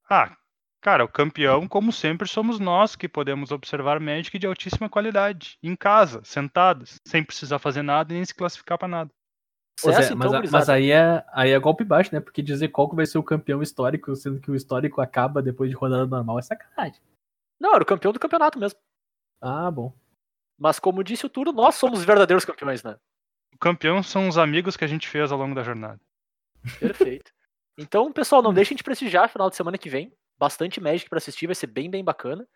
Ah, 0.08 0.36
cara, 0.84 1.02
o 1.02 1.08
campeão, 1.08 1.66
como 1.66 1.90
sempre, 1.90 2.28
somos 2.28 2.60
nós 2.60 2.94
que 2.94 3.08
podemos 3.08 3.50
observar 3.50 3.98
Magic 3.98 4.38
de 4.38 4.46
altíssima 4.46 4.86
qualidade, 4.86 5.58
em 5.62 5.74
casa, 5.74 6.22
sentados, 6.22 7.00
sem 7.08 7.24
precisar 7.24 7.58
fazer 7.58 7.80
nada 7.80 8.12
e 8.12 8.16
nem 8.16 8.24
se 8.24 8.34
classificar 8.34 8.76
pra 8.76 8.86
nada. 8.86 9.10
Ô, 9.82 9.86
Zé, 9.86 9.94
Sucesso, 9.94 10.16
mas, 10.16 10.28
então, 10.28 10.42
mas 10.52 10.68
aí, 10.68 10.90
é, 10.90 11.24
aí 11.32 11.52
é 11.52 11.58
golpe 11.58 11.84
baixo, 11.84 12.14
né? 12.14 12.20
Porque 12.20 12.42
dizer 12.42 12.68
qual 12.68 12.86
que 12.86 12.94
vai 12.94 13.06
ser 13.06 13.16
o 13.16 13.22
campeão 13.22 13.62
histórico, 13.62 14.14
sendo 14.14 14.38
que 14.38 14.50
o 14.50 14.54
histórico 14.54 15.00
acaba 15.00 15.40
depois 15.40 15.70
de 15.70 15.74
rodada 15.74 16.04
normal, 16.04 16.38
é 16.38 16.42
sacanagem. 16.42 17.00
Não, 17.58 17.74
era 17.74 17.82
o 17.82 17.86
campeão 17.86 18.12
do 18.12 18.20
campeonato 18.20 18.58
mesmo. 18.58 18.78
Ah, 19.40 19.70
bom. 19.70 19.90
Mas 20.58 20.78
como 20.78 21.02
disse 21.02 21.24
o 21.24 21.30
Turo, 21.30 21.50
nós 21.50 21.76
somos 21.76 22.00
os 22.00 22.04
verdadeiros 22.04 22.44
campeões, 22.44 22.82
né? 22.82 22.96
O 23.54 23.58
campeão 23.58 24.02
são 24.02 24.28
os 24.28 24.36
amigos 24.36 24.76
que 24.76 24.84
a 24.84 24.88
gente 24.88 25.08
fez 25.08 25.32
ao 25.32 25.38
longo 25.38 25.54
da 25.54 25.62
jornada. 25.62 26.00
Perfeito. 26.78 27.32
Então, 27.78 28.12
pessoal, 28.12 28.42
não 28.42 28.52
deixem 28.52 28.76
de 28.76 28.84
prestigiar 28.84 29.30
final 29.30 29.48
de 29.48 29.56
semana 29.56 29.78
que 29.78 29.88
vem. 29.88 30.12
Bastante 30.38 30.80
Magic 30.80 31.08
pra 31.08 31.18
assistir, 31.18 31.46
vai 31.46 31.54
ser 31.54 31.68
bem, 31.68 31.90
bem 31.90 32.04
bacana. 32.04 32.46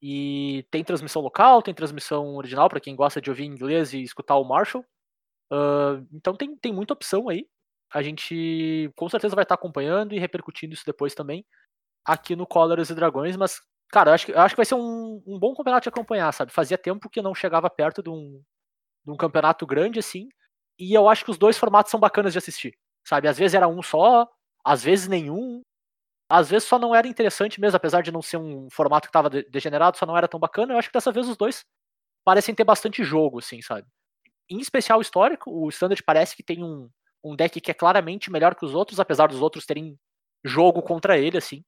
E 0.00 0.66
tem 0.70 0.84
transmissão 0.84 1.22
local, 1.22 1.62
tem 1.62 1.74
transmissão 1.74 2.36
original 2.36 2.68
pra 2.68 2.80
quem 2.80 2.94
gosta 2.94 3.20
de 3.20 3.30
ouvir 3.30 3.44
inglês 3.44 3.92
e 3.92 4.02
escutar 4.02 4.36
o 4.36 4.44
Marshall. 4.44 4.84
Ah, 5.50 6.02
então 6.12 6.34
tem, 6.36 6.56
tem 6.56 6.72
muita 6.72 6.94
opção 6.94 7.28
aí. 7.28 7.48
A 7.92 8.02
gente 8.02 8.90
com 8.96 9.08
certeza 9.08 9.34
vai 9.34 9.44
estar 9.44 9.54
acompanhando 9.54 10.14
e 10.14 10.18
repercutindo 10.18 10.74
isso 10.74 10.84
depois 10.84 11.14
também 11.14 11.44
aqui 12.04 12.36
no 12.36 12.46
Cóleras 12.46 12.90
e 12.90 12.94
Dragões, 12.94 13.36
mas 13.36 13.60
cara, 13.90 14.10
eu 14.10 14.14
acho 14.14 14.26
que, 14.26 14.32
eu 14.32 14.40
acho 14.40 14.54
que 14.54 14.58
vai 14.58 14.66
ser 14.66 14.76
um, 14.76 15.22
um 15.26 15.38
bom 15.38 15.54
campeonato 15.54 15.84
de 15.84 15.88
acompanhar, 15.88 16.32
sabe? 16.32 16.52
Fazia 16.52 16.78
tempo 16.78 17.10
que 17.10 17.22
não 17.22 17.34
chegava 17.34 17.70
perto 17.70 18.02
de 18.02 18.10
um, 18.10 18.42
de 19.04 19.12
um 19.12 19.16
campeonato 19.16 19.66
grande 19.66 19.98
assim, 19.98 20.28
e 20.78 20.94
eu 20.94 21.08
acho 21.08 21.24
que 21.24 21.30
os 21.30 21.38
dois 21.38 21.58
formatos 21.58 21.90
são 21.90 22.00
bacanas 22.00 22.32
de 22.32 22.38
assistir, 22.38 22.78
sabe? 23.06 23.28
Às 23.28 23.38
vezes 23.38 23.54
era 23.54 23.68
um 23.68 23.82
só, 23.82 24.28
às 24.64 24.82
vezes 24.84 25.08
nenhum, 25.08 25.62
às 26.28 26.50
vezes 26.50 26.68
só 26.68 26.78
não 26.78 26.94
era 26.94 27.06
interessante 27.08 27.60
mesmo, 27.60 27.76
apesar 27.76 28.02
de 28.02 28.12
não 28.12 28.22
ser 28.22 28.38
um 28.38 28.68
formato 28.70 29.08
que 29.08 29.10
estava 29.10 29.30
degenerado, 29.30 29.96
só 29.96 30.06
não 30.06 30.16
era 30.16 30.28
tão 30.28 30.40
bacana. 30.40 30.74
Eu 30.74 30.78
acho 30.78 30.88
que 30.88 30.94
dessa 30.94 31.12
vez 31.12 31.28
os 31.28 31.36
dois 31.36 31.64
parecem 32.24 32.54
ter 32.54 32.64
bastante 32.64 33.04
jogo, 33.04 33.38
assim, 33.40 33.62
sabe? 33.62 33.86
Em 34.50 34.60
especial 34.60 34.98
o 34.98 35.02
histórico, 35.02 35.50
o 35.50 35.68
Standard 35.70 36.02
parece 36.04 36.36
que 36.36 36.42
tem 36.42 36.62
um, 36.64 36.88
um 37.24 37.36
deck 37.36 37.60
que 37.60 37.70
é 37.70 37.74
claramente 37.74 38.30
melhor 38.30 38.54
que 38.54 38.64
os 38.64 38.74
outros, 38.74 39.00
apesar 39.00 39.28
dos 39.28 39.42
outros 39.42 39.66
terem 39.66 39.98
jogo 40.44 40.82
contra 40.82 41.18
ele, 41.18 41.38
assim. 41.38 41.64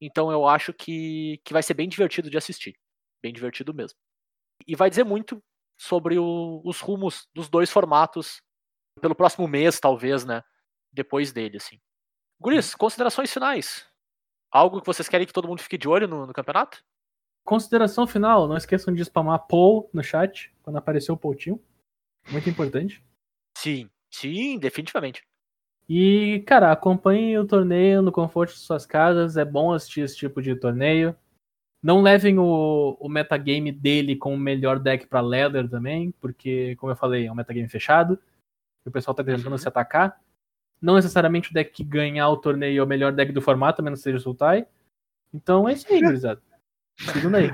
Então 0.00 0.30
eu 0.32 0.46
acho 0.48 0.72
que, 0.74 1.40
que 1.44 1.52
vai 1.52 1.62
ser 1.62 1.74
bem 1.74 1.88
divertido 1.88 2.30
de 2.30 2.38
assistir. 2.38 2.76
Bem 3.22 3.32
divertido 3.32 3.74
mesmo. 3.74 3.98
E 4.66 4.76
vai 4.76 4.90
dizer 4.90 5.04
muito 5.04 5.42
sobre 5.78 6.18
o- 6.18 6.62
os 6.64 6.80
rumos 6.80 7.26
dos 7.34 7.48
dois 7.48 7.70
formatos 7.70 8.40
pelo 9.00 9.14
próximo 9.16 9.48
mês, 9.48 9.80
talvez, 9.80 10.24
né? 10.26 10.42
Depois 10.92 11.32
dele, 11.32 11.58
assim. 11.58 11.80
Guris, 12.40 12.74
considerações 12.76 13.32
finais. 13.32 13.86
Algo 14.50 14.80
que 14.80 14.86
vocês 14.86 15.08
querem 15.08 15.26
que 15.26 15.32
todo 15.32 15.48
mundo 15.48 15.62
fique 15.62 15.78
de 15.78 15.88
olho 15.88 16.08
no, 16.08 16.26
no 16.26 16.32
campeonato? 16.32 16.82
Consideração 17.44 18.06
final, 18.06 18.46
não 18.46 18.56
esqueçam 18.56 18.92
de 18.94 19.02
spamar 19.04 19.46
Paul 19.46 19.88
no 19.92 20.02
chat 20.02 20.52
quando 20.62 20.76
aparecer 20.76 21.12
o 21.12 21.16
Poutinho. 21.16 21.60
Muito 22.30 22.48
importante. 22.50 23.02
Sim, 23.56 23.88
sim, 24.10 24.58
definitivamente. 24.58 25.22
E, 25.88 26.44
cara, 26.46 26.70
acompanhem 26.70 27.38
o 27.38 27.46
torneio 27.46 28.02
no 28.02 28.12
conforto 28.12 28.52
de 28.52 28.60
suas 28.60 28.86
casas. 28.86 29.36
É 29.36 29.44
bom 29.44 29.72
assistir 29.72 30.02
esse 30.02 30.16
tipo 30.16 30.40
de 30.40 30.54
torneio. 30.54 31.16
Não 31.82 32.02
levem 32.02 32.38
o, 32.38 32.96
o 33.00 33.08
metagame 33.08 33.72
dele 33.72 34.14
com 34.14 34.34
o 34.34 34.38
melhor 34.38 34.78
deck 34.78 35.06
pra 35.06 35.20
Leather 35.20 35.68
também, 35.68 36.12
porque, 36.20 36.76
como 36.76 36.92
eu 36.92 36.96
falei, 36.96 37.26
é 37.26 37.32
um 37.32 37.34
metagame 37.34 37.68
fechado. 37.68 38.20
E 38.84 38.88
o 38.88 38.92
pessoal 38.92 39.14
tá 39.14 39.24
tentando 39.24 39.50
Uhum. 39.52 39.58
se 39.58 39.66
atacar. 39.66 40.20
Não 40.80 40.94
necessariamente 40.94 41.50
o 41.50 41.54
deck 41.54 41.72
que 41.72 41.84
ganhar 41.84 42.28
o 42.28 42.36
torneio 42.36 42.80
é 42.80 42.82
o 42.82 42.86
melhor 42.86 43.12
deck 43.12 43.32
do 43.32 43.42
formato, 43.42 43.80
a 43.80 43.84
menos 43.84 44.00
que 44.00 44.04
seja 44.04 44.16
o 44.16 44.20
Sultai. 44.20 44.66
Então 45.32 45.68
é 45.68 45.74
isso 45.74 45.86
aí, 45.92 46.00
gurizada. 46.02 46.42
Segunda 46.98 47.38
aí. 47.38 47.48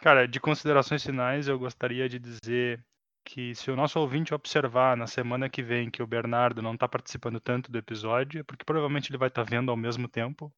Cara, 0.00 0.26
de 0.26 0.40
considerações 0.40 1.02
finais, 1.02 1.48
eu 1.48 1.58
gostaria 1.58 2.08
de 2.08 2.18
dizer 2.18 2.84
que 3.24 3.54
se 3.54 3.70
o 3.70 3.76
nosso 3.76 3.98
ouvinte 4.00 4.32
observar 4.32 4.96
na 4.96 5.06
semana 5.06 5.50
que 5.50 5.62
vem 5.62 5.90
que 5.90 6.02
o 6.02 6.06
Bernardo 6.06 6.62
não 6.62 6.76
tá 6.76 6.88
participando 6.88 7.38
tanto 7.40 7.70
do 7.70 7.76
episódio, 7.76 8.40
é 8.40 8.42
porque 8.42 8.64
provavelmente 8.64 9.10
ele 9.10 9.18
vai 9.18 9.28
estar 9.28 9.42
vendo 9.42 9.70
ao 9.70 9.76
mesmo 9.76 10.08
tempo 10.08 10.52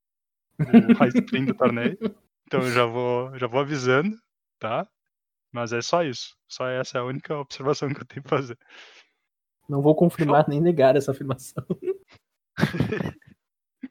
o 0.59 0.95
high 0.95 1.11
screen 1.11 1.47
do 1.47 1.55
torneio. 1.55 1.99
Então 2.47 2.61
eu 2.61 2.71
já 2.71 2.85
vou, 2.85 3.37
já 3.39 3.47
vou 3.47 3.61
avisando, 3.61 4.17
tá? 4.59 4.87
Mas 5.53 5.73
é 5.73 5.83
só 5.83 6.05
isso. 6.05 6.37
Só 6.49 6.69
essa 6.69 6.99
é 6.99 7.01
a 7.01 7.05
única 7.05 7.37
observação 7.37 7.89
que 7.89 8.03
eu 8.03 8.07
tenho 8.07 8.23
pra 8.23 8.39
fazer. 8.39 8.59
Não 9.71 9.81
vou 9.81 9.95
confirmar 9.95 10.49
nem 10.49 10.61
negar 10.61 10.97
essa 10.97 11.13
afirmação. 11.13 11.65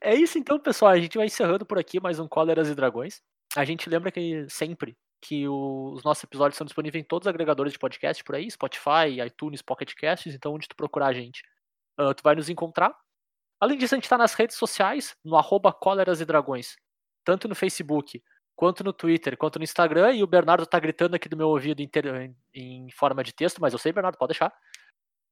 É 0.02 0.16
isso 0.16 0.38
então, 0.38 0.58
pessoal. 0.60 0.92
A 0.92 1.00
gente 1.00 1.18
vai 1.18 1.26
encerrando 1.26 1.66
por 1.66 1.78
aqui 1.78 2.00
mais 2.00 2.20
um 2.20 2.28
Cóleras 2.28 2.70
e 2.70 2.76
Dragões. 2.76 3.22
A 3.56 3.66
gente 3.66 3.90
lembra 3.90 4.12
que 4.12 4.46
sempre 4.48 4.96
que 5.22 5.46
os 5.48 6.02
nossos 6.04 6.24
episódios 6.24 6.58
são 6.58 6.64
disponíveis 6.64 7.04
em 7.04 7.06
todos 7.06 7.26
os 7.26 7.30
agregadores 7.30 7.74
de 7.74 7.80
podcast 7.80 8.24
por 8.24 8.36
aí, 8.36 8.50
Spotify, 8.50 9.20
iTunes, 9.26 9.62
Pocket 9.62 9.94
Casts, 9.96 10.34
então 10.34 10.54
onde 10.54 10.70
tu 10.70 10.76
procurar 10.76 11.08
a 11.08 11.14
gente, 11.14 11.42
ah, 11.98 12.14
tu 12.14 12.24
vai 12.24 12.36
nos 12.36 12.50
encontrar. 12.50 12.96
Além 13.60 13.78
disso, 13.78 13.96
a 13.96 13.98
gente 13.98 14.06
está 14.06 14.18
nas 14.18 14.34
redes 14.36 14.56
sociais, 14.56 15.16
no 15.26 15.36
arroba 15.36 15.74
Cóleras 15.74 16.22
e 16.22 16.26
Dragões, 16.26 16.78
tanto 17.26 17.50
no 17.50 17.56
Facebook, 17.56 18.24
quanto 18.56 18.84
no 18.86 18.94
Twitter, 18.94 19.36
quanto 19.36 19.60
no 19.60 19.64
Instagram, 19.64 20.14
e 20.14 20.24
o 20.24 20.28
Bernardo 20.28 20.66
tá 20.66 20.80
gritando 20.80 21.16
aqui 21.16 21.28
do 21.28 21.36
meu 21.36 21.50
ouvido 21.50 21.82
em, 21.82 21.88
ter- 21.90 22.34
em 22.54 22.90
forma 22.92 23.22
de 23.24 23.34
texto, 23.34 23.60
mas 23.60 23.74
eu 23.74 23.80
sei, 23.80 23.92
Bernardo, 23.92 24.18
pode 24.18 24.30
deixar. 24.30 24.54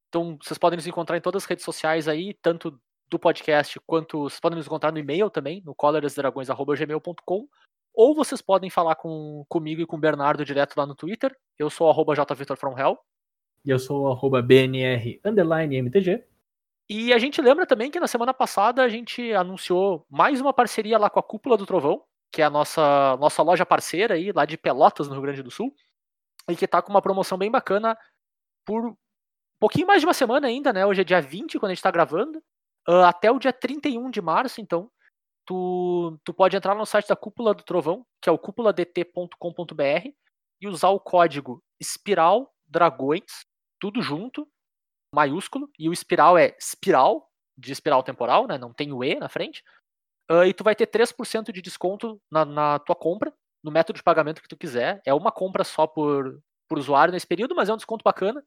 Então, 0.09 0.37
vocês 0.41 0.57
podem 0.57 0.77
nos 0.77 0.87
encontrar 0.87 1.17
em 1.17 1.21
todas 1.21 1.43
as 1.43 1.49
redes 1.49 1.65
sociais 1.65 2.07
aí, 2.07 2.33
tanto 2.41 2.79
do 3.09 3.19
podcast, 3.19 3.79
quanto 3.85 4.23
vocês 4.23 4.39
podem 4.39 4.57
nos 4.57 4.65
encontrar 4.65 4.91
no 4.91 4.99
e-mail 4.99 5.29
também, 5.29 5.61
no 5.65 5.73
colerasdragões.gmail.com, 5.73 7.47
ou 7.93 8.15
vocês 8.15 8.41
podem 8.41 8.69
falar 8.69 8.95
com, 8.95 9.45
comigo 9.49 9.81
e 9.81 9.85
com 9.85 9.95
o 9.95 9.99
Bernardo 9.99 10.45
direto 10.45 10.77
lá 10.77 10.85
no 10.85 10.95
Twitter. 10.95 11.35
Eu 11.57 11.69
sou 11.69 11.89
arroba 11.89 12.15
jvitorfromhell. 12.15 12.97
E 13.65 13.69
eu 13.69 13.79
sou 13.79 14.03
o 14.03 14.11
arroba 14.11 14.41
BNR 14.41 15.19
underline 15.25 15.75
MTG. 15.77 16.23
E 16.89 17.11
a 17.11 17.17
gente 17.17 17.41
lembra 17.41 17.65
também 17.65 17.91
que 17.91 17.99
na 17.99 18.07
semana 18.07 18.33
passada 18.33 18.83
a 18.83 18.87
gente 18.87 19.33
anunciou 19.33 20.05
mais 20.09 20.39
uma 20.39 20.53
parceria 20.53 20.97
lá 20.97 21.09
com 21.09 21.19
a 21.19 21.23
Cúpula 21.23 21.57
do 21.57 21.65
Trovão, 21.65 22.03
que 22.31 22.41
é 22.41 22.45
a 22.45 22.49
nossa, 22.49 23.17
nossa 23.17 23.41
loja 23.41 23.65
parceira 23.65 24.13
aí, 24.13 24.31
lá 24.31 24.45
de 24.45 24.57
Pelotas, 24.57 25.07
no 25.07 25.13
Rio 25.13 25.23
Grande 25.23 25.43
do 25.43 25.51
Sul, 25.51 25.73
e 26.49 26.55
que 26.55 26.67
tá 26.67 26.81
com 26.81 26.91
uma 26.91 27.01
promoção 27.01 27.37
bem 27.37 27.51
bacana 27.51 27.97
por 28.63 28.95
pouquinho 29.59 29.87
mais 29.87 30.01
de 30.01 30.07
uma 30.07 30.13
semana 30.13 30.47
ainda, 30.47 30.71
né? 30.71 30.85
Hoje 30.85 31.01
é 31.01 31.03
dia 31.03 31.21
20 31.21 31.59
quando 31.59 31.71
a 31.71 31.73
gente 31.73 31.83
tá 31.83 31.91
gravando, 31.91 32.41
ah, 32.87 33.09
até 33.09 33.31
o 33.31 33.39
dia 33.39 33.53
31 33.53 34.09
de 34.09 34.21
março, 34.21 34.61
então 34.61 34.89
tu, 35.45 36.17
tu 36.23 36.33
pode 36.33 36.55
entrar 36.55 36.75
no 36.75 36.85
site 36.85 37.07
da 37.07 37.15
Cúpula 37.15 37.53
do 37.53 37.63
Trovão, 37.63 38.05
que 38.21 38.29
é 38.29 38.31
o 38.31 38.37
cúpuladt.com.br, 38.37 40.09
e 40.59 40.67
usar 40.67 40.89
o 40.89 40.99
código 40.99 41.63
Espiral 41.79 42.51
Dragões, 42.67 43.45
tudo 43.79 44.01
junto, 44.01 44.47
maiúsculo, 45.13 45.69
e 45.77 45.87
o 45.87 45.93
espiral 45.93 46.37
é 46.37 46.55
espiral, 46.59 47.29
de 47.57 47.71
espiral 47.71 48.03
temporal, 48.03 48.47
né? 48.47 48.57
Não 48.57 48.73
tem 48.73 48.91
o 48.91 49.03
E 49.03 49.15
na 49.15 49.29
frente. 49.29 49.63
Ah, 50.29 50.45
e 50.45 50.53
tu 50.53 50.63
vai 50.63 50.75
ter 50.75 50.87
3% 50.87 51.51
de 51.51 51.61
desconto 51.61 52.21
na, 52.29 52.45
na 52.45 52.79
tua 52.79 52.95
compra, 52.95 53.33
no 53.63 53.71
método 53.71 53.97
de 53.97 54.03
pagamento 54.03 54.41
que 54.41 54.47
tu 54.47 54.57
quiser. 54.57 55.01
É 55.05 55.13
uma 55.13 55.31
compra 55.31 55.63
só 55.63 55.87
por, 55.87 56.41
por 56.67 56.77
usuário 56.77 57.11
nesse 57.11 57.27
período, 57.27 57.55
mas 57.55 57.69
é 57.69 57.73
um 57.73 57.77
desconto 57.77 58.03
bacana. 58.03 58.43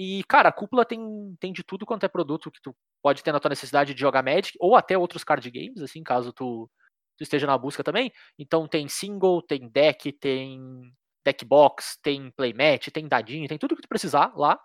E, 0.00 0.22
cara, 0.28 0.50
a 0.50 0.52
cúpula 0.52 0.84
tem, 0.84 1.36
tem 1.40 1.52
de 1.52 1.64
tudo 1.64 1.84
quanto 1.84 2.04
é 2.04 2.08
produto 2.08 2.52
que 2.52 2.62
tu 2.62 2.72
pode 3.02 3.20
ter 3.20 3.32
na 3.32 3.40
tua 3.40 3.48
necessidade 3.48 3.92
de 3.92 4.00
jogar 4.00 4.22
Magic, 4.22 4.56
ou 4.60 4.76
até 4.76 4.96
outros 4.96 5.24
card 5.24 5.50
games, 5.50 5.82
assim, 5.82 6.04
caso 6.04 6.32
tu, 6.32 6.70
tu 7.16 7.22
esteja 7.24 7.48
na 7.48 7.58
busca 7.58 7.82
também. 7.82 8.12
Então 8.38 8.68
tem 8.68 8.86
single, 8.86 9.42
tem 9.42 9.68
deck, 9.68 10.12
tem 10.12 10.94
deck 11.26 11.44
box, 11.44 11.98
tem 12.00 12.30
playmat, 12.30 12.92
tem 12.92 13.08
dadinho, 13.08 13.48
tem 13.48 13.58
tudo 13.58 13.74
que 13.74 13.82
tu 13.82 13.88
precisar 13.88 14.32
lá. 14.36 14.56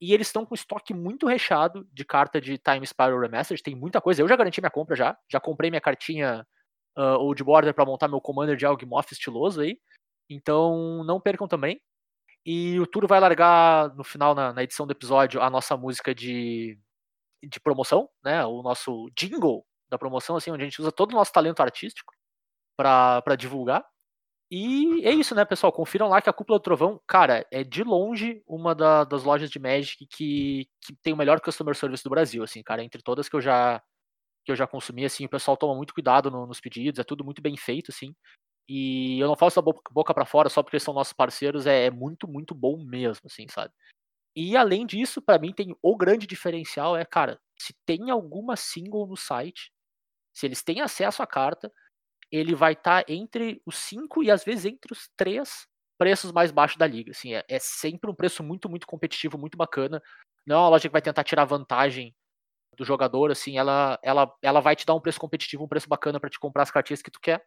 E 0.00 0.12
eles 0.12 0.26
estão 0.26 0.44
com 0.44 0.56
estoque 0.56 0.92
muito 0.92 1.28
recheado 1.28 1.86
de 1.92 2.04
carta 2.04 2.40
de 2.40 2.58
Time 2.58 2.84
Spiral 2.84 3.20
Remastered, 3.20 3.62
tem 3.62 3.76
muita 3.76 4.00
coisa. 4.00 4.22
Eu 4.22 4.28
já 4.28 4.34
garanti 4.34 4.60
minha 4.60 4.72
compra 4.72 4.96
já, 4.96 5.16
já 5.30 5.38
comprei 5.38 5.70
minha 5.70 5.80
cartinha 5.80 6.44
uh, 6.98 7.16
Old 7.20 7.44
Border 7.44 7.72
para 7.72 7.86
montar 7.86 8.08
meu 8.08 8.20
Commander 8.20 8.56
de 8.56 8.66
Algmoth 8.66 9.12
estiloso 9.12 9.60
aí. 9.60 9.78
Então 10.28 11.04
não 11.04 11.20
percam 11.20 11.46
também. 11.46 11.80
E 12.44 12.78
o 12.80 12.86
Turo 12.86 13.06
vai 13.06 13.20
largar 13.20 13.94
no 13.94 14.04
final, 14.04 14.34
na, 14.34 14.52
na 14.52 14.62
edição 14.62 14.86
do 14.86 14.92
episódio, 14.92 15.42
a 15.42 15.50
nossa 15.50 15.76
música 15.76 16.14
de, 16.14 16.78
de 17.44 17.60
promoção, 17.60 18.08
né? 18.24 18.44
O 18.46 18.62
nosso 18.62 19.10
jingle 19.16 19.66
da 19.90 19.98
promoção, 19.98 20.36
assim, 20.36 20.50
onde 20.52 20.62
a 20.62 20.66
gente 20.66 20.80
usa 20.80 20.92
todo 20.92 21.12
o 21.12 21.16
nosso 21.16 21.32
talento 21.32 21.60
artístico 21.60 22.14
para 22.76 23.36
divulgar. 23.38 23.84
E 24.50 25.02
é 25.06 25.12
isso, 25.12 25.34
né, 25.34 25.44
pessoal? 25.44 25.72
Confiram 25.72 26.08
lá 26.08 26.20
que 26.22 26.30
a 26.30 26.32
Cúpula 26.32 26.58
do 26.58 26.62
Trovão, 26.62 27.00
cara, 27.06 27.46
é 27.52 27.64
de 27.64 27.84
longe 27.84 28.42
uma 28.48 28.74
da- 28.74 29.04
das 29.04 29.24
lojas 29.24 29.50
de 29.50 29.58
Magic 29.60 30.06
que, 30.08 30.68
que 30.82 30.94
tem 31.02 31.12
o 31.12 31.16
melhor 31.16 31.40
customer 31.40 31.74
service 31.76 32.02
do 32.04 32.10
Brasil, 32.10 32.42
assim, 32.42 32.62
cara. 32.62 32.82
Entre 32.84 33.02
todas 33.02 33.28
que 33.28 33.36
eu 33.36 33.40
já 33.40 33.82
que 34.44 34.52
eu 34.52 34.56
já 34.56 34.66
consumi, 34.66 35.04
assim, 35.04 35.24
o 35.26 35.28
pessoal 35.28 35.56
toma 35.56 35.74
muito 35.76 35.94
cuidado 35.94 36.30
no- 36.30 36.46
nos 36.46 36.60
pedidos, 36.60 36.98
é 37.00 37.04
tudo 37.04 37.24
muito 37.24 37.42
bem 37.42 37.56
feito, 37.56 37.90
assim. 37.92 38.14
E 38.68 39.18
eu 39.18 39.26
não 39.26 39.36
falo 39.36 39.48
essa 39.48 39.62
boca, 39.62 40.14
para 40.14 40.24
fora 40.24 40.48
só 40.48 40.62
porque 40.62 40.78
são 40.78 40.94
nossos 40.94 41.12
parceiros, 41.12 41.66
é, 41.66 41.86
é 41.86 41.90
muito, 41.90 42.28
muito 42.28 42.54
bom 42.54 42.84
mesmo, 42.84 43.26
assim, 43.26 43.46
sabe? 43.48 43.72
E 44.34 44.56
além 44.56 44.86
disso, 44.86 45.20
pra 45.20 45.38
mim 45.38 45.52
tem 45.52 45.74
o 45.82 45.96
grande 45.96 46.26
diferencial 46.26 46.96
é, 46.96 47.04
cara, 47.04 47.40
se 47.58 47.74
tem 47.84 48.10
alguma 48.10 48.56
single 48.56 49.06
no 49.06 49.16
site, 49.16 49.72
se 50.32 50.46
eles 50.46 50.62
têm 50.62 50.80
acesso 50.80 51.22
à 51.22 51.26
carta, 51.26 51.72
ele 52.30 52.54
vai 52.54 52.74
estar 52.74 53.04
entre 53.08 53.60
os 53.66 53.76
cinco 53.76 54.22
e 54.22 54.30
às 54.30 54.44
vezes 54.44 54.66
entre 54.66 54.92
os 54.92 55.08
três 55.16 55.66
preços 55.98 56.32
mais 56.32 56.50
baixos 56.50 56.78
da 56.78 56.86
liga. 56.86 57.10
Assim, 57.10 57.34
é, 57.34 57.44
é 57.48 57.58
sempre 57.58 58.10
um 58.10 58.14
preço 58.14 58.42
muito, 58.42 58.68
muito 58.70 58.86
competitivo, 58.86 59.36
muito 59.36 59.58
bacana. 59.58 60.02
Não 60.46 60.56
é 60.56 60.58
uma 60.60 60.68
loja 60.70 60.88
que 60.88 60.92
vai 60.92 61.02
tentar 61.02 61.24
tirar 61.24 61.44
vantagem 61.44 62.14
do 62.76 62.84
jogador, 62.84 63.30
assim, 63.30 63.58
ela, 63.58 63.98
ela, 64.02 64.32
ela 64.40 64.60
vai 64.60 64.74
te 64.74 64.86
dar 64.86 64.94
um 64.94 65.00
preço 65.00 65.20
competitivo, 65.20 65.64
um 65.64 65.68
preço 65.68 65.88
bacana 65.88 66.18
para 66.18 66.30
te 66.30 66.38
comprar 66.38 66.62
as 66.62 66.70
cartinhas 66.70 67.02
que 67.02 67.10
tu 67.10 67.20
quer. 67.20 67.44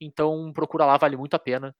Então 0.00 0.52
procura 0.52 0.86
lá, 0.86 0.96
vale 0.96 1.16
muito 1.16 1.34
a 1.34 1.38
pena. 1.38 1.74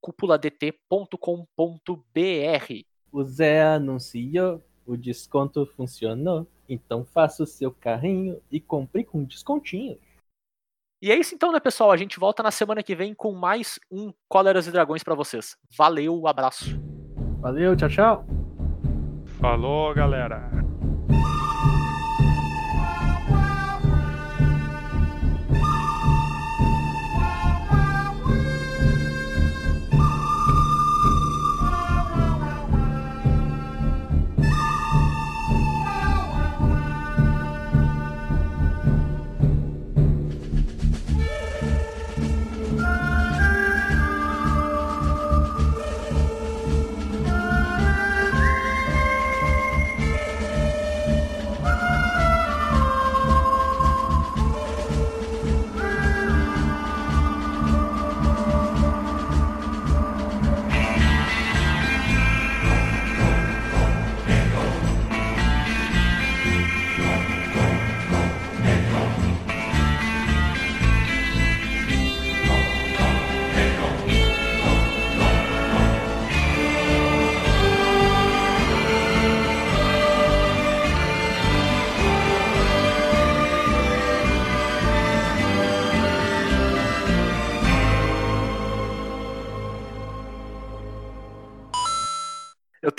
cúpuladt.com.br 0.00 2.82
O 3.12 3.24
Zé 3.24 3.62
anunciou, 3.62 4.62
o 4.86 4.96
desconto 4.96 5.66
funcionou. 5.66 6.46
Então 6.68 7.04
faça 7.04 7.42
o 7.42 7.46
seu 7.46 7.72
carrinho 7.72 8.40
e 8.50 8.60
compre 8.60 9.04
com 9.04 9.24
descontinho. 9.24 9.98
E 11.02 11.10
é 11.10 11.18
isso 11.18 11.34
então, 11.34 11.50
né, 11.50 11.58
pessoal? 11.58 11.90
A 11.90 11.96
gente 11.96 12.20
volta 12.20 12.44
na 12.44 12.52
semana 12.52 12.82
que 12.82 12.94
vem 12.94 13.12
com 13.12 13.32
mais 13.32 13.78
um 13.90 14.12
Cóleras 14.28 14.68
e 14.68 14.70
Dragões 14.70 15.02
para 15.02 15.16
vocês. 15.16 15.56
Valeu, 15.76 16.28
abraço. 16.28 16.80
Valeu, 17.40 17.76
tchau, 17.76 17.88
tchau. 17.88 18.26
Falou, 19.40 19.92
galera. 19.92 20.61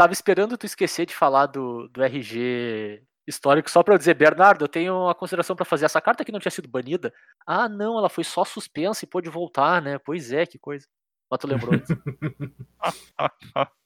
Tava 0.04 0.12
esperando 0.12 0.58
tu 0.58 0.66
esquecer 0.66 1.06
de 1.06 1.16
falar 1.16 1.46
do, 1.46 1.88
do 1.88 2.04
RG 2.04 3.02
histórico 3.26 3.72
só 3.72 3.82
pra 3.82 3.94
eu 3.94 3.98
dizer, 3.98 4.14
Bernardo, 4.14 4.66
eu 4.66 4.68
tenho 4.68 4.94
uma 4.94 5.16
consideração 5.16 5.56
pra 5.56 5.64
fazer. 5.64 5.86
Essa 5.86 6.02
carta 6.02 6.24
aqui 6.24 6.32
não 6.32 6.42
tinha 6.42 6.52
sido 6.52 6.68
banida? 6.68 7.14
Ah, 7.48 7.70
não, 7.70 7.98
ela 7.98 8.10
foi 8.10 8.26
só 8.26 8.44
suspensa 8.44 9.06
e 9.06 9.08
pôde 9.08 9.30
voltar, 9.30 9.82
né? 9.82 9.98
Pois 9.98 10.34
é, 10.34 10.46
que 10.46 10.60
coisa. 10.60 10.86
Mas 11.32 11.40
tu 11.40 11.48
lembrou 11.48 11.78
disso. 11.78 11.94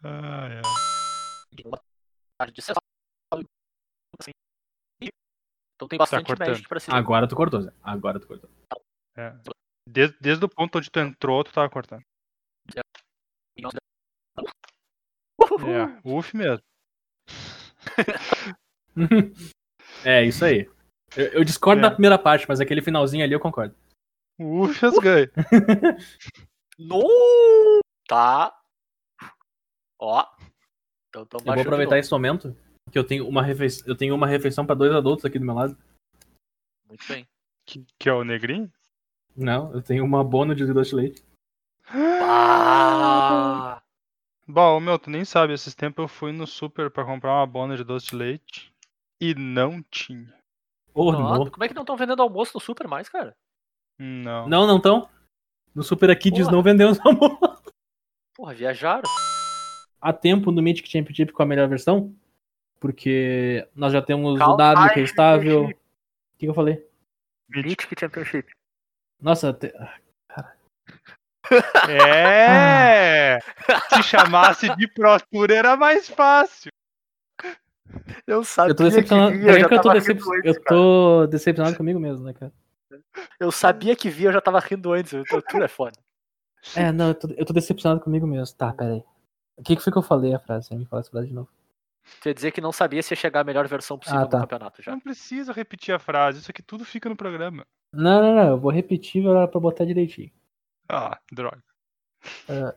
Ah, 0.00 0.48
é. 0.48 0.62
Então 5.74 5.88
tem 5.88 5.98
bastante 5.98 6.24
cortando. 6.24 6.48
Magic 6.50 6.68
pra 6.68 6.78
se 6.78 6.88
Agora 6.88 7.26
tu 7.26 7.34
cortou, 7.34 7.60
Zé. 7.60 7.72
Agora 7.82 8.20
tu 8.20 8.28
cortou. 8.28 8.48
é. 9.16 9.36
Desde, 9.88 10.16
desde 10.20 10.44
o 10.44 10.48
ponto 10.48 10.78
onde 10.78 10.88
tu 10.88 11.00
entrou, 11.00 11.42
tu 11.42 11.52
tava 11.52 11.68
cortando. 11.68 12.04
É, 15.40 16.00
uf 16.04 16.36
mesmo. 16.36 16.62
é, 20.04 20.24
isso 20.24 20.44
aí. 20.44 20.68
Eu, 21.16 21.26
eu 21.28 21.44
discordo 21.44 21.80
É. 21.80 21.82
da 21.82 21.90
primeira 21.90 22.18
parte, 22.18 22.46
mas 22.48 22.60
aquele 22.60 22.82
finalzinho 22.82 23.24
ali 23.24 23.32
eu 23.32 23.40
concordo. 23.40 23.74
Uf, 24.38 24.84
as 24.84 24.94
ganha. 24.98 25.30
No! 26.78 27.80
Tá. 28.06 28.56
Ó. 29.98 30.24
Então, 31.08 31.26
Eu 31.32 31.40
vou 31.54 31.60
aproveitar 31.60 31.98
esse 31.98 32.12
momento 32.12 32.56
que 32.92 32.96
eu 32.96 33.02
tenho 33.02 33.26
uma 33.26 33.42
refeição, 33.42 33.84
eu 33.88 33.96
tenho 33.96 34.14
uma 34.14 34.28
refeição 34.28 34.64
para 34.64 34.76
dois 34.76 34.92
adultos 34.92 35.24
aqui 35.24 35.40
do 35.40 35.44
meu 35.44 35.56
lado. 35.56 35.76
Muito 36.86 37.04
bem. 37.08 37.26
Que, 37.66 37.84
que 37.98 38.08
é 38.08 38.12
o 38.12 38.22
negrinho? 38.22 38.72
Não, 39.36 39.72
eu 39.74 39.82
tenho 39.82 40.04
uma 40.04 40.22
bono 40.22 40.54
de 40.54 40.64
doce 40.72 40.90
de 40.90 40.96
leite. 40.96 41.24
Ah! 41.90 43.77
Bom, 44.48 44.80
meu, 44.80 44.98
tu 44.98 45.10
nem 45.10 45.24
sabe, 45.24 45.52
esses 45.52 45.74
tempos 45.74 46.02
eu 46.02 46.08
fui 46.08 46.32
no 46.32 46.46
super 46.46 46.90
pra 46.90 47.04
comprar 47.04 47.34
uma 47.34 47.46
bona 47.46 47.76
de 47.76 47.84
doce 47.84 48.06
de 48.08 48.16
leite 48.16 48.72
e 49.20 49.34
não 49.34 49.82
tinha. 49.90 50.32
Oh, 50.94 51.12
Nossa, 51.12 51.44
não. 51.44 51.50
como 51.50 51.64
é 51.64 51.68
que 51.68 51.74
não 51.74 51.82
estão 51.82 51.96
vendendo 51.96 52.22
almoço 52.22 52.52
no 52.54 52.60
super 52.60 52.88
mais, 52.88 53.08
cara? 53.08 53.36
Não. 53.98 54.48
Não, 54.48 54.66
não 54.66 54.80
tão. 54.80 55.08
No 55.74 55.82
Super 55.82 56.10
aqui 56.10 56.30
diz 56.30 56.44
Porra. 56.44 56.52
não 56.56 56.62
vendemos 56.62 56.98
amor. 57.04 57.38
Porra, 58.34 58.54
viajaram. 58.54 59.08
Há 60.00 60.12
tempo 60.12 60.50
no 60.50 60.62
Mythic 60.62 60.88
Championship 60.88 61.32
com 61.32 61.42
a 61.42 61.46
melhor 61.46 61.68
versão? 61.68 62.14
Porque 62.80 63.68
nós 63.74 63.92
já 63.92 64.00
temos 64.00 64.38
Calma, 64.38 64.54
o 64.54 64.56
W 64.56 64.94
que 64.94 65.00
é 65.00 65.02
estável. 65.02 65.64
O 65.66 65.74
que 66.38 66.46
eu 66.46 66.54
falei? 66.54 66.84
Mythic 67.48 67.94
Championship. 67.98 68.50
Nossa, 69.20 69.52
te- 69.52 69.72
É! 71.88 73.38
Se 73.94 74.02
chamasse 74.02 74.74
de 74.76 74.86
Pro 74.88 75.18
Tour 75.30 75.50
era 75.50 75.76
mais 75.76 76.08
fácil. 76.08 76.70
Eu 78.26 78.44
sabia 78.44 78.72
eu 78.72 78.76
tô 78.76 78.84
decepcionado. 78.84 79.32
que 79.32 79.38
via, 79.38 79.46
Peraí 79.46 79.60
já 79.62 79.68
que 79.68 79.74
eu 79.74 79.80
tô, 79.80 79.92
decep... 79.92 80.20
antes, 80.20 80.44
eu 80.44 80.64
tô 80.64 81.26
decepcionado 81.26 81.76
comigo 81.76 81.98
mesmo, 81.98 82.24
né, 82.24 82.32
cara? 82.34 82.52
Eu 83.40 83.50
sabia 83.50 83.96
que 83.96 84.10
via, 84.10 84.28
eu 84.28 84.32
já 84.32 84.40
tava 84.40 84.60
rindo 84.60 84.92
antes. 84.92 85.12
O 85.12 85.42
Tudo 85.42 85.64
é 85.64 85.68
foda. 85.68 85.98
É, 86.76 86.92
não, 86.92 87.08
eu 87.08 87.14
tô, 87.14 87.28
eu 87.36 87.46
tô 87.46 87.52
decepcionado 87.52 88.00
comigo 88.00 88.26
mesmo. 88.26 88.54
Tá, 88.56 88.72
peraí. 88.72 89.02
O 89.56 89.62
que, 89.62 89.74
que 89.76 89.82
foi 89.82 89.92
que 89.92 89.98
eu 89.98 90.02
falei 90.02 90.34
a 90.34 90.38
frase? 90.38 90.74
Me 90.74 90.84
fala 90.84 91.00
essa 91.00 91.10
frase 91.10 91.28
de 91.28 91.34
novo. 91.34 91.48
Quer 92.22 92.34
dizer 92.34 92.52
que 92.52 92.60
não 92.60 92.72
sabia 92.72 93.02
se 93.02 93.12
ia 93.12 93.16
chegar 93.16 93.40
a 93.40 93.44
melhor 93.44 93.66
versão 93.66 93.98
possível 93.98 94.20
Ah, 94.22 94.26
tá. 94.26 94.38
no 94.38 94.42
campeonato 94.44 94.82
já. 94.82 94.92
Não 94.92 95.00
precisa 95.00 95.52
repetir 95.52 95.94
a 95.94 95.98
frase, 95.98 96.40
isso 96.40 96.50
aqui 96.50 96.62
tudo 96.62 96.84
fica 96.84 97.08
no 97.08 97.16
programa. 97.16 97.66
Não, 97.92 98.22
não, 98.22 98.34
não. 98.34 98.48
Eu 98.48 98.58
vou 98.58 98.70
repetir 98.70 99.22
pra 99.22 99.60
botar 99.60 99.84
direitinho. 99.84 100.30
Ah, 100.88 101.20
droga. 101.30 101.62
Ah, 102.48 102.72